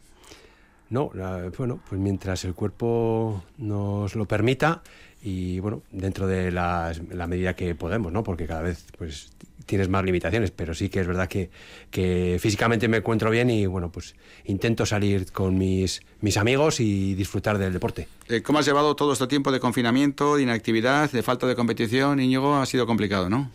No, 0.89 1.11
la, 1.13 1.51
bueno, 1.55 1.79
pues 1.87 2.01
mientras 2.01 2.43
el 2.45 2.55
cuerpo 2.55 3.43
nos 3.59 4.15
lo 4.15 4.25
permita 4.25 4.81
y 5.21 5.59
bueno, 5.59 5.83
dentro 5.91 6.27
de 6.27 6.51
la, 6.51 6.93
la 7.11 7.27
medida 7.27 7.55
que 7.55 7.75
podemos, 7.75 8.11
¿no? 8.11 8.23
Porque 8.23 8.47
cada 8.47 8.61
vez 8.61 8.85
pues 8.97 9.31
tienes 9.65 9.89
más 9.89 10.03
limitaciones, 10.03 10.51
pero 10.51 10.73
sí 10.73 10.89
que 10.89 10.99
es 10.99 11.07
verdad 11.07 11.27
que, 11.27 11.49
que, 11.89 12.37
físicamente 12.39 12.87
me 12.87 12.97
encuentro 12.97 13.29
bien 13.29 13.49
y 13.49 13.65
bueno, 13.65 13.91
pues 13.91 14.15
intento 14.45 14.85
salir 14.85 15.31
con 15.31 15.57
mis, 15.57 16.01
mis 16.19 16.37
amigos 16.37 16.79
y 16.79 17.13
disfrutar 17.15 17.57
del 17.57 17.73
deporte. 17.73 18.07
Eh, 18.27 18.41
¿Cómo 18.41 18.59
has 18.59 18.65
llevado 18.65 18.95
todo 18.95 19.13
este 19.13 19.27
tiempo 19.27 19.51
de 19.51 19.59
confinamiento, 19.59 20.35
de 20.35 20.43
inactividad, 20.43 21.11
de 21.11 21.23
falta 21.23 21.47
de 21.47 21.55
competición, 21.55 22.19
Íñigo? 22.19 22.55
Ha 22.55 22.65
sido 22.65 22.85
complicado, 22.85 23.29
¿no? 23.29 23.51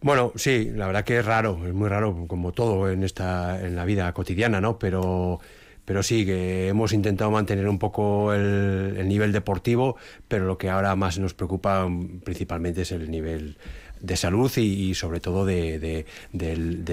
Bueno, 0.00 0.32
sí, 0.36 0.70
la 0.74 0.86
verdad 0.86 1.04
que 1.04 1.18
es 1.18 1.24
raro, 1.24 1.58
es 1.66 1.74
muy 1.74 1.88
raro, 1.88 2.26
como 2.28 2.52
todo 2.52 2.88
en 2.88 3.02
esta, 3.02 3.60
en 3.60 3.74
la 3.74 3.84
vida 3.84 4.12
cotidiana, 4.12 4.60
¿no? 4.60 4.78
Pero 4.78 5.40
pero 5.88 6.02
sí 6.02 6.26
que 6.26 6.68
hemos 6.68 6.92
intentado 6.92 7.30
mantener 7.30 7.66
un 7.66 7.78
poco 7.78 8.34
el, 8.34 8.94
el, 8.98 9.08
nivel 9.08 9.32
deportivo, 9.32 9.96
pero 10.28 10.44
lo 10.44 10.58
que 10.58 10.68
ahora 10.68 10.94
más 10.96 11.18
nos 11.18 11.32
preocupa 11.32 11.88
principalmente 12.24 12.82
es 12.82 12.92
el 12.92 13.10
nivel 13.10 13.56
de 14.02 14.16
salud 14.18 14.54
y, 14.58 14.94
sobre 14.94 15.20
todo 15.20 15.46
de, 15.46 16.04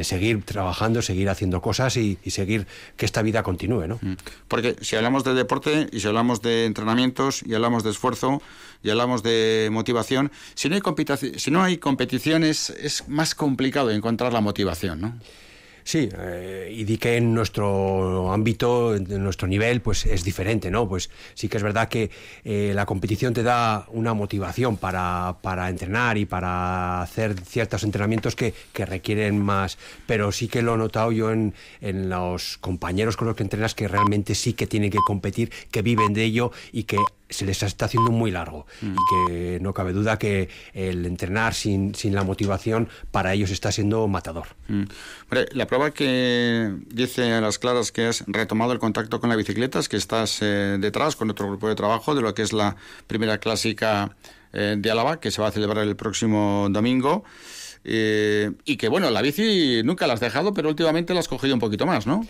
seguir 0.03 0.43
trabajando, 0.43 1.01
seguir 1.01 1.29
haciendo 1.29 1.61
cosas 1.61 1.97
y, 1.97 2.17
seguir 2.27 2.67
que 2.95 3.05
esta 3.05 3.21
vida 3.21 3.43
continúe, 3.43 3.85
¿no? 3.85 3.99
Porque 4.47 4.77
si 4.79 4.95
hablamos 4.95 5.25
de 5.25 5.33
deporte 5.33 5.87
y 5.91 5.99
si 5.99 6.07
hablamos 6.07 6.41
de 6.41 6.63
entrenamientos 6.63 7.43
y 7.45 7.53
hablamos 7.53 7.83
de 7.83 7.91
esfuerzo 7.91 8.41
y 8.81 8.91
hablamos 8.91 9.23
de 9.23 9.67
motivación, 9.73 10.31
si 10.53 10.69
no 10.69 10.75
hay, 10.75 10.81
si 11.35 11.51
no 11.51 11.61
hay 11.61 11.77
competiciones 11.79 12.69
es 12.69 13.09
más 13.09 13.35
complicado 13.35 13.91
encontrar 13.91 14.31
la 14.31 14.39
motivación, 14.39 15.01
¿no? 15.01 15.19
Sí, 15.87 16.09
eh, 16.17 16.73
y 16.75 16.83
di 16.83 16.97
que 16.97 17.17
en 17.17 17.31
nuestro 17.35 18.33
ámbito, 18.33 18.95
en 18.95 19.23
nuestro 19.23 19.47
nivel, 19.47 19.81
pues 19.81 20.07
es 20.07 20.23
diferente, 20.23 20.71
¿no? 20.71 20.89
Pues 20.89 21.11
sí 21.35 21.47
que 21.47 21.57
es 21.57 21.63
verdad 21.63 21.89
que 21.89 22.09
eh, 22.43 22.71
la 22.73 22.87
competición 22.87 23.35
te 23.35 23.43
da 23.43 23.85
una 23.89 24.15
motivación 24.15 24.77
para, 24.77 25.37
para 25.43 25.69
entrenar 25.69 26.17
y 26.17 26.25
para 26.25 27.03
hacer 27.03 27.39
ciertos 27.39 27.83
entrenamientos 27.83 28.35
que, 28.35 28.55
que, 28.73 28.83
requieren 28.83 29.39
más, 29.39 29.77
pero 30.07 30.31
sí 30.31 30.47
que 30.47 30.63
lo 30.63 30.73
he 30.73 30.77
notado 30.79 31.11
yo 31.11 31.31
en, 31.31 31.53
en 31.81 32.09
los 32.09 32.57
compañeros 32.57 33.15
con 33.15 33.27
los 33.27 33.37
que 33.37 33.43
entrenas 33.43 33.75
que 33.75 33.87
realmente 33.87 34.33
sí 34.33 34.53
que 34.53 34.65
tienen 34.65 34.89
que 34.89 34.97
competir, 35.05 35.51
que 35.69 35.83
viven 35.83 36.15
de 36.15 36.23
ello 36.23 36.51
y 36.71 36.85
que 36.85 36.97
se 37.29 37.45
les 37.45 37.63
está 37.63 37.85
haciendo 37.85 38.11
muy 38.11 38.31
largo 38.31 38.67
Mm. 38.81 38.93
y 38.93 39.27
que 39.27 39.59
no 39.61 39.73
cabe 39.73 39.93
duda 39.93 40.19
que 40.19 40.49
el 40.73 41.05
entrenar 41.05 41.53
sin, 41.53 41.95
sin 41.95 42.13
la 42.13 42.23
motivación 42.23 42.89
para 43.11 43.33
ellos 43.33 43.51
está 43.51 43.71
siendo 43.71 44.07
matador. 44.07 44.47
Mm. 44.67 44.83
Hombre, 45.23 45.45
la 45.51 45.65
prueba 45.67 45.91
que 45.91 46.73
dice 46.87 47.33
a 47.33 47.41
las 47.41 47.57
claras 47.59 47.91
que 47.91 48.05
has 48.05 48.23
retomado 48.27 48.73
el 48.73 48.79
contacto 48.79 49.19
con 49.19 49.29
la 49.29 49.35
bicicleta 49.35 49.79
es 49.79 49.89
que 49.89 49.97
estás 49.97 50.39
eh, 50.41 50.77
detrás 50.79 51.15
con 51.15 51.29
otro 51.29 51.47
grupo 51.47 51.67
de 51.67 51.75
trabajo 51.75 52.15
de 52.15 52.21
lo 52.21 52.33
que 52.33 52.43
es 52.43 52.53
la 52.53 52.75
primera 53.07 53.37
clásica 53.39 54.15
eh, 54.53 54.75
de 54.77 54.91
Álava 54.91 55.19
que 55.19 55.31
se 55.31 55.41
va 55.41 55.47
a 55.49 55.51
celebrar 55.51 55.85
el 55.85 55.95
próximo 55.95 56.67
domingo. 56.69 57.23
Eh, 57.83 58.51
y 58.65 58.77
que 58.77 58.87
bueno, 58.87 59.11
la 59.11 59.21
bici 59.21 59.81
nunca 59.83 60.07
la 60.07 60.13
has 60.13 60.19
dejado, 60.19 60.53
pero 60.53 60.69
últimamente 60.69 61.13
la 61.13 61.19
has 61.19 61.27
cogido 61.27 61.53
un 61.53 61.59
poquito 61.59 61.85
más, 61.85 62.07
¿no? 62.07 62.25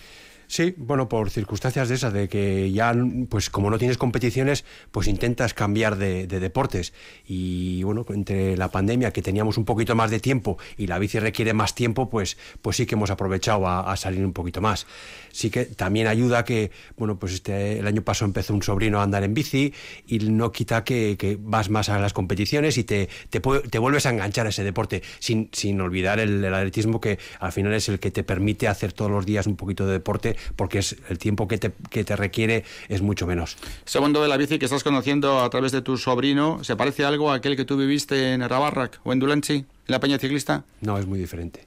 Sí, 0.47 0.75
bueno, 0.77 1.09
por 1.09 1.29
circunstancias 1.29 1.89
de 1.89 1.95
esas, 1.95 2.13
de 2.13 2.29
que 2.29 2.71
ya, 2.71 2.93
pues 3.29 3.49
como 3.49 3.69
no 3.69 3.77
tienes 3.77 3.97
competiciones, 3.97 4.65
pues 4.91 5.07
intentas 5.07 5.53
cambiar 5.53 5.97
de, 5.97 6.27
de 6.27 6.39
deportes. 6.39 6.93
Y 7.27 7.83
bueno, 7.83 8.05
entre 8.09 8.57
la 8.57 8.69
pandemia, 8.69 9.11
que 9.11 9.21
teníamos 9.21 9.57
un 9.57 9.65
poquito 9.65 9.95
más 9.95 10.11
de 10.11 10.19
tiempo 10.19 10.57
y 10.77 10.87
la 10.87 10.99
bici 10.99 11.19
requiere 11.19 11.53
más 11.53 11.75
tiempo, 11.75 12.09
pues, 12.09 12.37
pues 12.61 12.77
sí 12.77 12.85
que 12.85 12.95
hemos 12.95 13.09
aprovechado 13.09 13.67
a, 13.67 13.95
salir 13.95 14.23
un 14.25 14.33
poquito 14.33 14.61
más. 14.61 14.85
Sí 15.31 15.49
que 15.49 15.65
también 15.65 16.07
ayuda 16.07 16.43
que, 16.45 16.71
bueno, 16.97 17.17
pues 17.17 17.33
este, 17.33 17.79
el 17.79 17.87
año 17.87 18.01
pasado 18.01 18.27
empezó 18.27 18.53
un 18.53 18.61
sobrino 18.61 18.99
a 18.99 19.03
andar 19.03 19.23
en 19.23 19.33
bici 19.33 19.73
y 20.05 20.19
no 20.19 20.51
quita 20.51 20.83
que, 20.83 21.15
que 21.17 21.37
vas 21.39 21.69
más 21.69 21.89
a 21.89 21.99
las 21.99 22.13
competiciones 22.13 22.77
y 22.77 22.83
te, 22.83 23.09
te, 23.29 23.39
te 23.39 23.79
vuelves 23.79 24.05
a 24.05 24.09
enganchar 24.11 24.45
a 24.45 24.49
ese 24.49 24.63
deporte, 24.63 25.01
sin, 25.19 25.49
sin 25.51 25.79
olvidar 25.81 26.19
el, 26.19 26.43
el 26.43 26.53
atletismo 26.53 27.01
que 27.01 27.19
al 27.39 27.51
final 27.51 27.73
es 27.73 27.89
el 27.89 27.99
que 27.99 28.11
te 28.11 28.23
permite 28.23 28.67
hacer 28.67 28.93
todos 28.93 29.11
los 29.11 29.25
días 29.25 29.47
un 29.47 29.55
poquito 29.55 29.85
de 29.85 29.93
deporte 29.93 30.34
porque 30.55 30.79
es 30.79 30.95
el 31.09 31.17
tiempo 31.17 31.47
que 31.47 31.57
te, 31.57 31.71
que 31.89 32.03
te 32.03 32.15
requiere 32.15 32.63
es 32.89 33.01
mucho 33.01 33.27
menos. 33.27 33.57
Ese 33.85 33.99
mundo 33.99 34.21
de 34.21 34.27
la 34.27 34.37
bici 34.37 34.59
que 34.59 34.65
estás 34.65 34.83
conociendo 34.83 35.39
a 35.41 35.49
través 35.49 35.71
de 35.71 35.81
tu 35.81 35.97
sobrino, 35.97 36.63
¿se 36.63 36.75
parece 36.75 37.05
algo 37.05 37.31
a 37.31 37.35
aquel 37.35 37.55
que 37.55 37.65
tú 37.65 37.77
viviste 37.77 38.33
en 38.33 38.41
Arabarrac 38.41 38.99
o 39.03 39.13
en 39.13 39.19
Dulanchi, 39.19 39.53
en 39.55 39.65
la 39.87 39.99
peña 39.99 40.17
ciclista? 40.17 40.63
No, 40.81 40.97
es 40.97 41.05
muy 41.05 41.19
diferente. 41.19 41.65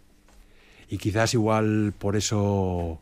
Y 0.90 0.98
quizás 0.98 1.34
igual 1.34 1.92
por 1.98 2.16
eso 2.16 3.00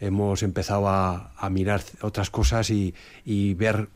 hemos 0.00 0.42
empezado 0.42 0.88
a, 0.88 1.32
a 1.36 1.50
mirar 1.50 1.82
otras 2.02 2.30
cosas 2.30 2.70
y, 2.70 2.94
y 3.24 3.54
ver 3.54 3.88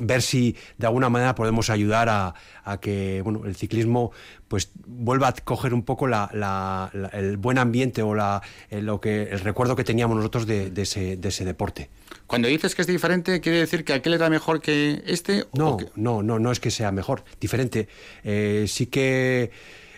ver 0.00 0.22
si 0.22 0.56
de 0.78 0.86
alguna 0.86 1.08
manera 1.08 1.34
podemos 1.34 1.70
ayudar 1.70 2.08
a, 2.08 2.34
a 2.64 2.80
que 2.80 3.20
bueno 3.22 3.42
el 3.46 3.54
ciclismo 3.56 4.10
pues 4.48 4.70
vuelva 4.86 5.28
a 5.28 5.32
coger 5.32 5.72
un 5.74 5.82
poco 5.84 6.06
la, 6.08 6.28
la- 6.32 6.90
la- 6.92 7.08
el 7.08 7.36
buen 7.36 7.58
ambiente 7.58 8.02
o 8.02 8.14
la, 8.14 8.42
el, 8.68 8.86
lo 8.86 9.00
que 9.00 9.24
el 9.30 9.40
recuerdo 9.40 9.76
que 9.76 9.84
teníamos 9.84 10.16
nosotros 10.16 10.46
de, 10.46 10.70
de 10.70 10.82
ese, 10.82 11.16
de 11.16 11.28
ese 11.28 11.44
deporte. 11.44 11.88
Cuando 12.26 12.48
dices 12.48 12.74
que 12.74 12.82
es 12.82 12.88
diferente, 12.88 13.40
¿quiere 13.40 13.58
decir 13.58 13.84
que 13.84 13.92
aquel 13.92 14.14
era 14.14 14.28
mejor 14.30 14.60
que 14.60 15.02
este? 15.06 15.46
No, 15.52 15.76
no, 15.94 16.22
no, 16.22 16.38
no 16.38 16.50
es 16.52 16.58
que 16.60 16.70
sea 16.70 16.90
mejor, 16.92 17.24
diferente. 17.40 17.88
Eh, 18.24 18.64
sí 18.68 18.86
que 18.86 19.50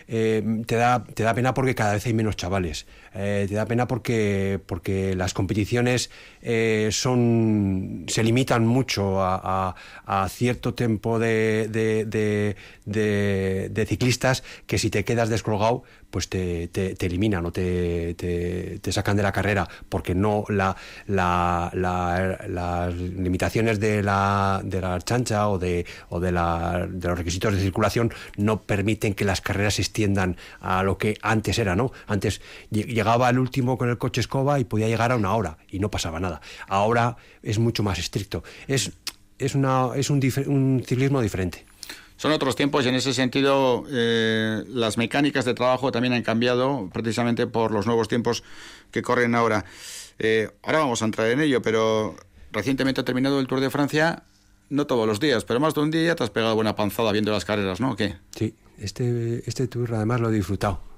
eh, 0.07 0.61
te, 0.67 0.75
da, 0.75 1.03
te 1.03 1.23
da 1.23 1.33
pena 1.33 1.53
porque 1.53 1.75
cada 1.75 1.93
vez 1.93 2.05
hay 2.05 2.13
menos 2.13 2.35
chavales. 2.35 2.85
Eh, 3.15 3.45
te 3.47 3.53
da 3.55 3.65
pena 3.65 3.87
porque, 3.87 4.59
porque 4.65 5.15
las 5.15 5.33
competiciones 5.33 6.09
eh, 6.41 6.89
son 6.91 8.05
se 8.07 8.23
limitan 8.23 8.65
mucho 8.65 9.21
a, 9.21 9.75
a- 10.05 10.23
cierto 10.29 10.73
tiempo 10.73 11.19
de, 11.19 11.67
de- 11.67 12.05
ciclistas 13.85 14.43
que 14.65 14.77
si 14.77 14.89
te 14.89 15.03
quedas 15.05 15.29
descolgado 15.29 15.83
pues 16.09 16.29
te, 16.29 16.67
te- 16.67 16.93
te 16.95 17.05
eliminan 17.07 17.43
o 17.45 17.51
te, 17.51 18.13
te- 18.13 18.77
sacan 18.91 19.17
de 19.17 19.23
la 19.23 19.31
carrera 19.31 19.67
porque 19.89 20.13
no 20.13 20.43
la, 20.47 20.75
la- 21.07 21.71
la- 21.73 22.39
las 22.47 22.93
limitaciones 22.95 23.79
de 23.79 24.03
la, 24.03 24.61
de 24.63 24.79
la 24.79 24.99
chancha 25.01 25.49
o 25.49 25.57
de, 25.57 25.85
o 26.09 26.19
de, 26.19 26.31
la- 26.31 26.87
de 26.87 27.07
los 27.07 27.17
requisitos 27.17 27.53
de 27.55 27.61
circulación 27.61 28.13
no 28.37 28.61
permiten 28.61 29.15
que 29.15 29.25
las 29.25 29.41
carreras 29.41 29.75
se 29.75 29.81
extiendan 29.81 30.37
a 30.61 30.83
lo 30.83 30.97
que 30.99 31.17
antes 31.23 31.57
era, 31.57 31.75
¿no? 31.75 31.91
Antes 32.05 32.41
lle- 32.71 32.85
llegaba 33.03 33.29
el 33.29 33.37
último 33.37 33.77
con 33.77 33.89
el 33.89 33.97
coche 33.97 34.21
escoba 34.21 34.61
y 34.61 34.63
podía 34.63 34.87
llegar 34.87 35.11
a 35.11 35.17
una 35.17 35.35
hora 35.35 35.57
y 35.69 35.79
no 35.79 35.91
pasaba 35.91 36.21
nada. 36.21 36.39
Ahora 36.69 37.17
es 37.41 37.59
mucho 37.59 37.83
más 37.83 37.99
estricto. 37.99 38.43
Es, 38.65 38.93
es, 39.37 39.55
una, 39.55 39.89
es 39.95 40.09
un, 40.09 40.21
ciclismo 40.85 41.21
diferente. 41.21 41.65
Son 42.15 42.31
otros 42.31 42.55
tiempos 42.55 42.85
y 42.85 42.89
en 42.89 42.95
ese 42.95 43.13
sentido 43.13 43.83
eh, 43.91 44.63
las 44.69 44.97
mecánicas 44.97 45.43
de 45.43 45.53
trabajo 45.53 45.91
también 45.91 46.13
han 46.13 46.23
cambiado 46.23 46.89
precisamente 46.93 47.45
por 47.45 47.71
los 47.71 47.85
nuevos 47.85 48.07
tiempos 48.07 48.43
que 48.91 49.01
corren 49.01 49.35
ahora. 49.35 49.65
Eh, 50.19 50.49
ahora 50.61 50.79
vamos 50.79 51.01
a 51.01 51.05
entrar 51.05 51.27
en 51.27 51.41
ello, 51.41 51.61
pero 51.61 52.15
recientemente 52.53 53.01
ha 53.01 53.03
terminado 53.03 53.41
el 53.41 53.47
Tour 53.47 53.59
de 53.59 53.69
Francia, 53.69 54.23
no 54.69 54.87
todos 54.87 55.05
los 55.05 55.19
días, 55.19 55.43
pero 55.43 55.59
más 55.59 55.73
de 55.73 55.81
un 55.81 55.91
día 55.91 56.15
te 56.15 56.23
has 56.23 56.29
pegado 56.29 56.55
buena 56.55 56.77
panzada 56.77 57.11
viendo 57.11 57.33
las 57.33 57.43
carreras, 57.43 57.81
¿no? 57.81 57.91
¿O 57.91 57.95
¿Qué? 57.97 58.15
Sí, 58.33 58.55
este, 58.77 59.43
este 59.49 59.67
tour 59.67 59.93
además 59.93 60.21
lo 60.21 60.29
he 60.29 60.33
disfrutado. 60.33 60.92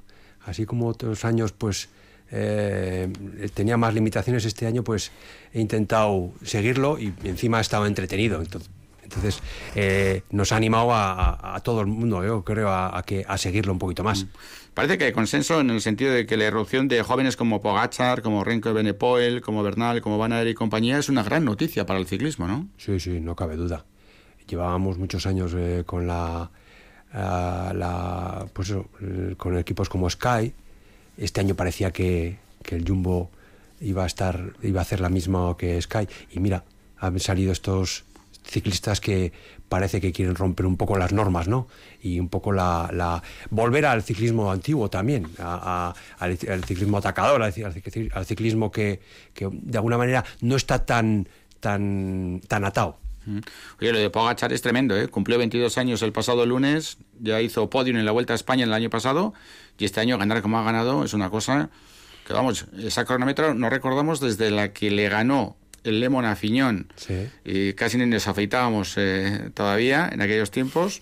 Así 0.45 0.65
como 0.65 0.87
otros 0.87 1.25
años, 1.25 1.51
pues 1.51 1.89
eh, 2.31 3.11
tenía 3.53 3.77
más 3.77 3.93
limitaciones, 3.93 4.45
este 4.45 4.65
año 4.67 4.83
pues 4.83 5.11
he 5.53 5.59
intentado 5.61 6.31
seguirlo 6.43 6.99
y 6.99 7.13
encima 7.23 7.57
he 7.59 7.61
estado 7.61 7.85
entretenido. 7.85 8.41
Entonces, 8.41 8.69
entonces, 9.03 9.39
eh, 9.75 10.23
nos 10.31 10.51
ha 10.51 10.55
animado 10.57 10.91
a, 10.91 11.11
a- 11.13 11.55
a 11.55 11.59
todo 11.61 11.79
el 11.81 11.87
mundo, 11.87 12.23
yo 12.25 12.43
creo, 12.43 12.69
a, 12.69 12.97
a 12.97 13.03
que, 13.03 13.23
a 13.27 13.37
seguirlo 13.37 13.71
un 13.71 13.77
poquito 13.79 14.03
más. 14.03 14.25
Parece 14.73 14.97
que 14.97 15.05
hay 15.05 15.11
consenso 15.13 15.61
en 15.61 15.69
el 15.69 15.79
sentido 15.79 16.11
de 16.11 16.25
que 16.25 16.35
la 16.37 16.45
erupción 16.45 16.87
de 16.87 17.01
jóvenes 17.03 17.37
como 17.37 17.61
Pogachar, 17.61 18.23
como 18.23 18.43
Renko 18.43 18.73
Benepoel, 18.73 19.41
como 19.41 19.61
Bernal, 19.61 20.01
como 20.01 20.17
Van 20.17 20.47
y 20.47 20.53
compañía 20.55 20.97
es 20.97 21.07
una 21.07 21.21
gran 21.23 21.45
noticia 21.45 21.85
para 21.85 21.99
el 21.99 22.07
ciclismo, 22.07 22.47
¿no? 22.47 22.67
Sí, 22.77 22.99
sí, 22.99 23.19
no 23.21 23.35
cabe 23.35 23.55
duda. 23.57 23.85
Llevábamos 24.49 24.97
muchos 24.97 25.25
años 25.27 25.53
eh, 25.55 25.83
con 25.85 26.07
la, 26.07 26.49
pues 28.53 28.73
con 29.37 29.57
equipos 29.57 29.89
como 29.89 30.09
Sky. 30.09 30.53
Este 31.17 31.41
año 31.41 31.55
parecía 31.55 31.91
que, 31.91 32.37
que 32.63 32.75
el 32.75 32.87
Jumbo 32.87 33.29
iba 33.79 34.03
a 34.03 34.07
estar, 34.07 34.53
iba 34.61 34.81
a 34.81 34.83
hacer 34.83 34.99
la 34.99 35.09
misma 35.09 35.55
que 35.57 35.81
Sky. 35.81 36.07
Y 36.31 36.39
mira, 36.39 36.63
han 36.97 37.19
salido 37.19 37.51
estos 37.51 38.03
ciclistas 38.43 39.01
que 39.01 39.31
parece 39.69 39.99
que 39.99 40.11
quieren 40.11 40.35
romper 40.35 40.65
un 40.65 40.77
poco 40.77 40.97
las 40.97 41.11
normas, 41.11 41.47
¿no? 41.47 41.67
Y 42.01 42.19
un 42.19 42.29
poco 42.29 42.51
la, 42.51 43.23
volver 43.49 43.85
al 43.85 44.03
ciclismo 44.03 44.51
antiguo 44.51 44.89
también, 44.89 45.27
al, 45.39 45.95
ciclismo 46.65 46.97
atacador, 46.97 47.41
al, 47.41 47.53
al 48.13 48.25
ciclismo 48.25 48.71
que, 48.71 48.99
que 49.33 49.49
de 49.51 49.77
alguna 49.77 49.97
manera 49.97 50.23
no 50.41 50.55
está 50.55 50.85
tan 50.85 51.27
tan 51.59 52.41
tan 52.47 52.65
atado. 52.65 52.97
Oye, 53.81 53.91
lo 53.91 53.99
de 53.99 54.09
Pogachar 54.09 54.53
es 54.53 54.61
tremendo, 54.61 54.95
¿eh? 54.97 55.07
Cumplió 55.07 55.37
22 55.37 55.77
años 55.77 56.01
el 56.01 56.11
pasado 56.11 56.45
lunes, 56.45 56.97
ya 57.19 57.41
hizo 57.41 57.69
podium 57.69 57.97
en 57.97 58.05
la 58.05 58.11
Vuelta 58.11 58.33
a 58.33 58.35
España 58.35 58.63
el 58.63 58.73
año 58.73 58.89
pasado, 58.89 59.33
y 59.77 59.85
este 59.85 59.99
año 59.99 60.17
ganar 60.17 60.41
como 60.41 60.59
ha 60.59 60.63
ganado 60.63 61.03
es 61.03 61.13
una 61.13 61.29
cosa 61.29 61.69
que, 62.27 62.33
vamos, 62.33 62.65
esa 62.77 63.05
cronómetro 63.05 63.53
no 63.53 63.69
recordamos 63.69 64.19
desde 64.19 64.49
la 64.51 64.73
que 64.73 64.89
le 64.91 65.09
ganó 65.09 65.57
el 65.83 65.99
Lemon 65.99 66.25
a 66.25 66.35
Fiñón, 66.35 66.87
Sí. 66.95 67.27
y 67.43 67.73
casi 67.73 67.97
ni 67.97 68.05
nos 68.07 68.27
afeitábamos 68.27 68.93
eh, 68.97 69.51
todavía 69.53 70.09
en 70.11 70.21
aquellos 70.21 70.49
tiempos, 70.49 71.01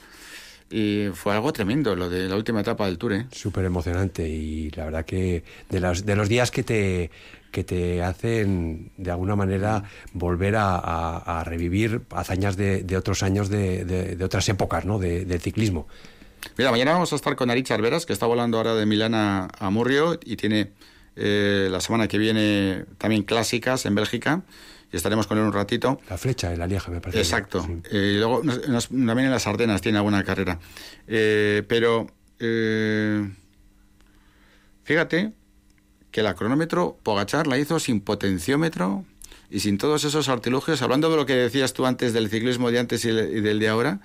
y 0.70 1.08
fue 1.14 1.34
algo 1.34 1.54
tremendo 1.54 1.95
lo 1.95 2.10
de 2.10 2.28
la 2.28 2.36
última 2.36 2.62
etapa 2.62 2.88
del 2.88 2.98
Tour, 2.98 3.14
¿eh? 3.14 3.26
Súper 3.32 3.64
emocionante 3.66 4.28
y 4.28 4.72
la 4.72 4.86
verdad 4.86 5.06
que 5.06 5.44
de 5.70 5.80
los, 5.80 6.06
de 6.06 6.16
los 6.16 6.28
días 6.30 6.50
que 6.52 6.64
te, 6.64 7.12
que 7.54 7.64
te 7.64 8.04
hacen 8.04 8.92
de 8.98 9.12
alguna 9.12 9.38
manera 9.38 9.84
volver 10.12 10.58
a, 10.58 10.76
a- 10.76 11.40
a 11.40 11.44
revivir 11.46 12.02
hazañas 12.10 12.58
de, 12.58 12.84
de 12.84 12.98
otros 12.98 13.24
años, 13.24 13.48
de, 13.48 13.86
de- 13.86 14.16
de 14.18 14.26
otras 14.26 14.50
épocas 14.50 14.84
¿no? 14.84 15.00
de, 15.00 15.24
del 15.24 15.40
ciclismo. 15.40 15.88
Mira, 16.58 16.72
mañana 16.72 16.92
vamos 16.92 17.14
a 17.14 17.16
estar 17.16 17.36
con 17.38 17.50
Aritz 17.50 17.72
Arberas, 17.72 18.06
que 18.06 18.12
está 18.12 18.26
volando 18.26 18.58
ahora 18.58 18.74
de 18.76 18.86
Milán 18.86 19.14
a, 19.14 19.48
a 19.58 19.70
Murrio 19.70 20.20
y 20.26 20.36
tiene 20.36 20.72
eh, 21.16 21.70
la 21.72 21.80
semana 21.80 22.08
que 22.10 22.18
viene 22.18 22.84
también 22.98 23.24
clásicas 23.24 23.86
en 23.86 23.96
Bélgica 23.96 24.42
y 24.92 24.98
estaremos 24.98 25.28
con 25.28 25.38
él 25.38 25.44
un 25.46 25.54
ratito. 25.54 26.02
La 26.10 26.18
flecha 26.18 26.50
de 26.50 26.58
la 26.58 26.68
Lieja, 26.68 26.92
me 26.92 27.00
parece. 27.02 27.20
Exacto. 27.20 27.66
Eh, 27.92 28.14
y 28.16 28.18
luego 28.18 28.42
nos- 28.44 28.68
nos- 28.68 28.90
también 28.90 29.26
en 29.26 29.32
las 29.32 29.48
Ardenas 29.48 29.80
tiene 29.82 30.00
alguna 30.00 30.24
carrera. 30.24 30.60
Eh, 31.08 31.64
pero 31.68 32.08
fíjate 34.84 35.32
que 36.14 36.23
la 36.23 36.35
cronómetro 36.35 36.98
Pogachar 37.03 37.48
la 37.48 37.57
hizo 37.57 37.80
sin 37.80 37.99
potenciómetro 37.99 39.03
y 39.49 39.60
sin 39.60 39.77
todos 39.77 40.06
esos 40.06 40.30
artilugios, 40.30 40.81
hablando 40.81 41.10
de 41.10 41.18
lo 41.18 41.26
que 41.26 41.35
decías 41.35 41.73
tú 41.73 41.85
antes 41.85 42.14
del 42.14 42.30
ciclismo 42.30 42.72
de 42.72 42.80
antes 42.80 43.03
y 43.03 43.10
el- 43.10 43.38
y 43.38 43.41
del 43.41 43.60
de 43.60 43.68
ahora. 43.68 43.99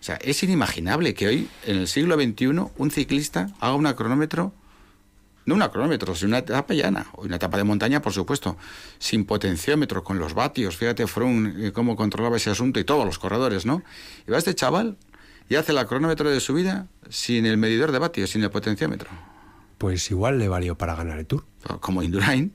O 0.00 0.02
sea, 0.02 0.16
es 0.16 0.42
inimaginable 0.42 1.14
que 1.14 1.28
hoy, 1.28 1.48
en 1.64 1.78
el 1.78 1.88
siglo 1.88 2.16
XXI, 2.16 2.72
un 2.76 2.90
ciclista 2.90 3.48
haga 3.60 3.74
una 3.76 3.94
cronómetro, 3.94 4.52
no 5.46 5.54
una 5.54 5.70
cronómetro, 5.70 6.14
sino 6.16 6.30
una 6.30 6.38
etapa 6.38 6.74
llana, 6.74 7.06
o 7.12 7.22
una 7.22 7.36
etapa 7.36 7.56
de 7.56 7.64
montaña, 7.64 8.02
por 8.02 8.12
supuesto, 8.12 8.56
sin 8.98 9.24
potenciómetro, 9.24 10.02
con 10.02 10.18
los 10.18 10.34
vatios. 10.34 10.76
Fíjate, 10.76 11.06
Froome, 11.06 11.68
eh, 11.68 11.72
cómo 11.72 11.94
controlaba 11.94 12.36
ese 12.36 12.50
asunto 12.50 12.80
y 12.80 12.84
todos 12.84 13.06
los 13.06 13.20
corredores, 13.20 13.64
¿no? 13.66 13.82
Y 14.26 14.32
va 14.32 14.38
este 14.38 14.54
chaval 14.54 14.96
y 15.48 15.54
hace 15.54 15.72
la 15.72 15.86
cronómetro 15.86 16.28
de 16.28 16.40
su 16.40 16.54
vida 16.54 16.88
sin 17.08 17.46
el 17.46 17.56
medidor 17.56 17.92
de 17.92 17.98
vatios, 18.00 18.30
sin 18.30 18.42
el 18.42 18.50
potenciómetro. 18.50 19.31
Pues 19.82 20.08
igual 20.12 20.38
le 20.38 20.46
valió 20.46 20.78
para 20.78 20.94
ganar 20.94 21.18
el 21.18 21.26
Tour. 21.26 21.44
Como 21.80 22.04
Indurain. 22.04 22.52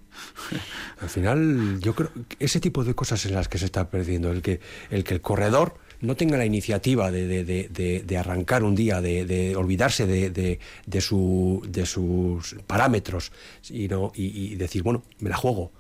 Al 1.02 1.10
final, 1.10 1.78
yo 1.82 1.94
creo 1.94 2.10
que 2.30 2.38
ese 2.40 2.62
tipo 2.62 2.86
de 2.86 2.94
cosas 2.96 3.26
en 3.26 3.34
las 3.34 3.50
que 3.50 3.58
se 3.58 3.66
está 3.66 3.90
perdiendo, 3.90 4.32
el 4.32 4.42
que 4.42 4.62
el, 4.90 5.04
que 5.04 5.14
el 5.14 5.20
corredor 5.20 5.76
no 6.00 6.16
tenga 6.16 6.38
la 6.38 6.46
iniciativa 6.46 7.12
de, 7.12 7.28
de- 7.28 7.44
de- 7.44 8.02
de- 8.06 8.18
arrancar 8.18 8.64
un 8.64 8.76
día, 8.76 9.02
de, 9.02 9.56
olvidarse 9.58 10.08
de, 10.08 11.02
su- 11.02 11.62
de 11.68 11.86
sus 11.86 12.56
parámetros 12.66 13.34
y, 13.70 13.90
no, 13.90 14.14
y, 14.16 14.54
y 14.54 14.56
decir, 14.56 14.84
bueno, 14.84 15.04
me 15.20 15.30
la 15.30 15.36
juego. 15.36 15.74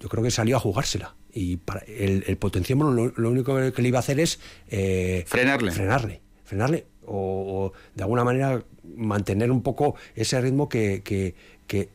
Yo 0.00 0.10
creo 0.10 0.22
que 0.22 0.30
salió 0.30 0.58
a 0.58 0.60
jugársela. 0.60 1.14
Y 1.32 1.56
para 1.56 1.80
el, 1.86 2.24
el 2.26 2.36
potenciómetro 2.36 2.92
lo, 2.92 3.10
lo 3.16 3.30
único 3.30 3.56
que, 3.56 3.72
que 3.72 3.80
le 3.80 3.88
iba 3.88 4.00
a 4.00 4.00
hacer 4.00 4.20
es... 4.20 4.38
eh, 4.68 5.24
Frenarle. 5.26 5.70
Frenarle. 5.72 6.20
Frenarle. 6.44 6.86
O, 7.06 7.72
de 7.94 8.02
alguna 8.02 8.24
manera 8.24 8.62
mantener 8.96 9.50
un 9.50 9.62
poco 9.62 9.94
ese 10.14 10.40
ritmo 10.40 10.68
que, 10.68 11.02
que- 11.02 11.34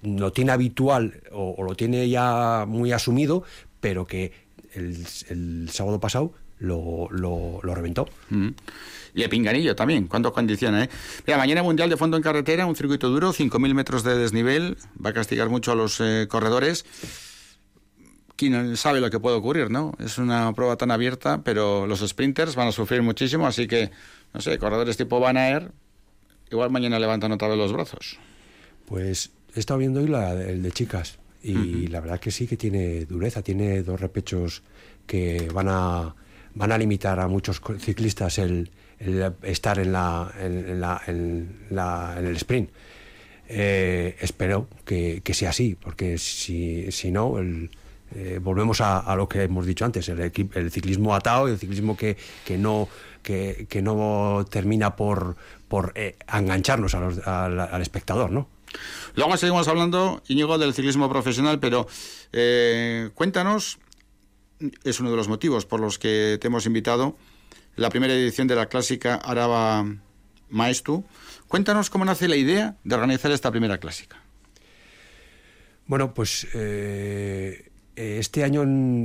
lo 0.04 0.34
tiene 0.34 0.52
habitual 0.52 1.22
o, 1.32 1.64
lo 1.64 1.74
tiene 1.76 2.10
ya 2.10 2.66
muy 2.68 2.92
asumido, 2.92 3.44
pero 3.80 4.06
que 4.06 4.34
el, 4.74 5.70
sábado 5.72 6.00
pasado 6.02 6.34
lo, 6.60 7.08
lo- 7.12 7.60
lo 7.64 7.76
reventó. 7.76 8.08
Mm. 8.30 8.50
Y 9.16 9.24
el 9.24 9.30
pinganillo 9.30 9.76
también, 9.76 10.08
¿cuánto 10.08 10.34
condiciona? 10.34 10.84
Eh? 10.84 10.90
Mira, 11.26 11.38
mañana 11.38 11.64
Mundial 11.64 11.90
de 11.90 11.98
Fondo 11.98 12.18
en 12.18 12.24
Carretera, 12.24 12.66
un 12.66 12.76
circuito 12.76 13.10
duro, 13.10 13.32
5.000 13.32 13.74
metros 13.74 14.04
de 14.04 14.18
desnivel, 14.18 14.78
va 15.04 15.12
a 15.12 15.14
castigar 15.14 15.50
mucho 15.50 15.72
a 15.72 15.76
los 15.76 16.00
eh, 16.02 16.28
corredores. 16.30 16.86
¿Quién 18.36 18.78
sabe 18.78 19.02
lo 19.02 19.10
que 19.10 19.20
puede 19.20 19.36
ocurrir, 19.36 19.70
no? 19.70 19.94
Es 20.00 20.18
una 20.18 20.54
prueba 20.54 20.78
tan 20.78 20.92
abierta, 20.92 21.42
pero 21.44 21.86
los 21.88 22.00
sprinters 22.08 22.56
van 22.56 22.70
a 22.70 22.72
sufrir 22.72 23.02
muchísimo, 23.02 23.46
así 23.46 23.68
que, 23.68 23.92
no 24.34 24.42
sé, 24.42 24.58
corredores 24.58 24.98
tipo 24.98 25.20
Van 25.20 25.38
Aert, 25.38 25.72
igual 26.52 26.70
mañana 26.70 27.00
levantan 27.00 27.32
otra 27.32 27.48
vez 27.48 27.58
los 27.58 27.74
brazos. 27.74 28.18
Pues 28.86 29.32
he 29.56 29.60
estado 29.60 29.80
viendo 29.80 30.00
hoy 30.00 30.08
la, 30.08 30.32
el 30.34 30.62
de 30.64 30.72
chicas 30.72 31.20
y 31.42 31.88
la 31.88 32.02
verdad 32.02 32.20
que 32.20 32.32
sí 32.32 32.48
que 32.48 32.58
tiene 32.58 33.06
dureza, 33.06 33.42
tiene 33.42 33.82
dos 33.84 34.00
repechos 34.00 34.62
que 35.08 35.50
van 35.54 35.68
a, 35.70 36.16
van 36.56 36.72
a 36.72 36.78
limitar 36.78 37.20
a 37.20 37.28
muchos 37.28 37.62
ciclistas 37.80 38.38
el, 38.40 38.70
el 39.00 39.34
estar 39.44 39.80
en, 39.80 39.92
la, 39.94 40.32
en, 40.40 40.58
en 40.70 40.82
la- 40.82 41.02
en 41.08 41.66
la- 41.70 42.16
en 42.18 42.26
el 42.26 42.36
sprint. 42.36 42.70
Eh, 43.48 44.16
espero 44.20 44.68
que, 44.86 45.22
que 45.24 45.34
sea 45.34 45.50
así, 45.50 45.76
porque 45.80 46.18
si, 46.18 46.92
si 46.92 47.10
no, 47.12 47.40
el- 47.40 47.70
eh, 48.16 48.40
volvemos 48.42 48.82
a, 48.82 49.00
a 49.00 49.16
lo 49.16 49.30
que 49.30 49.44
hemos 49.44 49.66
dicho 49.68 49.86
antes, 49.86 50.10
el, 50.10 50.20
el 50.20 50.72
ciclismo 50.72 51.14
atado, 51.16 51.48
el 51.48 51.58
ciclismo 51.60 51.96
que, 51.96 52.18
que 52.46 52.58
no 52.58 52.88
que, 53.22 53.68
que 53.70 53.82
no 53.82 54.46
termina 54.50 54.96
por, 54.96 55.36
por 55.68 55.92
eh, 55.96 56.18
engancharnos 56.32 56.94
a 56.96 57.00
los- 57.00 57.28
al, 57.28 57.60
al 57.60 57.82
espectador, 57.82 58.32
¿no? 58.32 58.48
Luego 59.16 59.36
seguimos 59.38 59.68
hablando, 59.68 60.22
Íñigo, 60.28 60.58
del 60.58 60.74
ciclismo 60.74 61.10
profesional, 61.10 61.60
pero 61.60 61.88
eh, 62.32 63.10
cuéntanos, 63.16 63.80
es 64.84 65.00
uno 65.00 65.10
de 65.10 65.18
los 65.18 65.28
motivos 65.28 65.66
por 65.66 65.80
los 65.80 65.98
que 65.98 66.38
te 66.40 66.48
hemos 66.48 66.66
invitado, 66.66 67.16
la 67.76 67.90
primera 67.90 68.14
edición 68.14 68.48
de 68.48 68.56
la 68.56 68.68
clásica 68.68 69.16
Araba 69.16 69.86
Maestu. 70.50 71.04
Cuéntanos 71.48 71.90
cómo 71.90 72.06
nace 72.06 72.28
la 72.28 72.36
idea 72.36 72.76
de 72.84 72.94
organizar 72.96 73.32
esta 73.32 73.50
primera 73.52 73.80
clásica. 73.80 74.22
Bueno, 75.88 76.14
pues 76.14 76.48
eh, 76.54 77.72
este 77.96 78.44
año 78.44 78.64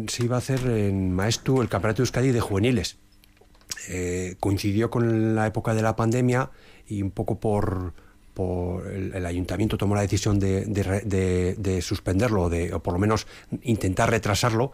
se 0.08 0.24
iba 0.24 0.36
a 0.36 0.38
hacer 0.40 0.60
en 0.66 1.12
Maestu 1.14 1.62
el 1.62 1.68
Campeonato 1.70 1.98
de 2.02 2.02
Euskadi 2.02 2.32
de 2.32 2.40
juveniles. 2.40 2.96
Eh, 3.88 4.36
coincidió 4.40 4.90
con 4.90 5.34
la 5.34 5.46
época 5.46 5.74
de 5.74 5.82
la 5.82 5.96
pandemia 5.96 6.50
y 6.86 7.02
un 7.02 7.10
poco 7.10 7.38
por, 7.38 7.92
el, 8.92 9.26
ayuntamiento 9.26 9.76
tomó 9.76 9.94
la 9.94 10.00
decisión 10.00 10.38
de, 10.38 11.78
suspenderlo 11.82 12.48
de, 12.48 12.72
o 12.72 12.82
por 12.82 12.94
lo 12.94 12.98
menos 12.98 13.26
intentar 13.62 14.10
retrasarlo. 14.10 14.72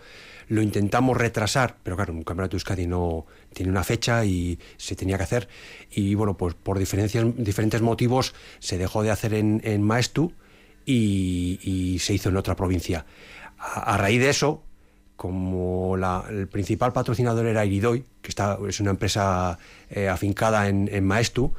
Lo 0.49 0.63
intentamos 0.63 1.17
retrasar, 1.17 1.77
pero 1.83 1.95
claro, 1.95 2.13
un 2.13 2.25
campeonato 2.25 2.53
de 2.53 2.57
Euskadi 2.57 2.87
no 2.87 3.27
tiene 3.53 3.71
una 3.71 3.85
fecha 3.85 4.25
y 4.25 4.59
se 4.77 4.97
tenía 4.97 5.17
que 5.17 5.23
hacer. 5.23 5.49
Y 5.93 6.15
bueno, 6.17 6.37
pues 6.37 6.55
por 6.55 6.79
diferentes 6.79 7.83
motivos 7.83 8.35
se 8.59 8.77
dejó 8.77 9.03
de 9.03 9.11
hacer 9.11 9.35
en, 9.35 9.61
en 9.65 9.83
Maestu 9.83 10.33
y, 10.85 11.99
se 12.01 12.15
hizo 12.15 12.29
en 12.31 12.37
otra 12.37 12.57
provincia. 12.57 13.07
A 13.59 13.97
raíz 13.97 14.21
de 14.21 14.31
eso, 14.31 14.63
como 15.21 15.99
el 16.31 16.49
principal 16.49 16.95
patrocinador 16.95 17.45
era 17.45 17.67
Iridoy, 17.67 18.07
que 18.23 18.33
es 18.67 18.81
una 18.81 18.89
empresa 18.89 19.59
eh, 19.91 20.09
afincada 20.09 20.67
en, 20.67 20.89
en 20.91 21.05
Maestu, 21.05 21.53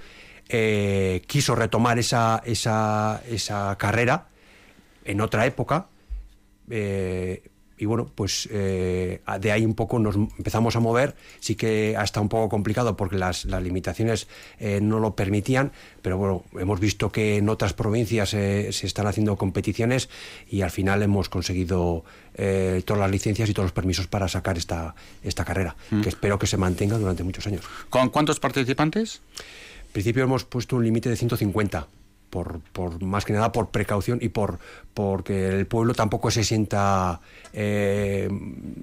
eh, 0.50 1.22
quiso 1.28 1.54
retomar 1.54 2.00
esa, 2.00 2.42
esa, 2.44 3.22
esa 3.30 3.78
carrera 3.78 4.30
en 5.06 5.22
otra 5.22 5.46
época. 5.46 5.86
eh, 6.72 7.51
y 7.82 7.86
bueno, 7.86 8.12
pues 8.14 8.48
eh, 8.52 9.22
de 9.40 9.52
ahí 9.52 9.66
un 9.66 9.74
poco 9.74 9.98
nos 9.98 10.16
empezamos 10.16 10.76
a 10.76 10.80
mover. 10.80 11.16
Sí 11.40 11.56
que 11.56 11.96
ha 11.98 12.04
estado 12.04 12.22
un 12.22 12.30
poco 12.30 12.48
complicado 12.48 12.96
porque 12.96 13.18
las, 13.18 13.46
las 13.46 13.64
limitaciones 13.64 14.28
eh, 14.60 14.80
no 14.82 15.00
lo 15.00 15.16
permitían, 15.16 15.72
pero 16.04 16.20
bueno, 16.20 16.44
hemos 16.60 16.80
visto 16.80 17.12
que 17.12 17.38
en 17.38 17.50
otras 17.50 17.74
provincias 17.74 18.36
eh, 18.36 18.72
se 18.72 18.86
están 18.86 19.08
haciendo 19.08 19.36
competiciones 19.36 20.10
y 20.48 20.62
al 20.62 20.70
final 20.70 21.02
hemos 21.02 21.28
conseguido 21.28 22.06
todas 22.86 23.00
las 23.00 23.12
licencias 23.12 23.50
y 23.50 23.54
todos 23.54 23.66
los 23.66 23.74
permisos 23.74 24.08
para 24.08 24.28
sacar 24.28 24.58
esta, 24.58 24.96
esta 25.24 25.44
carrera, 25.44 25.76
Mm. 25.90 26.02
que 26.02 26.10
espero 26.10 26.40
que 26.40 26.48
se 26.48 26.58
mantenga 26.58 26.98
durante 26.98 27.24
muchos 27.24 27.46
años. 27.48 27.66
¿Con 27.90 28.10
cuántos 28.10 28.40
participantes? 28.40 29.22
En 29.88 29.92
principio 29.92 30.24
hemos 30.24 30.46
puesto 30.46 30.76
un 30.76 30.86
límite 30.86 31.10
de 31.10 31.18
150. 31.18 31.88
Por, 32.32 32.62
por 32.72 33.04
más 33.04 33.26
que 33.26 33.34
nada 33.34 33.52
por 33.52 33.70
precaución 33.72 34.18
y 34.22 34.30
por 34.30 34.58
porque 34.94 35.50
el 35.50 35.68
pueblo 35.68 35.94
tampoco 35.94 36.32
se 36.32 36.46
sienta 36.46 37.20
eh, 37.52 38.30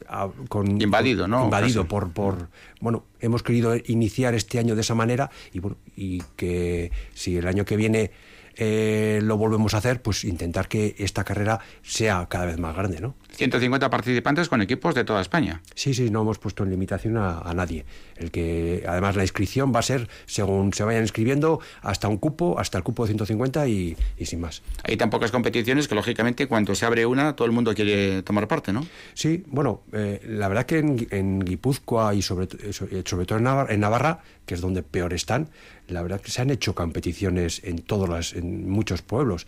a- 0.06 0.28
con 0.50 0.80
Invadido, 0.80 1.26
¿no? 1.26 1.44
invadido 1.44 1.82
Casi. 1.82 1.88
por 1.90 2.10
por 2.12 2.48
bueno 2.80 3.04
hemos 3.20 3.42
querido 3.42 3.74
iniciar 3.86 4.34
este 4.34 4.58
año 4.58 4.74
de 4.74 4.82
esa 4.82 4.94
manera 4.94 5.30
y 5.54 5.60
bueno 5.60 5.78
y 5.96 6.22
que 6.36 6.92
si 7.14 7.38
el 7.38 7.46
año 7.48 7.64
que 7.64 7.76
viene 7.76 8.10
eh, 8.56 9.20
lo 9.22 9.38
volvemos 9.38 9.72
a 9.72 9.78
hacer 9.78 10.02
pues 10.02 10.24
intentar 10.24 10.68
que 10.68 10.94
esta 10.98 11.24
carrera 11.24 11.58
sea 11.82 12.26
cada 12.28 12.44
vez 12.44 12.58
más 12.58 12.76
grande 12.76 13.00
no 13.00 13.14
150 13.39 13.89
participantes 13.89 14.48
con 14.48 14.60
equipos 14.62 14.97
de 14.97 15.05
toda 15.05 15.20
España. 15.20 15.62
Sí, 15.77 15.94
sí, 15.94 16.10
no 16.10 16.23
hemos 16.23 16.40
puesto 16.40 16.65
en 16.65 16.70
limitación 16.70 17.16
a, 17.16 17.39
a 17.39 17.55
nadie. 17.55 17.85
El 18.16 18.32
que, 18.32 18.85
además, 18.86 19.15
la 19.15 19.23
inscripción 19.23 19.73
va 19.73 19.78
a 19.78 19.82
ser 19.82 20.09
según 20.27 20.73
se 20.73 20.82
vayan 20.82 21.02
inscribiendo 21.02 21.60
hasta 21.81 22.09
un 22.09 22.16
cupo, 22.16 22.59
hasta 22.59 22.78
el 22.78 22.85
cupo 22.85 23.05
de 23.05 23.10
150 23.10 23.69
y, 23.69 23.97
y 24.19 24.27
sin 24.27 24.40
más. 24.40 24.62
Hay 24.82 24.97
tan 24.97 25.09
pocas 25.09 25.31
competiciones 25.31 25.86
que, 25.86 25.94
lógicamente, 25.94 26.48
cuando 26.48 26.74
se 26.74 26.85
abre 26.85 27.06
una, 27.06 27.36
todo 27.36 27.47
el 27.47 27.52
mundo 27.52 27.73
quiere 27.77 28.24
tomar 28.24 28.48
parte, 28.48 28.73
¿no? 28.73 28.85
Sí, 29.15 29.44
bueno, 29.47 29.82
eh, 29.93 30.20
la 30.27 30.48
verdad 30.48 30.66
que 30.66 30.78
en, 30.78 31.06
en 31.10 31.39
Guipúzcoa 31.39 32.15
y 32.15 32.23
sobre, 32.23 32.47
eh, 32.47 32.73
eh, 32.90 33.02
sobre 33.06 33.24
todo 33.24 33.39
en 33.39 33.44
Navarra, 33.44 33.73
en 33.73 33.78
Navarra, 33.78 34.19
que 34.47 34.55
es 34.55 34.60
donde 34.60 34.82
peor 34.82 35.15
están, 35.15 35.48
la 35.86 36.02
verdad 36.02 36.20
que 36.20 36.32
se 36.32 36.43
han 36.43 36.51
hecho 36.51 36.74
competiciones 36.74 37.60
en 37.62 37.78
todos 37.78 38.09
las, 38.09 38.32
en 38.32 38.69
muchos 38.69 39.02
pueblos. 39.02 39.47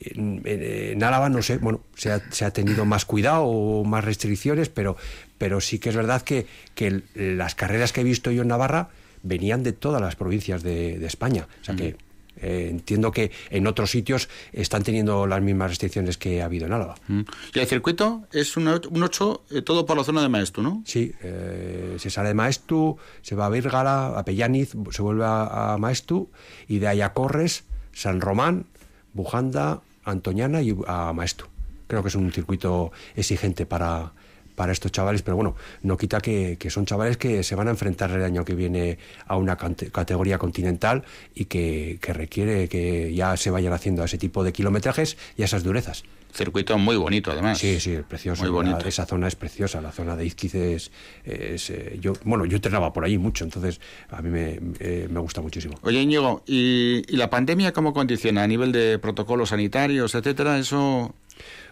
En, 0.00 0.42
en- 0.44 1.02
Álava, 1.02 1.28
no 1.28 1.42
sé, 1.42 1.58
bueno, 1.58 1.80
se 1.94 2.12
ha, 2.12 2.20
se 2.30 2.44
ha 2.44 2.50
tenido 2.52 2.84
más 2.84 3.04
cuidado 3.04 3.44
o 3.44 3.84
más 3.84 4.04
restricciones, 4.04 4.68
pero, 4.68 4.96
pero 5.38 5.60
sí 5.60 5.78
que 5.78 5.88
es 5.90 5.96
verdad 5.96 6.22
que, 6.22 6.46
que 6.74 7.02
las 7.14 7.54
carreras 7.54 7.92
que 7.92 8.02
he 8.02 8.04
visto 8.04 8.30
yo 8.30 8.42
en 8.42 8.48
Navarra 8.48 8.88
venían 9.22 9.62
de 9.62 9.72
todas 9.72 10.00
las 10.02 10.16
provincias 10.16 10.62
de, 10.62 10.98
de 10.98 11.06
España. 11.06 11.48
O 11.62 11.64
sea 11.64 11.74
que 11.74 11.96
eh, 12.42 12.68
entiendo 12.70 13.12
que 13.12 13.30
en 13.48 13.66
otros 13.66 13.90
sitios 13.90 14.28
están 14.52 14.82
teniendo 14.82 15.26
las 15.26 15.40
mismas 15.40 15.70
restricciones 15.70 16.18
que 16.18 16.42
ha 16.42 16.44
habido 16.44 16.66
en 16.66 16.74
Álava. 16.74 16.96
Mm. 17.08 17.22
Y 17.54 17.58
el 17.58 17.66
circuito 17.66 18.24
es 18.30 18.58
un 18.58 18.68
8 18.68 19.44
todo 19.64 19.86
por 19.86 19.96
la 19.96 20.04
zona 20.04 20.20
de 20.20 20.28
Maestu, 20.28 20.62
¿no? 20.62 20.82
Sí, 20.84 21.14
eh, 21.22 21.96
se 21.98 22.10
sale 22.10 22.28
de 22.28 22.34
Maestu, 22.34 22.98
se 23.22 23.34
va 23.34 23.46
a 23.46 23.48
Virgala, 23.48 24.08
a 24.18 24.24
Pellaniz, 24.26 24.74
se 24.90 25.00
vuelve 25.00 25.24
a, 25.24 25.72
a 25.72 25.78
Maestu 25.78 26.28
y 26.68 26.78
de 26.78 26.88
ahí 26.88 27.00
a 27.00 27.14
Corres, 27.14 27.64
San 27.94 28.20
Román, 28.20 28.66
Bujanda, 29.14 29.80
Antoñana 30.06 30.62
y 30.62 30.74
a 30.86 31.12
Maestu. 31.12 31.44
Creo 31.86 32.02
que 32.02 32.08
es 32.08 32.14
un 32.14 32.32
circuito 32.32 32.90
exigente 33.14 33.66
para, 33.66 34.12
para 34.54 34.72
estos 34.72 34.90
chavales, 34.90 35.22
pero 35.22 35.36
bueno, 35.36 35.54
no 35.82 35.96
quita 35.96 36.20
que, 36.20 36.56
que 36.58 36.70
son 36.70 36.86
chavales 36.86 37.16
que 37.16 37.42
se 37.42 37.54
van 37.54 37.68
a 37.68 37.70
enfrentar 37.70 38.10
el 38.10 38.24
año 38.24 38.44
que 38.44 38.54
viene 38.54 38.98
a 39.26 39.36
una 39.36 39.56
categoría 39.56 40.38
continental 40.38 41.04
y 41.34 41.44
que, 41.44 41.98
que 42.00 42.12
requiere 42.12 42.68
que 42.68 43.14
ya 43.14 43.36
se 43.36 43.50
vayan 43.50 43.72
haciendo 43.72 44.02
a 44.02 44.06
ese 44.06 44.18
tipo 44.18 44.42
de 44.42 44.52
kilometrajes 44.52 45.16
y 45.36 45.42
esas 45.42 45.62
durezas. 45.62 46.04
Circuito 46.36 46.76
muy 46.78 46.96
bonito, 46.96 47.30
además. 47.32 47.58
Sí, 47.58 47.80
sí, 47.80 47.98
precioso. 48.06 48.42
Muy 48.42 48.50
bonito. 48.50 48.78
La- 48.80 48.88
esa 48.88 49.06
zona 49.06 49.26
es 49.26 49.34
preciosa. 49.36 49.80
La 49.80 49.90
zona 49.92 50.14
de 50.16 50.26
Izquiz 50.26 50.54
es, 50.54 50.90
es, 51.24 51.70
eh, 51.70 51.98
yo, 52.00 52.12
bueno, 52.24 52.44
yo 52.44 52.56
entrenaba 52.56 52.92
por 52.92 53.04
ahí 53.04 53.16
mucho, 53.16 53.44
entonces 53.44 53.80
a 54.10 54.20
mí 54.22 54.28
me, 54.28 54.60
eh, 54.78 55.08
me 55.10 55.20
gusta 55.20 55.40
muchísimo. 55.40 55.76
Oye, 55.82 56.00
Íñigo, 56.02 56.42
¿y, 56.46 57.02
y 57.08 57.16
la 57.16 57.30
pandemia 57.30 57.72
cómo 57.72 57.94
condiciona 57.94 58.42
a 58.42 58.46
nivel 58.46 58.70
de 58.72 58.98
protocolos 58.98 59.48
sanitarios, 59.48 60.14
etcétera? 60.14 60.58
Eso. 60.58 61.14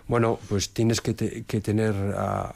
Bueno, 0.06 0.38
pues 0.48 0.70
tienes 0.70 1.00
que, 1.00 1.14
te- 1.14 1.44
que 1.44 1.60
tener. 1.60 1.94
ah, 2.16 2.54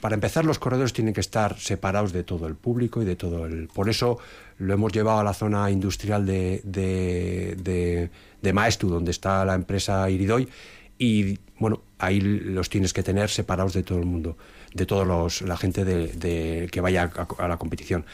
para 0.00 0.14
empezar, 0.14 0.44
los 0.44 0.58
corredores 0.58 0.92
tienen 0.92 1.14
que 1.14 1.20
estar 1.20 1.58
separados 1.58 2.12
de 2.12 2.22
todo 2.22 2.46
el 2.46 2.54
público 2.54 3.02
y 3.02 3.04
de 3.04 3.16
todo 3.16 3.46
el. 3.46 3.68
Por 3.68 3.88
eso 3.88 4.18
lo 4.58 4.72
hemos 4.72 4.92
llevado 4.92 5.18
a 5.20 5.24
la 5.24 5.34
zona 5.34 5.70
industrial 5.70 6.24
de, 6.26 6.60
de, 6.64 7.56
de, 7.58 8.10
de 8.40 8.52
Maestu, 8.52 8.88
donde 8.88 9.10
está 9.10 9.44
la 9.44 9.54
empresa 9.54 10.08
Iridoy. 10.08 10.48
Y 10.98 11.38
bueno, 11.58 11.82
ahí 11.98 12.20
los 12.20 12.68
tienes 12.68 12.92
que 12.92 13.02
tener 13.02 13.30
separados 13.30 13.72
de 13.72 13.82
todo 13.82 13.98
el 13.98 14.06
mundo, 14.06 14.36
de 14.74 14.86
todos 14.86 15.06
los, 15.06 15.42
la 15.42 15.56
gente 15.56 15.84
de, 15.84 16.68
que 16.70 16.80
vaya 16.80 17.10
a, 17.14 17.44
a 17.44 17.48
la 17.48 17.56
competición. 17.56 18.04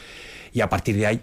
Y 0.51 0.61
a 0.61 0.69
partir 0.69 0.95
de 0.95 1.07
ahí 1.07 1.21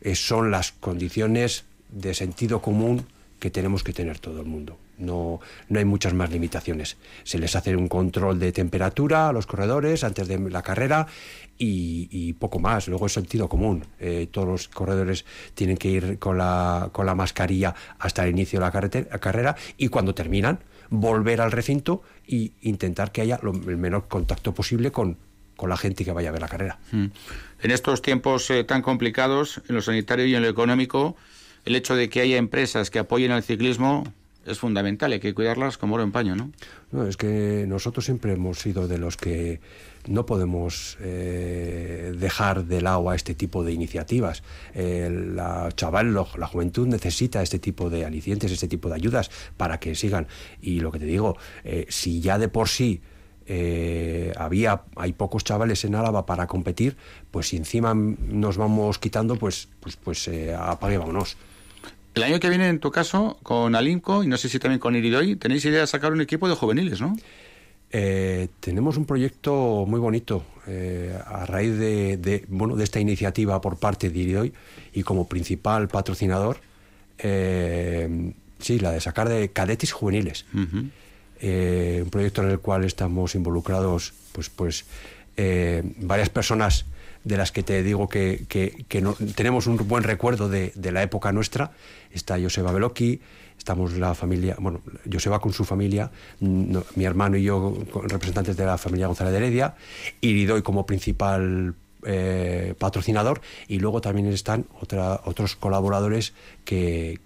eh, 0.00 0.14
son 0.14 0.50
las 0.50 0.72
condiciones 0.72 1.64
de 1.90 2.14
sentido 2.14 2.62
común 2.62 3.04
que 3.38 3.50
tenemos 3.50 3.82
que 3.82 3.92
tener 3.92 4.18
todo 4.18 4.40
el 4.40 4.46
mundo. 4.46 4.78
No, 4.98 5.40
no 5.68 5.78
hay 5.78 5.84
muchas 5.86 6.12
más 6.12 6.30
limitaciones. 6.30 6.98
Se 7.24 7.38
les 7.38 7.56
hace 7.56 7.74
un 7.74 7.88
control 7.88 8.38
de 8.38 8.52
temperatura 8.52 9.30
a 9.30 9.32
los 9.32 9.46
corredores 9.46 10.04
antes 10.04 10.28
de 10.28 10.38
la 10.50 10.62
carrera 10.62 11.06
y, 11.56 12.34
poco 12.34 12.58
más. 12.58 12.86
Luego 12.86 13.06
es 13.06 13.12
sentido 13.12 13.48
común. 13.48 13.86
Eh, 13.98 14.28
todos 14.30 14.46
los 14.46 14.68
corredores 14.68 15.24
tienen 15.54 15.78
que 15.78 15.88
ir 15.88 16.18
con 16.18 16.36
la, 16.36 16.90
con 16.92 17.06
la 17.06 17.14
mascarilla 17.14 17.74
hasta 17.98 18.24
el 18.24 18.30
inicio 18.30 18.60
de 18.60 18.66
la 18.66 19.18
carrera 19.18 19.56
y 19.78 19.88
cuando 19.88 20.14
terminan 20.14 20.60
volver 20.90 21.40
al 21.40 21.52
recinto 21.52 22.02
e 22.26 22.50
intentar 22.62 23.12
que 23.12 23.20
haya 23.22 23.38
lo- 23.42 23.52
el 23.52 23.76
menor 23.76 24.08
contacto 24.08 24.52
posible 24.52 24.90
con, 24.90 25.16
con 25.56 25.70
la 25.70 25.76
gente 25.76 26.04
que 26.04 26.12
vaya 26.12 26.28
a 26.30 26.32
ver 26.32 26.40
la 26.42 26.48
carrera. 26.48 26.78
Mm. 26.92 27.06
En 27.62 27.70
estos 27.70 28.02
tiempos 28.02 28.50
eh, 28.50 28.64
tan 28.64 28.82
complicados, 28.82 29.62
en 29.68 29.74
lo 29.76 29.82
sanitario 29.82 30.26
y 30.26 30.34
en 30.34 30.42
lo 30.42 30.48
económico, 30.48 31.16
el 31.64 31.76
hecho 31.76 31.94
de 31.94 32.08
que 32.08 32.20
haya 32.20 32.38
empresas 32.38 32.90
que 32.90 32.98
apoyen 32.98 33.30
al 33.32 33.42
ciclismo 33.42 34.04
es 34.46 34.58
fundamental. 34.58 35.12
Hay 35.12 35.20
que 35.20 35.34
cuidarlas 35.34 35.76
como 35.76 35.94
oro 35.96 36.02
en 36.04 36.10
paño, 36.12 36.34
¿no? 36.34 36.50
No, 36.90 37.06
es 37.06 37.16
que 37.18 37.66
nosotros 37.68 38.04
siempre 38.06 38.32
hemos 38.32 38.58
sido 38.58 38.88
de 38.88 38.96
los 38.98 39.16
que 39.18 39.60
no 40.10 40.26
podemos 40.26 40.98
eh, 41.00 42.12
dejar 42.18 42.64
de 42.64 42.82
lado 42.82 43.08
a 43.10 43.14
este 43.14 43.34
tipo 43.34 43.62
de 43.62 43.72
iniciativas. 43.72 44.42
Eh, 44.74 45.08
la 45.08 45.70
chaval, 45.74 46.12
la 46.12 46.46
juventud 46.48 46.88
necesita 46.88 47.42
este 47.42 47.60
tipo 47.60 47.88
de 47.90 48.04
alicientes, 48.04 48.50
este 48.50 48.66
tipo 48.66 48.88
de 48.88 48.96
ayudas 48.96 49.30
para 49.56 49.78
que 49.78 49.94
sigan. 49.94 50.26
Y 50.60 50.80
lo 50.80 50.90
que 50.90 50.98
te 50.98 51.06
digo, 51.06 51.36
eh, 51.62 51.86
si 51.88 52.20
ya 52.20 52.38
de 52.38 52.48
por 52.48 52.68
sí 52.68 53.00
había 54.36 54.82
hay 54.94 55.12
pocos 55.12 55.42
chavales 55.42 55.84
en 55.84 55.96
Álava 55.96 56.24
para 56.24 56.46
competir, 56.46 56.96
pues 57.32 57.48
si 57.48 57.56
encima 57.56 57.94
nos 57.94 58.56
vamos 58.56 59.00
quitando, 59.00 59.34
pues 59.34 59.68
pues 59.80 59.96
pues 59.96 60.30
apague 60.56 60.98
vámonos. 60.98 61.36
El 62.14 62.22
año 62.24 62.38
que 62.38 62.48
viene, 62.48 62.68
en 62.68 62.78
tu 62.78 62.92
caso, 62.92 63.38
con 63.42 63.74
Alinco 63.74 64.22
y 64.22 64.28
no 64.28 64.36
sé 64.36 64.48
si 64.48 64.60
también 64.60 64.78
con 64.78 64.94
Iridoy, 64.94 65.34
tenéis 65.34 65.64
idea 65.64 65.80
de 65.80 65.86
sacar 65.88 66.12
un 66.12 66.20
equipo 66.20 66.48
de 66.48 66.54
juveniles, 66.54 67.00
¿no? 67.00 67.16
Eh, 67.92 68.48
tenemos 68.60 68.96
un 68.96 69.04
proyecto 69.04 69.84
muy 69.86 69.98
bonito 69.98 70.44
eh, 70.68 71.18
a 71.26 71.44
raíz 71.46 71.76
de, 71.76 72.16
de, 72.18 72.44
bueno, 72.48 72.76
de 72.76 72.84
esta 72.84 73.00
iniciativa 73.00 73.60
por 73.60 73.78
parte 73.78 74.10
de 74.10 74.18
Iridoy 74.18 74.52
y 74.92 75.02
como 75.02 75.26
principal 75.26 75.88
patrocinador, 75.88 76.58
eh, 77.18 78.32
sí, 78.60 78.78
la 78.78 78.92
de 78.92 79.00
sacar 79.00 79.28
de 79.28 79.50
cadetes 79.50 79.92
juveniles. 79.92 80.46
Un 81.42 82.10
proyecto 82.10 82.42
en 82.42 82.50
el 82.50 82.58
cual 82.60 82.84
estamos 82.84 83.34
involucrados 83.34 84.12
pues, 84.32 84.50
pues, 84.50 84.84
varias 85.96 86.28
personas 86.28 86.84
de 87.24 87.36
las 87.36 87.50
que 87.52 87.62
te 87.62 87.82
digo 87.82 88.08
que, 88.08 88.44
que- 88.48 88.84
que 88.88 89.00
no- 89.00 89.14
tenemos 89.34 89.66
un 89.66 89.76
buen 89.88 90.04
recuerdo 90.04 90.48
de, 90.48 90.72
de 90.74 90.92
la 90.92 91.02
época 91.02 91.32
nuestra. 91.32 91.72
Está 92.12 92.38
Joseba 92.40 92.72
Beloki, 92.72 93.20
estamos 93.60 93.92
la 93.98 94.14
familia, 94.14 94.56
bueno, 94.58 94.80
Joseba 95.12 95.38
con 95.38 95.52
su 95.52 95.64
familia, 95.66 96.10
mi 96.40 97.04
hermano 97.04 97.36
y 97.36 97.42
yo 97.42 97.76
representantes 98.08 98.56
de 98.56 98.64
la 98.64 98.78
familia 98.78 99.06
González 99.06 99.32
de 99.32 99.38
Heredia, 99.38 99.74
Iridoy 100.22 100.62
como 100.62 100.86
principal 100.86 101.74
eh, 102.06 102.74
patrocinador 102.78 103.42
y 103.68 103.78
luego 103.78 104.00
también 104.00 104.26
están 104.28 104.64
otra, 104.80 105.20
otros 105.26 105.56
colaboradores 105.56 106.32
que, 106.64 107.20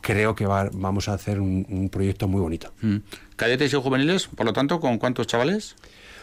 creo 0.00 0.34
que 0.34 0.46
va- 0.46 0.70
vamos 0.72 1.08
a 1.08 1.14
hacer 1.14 1.40
un, 1.40 1.64
un 1.68 1.88
proyecto 1.88 2.26
muy 2.26 2.40
bonito. 2.40 2.72
Mm. 2.82 2.96
Cadetes 3.36 3.72
y 3.72 3.76
juveniles, 3.76 4.26
por 4.26 4.46
lo 4.46 4.52
tanto, 4.52 4.80
¿con 4.80 4.98
cuántos 4.98 5.28
chavales? 5.28 5.76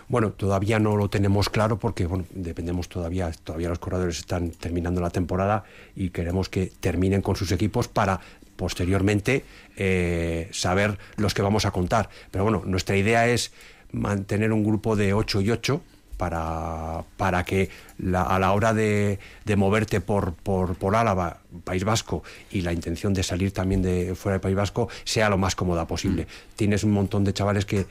Bueno, 0.09 0.31
todavía 0.31 0.79
no 0.79 0.95
lo 0.95 1.09
tenemos 1.09 1.49
claro 1.49 1.77
porque 1.79 2.05
bueno, 2.05 2.25
dependemos 2.31 2.87
todavía, 2.87 3.29
todavía 3.43 3.67
los 3.69 3.79
corredores 3.79 4.19
están 4.19 4.51
terminando 4.51 5.01
la 5.01 5.09
temporada 5.09 5.65
y 5.95 6.11
queremos 6.11 6.47
que 6.47 6.71
terminen 6.79 7.21
con 7.21 7.35
sus 7.35 7.51
equipos 7.51 7.89
para 7.89 8.21
posteriormente 8.55 9.43
eh, 9.75 10.47
saber 10.51 10.97
los 11.17 11.33
que 11.33 11.41
vamos 11.41 11.65
a 11.65 11.71
contar. 11.71 12.09
Pero 12.31 12.45
bueno, 12.45 12.63
nuestra 12.65 12.95
idea 12.95 13.27
es 13.27 13.51
mantener 13.91 14.53
un 14.53 14.63
grupo 14.63 14.95
de 14.95 15.13
8 15.13 15.41
y 15.41 15.51
8 15.51 15.81
para, 16.17 17.03
para 17.17 17.43
que 17.43 17.69
la- 17.99 18.23
a 18.23 18.39
la 18.39 18.51
hora 18.53 18.73
de, 18.73 19.19
de 19.45 19.55
moverte 19.55 20.01
por, 20.01 20.33
por, 20.33 20.75
por 20.75 20.95
Álava, 20.95 21.41
País 21.63 21.83
Vasco, 21.83 22.23
y 22.49 22.61
la 22.61 22.73
intención 22.73 23.13
de 23.13 23.21
salir 23.21 23.51
también 23.51 23.83
de 23.83 24.15
fuera 24.15 24.33
del 24.33 24.41
País 24.41 24.55
Vasco 24.55 24.89
sea 25.03 25.29
lo 25.29 25.37
más 25.37 25.55
cómoda 25.55 25.85
posible. 25.85 26.25
Tienes 26.55 26.83
un 26.83 26.91
montón 26.91 27.23
de 27.23 27.33
chavales 27.33 27.65
que 27.65 27.85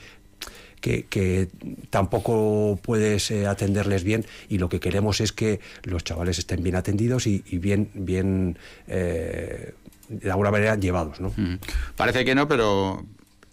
que, 0.86 1.04
que 1.06 1.48
tampoco 1.90 2.78
puedes 2.80 3.32
eh, 3.32 3.48
atenderles 3.48 4.04
bien 4.04 4.24
y 4.48 4.58
lo 4.58 4.68
que 4.68 4.78
queremos 4.78 5.20
es 5.20 5.32
que 5.32 5.58
los 5.82 6.04
chavales 6.04 6.38
estén 6.38 6.62
bien 6.62 6.76
atendidos 6.76 7.26
y, 7.26 7.42
y 7.50 7.58
bien, 7.58 7.90
bien 7.94 8.56
eh, 8.86 9.74
de 10.08 10.30
alguna 10.30 10.52
manera 10.52 10.76
llevados, 10.76 11.20
¿no? 11.20 11.32
Mm. 11.36 11.58
Parece 11.96 12.24
que 12.24 12.36
no, 12.36 12.46
pero 12.46 13.04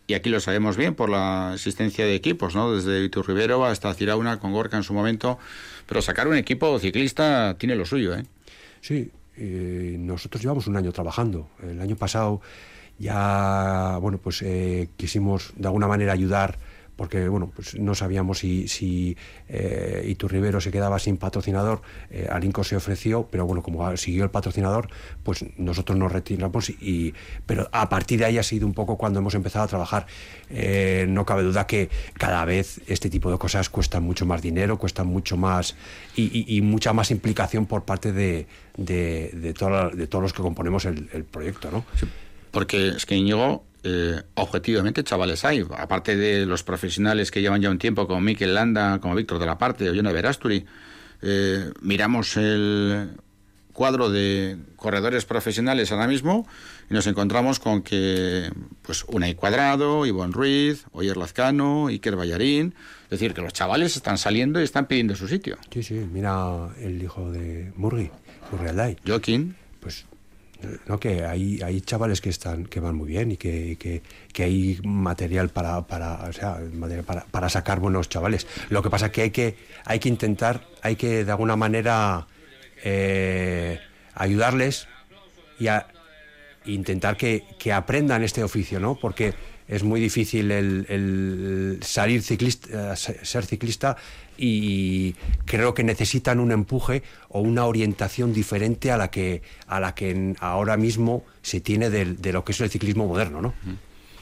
y 0.05 0.13
aquí 0.13 0.29
lo 0.29 0.39
sabemos 0.39 0.77
bien 0.77 0.93
por 0.93 1.09
la 1.09 1.53
existencia 1.55 2.05
de 2.05 2.13
equipos, 2.13 2.53
¿no? 2.53 2.75
Desde 2.75 3.03
Iturribero 3.03 3.65
hasta 3.65 3.91
Cirauna 3.95 4.39
con 4.39 4.51
Gorka 4.51 4.77
en 4.77 4.83
su 4.83 4.93
momento, 4.93 5.39
pero 5.87 6.03
sacar 6.03 6.27
un 6.27 6.35
equipo 6.35 6.77
ciclista 6.77 7.55
tiene 7.57 7.73
lo 7.73 7.85
suyo, 7.85 8.15
¿eh? 8.15 8.25
Sí, 8.81 9.09
eh, 9.37 9.95
nosotros 9.97 10.39
llevamos 10.43 10.67
un 10.67 10.77
año 10.77 10.91
trabajando. 10.91 11.47
El 11.63 11.81
año 11.81 11.95
pasado 11.95 12.41
ya, 12.99 13.97
bueno, 14.01 14.19
pues 14.19 14.43
eh, 14.43 14.87
quisimos 14.97 15.51
de 15.55 15.65
alguna 15.65 15.87
manera 15.87 16.13
ayudar 16.13 16.59
porque 17.03 17.27
bueno, 17.27 17.51
pues 17.53 17.75
no 17.77 17.95
sabíamos 17.95 18.39
si, 18.39 18.69
si 18.69 19.17
eh, 19.49 20.05
Iturribero 20.07 20.61
se 20.61 20.71
quedaba 20.71 20.99
sin 20.99 21.17
patrocinador, 21.17 21.81
eh, 22.09 22.29
Alinco 22.31 22.63
se 22.63 22.77
ofreció, 22.77 23.27
pero 23.29 23.45
bueno, 23.45 23.61
como 23.61 23.97
siguió 23.97 24.23
el 24.23 24.29
patrocinador, 24.29 24.87
pues 25.21 25.43
nosotros 25.57 25.97
nos 25.97 26.13
retiramos 26.13 26.69
y, 26.69 27.13
pero 27.45 27.67
a 27.73 27.89
partir 27.89 28.19
de 28.19 28.25
ahí 28.25 28.37
ha 28.37 28.43
sido 28.43 28.65
un 28.65 28.73
poco 28.73 28.97
cuando 28.97 29.19
hemos 29.19 29.35
empezado 29.35 29.65
a 29.65 29.67
trabajar. 29.67 30.05
Eh, 30.49 31.05
no 31.09 31.25
cabe 31.25 31.43
duda 31.43 31.67
que 31.67 31.89
cada 32.13 32.45
vez 32.45 32.79
este 32.87 33.09
tipo 33.09 33.29
de 33.29 33.37
cosas 33.37 33.69
cuestan 33.69 34.03
mucho 34.03 34.25
más 34.25 34.41
dinero, 34.41 34.77
cuestan 34.77 35.07
mucho 35.07 35.35
más 35.35 35.75
y, 36.15 36.21
y- 36.47 36.55
y 36.57 36.61
mucha 36.61 36.93
más 36.93 37.11
implicación 37.11 37.65
por 37.65 37.83
parte 37.83 38.13
de, 38.13 38.47
de, 38.77 39.29
de, 39.33 39.53
toda- 39.53 39.89
de 39.89 40.07
todos 40.07 40.21
los 40.21 40.31
que 40.31 40.41
componemos 40.41 40.85
el, 40.85 41.09
el 41.11 41.25
proyecto, 41.25 41.69
¿no? 41.69 41.83
Porque 42.51 42.87
es 42.95 43.05
que 43.05 43.15
Íñigo, 43.17 43.65
eh, 43.83 44.21
objetivamente, 44.35 45.03
chavales 45.03 45.43
hay. 45.43 45.65
Aparte 45.77 46.15
de 46.15 46.45
los 46.45 46.63
profesionales 46.63 47.31
que 47.31 47.41
llevan 47.41 47.61
ya 47.61 47.69
un 47.69 47.79
tiempo, 47.79 48.07
como 48.07 48.21
Mikel 48.21 48.53
Landa, 48.53 48.99
como 48.99 49.15
Víctor 49.15 49.39
de 49.39 49.45
la 49.45 49.57
Parte 49.57 49.89
o 49.89 49.93
Jonah 49.93 50.11
Verasturi, 50.11 50.65
eh, 51.21 51.69
miramos 51.81 52.37
el 52.37 53.11
cuadro 53.73 54.09
de 54.09 54.57
corredores 54.75 55.25
profesionales 55.25 55.91
ahora 55.91 56.07
mismo 56.07 56.47
y 56.89 56.93
nos 56.93 57.07
encontramos 57.07 57.59
con 57.59 57.81
que 57.81 58.49
pues 58.83 59.03
Unai 59.07 59.35
Cuadrado, 59.35 60.05
Ivonne 60.05 60.31
Ruiz, 60.31 60.85
Oyer 60.91 61.17
Lazcano, 61.17 61.87
Iker 61.87 62.15
Ballarín, 62.15 62.75
es 63.05 63.09
decir, 63.09 63.33
que 63.33 63.41
los 63.41 63.51
chavales 63.51 63.95
están 63.95 64.17
saliendo 64.17 64.61
y 64.61 64.63
están 64.63 64.85
pidiendo 64.85 65.15
su 65.15 65.27
sitio. 65.27 65.57
Sí, 65.71 65.83
sí, 65.83 66.05
mira 66.11 66.69
el 66.79 67.01
hijo 67.01 67.31
de 67.31 67.73
Murgui, 67.75 68.11
Murgui 68.51 68.67
Alday. 68.69 68.97
Joaquín. 69.05 69.55
Pues 69.79 70.05
no 70.87 70.99
que 70.99 71.23
hay, 71.25 71.61
hay 71.61 71.81
chavales 71.81 72.21
que 72.21 72.29
están 72.29 72.65
que 72.65 72.79
van 72.79 72.95
muy 72.95 73.07
bien 73.07 73.31
y 73.31 73.37
que, 73.37 73.77
que, 74.31 74.43
hay 74.43 74.79
material 74.83 75.49
para, 75.49 75.85
para, 75.87 76.15
o 76.25 76.33
sea, 76.33 76.59
material 76.73 77.05
para, 77.05 77.25
para 77.25 77.49
sacar 77.49 77.79
buenos 77.79 78.09
chavales. 78.09 78.47
Lo 78.69 78.81
que 78.81 78.89
pasa 78.89 79.07
es 79.07 79.11
que 79.11 79.21
hay 79.23 79.31
que, 79.31 79.55
hay 79.85 79.99
que 79.99 80.09
intentar, 80.09 80.61
hay 80.81 80.95
que 80.95 81.23
de 81.25 81.31
alguna 81.31 81.55
manera 81.55 82.27
eh, 82.83 83.79
ayudarles 84.15 84.87
y 85.59 85.67
intentar 86.71 87.17
que, 87.17 87.43
que 87.59 87.71
aprendan 87.73 88.23
este 88.23 88.43
oficio, 88.43 88.79
¿no? 88.79 88.95
Porque 88.99 89.33
es 89.67 89.83
muy 89.83 89.99
difícil 90.01 90.51
el, 90.51 91.79
salir 91.81 92.21
ciclista, 92.21 92.95
se- 92.95 93.23
ser 93.25 93.45
ciclista 93.45 93.95
y 94.37 95.15
creo 95.45 95.73
que 95.73 95.83
necesitan 95.83 96.39
un 96.39 96.51
empuje 96.51 97.03
o 97.29 97.41
una 97.41 97.65
orientación 97.65 98.33
diferente 98.33 98.91
a 98.91 98.97
la 98.97 99.09
que, 99.11 99.41
a 99.67 99.79
la 99.79 99.93
que 99.95 100.35
ahora 100.39 100.77
mismo 100.77 101.23
se 101.41 101.61
tiene 101.61 101.89
de, 101.89 102.31
lo 102.33 102.43
que 102.43 102.51
es 102.53 102.61
el 102.61 102.69
ciclismo 102.69 103.07
moderno, 103.07 103.41
¿no? 103.41 103.53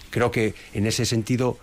Creo 0.09 0.31
que 0.31 0.53
en 0.73 0.85
ese 0.87 1.05
sentido, 1.05 1.57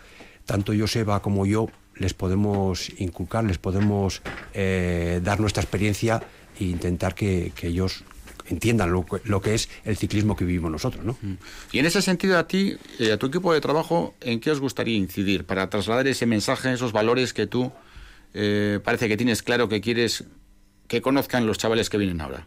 tanto 0.47 0.73
Joseba 0.79 1.21
como 1.21 1.45
yo 1.47 1.69
les 1.97 2.15
podemos 2.15 2.91
inculcar, 2.99 3.45
les 3.45 3.59
podemos 3.59 4.23
eh, 4.55 5.21
dar 5.23 5.41
nuestra 5.41 5.63
experiencia 5.63 6.23
e 6.59 6.65
intentar 6.65 7.15
que, 7.15 7.53
que 7.55 7.67
ellos 7.69 8.05
entiendan 8.47 8.91
lo, 8.93 9.05
que- 9.05 9.21
lo 9.25 9.43
que 9.43 9.55
es 9.55 9.69
el 9.85 9.97
ciclismo 9.99 10.35
que 10.35 10.47
vivimos 10.47 10.71
nosotros, 10.71 11.05
¿no? 11.05 11.19
Y 11.71 11.81
en 11.81 11.85
ese 11.87 12.01
sentido, 12.01 12.39
a 12.39 12.47
ti, 12.49 12.77
eh, 12.99 13.13
a 13.13 13.19
tu 13.19 13.27
equipo 13.27 13.53
de 13.53 13.61
trabajo, 13.61 14.15
¿en 14.23 14.41
qué 14.41 14.51
os 14.51 14.61
gustaría 14.61 14.97
incidir 14.97 15.45
para 15.45 15.69
trasladar 15.69 16.07
ese 16.07 16.25
mensaje, 16.25 16.73
esos 16.73 16.93
valores 16.93 17.35
que 17.35 17.47
tú 17.47 17.71
eh, 18.35 18.81
parece 18.83 19.09
que 19.09 19.17
tienes 19.17 19.43
claro 19.43 19.69
que 19.69 19.81
quieres 19.81 20.25
que 20.87 21.03
conozcan 21.03 21.47
los 21.47 21.59
chavales 21.59 21.91
que 21.91 21.99
vienen 21.99 22.21
ahora? 22.21 22.47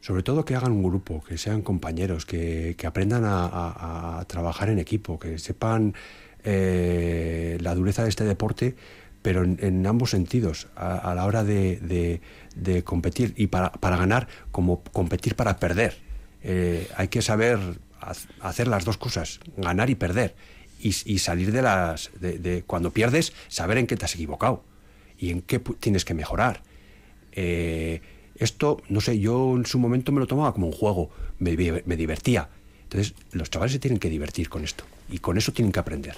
sobre 0.00 0.22
todo 0.22 0.44
que 0.44 0.54
hagan 0.54 0.72
un 0.72 0.82
grupo, 0.82 1.22
que 1.22 1.38
sean 1.38 1.62
compañeros, 1.62 2.24
que, 2.24 2.76
aprendan 2.84 3.22
a, 3.26 4.24
trabajar 4.26 4.70
en 4.70 4.78
equipo, 4.78 5.18
que 5.18 5.38
sepan 5.38 5.94
eh, 6.42 7.58
la 7.60 7.74
dureza 7.74 8.02
de 8.02 8.08
este 8.08 8.24
deporte, 8.24 8.76
pero 9.22 9.44
en, 9.44 9.86
ambos 9.86 10.10
sentidos, 10.10 10.68
a, 10.74 11.14
la 11.14 11.26
hora 11.26 11.44
de, 11.44 12.20
competir 12.84 13.34
y 13.36 13.48
para, 13.48 13.72
para 13.72 13.96
ganar, 13.96 14.28
como 14.50 14.82
competir 14.82 15.36
para 15.36 15.58
perder. 15.58 15.98
Eh, 16.42 16.88
hay 16.96 17.08
que 17.08 17.20
saber 17.20 17.58
hacer 18.40 18.68
las 18.68 18.86
dos 18.86 18.96
cosas, 18.96 19.40
ganar 19.58 19.90
y 19.90 19.94
perder, 19.94 20.34
y, 20.80 20.88
y 21.04 21.18
salir 21.18 21.52
de 21.52 21.60
las... 21.60 22.10
De, 22.18 22.38
de- 22.38 22.62
cuando 22.62 22.90
pierdes, 22.90 23.34
saber 23.48 23.76
en 23.76 23.86
qué 23.86 23.96
te 23.96 24.06
has 24.06 24.14
equivocado 24.14 24.64
y 25.20 25.30
en 25.30 25.42
qué 25.42 25.58
tienes 25.58 26.04
que 26.04 26.14
mejorar. 26.14 26.62
Eh, 27.32 28.00
esto, 28.36 28.82
no 28.88 29.00
sé, 29.00 29.18
yo 29.18 29.54
en 29.54 29.66
su 29.66 29.78
momento 29.78 30.12
me 30.12 30.20
lo 30.20 30.26
tomaba 30.26 30.52
como 30.52 30.66
un 30.66 30.72
juego, 30.72 31.10
me 31.38 31.54
divertía. 31.54 32.48
Entonces, 32.84 33.14
los 33.32 33.50
chavales 33.50 33.72
se 33.72 33.78
tienen 33.78 33.98
que 33.98 34.08
divertir 34.08 34.48
con 34.48 34.64
esto 34.64 34.84
y 35.10 35.18
con 35.18 35.38
eso 35.38 35.52
tienen 35.52 35.70
que 35.70 35.78
aprender. 35.78 36.16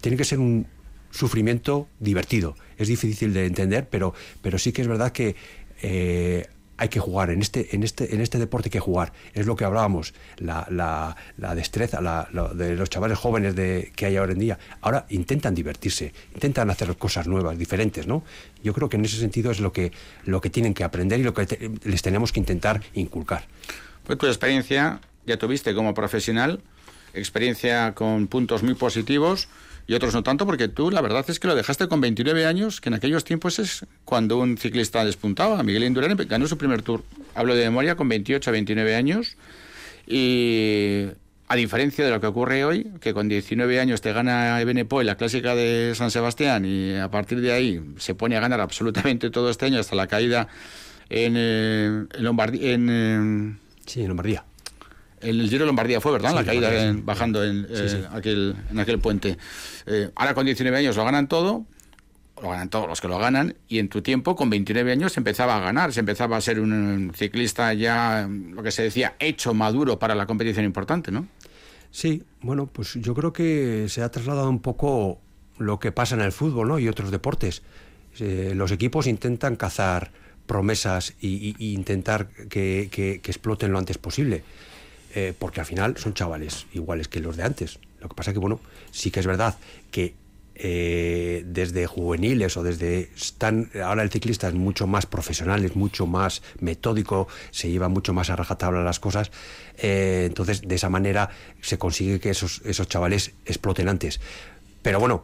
Tiene 0.00 0.16
que 0.16 0.24
ser 0.24 0.38
un 0.38 0.66
sufrimiento 1.10 1.88
divertido. 1.98 2.56
Es 2.76 2.88
difícil 2.88 3.34
de 3.34 3.46
entender, 3.46 3.88
pero, 3.88 4.14
pero 4.40 4.58
sí 4.58 4.72
que 4.72 4.82
es 4.82 4.88
verdad 4.88 5.12
que 5.12 5.34
eh, 5.82 6.46
hay 6.78 6.88
que 6.88 7.00
jugar. 7.00 7.30
En 7.30 7.42
este, 7.42 7.74
en, 7.76 7.82
este, 7.82 8.14
en 8.14 8.20
este 8.20 8.38
deporte 8.38 8.68
hay 8.68 8.70
que 8.70 8.80
jugar. 8.80 9.12
Es 9.34 9.46
lo 9.46 9.56
que 9.56 9.64
hablábamos, 9.64 10.14
la, 10.38 10.66
la- 10.70 11.16
la 11.36 11.54
destreza 11.54 12.00
la- 12.00 12.28
de 12.54 12.76
los 12.76 12.88
chavales 12.88 13.18
jóvenes 13.18 13.54
de, 13.54 13.92
que 13.94 14.06
hay 14.06 14.16
ahora 14.16 14.32
en 14.32 14.38
día. 14.38 14.58
Ahora 14.80 15.04
intentan 15.10 15.54
divertirse, 15.54 16.14
intentan 16.34 16.70
hacer 16.70 16.96
cosas 16.96 17.26
nuevas, 17.26 17.58
diferentes, 17.58 18.06
¿no? 18.06 18.24
Yo 18.62 18.72
creo 18.72 18.88
que 18.88 18.96
en 18.96 19.04
ese 19.04 19.18
sentido 19.18 19.50
es 19.50 19.60
lo 19.60 19.72
que, 19.72 19.92
lo 20.24 20.40
que 20.40 20.50
tienen 20.50 20.72
que 20.72 20.84
aprender 20.84 21.20
y 21.20 21.24
lo 21.24 21.34
que 21.34 21.68
les 21.84 22.02
tenemos 22.02 22.32
que 22.32 22.40
intentar 22.40 22.80
inculcar. 22.94 23.44
Pues 24.06 24.18
tu 24.18 24.26
experiencia 24.26 25.00
ya 25.26 25.36
tuviste 25.36 25.74
como 25.74 25.92
profesional, 25.94 26.60
experiencia 27.12 27.94
con 27.94 28.26
puntos 28.28 28.62
muy 28.62 28.74
positivos 28.74 29.48
y 29.88 29.94
otros 29.94 30.12
no 30.12 30.22
tanto, 30.22 30.44
porque 30.44 30.68
tú 30.68 30.90
la 30.90 31.00
verdad 31.00 31.24
es 31.28 31.40
que 31.40 31.48
lo 31.48 31.54
dejaste 31.54 31.88
con 31.88 32.02
29 32.02 32.44
años, 32.44 32.82
que 32.82 32.90
en 32.90 32.94
aquellos 32.94 33.24
tiempos 33.24 33.58
es 33.58 33.86
cuando 34.04 34.38
un 34.38 34.58
ciclista 34.58 35.02
despuntaba. 35.02 35.62
Miguel 35.62 35.84
Indurain 35.84 36.14
ganó 36.28 36.46
su 36.46 36.58
primer 36.58 36.82
tour, 36.82 37.02
hablo 37.34 37.54
de 37.54 37.64
memoria, 37.64 37.96
con 37.96 38.06
28 38.06 38.50
a 38.50 38.52
29 38.52 38.94
años. 38.94 39.38
Y 40.06 41.06
a 41.48 41.56
diferencia 41.56 42.04
de 42.04 42.10
lo 42.10 42.20
que 42.20 42.26
ocurre 42.26 42.66
hoy, 42.66 42.86
que 43.00 43.14
con 43.14 43.28
19 43.28 43.80
años 43.80 44.02
te 44.02 44.12
gana 44.12 44.60
Ebenepoel 44.60 45.06
la 45.06 45.16
clásica 45.16 45.54
de 45.54 45.94
San 45.94 46.10
Sebastián 46.10 46.66
y 46.66 46.94
a 46.96 47.10
partir 47.10 47.40
de 47.40 47.52
ahí 47.52 47.80
se 47.96 48.14
pone 48.14 48.36
a 48.36 48.40
ganar 48.40 48.60
absolutamente 48.60 49.30
todo 49.30 49.48
este 49.48 49.64
año 49.64 49.80
hasta 49.80 49.96
la 49.96 50.06
caída 50.06 50.48
en, 51.08 51.34
eh, 51.38 52.04
Lombardía. 52.18 52.60
Eh, 52.62 53.54
sí, 53.86 54.02
en 54.02 54.08
Lombardía. 54.08 54.44
El 55.20 55.48
Giro 55.48 55.60
de 55.64 55.66
Lombardía 55.66 56.00
fue, 56.00 56.12
¿verdad? 56.12 56.30
Sí, 56.30 56.36
la 56.36 56.44
caída 56.44 56.86
en- 56.88 57.04
bajando 57.06 57.44
en, 57.44 57.66
Sí, 57.66 57.96
eh. 57.96 58.04
Aquel, 58.12 58.54
en 58.70 58.78
aquel 58.78 58.98
puente. 58.98 59.36
Eh, 59.86 60.10
ahora 60.14 60.34
con 60.34 60.44
19 60.46 60.76
años 60.78 60.96
lo 60.96 61.04
ganan 61.04 61.28
todo, 61.28 61.64
lo 62.42 62.50
ganan 62.50 62.68
todos 62.70 62.86
los 62.88 63.00
que 63.00 63.08
lo 63.08 63.18
ganan, 63.18 63.54
y 63.68 63.78
en 63.80 63.88
tu 63.88 64.00
tiempo, 64.02 64.36
con 64.36 64.48
29 64.50 64.92
años, 64.92 65.12
se 65.12 65.20
empezaba 65.20 65.56
a 65.56 65.60
ganar, 65.60 65.92
se 65.92 66.00
empezaba 66.00 66.36
a 66.36 66.40
ser 66.40 66.60
un 66.60 67.12
ciclista 67.16 67.74
ya, 67.74 68.28
lo 68.28 68.62
que 68.62 68.70
se 68.70 68.82
decía, 68.84 69.16
hecho, 69.18 69.54
maduro 69.54 69.98
para 69.98 70.14
la 70.14 70.26
competición 70.26 70.64
importante, 70.64 71.10
¿no? 71.10 71.26
Sí, 71.90 72.22
bueno, 72.42 72.66
pues 72.66 72.94
yo 72.94 73.14
creo 73.14 73.32
que 73.32 73.86
se 73.88 74.02
ha 74.02 74.10
trasladado 74.10 74.50
un 74.50 74.60
poco 74.60 75.18
lo 75.58 75.80
que 75.80 75.90
pasa 75.90 76.14
en 76.14 76.20
el 76.20 76.30
fútbol 76.32 76.68
¿no? 76.68 76.78
y 76.78 76.86
otros 76.86 77.10
deportes. 77.10 77.62
Eh, 78.20 78.52
los 78.54 78.70
equipos 78.72 79.06
intentan 79.06 79.56
cazar 79.56 80.12
promesas 80.46 81.14
y 81.20 81.54
intentar 81.74 82.28
que, 82.48 82.88
que- 82.92 83.20
que 83.22 83.30
exploten 83.30 83.72
lo 83.72 83.78
antes 83.78 83.98
posible, 83.98 84.44
eh, 85.14 85.34
porque 85.38 85.60
al 85.60 85.66
final 85.66 85.96
son 85.96 86.14
chavales 86.14 86.66
iguales 86.72 87.08
que 87.08 87.20
los 87.20 87.36
de 87.36 87.44
antes. 87.44 87.78
Lo 88.00 88.08
que 88.08 88.14
pasa 88.14 88.32
que, 88.32 88.38
bueno, 88.38 88.60
sí 88.90 89.10
que 89.10 89.20
es 89.20 89.26
verdad 89.26 89.56
que 89.90 90.14
eh, 90.60 91.44
desde 91.46 91.86
juveniles 91.86 92.56
o 92.56 92.64
desde 92.64 93.10
están 93.16 93.70
ahora 93.80 94.02
el 94.02 94.10
ciclista 94.10 94.48
es 94.48 94.54
mucho 94.54 94.88
más 94.88 95.06
profesional 95.06 95.64
es 95.64 95.76
mucho 95.76 96.04
más 96.08 96.42
metódico 96.58 97.28
se 97.52 97.70
lleva 97.70 97.88
mucho 97.88 98.12
más 98.12 98.28
a 98.28 98.34
rajatabla 98.34 98.82
las 98.82 98.98
cosas 98.98 99.30
eh, 99.76 100.24
entonces 100.26 100.62
de 100.62 100.74
esa 100.74 100.88
manera 100.88 101.30
se 101.60 101.78
consigue 101.78 102.18
que 102.18 102.30
esos 102.30 102.60
esos 102.64 102.88
chavales 102.88 103.34
exploten 103.46 103.88
antes 103.88 104.20
pero 104.82 104.98
bueno 104.98 105.22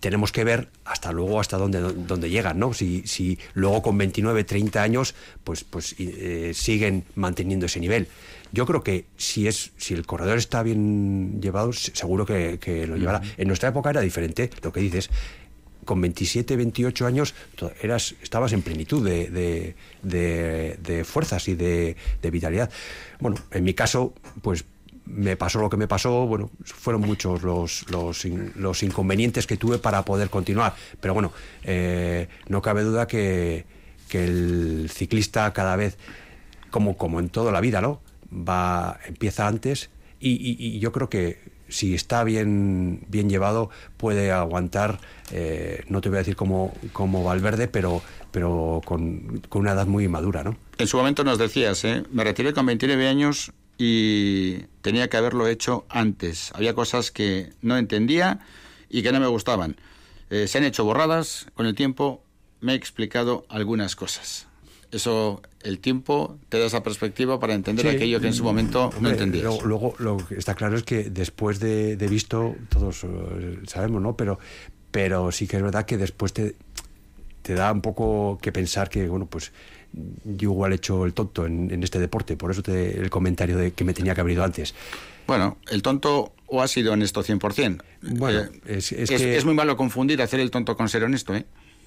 tenemos 0.00 0.32
que 0.32 0.44
ver 0.44 0.68
hasta 0.86 1.12
luego 1.12 1.38
hasta 1.38 1.58
dónde, 1.58 1.80
dónde 1.80 2.30
llegan, 2.30 2.56
¿no? 2.56 2.72
Si, 2.72 3.02
si 3.04 3.36
luego 3.54 3.82
con 3.82 3.98
29, 3.98 4.44
30 4.44 4.80
años, 4.80 5.16
pues, 5.42 5.64
pues 5.64 5.96
siguen 6.52 7.04
manteniendo 7.16 7.66
ese 7.66 7.80
nivel. 7.80 8.06
Yo 8.54 8.66
creo 8.66 8.82
que 8.84 9.06
si 9.16 9.48
es 9.48 9.72
si 9.76 9.94
el 9.94 10.06
corredor 10.06 10.38
está 10.38 10.62
bien 10.62 11.40
llevado, 11.42 11.72
se- 11.72 11.94
seguro 11.94 12.24
que, 12.24 12.58
que 12.60 12.86
lo 12.86 12.96
llevará. 12.96 13.20
En 13.36 13.48
nuestra 13.48 13.68
época 13.70 13.90
era 13.90 14.00
diferente, 14.00 14.48
lo 14.62 14.72
que 14.72 14.80
dices. 14.80 15.10
Con 15.84 16.00
27, 16.00 16.56
28 16.56 17.04
años 17.06 17.34
eras, 17.82 18.14
estabas 18.22 18.52
en 18.52 18.62
plenitud 18.62 19.04
de, 19.04 19.28
de- 19.28 19.74
de- 20.02 20.78
de 20.82 21.04
fuerzas 21.04 21.46
y 21.48 21.54
de, 21.56 21.96
vitalidad. 22.30 22.70
Bueno, 23.20 23.36
en 23.50 23.64
mi 23.64 23.74
caso, 23.74 24.14
pues 24.40 24.64
me 25.04 25.36
pasó 25.36 25.60
lo 25.60 25.68
que 25.68 25.76
me 25.76 25.86
pasó, 25.86 26.26
bueno, 26.26 26.50
fueron 26.64 27.02
muchos 27.02 27.42
los, 27.42 27.84
los, 27.90 28.24
los 28.56 28.82
inconvenientes 28.82 29.46
que 29.46 29.58
tuve 29.58 29.76
para 29.78 30.02
poder 30.06 30.30
continuar. 30.30 30.74
Pero 31.00 31.12
bueno, 31.12 31.32
eh, 31.64 32.28
no 32.48 32.62
cabe 32.62 32.82
duda 32.84 33.06
que, 33.06 33.66
que 34.08 34.24
el 34.24 34.88
ciclista 34.90 35.52
cada 35.52 35.76
vez, 35.76 35.98
como, 36.70 36.96
como 36.96 37.20
en 37.20 37.28
toda 37.28 37.52
la 37.52 37.60
vida, 37.60 37.82
¿no? 37.82 38.00
Va, 38.34 38.98
empieza 39.06 39.46
antes 39.46 39.90
y, 40.20 40.78
yo 40.78 40.92
creo 40.92 41.08
que 41.08 41.38
si 41.68 41.94
está 41.94 42.24
bien, 42.24 43.04
bien 43.08 43.28
llevado 43.28 43.70
puede 43.96 44.32
aguantar, 44.32 45.00
eh, 45.32 45.84
no 45.88 46.00
te 46.00 46.08
voy 46.08 46.16
a 46.16 46.18
decir 46.20 46.36
como, 46.36 46.74
como 46.92 47.22
Valverde, 47.24 47.68
pero, 47.68 48.02
pero 48.30 48.80
con, 48.84 49.42
con 49.48 49.62
una 49.62 49.72
edad 49.72 49.86
muy 49.86 50.08
madura, 50.08 50.42
¿no? 50.44 50.56
En 50.78 50.86
su 50.86 50.96
momento 50.96 51.24
nos 51.24 51.38
decías, 51.38 51.84
¿eh? 51.84 52.04
me 52.10 52.24
retiré 52.24 52.52
con 52.52 52.66
29 52.66 53.06
años 53.06 53.52
y 53.78 54.58
tenía 54.82 55.08
que 55.08 55.16
haberlo 55.16 55.46
hecho 55.46 55.84
antes. 55.88 56.52
Había 56.54 56.74
cosas 56.74 57.10
que 57.10 57.52
no 57.62 57.76
entendía 57.76 58.40
y 58.88 59.02
que 59.02 59.12
no 59.12 59.20
me 59.20 59.26
gustaban. 59.26 59.76
Eh, 60.30 60.48
se 60.48 60.58
han 60.58 60.64
hecho 60.64 60.84
borradas 60.84 61.46
con 61.54 61.66
el 61.66 61.74
tiempo, 61.74 62.22
me 62.60 62.72
he 62.72 62.76
explicado 62.76 63.44
algunas 63.48 63.96
cosas. 63.96 64.48
Eso, 64.94 65.42
el 65.62 65.78
tiempo 65.80 66.38
te 66.48 66.58
da 66.58 66.66
esa 66.66 66.82
perspectiva 66.82 67.40
para 67.40 67.54
entender 67.54 67.88
Sí. 67.88 67.96
aquello 67.96 68.20
que 68.20 68.28
en 68.28 68.34
su 68.34 68.44
momento 68.44 68.90
no 69.00 69.10
entendías. 69.10 69.44
Luego, 69.44 69.62
luego 69.64 69.94
lo 69.98 70.16
que 70.26 70.36
está 70.36 70.54
claro 70.54 70.76
es 70.76 70.82
que 70.84 71.10
después 71.10 71.58
de, 71.60 71.96
de 71.96 72.06
visto, 72.08 72.54
todos 72.68 73.04
eh, 73.04 73.58
sabemos, 73.66 74.00
¿no? 74.00 74.16
Pero, 74.16 74.38
pero 74.90 75.32
sí 75.32 75.46
que 75.46 75.56
es 75.56 75.62
verdad 75.62 75.84
que 75.84 75.96
después 75.96 76.32
te, 76.32 76.54
te 77.42 77.54
da 77.54 77.72
un 77.72 77.80
poco 77.80 78.38
que 78.40 78.52
pensar 78.52 78.88
que, 78.88 79.08
bueno, 79.08 79.26
pues 79.26 79.52
yo 80.24 80.50
igual 80.50 80.72
he 80.72 80.76
hecho 80.76 81.04
el 81.04 81.12
tonto 81.14 81.46
en, 81.46 81.70
en 81.70 81.82
este 81.82 81.98
deporte, 81.98 82.36
por 82.36 82.50
eso 82.50 82.62
te, 82.62 82.98
el 83.00 83.10
comentario 83.10 83.56
de 83.56 83.72
que 83.72 83.84
me 83.84 83.94
tenía 83.94 84.14
que 84.14 84.20
haber 84.20 84.34
ido 84.34 84.44
antes. 84.44 84.74
Bueno, 85.26 85.56
el 85.70 85.82
tonto 85.82 86.32
o 86.46 86.62
ha 86.62 86.68
sido 86.68 86.92
honesto 86.92 87.22
100%. 87.24 87.80
Bueno, 88.02 88.40
Eh, 88.40 88.50
es, 88.66 88.92
es, 88.92 89.10
es 89.10 89.20
que... 89.20 89.36
es 89.36 89.44
muy 89.44 89.54
malo 89.54 89.76
confundir 89.76 90.20
hacer 90.22 90.40
el 90.40 90.50
tonto 90.50 90.76
con 90.76 90.88
ser 90.88 91.02
honesto, 91.04 91.34
¿eh? 91.34 91.44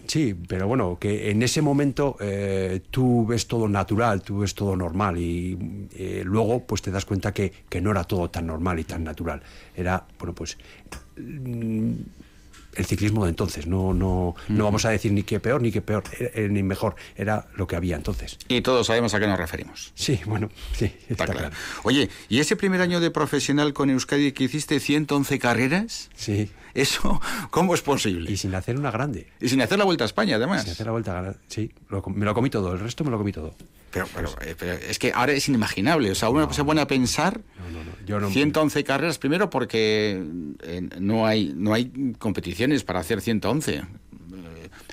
Sí, 0.08 0.34
pero 0.48 0.68
bueno, 0.68 0.98
que 0.98 1.30
en 1.30 1.44
ese 1.44 1.62
momento 1.62 2.16
eh, 2.22 2.82
tú 2.90 3.26
ves 3.26 3.46
todo 3.46 3.68
natural, 3.68 4.22
tú 4.22 4.40
ves 4.40 4.56
todo 4.56 4.74
normal 4.76 5.18
y 5.18 5.88
eh, 5.96 6.22
luego 6.24 6.66
pues 6.66 6.82
te 6.82 6.92
das 6.92 7.04
cuenta 7.04 7.34
que, 7.34 7.52
que 7.68 7.82
no 7.82 7.92
era 7.92 8.06
todo 8.06 8.30
tan 8.30 8.48
normal 8.48 8.80
y 8.80 8.86
tan 8.86 9.04
natural. 9.04 9.42
Era, 9.76 10.06
bueno, 10.18 10.34
pues 10.34 10.58
mm, 11.18 11.92
el 12.78 12.86
ciclismo 12.86 13.26
de 13.26 13.30
entonces, 13.30 13.68
no, 13.68 13.94
no, 13.94 14.36
no 14.48 14.64
vamos 14.64 14.86
a 14.86 14.90
decir 14.90 15.12
ni 15.12 15.24
que 15.24 15.40
peor 15.40 15.62
ni 15.62 15.72
que 15.72 15.82
peor, 15.82 16.04
eh, 16.20 16.48
ni 16.50 16.64
mejor, 16.64 16.96
era 17.16 17.48
lo 17.56 17.68
que 17.68 17.76
había 17.76 17.96
entonces. 17.96 18.38
Y 18.48 18.62
todos 18.62 18.88
sabemos 18.88 19.14
a 19.14 19.20
qué 19.20 19.28
nos 19.28 19.38
referimos. 19.38 19.92
Sí, 19.96 20.20
bueno, 20.26 20.50
sí, 20.74 20.92
está, 21.10 21.26
claro. 21.26 21.50
Oye, 21.84 22.10
¿y 22.30 22.40
ese 22.40 22.56
primer 22.56 22.82
año 22.82 23.00
de 23.00 23.12
profesional 23.12 23.74
con 23.74 23.90
Euskadi 23.90 24.32
que 24.32 24.44
hiciste 24.44 24.80
111 24.80 25.40
carreras? 25.40 26.10
Sí. 26.16 26.50
¿Eso 26.74 27.20
cómo 27.50 27.74
es 27.74 27.82
posible? 27.82 28.32
Y 28.32 28.38
sin 28.38 28.54
hacer 28.54 28.78
una 28.78 28.92
grande. 28.92 29.28
Y 29.42 29.50
sin 29.50 29.62
hacer 29.62 29.80
la 29.80 29.86
vuelta 29.86 30.04
a 30.04 30.08
España, 30.08 30.36
además. 30.36 30.64
Sin 30.64 30.72
hacer 30.72 30.86
la 30.86 30.92
vuelta 30.92 31.20
a 31.20 31.34
sí, 31.48 31.72
lo 31.90 32.04
me 32.08 32.26
lo 32.26 32.34
comí 32.36 32.50
todo, 32.50 32.74
el 32.74 32.80
resto 32.80 33.04
me 33.04 33.10
lo 33.10 33.18
comí 33.18 33.32
todo. 33.32 33.56
Pero, 34.14 34.30
pero, 34.36 34.50
eh, 34.50 34.56
pero 34.58 34.74
es 34.74 35.00
que 35.00 35.12
ahora 35.14 35.34
es 35.34 35.48
inimaginable. 35.50 36.12
O 36.12 36.16
sea, 36.16 36.30
uno 36.30 36.52
se 36.54 36.64
pone 36.64 36.82
a 36.82 36.88
pensar 36.88 37.42
yo 38.06 38.20
no- 38.20 38.30
111 38.30 38.84
carreras, 38.84 39.18
primero 39.18 39.50
porque 39.50 40.24
eh, 40.64 40.90
no, 41.00 41.26
hay, 41.26 41.54
no 41.56 41.74
hay 41.74 42.14
competiciones 42.20 42.84
para 42.84 43.00
hacer 43.00 43.22
111. 43.22 43.76
Eh, 43.76 43.84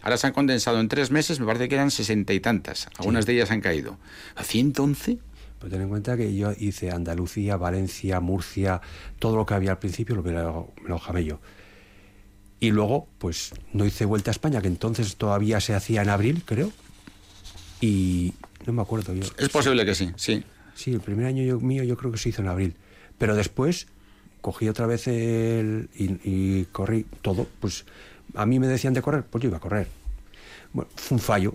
Ahora 0.02 0.16
se 0.18 0.26
han 0.26 0.32
condensado 0.34 0.80
en 0.80 0.88
tres 0.88 1.10
meses, 1.10 1.40
me 1.40 1.46
parece 1.46 1.68
que 1.68 1.74
eran 1.76 1.90
sesenta 1.90 2.32
y 2.34 2.40
tantas. 2.40 2.88
Algunas 2.98 3.24
de 3.26 3.34
ellas 3.34 3.50
han 3.50 3.60
caído. 3.60 3.98
¿A 4.34 4.42
111? 4.44 5.18
Pero 5.58 5.70
ten 5.70 5.80
en 5.82 5.88
cuenta 5.88 6.16
que 6.16 6.34
yo 6.34 6.52
hice 6.58 6.90
Andalucía, 6.90 7.56
Valencia, 7.56 8.20
Murcia, 8.20 8.80
todo 9.18 9.36
lo 9.36 9.46
que 9.46 9.54
había 9.54 9.70
al 9.70 9.78
principio 9.78 10.14
lo 10.16 10.22
me 10.22 10.32
lo, 10.32 10.72
lo 10.86 10.98
jamé 10.98 11.24
yo. 11.24 11.40
Y 12.60 12.70
luego, 12.70 13.08
pues 13.18 13.52
no 13.72 13.84
hice 13.86 14.04
vuelta 14.04 14.30
a 14.30 14.32
España, 14.32 14.60
que 14.60 14.68
entonces 14.68 15.16
todavía 15.16 15.60
se 15.60 15.74
hacía 15.74 16.02
en 16.02 16.08
abril, 16.10 16.42
creo. 16.44 16.70
Y 17.80 18.34
no 18.66 18.72
me 18.72 18.82
acuerdo 18.82 19.14
yo. 19.14 19.24
Es 19.38 19.48
posible 19.48 19.84
que 19.84 19.94
sí, 19.94 20.10
sí. 20.16 20.44
Sí, 20.74 20.92
el 20.92 21.00
primer 21.00 21.26
año 21.26 21.42
yo- 21.44 21.60
mío 21.60 21.84
yo 21.84 21.96
creo 21.96 22.10
que 22.12 22.18
se 22.18 22.28
hizo 22.30 22.42
en 22.42 22.48
abril. 22.48 22.74
Pero 23.18 23.36
después 23.36 23.86
cogí 24.40 24.68
otra 24.68 24.86
vez 24.86 25.06
el, 25.06 25.88
y, 25.94 26.04
y 26.24 26.64
corrí 26.72 27.06
todo. 27.22 27.46
Pues 27.60 27.84
a 28.34 28.44
mí 28.46 28.58
me 28.58 28.66
decían 28.66 28.92
de 28.94 29.02
correr, 29.02 29.24
pues 29.24 29.42
yo 29.42 29.48
iba 29.48 29.58
a 29.58 29.60
correr. 29.60 29.88
Bueno, 30.72 30.90
fue 30.96 31.14
un 31.16 31.20
fallo. 31.20 31.52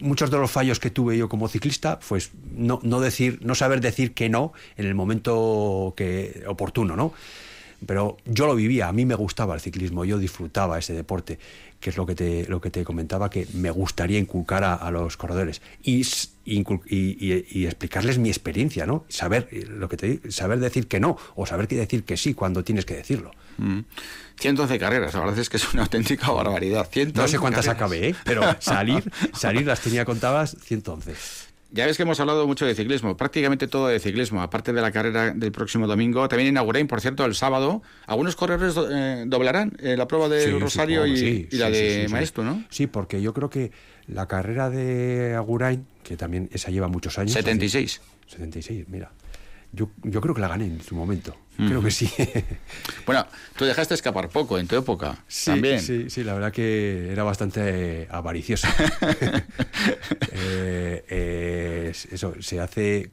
Muchos 0.00 0.30
de 0.32 0.36
los 0.38 0.50
fallos 0.50 0.80
que 0.80 0.90
tuve 0.90 1.16
yo 1.16 1.28
como 1.28 1.46
ciclista, 1.46 2.00
pues 2.00 2.32
no, 2.56 2.80
no 2.82 2.98
decir, 3.00 3.38
no 3.42 3.54
saber 3.54 3.80
decir 3.80 4.12
que 4.14 4.28
no 4.28 4.52
en 4.76 4.86
el 4.86 4.96
momento 4.96 5.94
que 5.96 6.42
oportuno, 6.48 6.96
¿no? 6.96 7.12
Pero 7.86 8.16
yo 8.24 8.48
lo 8.48 8.56
vivía, 8.56 8.88
a 8.88 8.92
mí 8.92 9.06
me 9.06 9.14
gustaba 9.14 9.54
el 9.54 9.60
ciclismo, 9.60 10.04
yo 10.04 10.18
disfrutaba 10.18 10.80
ese 10.80 10.94
deporte, 10.94 11.38
que 11.80 11.90
es 11.90 11.96
lo 11.96 12.06
que 12.06 12.14
te, 12.14 12.46
lo 12.48 12.60
que 12.60 12.70
te 12.70 12.82
comentaba, 12.84 13.30
que 13.30 13.46
me 13.54 13.70
gustaría 13.70 14.18
inculcar 14.18 14.64
a, 14.64 14.74
a 14.74 14.90
los 14.90 15.16
corredores 15.16 15.62
y, 15.82 16.00
y, 16.44 16.64
y- 16.88 17.46
y 17.50 17.66
explicarles 17.66 18.18
mi 18.18 18.28
experiencia, 18.28 18.84
¿no? 18.86 19.04
Saber, 19.08 19.48
eh, 19.52 19.64
lo 19.68 19.88
que 19.88 19.96
te, 19.96 20.32
saber 20.32 20.58
decir 20.58 20.88
que 20.88 20.98
no 20.98 21.16
o 21.36 21.46
saber 21.46 21.68
que 21.68 21.76
decir 21.76 22.02
que 22.04 22.16
sí 22.16 22.34
cuando 22.34 22.64
tienes 22.64 22.84
que 22.84 22.94
decirlo. 22.96 23.30
Mm. 23.58 23.80
111 24.40 24.78
carreras, 24.78 25.14
la 25.14 25.20
verdad 25.20 25.38
es 25.38 25.48
que 25.50 25.56
es 25.56 25.72
una 25.72 25.82
auténtica 25.82 26.30
barbaridad. 26.30 26.88
111 26.90 27.20
No 27.20 27.28
sé 27.28 27.38
cuántas 27.38 27.66
carreras. 27.66 27.82
acabé, 27.82 28.08
¿eh? 28.10 28.14
pero 28.24 28.42
salir, 28.60 29.04
salir 29.32 29.66
las 29.66 29.80
tenía 29.80 30.04
contadas 30.04 30.56
111. 30.62 31.14
Ya 31.70 31.84
ves 31.84 31.98
que 31.98 32.04
hemos 32.04 32.18
hablado 32.18 32.46
mucho 32.46 32.64
de 32.64 32.74
ciclismo, 32.74 33.14
prácticamente 33.16 33.68
todo 33.68 33.88
de 33.88 33.98
ciclismo, 34.00 34.40
aparte 34.40 34.72
de 34.72 34.80
la 34.80 34.90
carrera 34.90 35.32
del 35.34 35.52
próximo 35.52 35.86
domingo. 35.86 36.26
También 36.26 36.48
inauguré, 36.48 36.82
por 36.86 37.00
cierto, 37.02 37.26
el 37.26 37.34
sábado. 37.34 37.82
Algunos 38.06 38.36
corredores 38.36 38.74
do- 38.74 38.88
eh, 38.90 39.24
doblarán 39.26 39.76
eh, 39.80 39.94
la 39.96 40.08
prueba 40.08 40.30
del 40.30 40.50
Sí, 40.54 40.58
Rosario 40.58 41.04
y, 41.06 41.16
sí, 41.18 41.48
y 41.52 41.56
la 41.56 41.68
de. 41.70 42.06
Maestro, 42.10 42.42
¿no? 42.42 42.64
Sí, 42.70 42.86
porque 42.86 43.20
yo 43.20 43.34
creo 43.34 43.50
que 43.50 43.70
la 44.06 44.26
carrera 44.26 44.70
de 44.70 45.34
Agurain, 45.36 45.86
que 46.04 46.16
también 46.16 46.48
esa 46.52 46.70
lleva 46.70 46.88
muchos 46.88 47.18
años. 47.18 47.32
76. 47.34 48.00
76, 48.28 48.86
mira. 48.88 49.10
Yo, 49.72 49.90
yo 50.02 50.20
creo 50.20 50.34
que 50.34 50.40
la 50.40 50.48
gané 50.48 50.64
en 50.64 50.82
su 50.82 50.94
momento. 50.94 51.36
Creo 51.56 51.82
que 51.82 51.90
sí. 51.90 52.08
Bueno, 53.06 53.26
tú 53.56 53.64
dejaste 53.64 53.94
escapar 53.94 54.28
poco 54.28 54.58
en 54.58 54.66
tu 54.68 54.76
época. 54.76 55.18
Sí, 55.26 55.50
también. 55.50 55.80
sí, 55.80 56.08
sí, 56.08 56.22
la 56.22 56.34
verdad 56.34 56.52
que 56.52 57.10
era 57.10 57.24
bastante 57.24 57.60
eh, 58.02 58.08
avaricioso. 58.10 58.68
Eh, 60.32 61.04
eh, 61.08 61.92
eso 62.12 62.34
se 62.40 62.60
hace 62.60 63.10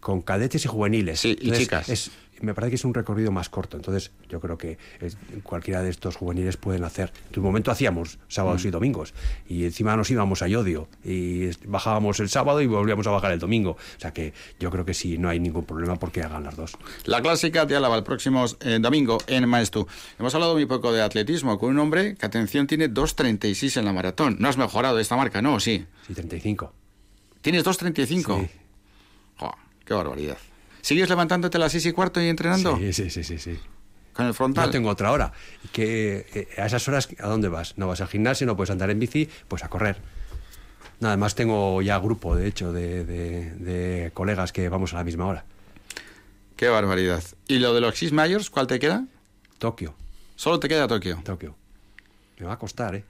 con 0.00 0.22
cadetes 0.22 0.64
y 0.64 0.68
juveniles. 0.68 1.20
Sí, 1.20 1.36
y 1.40 1.50
chicas. 1.52 1.88
es- 1.88 2.10
me 2.40 2.54
parece 2.54 2.70
que 2.70 2.76
es 2.76 2.84
un 2.84 2.94
recorrido 2.94 3.30
más 3.32 3.48
corto. 3.48 3.76
Entonces, 3.76 4.10
yo 4.28 4.40
creo 4.40 4.58
que 4.58 4.78
es- 5.00 5.16
cualquiera 5.42 5.82
de 5.82 5.90
estos 5.90 6.16
juveniles 6.16 6.56
pueden 6.56 6.84
hacer. 6.84 7.12
En 7.26 7.32
tu 7.32 7.42
momento 7.42 7.70
hacíamos 7.70 8.18
sábados 8.28 8.64
Mm. 8.64 8.68
y 8.68 8.70
domingos. 8.70 9.14
Y 9.48 9.64
encima 9.64 9.96
nos 9.96 10.10
íbamos 10.10 10.42
a 10.42 10.48
Yodio. 10.48 10.88
Y 11.04 11.50
bajábamos 11.66 12.20
el 12.20 12.28
sábado 12.28 12.60
y 12.62 12.66
volvíamos 12.66 13.06
a 13.06 13.10
bajar 13.10 13.32
el 13.32 13.38
domingo. 13.38 13.72
O 13.72 14.00
sea 14.00 14.12
que 14.12 14.32
yo 14.60 14.70
creo 14.70 14.84
que 14.84 14.94
sí, 14.94 15.18
no 15.18 15.28
hay 15.28 15.40
ningún 15.40 15.64
problema 15.64 15.96
porque 15.96 16.22
hagan 16.22 16.44
las 16.44 16.56
dos. 16.56 16.72
La 17.04 17.20
clásica 17.22 17.66
de 17.66 17.76
Álava 17.76 17.96
el 17.96 18.04
próximo 18.04 18.44
eh, 18.60 18.78
domingo 18.80 19.18
en 19.26 19.48
Maestú. 19.48 19.86
Hemos 20.18 20.34
hablado 20.34 20.54
muy 20.54 20.66
poco 20.66 20.92
de 20.92 21.02
atletismo 21.02 21.58
con 21.58 21.70
un 21.70 21.78
hombre 21.78 22.14
que, 22.14 22.26
atención, 22.26 22.66
tiene 22.66 22.88
2.36 22.88 23.76
en 23.76 23.84
la 23.84 23.92
maratón. 23.92 24.36
¿No 24.38 24.48
has 24.48 24.56
mejorado 24.56 24.98
esta 24.98 25.16
marca? 25.16 25.42
No, 25.42 25.60
sí. 25.60 25.86
Sí, 26.06 26.14
35. 26.14 26.72
¿Tienes 27.42 27.64
2.35? 27.64 28.40
Sí. 28.40 28.48
Jo, 29.38 29.54
qué 29.84 29.94
barbaridad. 29.94 30.38
¿Sigues 30.88 31.10
levantándote 31.10 31.58
a 31.58 31.60
las 31.60 31.72
6 31.72 31.84
y 31.84 31.92
cuarto 31.92 32.18
y 32.18 32.28
entrenando? 32.28 32.78
Sí, 32.78 32.94
sí, 32.94 33.10
sí, 33.10 33.22
sí. 33.22 33.36
sí. 33.38 33.58
Con 34.14 34.24
el 34.24 34.32
frontal. 34.32 34.64
No 34.64 34.70
tengo 34.72 34.88
otra 34.88 35.12
hora. 35.12 35.34
Que 35.70 36.24
eh, 36.32 36.48
a 36.56 36.64
esas 36.64 36.88
horas, 36.88 37.10
¿a 37.18 37.26
dónde 37.28 37.48
vas? 37.48 37.76
No 37.76 37.88
vas 37.88 38.00
al 38.00 38.08
gimnasio, 38.08 38.46
no 38.46 38.56
puedes 38.56 38.70
andar 38.70 38.88
en 38.88 38.98
bici, 38.98 39.28
pues 39.48 39.62
a 39.64 39.68
correr. 39.68 39.98
Nada 41.00 41.18
más 41.18 41.34
tengo 41.34 41.82
ya 41.82 41.98
grupo, 41.98 42.34
de 42.34 42.46
hecho, 42.48 42.72
de, 42.72 43.04
de- 43.04 43.50
de 43.56 44.10
colegas 44.14 44.50
que 44.50 44.66
vamos 44.70 44.94
a 44.94 44.96
la 44.96 45.04
misma 45.04 45.26
hora. 45.26 45.44
Qué 46.56 46.68
barbaridad. 46.68 47.22
¿Y 47.48 47.58
lo 47.58 47.74
de 47.74 47.82
los 47.82 47.94
Six 47.98 48.12
Mayors, 48.12 48.48
cuál 48.48 48.66
te 48.66 48.78
queda? 48.78 49.04
Tokio. 49.58 49.94
Solo 50.36 50.58
te 50.58 50.68
queda 50.70 50.88
Tokio. 50.88 51.20
Tokio. 51.22 51.54
Me 52.38 52.46
va 52.46 52.54
a 52.54 52.58
costar, 52.58 52.94
¿eh? 52.94 53.04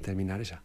Terminar 0.00 0.40
esa. 0.40 0.62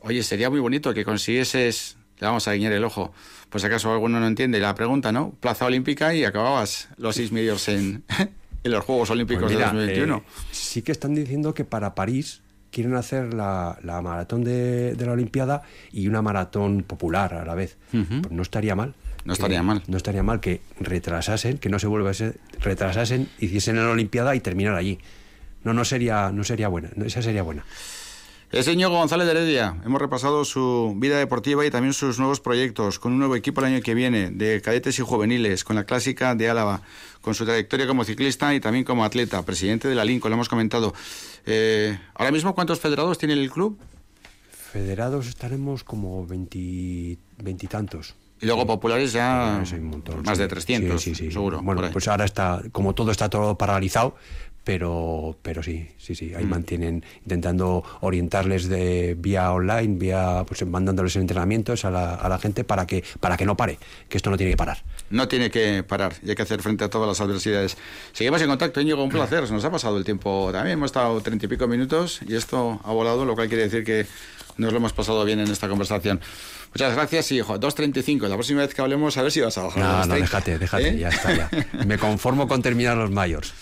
Oye, 0.00 0.24
sería 0.24 0.50
muy 0.50 0.58
bonito 0.58 0.92
que 0.92 1.04
consiguieses, 1.04 1.96
le 2.22 2.26
vamos 2.28 2.46
a 2.46 2.52
guiñar 2.52 2.72
el 2.72 2.84
ojo, 2.84 3.12
pues 3.50 3.64
acaso 3.64 3.92
alguno 3.92 4.20
no 4.20 4.28
entiende 4.28 4.60
la 4.60 4.74
pregunta, 4.76 5.10
¿no? 5.10 5.32
Plaza 5.40 5.66
olímpica 5.66 6.14
y 6.14 6.24
acababas 6.24 6.88
los 6.96 7.16
Six 7.16 7.32
Mayors 7.32 7.68
en, 7.68 8.04
en 8.64 8.70
los 8.70 8.84
Juegos 8.84 9.10
Olímpicos 9.10 9.42
Pues 9.42 9.54
mira, 9.56 9.72
de 9.72 9.78
2021. 9.78 10.16
eh, 10.18 10.22
sí 10.52 10.82
que 10.82 10.92
están 10.92 11.16
diciendo 11.16 11.52
que 11.52 11.64
para 11.64 11.96
París 11.96 12.42
quieren 12.70 12.94
hacer 12.94 13.34
la, 13.34 13.76
la 13.82 14.00
maratón 14.02 14.44
de, 14.44 14.94
de 14.94 15.04
la 15.06 15.12
Olimpiada 15.12 15.62
y 15.90 16.06
una 16.06 16.22
maratón 16.22 16.84
popular 16.84 17.34
a 17.34 17.44
la 17.44 17.54
vez. 17.56 17.76
Pues 17.90 18.30
no 18.30 18.40
estaría 18.42 18.76
mal. 18.76 18.94
No 19.24 19.32
que- 19.34 19.38
estaría 19.38 19.62
mal. 19.64 19.82
No 19.88 19.96
estaría 19.96 20.22
mal 20.22 20.38
que 20.40 20.60
retrasasen, 20.78 21.58
que 21.58 21.68
no 21.68 21.78
se 21.80 21.88
vuelva 21.88 22.10
a 22.10 22.14
ser, 22.14 22.38
retrasasen, 22.60 23.28
hiciesen 23.40 23.76
la 23.76 23.90
Olimpiada 23.90 24.34
y 24.36 24.40
terminar 24.40 24.74
allí. 24.76 25.00
No, 25.64 25.74
no 25.74 25.84
sería, 25.84 26.30
no 26.32 26.44
sería 26.44 26.68
buena. 26.68 26.90
no, 26.94 27.04
esa 27.04 27.20
sería 27.20 27.42
buena. 27.42 27.64
Es 28.52 28.68
Íñigo 28.68 28.90
González 28.90 29.24
de 29.26 29.30
Heredia. 29.32 29.76
Hemos 29.84 29.98
repasado 30.00 30.44
su 30.44 30.92
vida 30.98 31.16
deportiva 31.18 31.64
y 31.64 31.70
también 31.70 31.94
sus 31.94 32.18
nuevos 32.18 32.40
proyectos, 32.40 32.98
con 32.98 33.12
un 33.12 33.18
nuevo 33.18 33.34
equipo 33.34 33.60
el 33.62 33.68
año 33.72 33.80
que 33.82 33.94
viene, 33.94 34.30
de 34.30 34.60
cadetes 34.60 34.98
y 34.98 35.02
juveniles, 35.02 35.64
con 35.64 35.74
la 35.76 35.84
clásica 35.84 36.34
de 36.34 36.50
Álava, 36.50 36.82
con 37.22 37.34
su 37.34 37.46
trayectoria 37.46 37.86
como 37.86 38.04
ciclista 38.04 38.54
y 38.54 38.60
también 38.60 38.84
como 38.84 39.04
atleta, 39.04 39.42
presidente 39.42 39.88
de 39.88 39.94
la 39.94 40.04
Lincoln, 40.04 40.30
lo 40.30 40.34
hemos 40.34 40.50
comentado. 40.50 40.92
Eh, 41.46 41.98
Ahora 42.14 42.30
mismo, 42.30 42.54
¿cuántos 42.54 42.78
federados 42.78 43.16
tiene 43.16 43.32
el 43.34 43.50
club? 43.50 43.78
Federados 44.50 45.28
estaremos 45.28 45.82
como 45.82 46.26
veinti- 46.26 47.16
veintitantos. 47.38 48.14
Y 48.38 48.46
luego 48.46 48.66
populares 48.66 49.12
ya 49.12 49.62
un 49.72 49.84
montón, 49.88 50.22
más 50.24 50.36
sí. 50.36 50.42
de 50.42 50.48
300, 50.48 51.00
Sí, 51.00 51.14
sí, 51.14 51.24
sí. 51.26 51.30
seguro. 51.32 51.62
Bueno, 51.62 51.82
pues 51.92 52.06
ahora 52.08 52.24
está, 52.26 52.60
como 52.72 52.92
todo 52.94 53.12
está 53.12 53.30
todo 53.30 53.56
paralizado, 53.56 54.16
pero, 54.64 55.36
pero 55.42 55.62
sí, 55.62 55.88
sí, 55.98 56.14
sí. 56.14 56.30
Mm. 56.30 56.36
Ahí 56.36 56.44
mantienen 56.44 57.04
intentando 57.22 57.84
orientarles 58.00 58.68
de 58.68 59.16
vía 59.18 59.52
online, 59.52 59.98
vía, 59.98 60.44
pues 60.46 60.64
mandándoles 60.66 61.16
entrenamientos 61.16 61.84
a 61.84 61.90
la, 61.90 62.14
a 62.14 62.28
la 62.28 62.38
gente 62.38 62.64
para 62.64 62.86
que, 62.86 63.02
para 63.20 63.36
que 63.36 63.44
no 63.44 63.56
pare, 63.56 63.78
que 64.08 64.16
esto 64.16 64.30
no 64.30 64.36
tiene 64.36 64.52
que 64.52 64.56
parar. 64.56 64.82
No 65.10 65.28
tiene 65.28 65.50
que 65.50 65.82
parar 65.82 66.14
y 66.22 66.30
hay 66.30 66.36
que 66.36 66.42
hacer 66.42 66.62
frente 66.62 66.84
a 66.84 66.90
todas 66.90 67.08
las 67.08 67.20
adversidades. 67.20 67.76
Seguimos 68.12 68.40
en 68.42 68.48
contacto, 68.48 68.80
Íñigo, 68.80 69.02
un 69.02 69.10
placer. 69.10 69.50
Nos 69.50 69.64
ha 69.64 69.70
pasado 69.70 69.96
el 69.98 70.04
tiempo 70.04 70.50
también. 70.52 70.74
Hemos 70.74 70.86
estado 70.86 71.20
treinta 71.20 71.46
y 71.46 71.48
pico 71.48 71.66
minutos 71.66 72.20
y 72.26 72.34
esto 72.34 72.80
ha 72.84 72.92
volado, 72.92 73.24
lo 73.24 73.34
cual 73.34 73.48
quiere 73.48 73.64
decir 73.64 73.84
que 73.84 74.06
nos 74.56 74.72
lo 74.72 74.78
hemos 74.78 74.92
pasado 74.92 75.24
bien 75.24 75.40
en 75.40 75.50
esta 75.50 75.68
conversación. 75.68 76.20
Muchas 76.74 76.94
gracias 76.94 77.32
y, 77.32 77.38
hijo, 77.38 77.58
2.35. 77.58 78.28
La 78.28 78.34
próxima 78.34 78.60
vez 78.60 78.74
que 78.74 78.80
hablemos, 78.80 79.16
a 79.16 79.22
ver 79.22 79.32
si 79.32 79.40
vas 79.40 79.58
a 79.58 79.62
bajar. 79.64 79.82
No, 79.82 79.98
no, 79.98 80.14
30, 80.14 80.16
déjate, 80.16 80.58
déjate, 80.58 80.88
¿eh? 80.88 80.98
ya 80.98 81.08
está, 81.08 81.34
ya. 81.34 81.50
Me 81.86 81.98
conformo 81.98 82.48
con 82.48 82.62
terminar 82.62 82.96
los 82.96 83.10
mayores. 83.10 83.52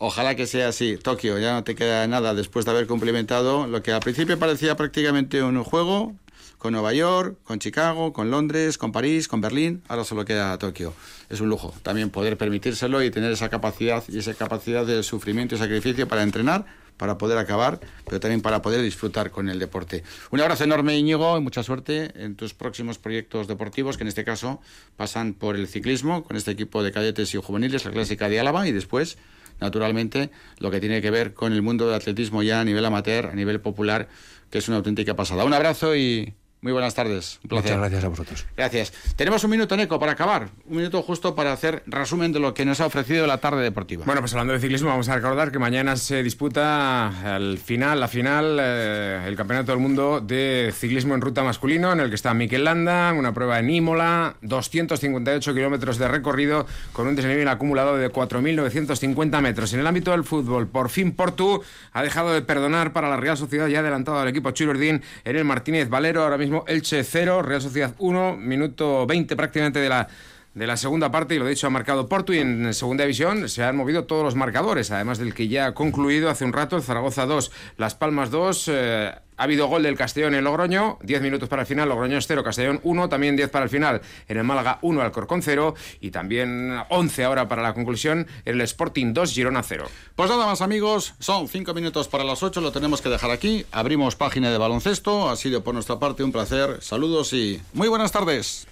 Ojalá 0.00 0.36
que 0.36 0.46
sea 0.46 0.68
así. 0.68 0.96
Tokio, 0.96 1.38
ya 1.38 1.54
no 1.54 1.64
te 1.64 1.74
queda 1.74 2.06
nada 2.06 2.32
después 2.32 2.64
de 2.64 2.70
haber 2.70 2.86
cumplimentado 2.86 3.66
lo 3.66 3.82
que 3.82 3.90
al 3.90 4.00
principio 4.00 4.38
parecía 4.38 4.76
prácticamente 4.76 5.42
un 5.42 5.64
juego 5.64 6.14
con 6.56 6.72
Nueva 6.72 6.92
York, 6.92 7.36
con 7.42 7.58
Chicago, 7.58 8.12
con 8.12 8.30
Londres, 8.30 8.78
con 8.78 8.92
París, 8.92 9.26
con 9.26 9.40
Berlín. 9.40 9.82
Ahora 9.88 10.04
solo 10.04 10.24
queda 10.24 10.56
Tokio. 10.56 10.94
Es 11.28 11.40
un 11.40 11.48
lujo 11.48 11.74
también 11.82 12.10
poder 12.10 12.36
permitírselo 12.36 13.02
y 13.02 13.10
tener 13.10 13.32
esa 13.32 13.48
capacidad 13.48 14.04
y 14.08 14.18
esa 14.18 14.34
capacidad 14.34 14.86
de 14.86 15.02
sufrimiento 15.02 15.56
y 15.56 15.58
sacrificio 15.58 16.06
para 16.06 16.22
entrenar, 16.22 16.64
para 16.96 17.18
poder 17.18 17.38
acabar, 17.38 17.80
pero 18.04 18.20
también 18.20 18.40
para 18.40 18.62
poder 18.62 18.82
disfrutar 18.82 19.32
con 19.32 19.48
el 19.48 19.58
deporte. 19.58 20.04
Un 20.30 20.40
abrazo 20.40 20.62
enorme, 20.62 20.96
Íñigo, 20.96 21.36
y 21.38 21.40
mucha 21.40 21.64
suerte 21.64 22.12
en 22.14 22.36
tus 22.36 22.54
próximos 22.54 22.98
proyectos 22.98 23.48
deportivos, 23.48 23.96
que 23.96 24.04
en 24.04 24.08
este 24.08 24.24
caso 24.24 24.60
pasan 24.96 25.34
por 25.34 25.56
el 25.56 25.66
ciclismo, 25.66 26.22
con 26.22 26.36
este 26.36 26.52
equipo 26.52 26.84
de 26.84 26.92
cadetes 26.92 27.34
y 27.34 27.38
juveniles, 27.38 27.84
la 27.84 27.90
clásica 27.90 28.28
de 28.28 28.38
Álava, 28.38 28.68
y 28.68 28.72
después 28.72 29.18
naturalmente, 29.60 30.30
lo 30.58 30.70
que 30.70 30.80
tiene 30.80 31.02
que 31.02 31.10
ver 31.10 31.34
con 31.34 31.52
el 31.52 31.62
mundo 31.62 31.86
del 31.86 31.94
atletismo 31.94 32.42
ya 32.42 32.60
a 32.60 32.64
nivel 32.64 32.84
amateur, 32.84 33.26
a 33.26 33.34
nivel 33.34 33.60
popular, 33.60 34.08
que 34.50 34.58
es 34.58 34.68
una 34.68 34.78
auténtica 34.78 35.16
pasada. 35.16 35.44
Un 35.44 35.54
abrazo 35.54 35.96
y 35.96 36.34
muy 36.60 36.72
buenas 36.72 36.94
tardes. 36.94 37.38
Un 37.44 37.50
placer. 37.50 37.70
Muchas 37.70 37.78
gracias 37.78 38.04
a 38.04 38.08
vosotros. 38.08 38.46
Gracias. 38.56 38.92
Tenemos 39.14 39.44
un 39.44 39.50
minuto, 39.50 39.76
Neco, 39.76 40.00
para 40.00 40.12
acabar. 40.12 40.48
Un 40.66 40.78
minuto 40.78 41.02
justo 41.02 41.36
para 41.36 41.52
hacer 41.52 41.84
resumen 41.86 42.32
de 42.32 42.40
lo 42.40 42.52
que 42.52 42.64
nos 42.64 42.80
ha 42.80 42.86
ofrecido 42.86 43.28
la 43.28 43.38
tarde 43.38 43.62
deportiva. 43.62 44.04
Bueno, 44.04 44.20
pues 44.20 44.32
hablando 44.32 44.54
de 44.54 44.58
ciclismo, 44.58 44.88
vamos 44.88 45.08
a 45.08 45.14
recordar 45.14 45.52
que 45.52 45.60
mañana 45.60 45.96
se 45.96 46.22
disputa 46.24 47.36
al 47.36 47.58
final, 47.58 48.00
la 48.00 48.08
final, 48.08 48.58
eh, 48.60 49.24
el 49.26 49.36
Campeonato 49.36 49.70
del 49.70 49.80
Mundo 49.80 50.20
de 50.20 50.72
Ciclismo 50.74 51.14
en 51.14 51.20
Ruta 51.20 51.44
Masculino, 51.44 51.92
en 51.92 52.00
el 52.00 52.08
que 52.08 52.16
está 52.16 52.34
Mikel 52.34 52.64
Landa, 52.64 53.12
una 53.12 53.32
prueba 53.32 53.60
en 53.60 53.70
Imola, 53.70 54.36
258 54.42 55.54
kilómetros 55.54 55.98
de 55.98 56.08
recorrido 56.08 56.66
con 56.92 57.06
un 57.06 57.14
desnivel 57.14 57.46
acumulado 57.46 57.96
de 57.96 58.10
4.950 58.10 59.40
metros. 59.40 59.72
En 59.74 59.80
el 59.80 59.86
ámbito 59.86 60.10
del 60.10 60.24
fútbol, 60.24 60.66
por 60.66 60.88
fin 60.88 61.12
Portu 61.12 61.62
ha 61.92 62.02
dejado 62.02 62.32
de 62.32 62.42
perdonar 62.42 62.92
para 62.92 63.08
la 63.08 63.16
Real 63.16 63.36
Sociedad 63.36 63.68
y 63.68 63.76
ha 63.76 63.80
adelantado 63.80 64.18
al 64.18 64.26
equipo 64.26 64.50
Chururdín 64.50 65.02
en 65.24 65.36
el 65.36 65.44
Martínez 65.44 65.88
Valero, 65.88 66.24
ahora 66.24 66.36
mismo 66.48 66.64
Elche 66.66 67.04
0, 67.04 67.42
Real 67.42 67.60
Sociedad 67.60 67.94
1, 67.98 68.36
minuto 68.36 69.06
20 69.06 69.36
prácticamente 69.36 69.78
de 69.78 69.88
la 69.88 70.08
de 70.54 70.66
la 70.66 70.76
segunda 70.76 71.10
parte, 71.10 71.34
y 71.34 71.38
lo 71.38 71.46
dicho, 71.46 71.66
ha 71.66 71.70
marcado 71.70 72.08
Porto 72.08 72.32
y 72.32 72.38
en 72.38 72.74
segunda 72.74 73.04
división 73.04 73.48
se 73.48 73.62
han 73.62 73.76
movido 73.76 74.04
todos 74.04 74.24
los 74.24 74.34
marcadores, 74.34 74.90
además 74.90 75.18
del 75.18 75.34
que 75.34 75.48
ya 75.48 75.66
ha 75.66 75.74
concluido 75.74 76.30
hace 76.30 76.44
un 76.44 76.52
rato 76.52 76.76
el 76.76 76.82
Zaragoza 76.82 77.26
2, 77.26 77.52
Las 77.76 77.94
Palmas 77.94 78.30
2. 78.30 78.68
Eh, 78.68 79.12
ha 79.38 79.44
habido 79.44 79.68
gol 79.68 79.84
del 79.84 79.96
Castellón 79.96 80.34
en 80.34 80.42
Logroño, 80.42 80.98
10 81.02 81.22
minutos 81.22 81.48
para 81.48 81.62
el 81.62 81.68
final, 81.68 81.88
Logroño 81.88 82.20
0, 82.20 82.42
Castellón 82.42 82.80
1, 82.82 83.08
también 83.08 83.36
10 83.36 83.50
para 83.50 83.64
el 83.64 83.70
final 83.70 84.00
en 84.26 84.36
el 84.36 84.42
Málaga 84.42 84.80
1, 84.82 85.00
Alcorcón 85.00 85.42
0 85.42 85.74
y 86.00 86.10
también 86.10 86.76
11 86.88 87.24
ahora 87.24 87.46
para 87.46 87.62
la 87.62 87.72
conclusión 87.72 88.26
en 88.44 88.54
el 88.54 88.60
Sporting 88.62 89.14
2, 89.14 89.32
Girona 89.32 89.62
0. 89.62 89.86
Pues 90.16 90.28
nada 90.28 90.44
más 90.44 90.60
amigos, 90.60 91.14
son 91.20 91.46
5 91.46 91.72
minutos 91.72 92.08
para 92.08 92.24
las 92.24 92.42
8, 92.42 92.60
lo 92.60 92.72
tenemos 92.72 93.00
que 93.00 93.10
dejar 93.10 93.30
aquí, 93.30 93.64
abrimos 93.70 94.16
página 94.16 94.50
de 94.50 94.58
baloncesto, 94.58 95.30
ha 95.30 95.36
sido 95.36 95.62
por 95.62 95.72
nuestra 95.72 96.00
parte 96.00 96.24
un 96.24 96.32
placer, 96.32 96.78
saludos 96.80 97.32
y 97.32 97.62
muy 97.74 97.86
buenas 97.86 98.10
tardes. 98.10 98.66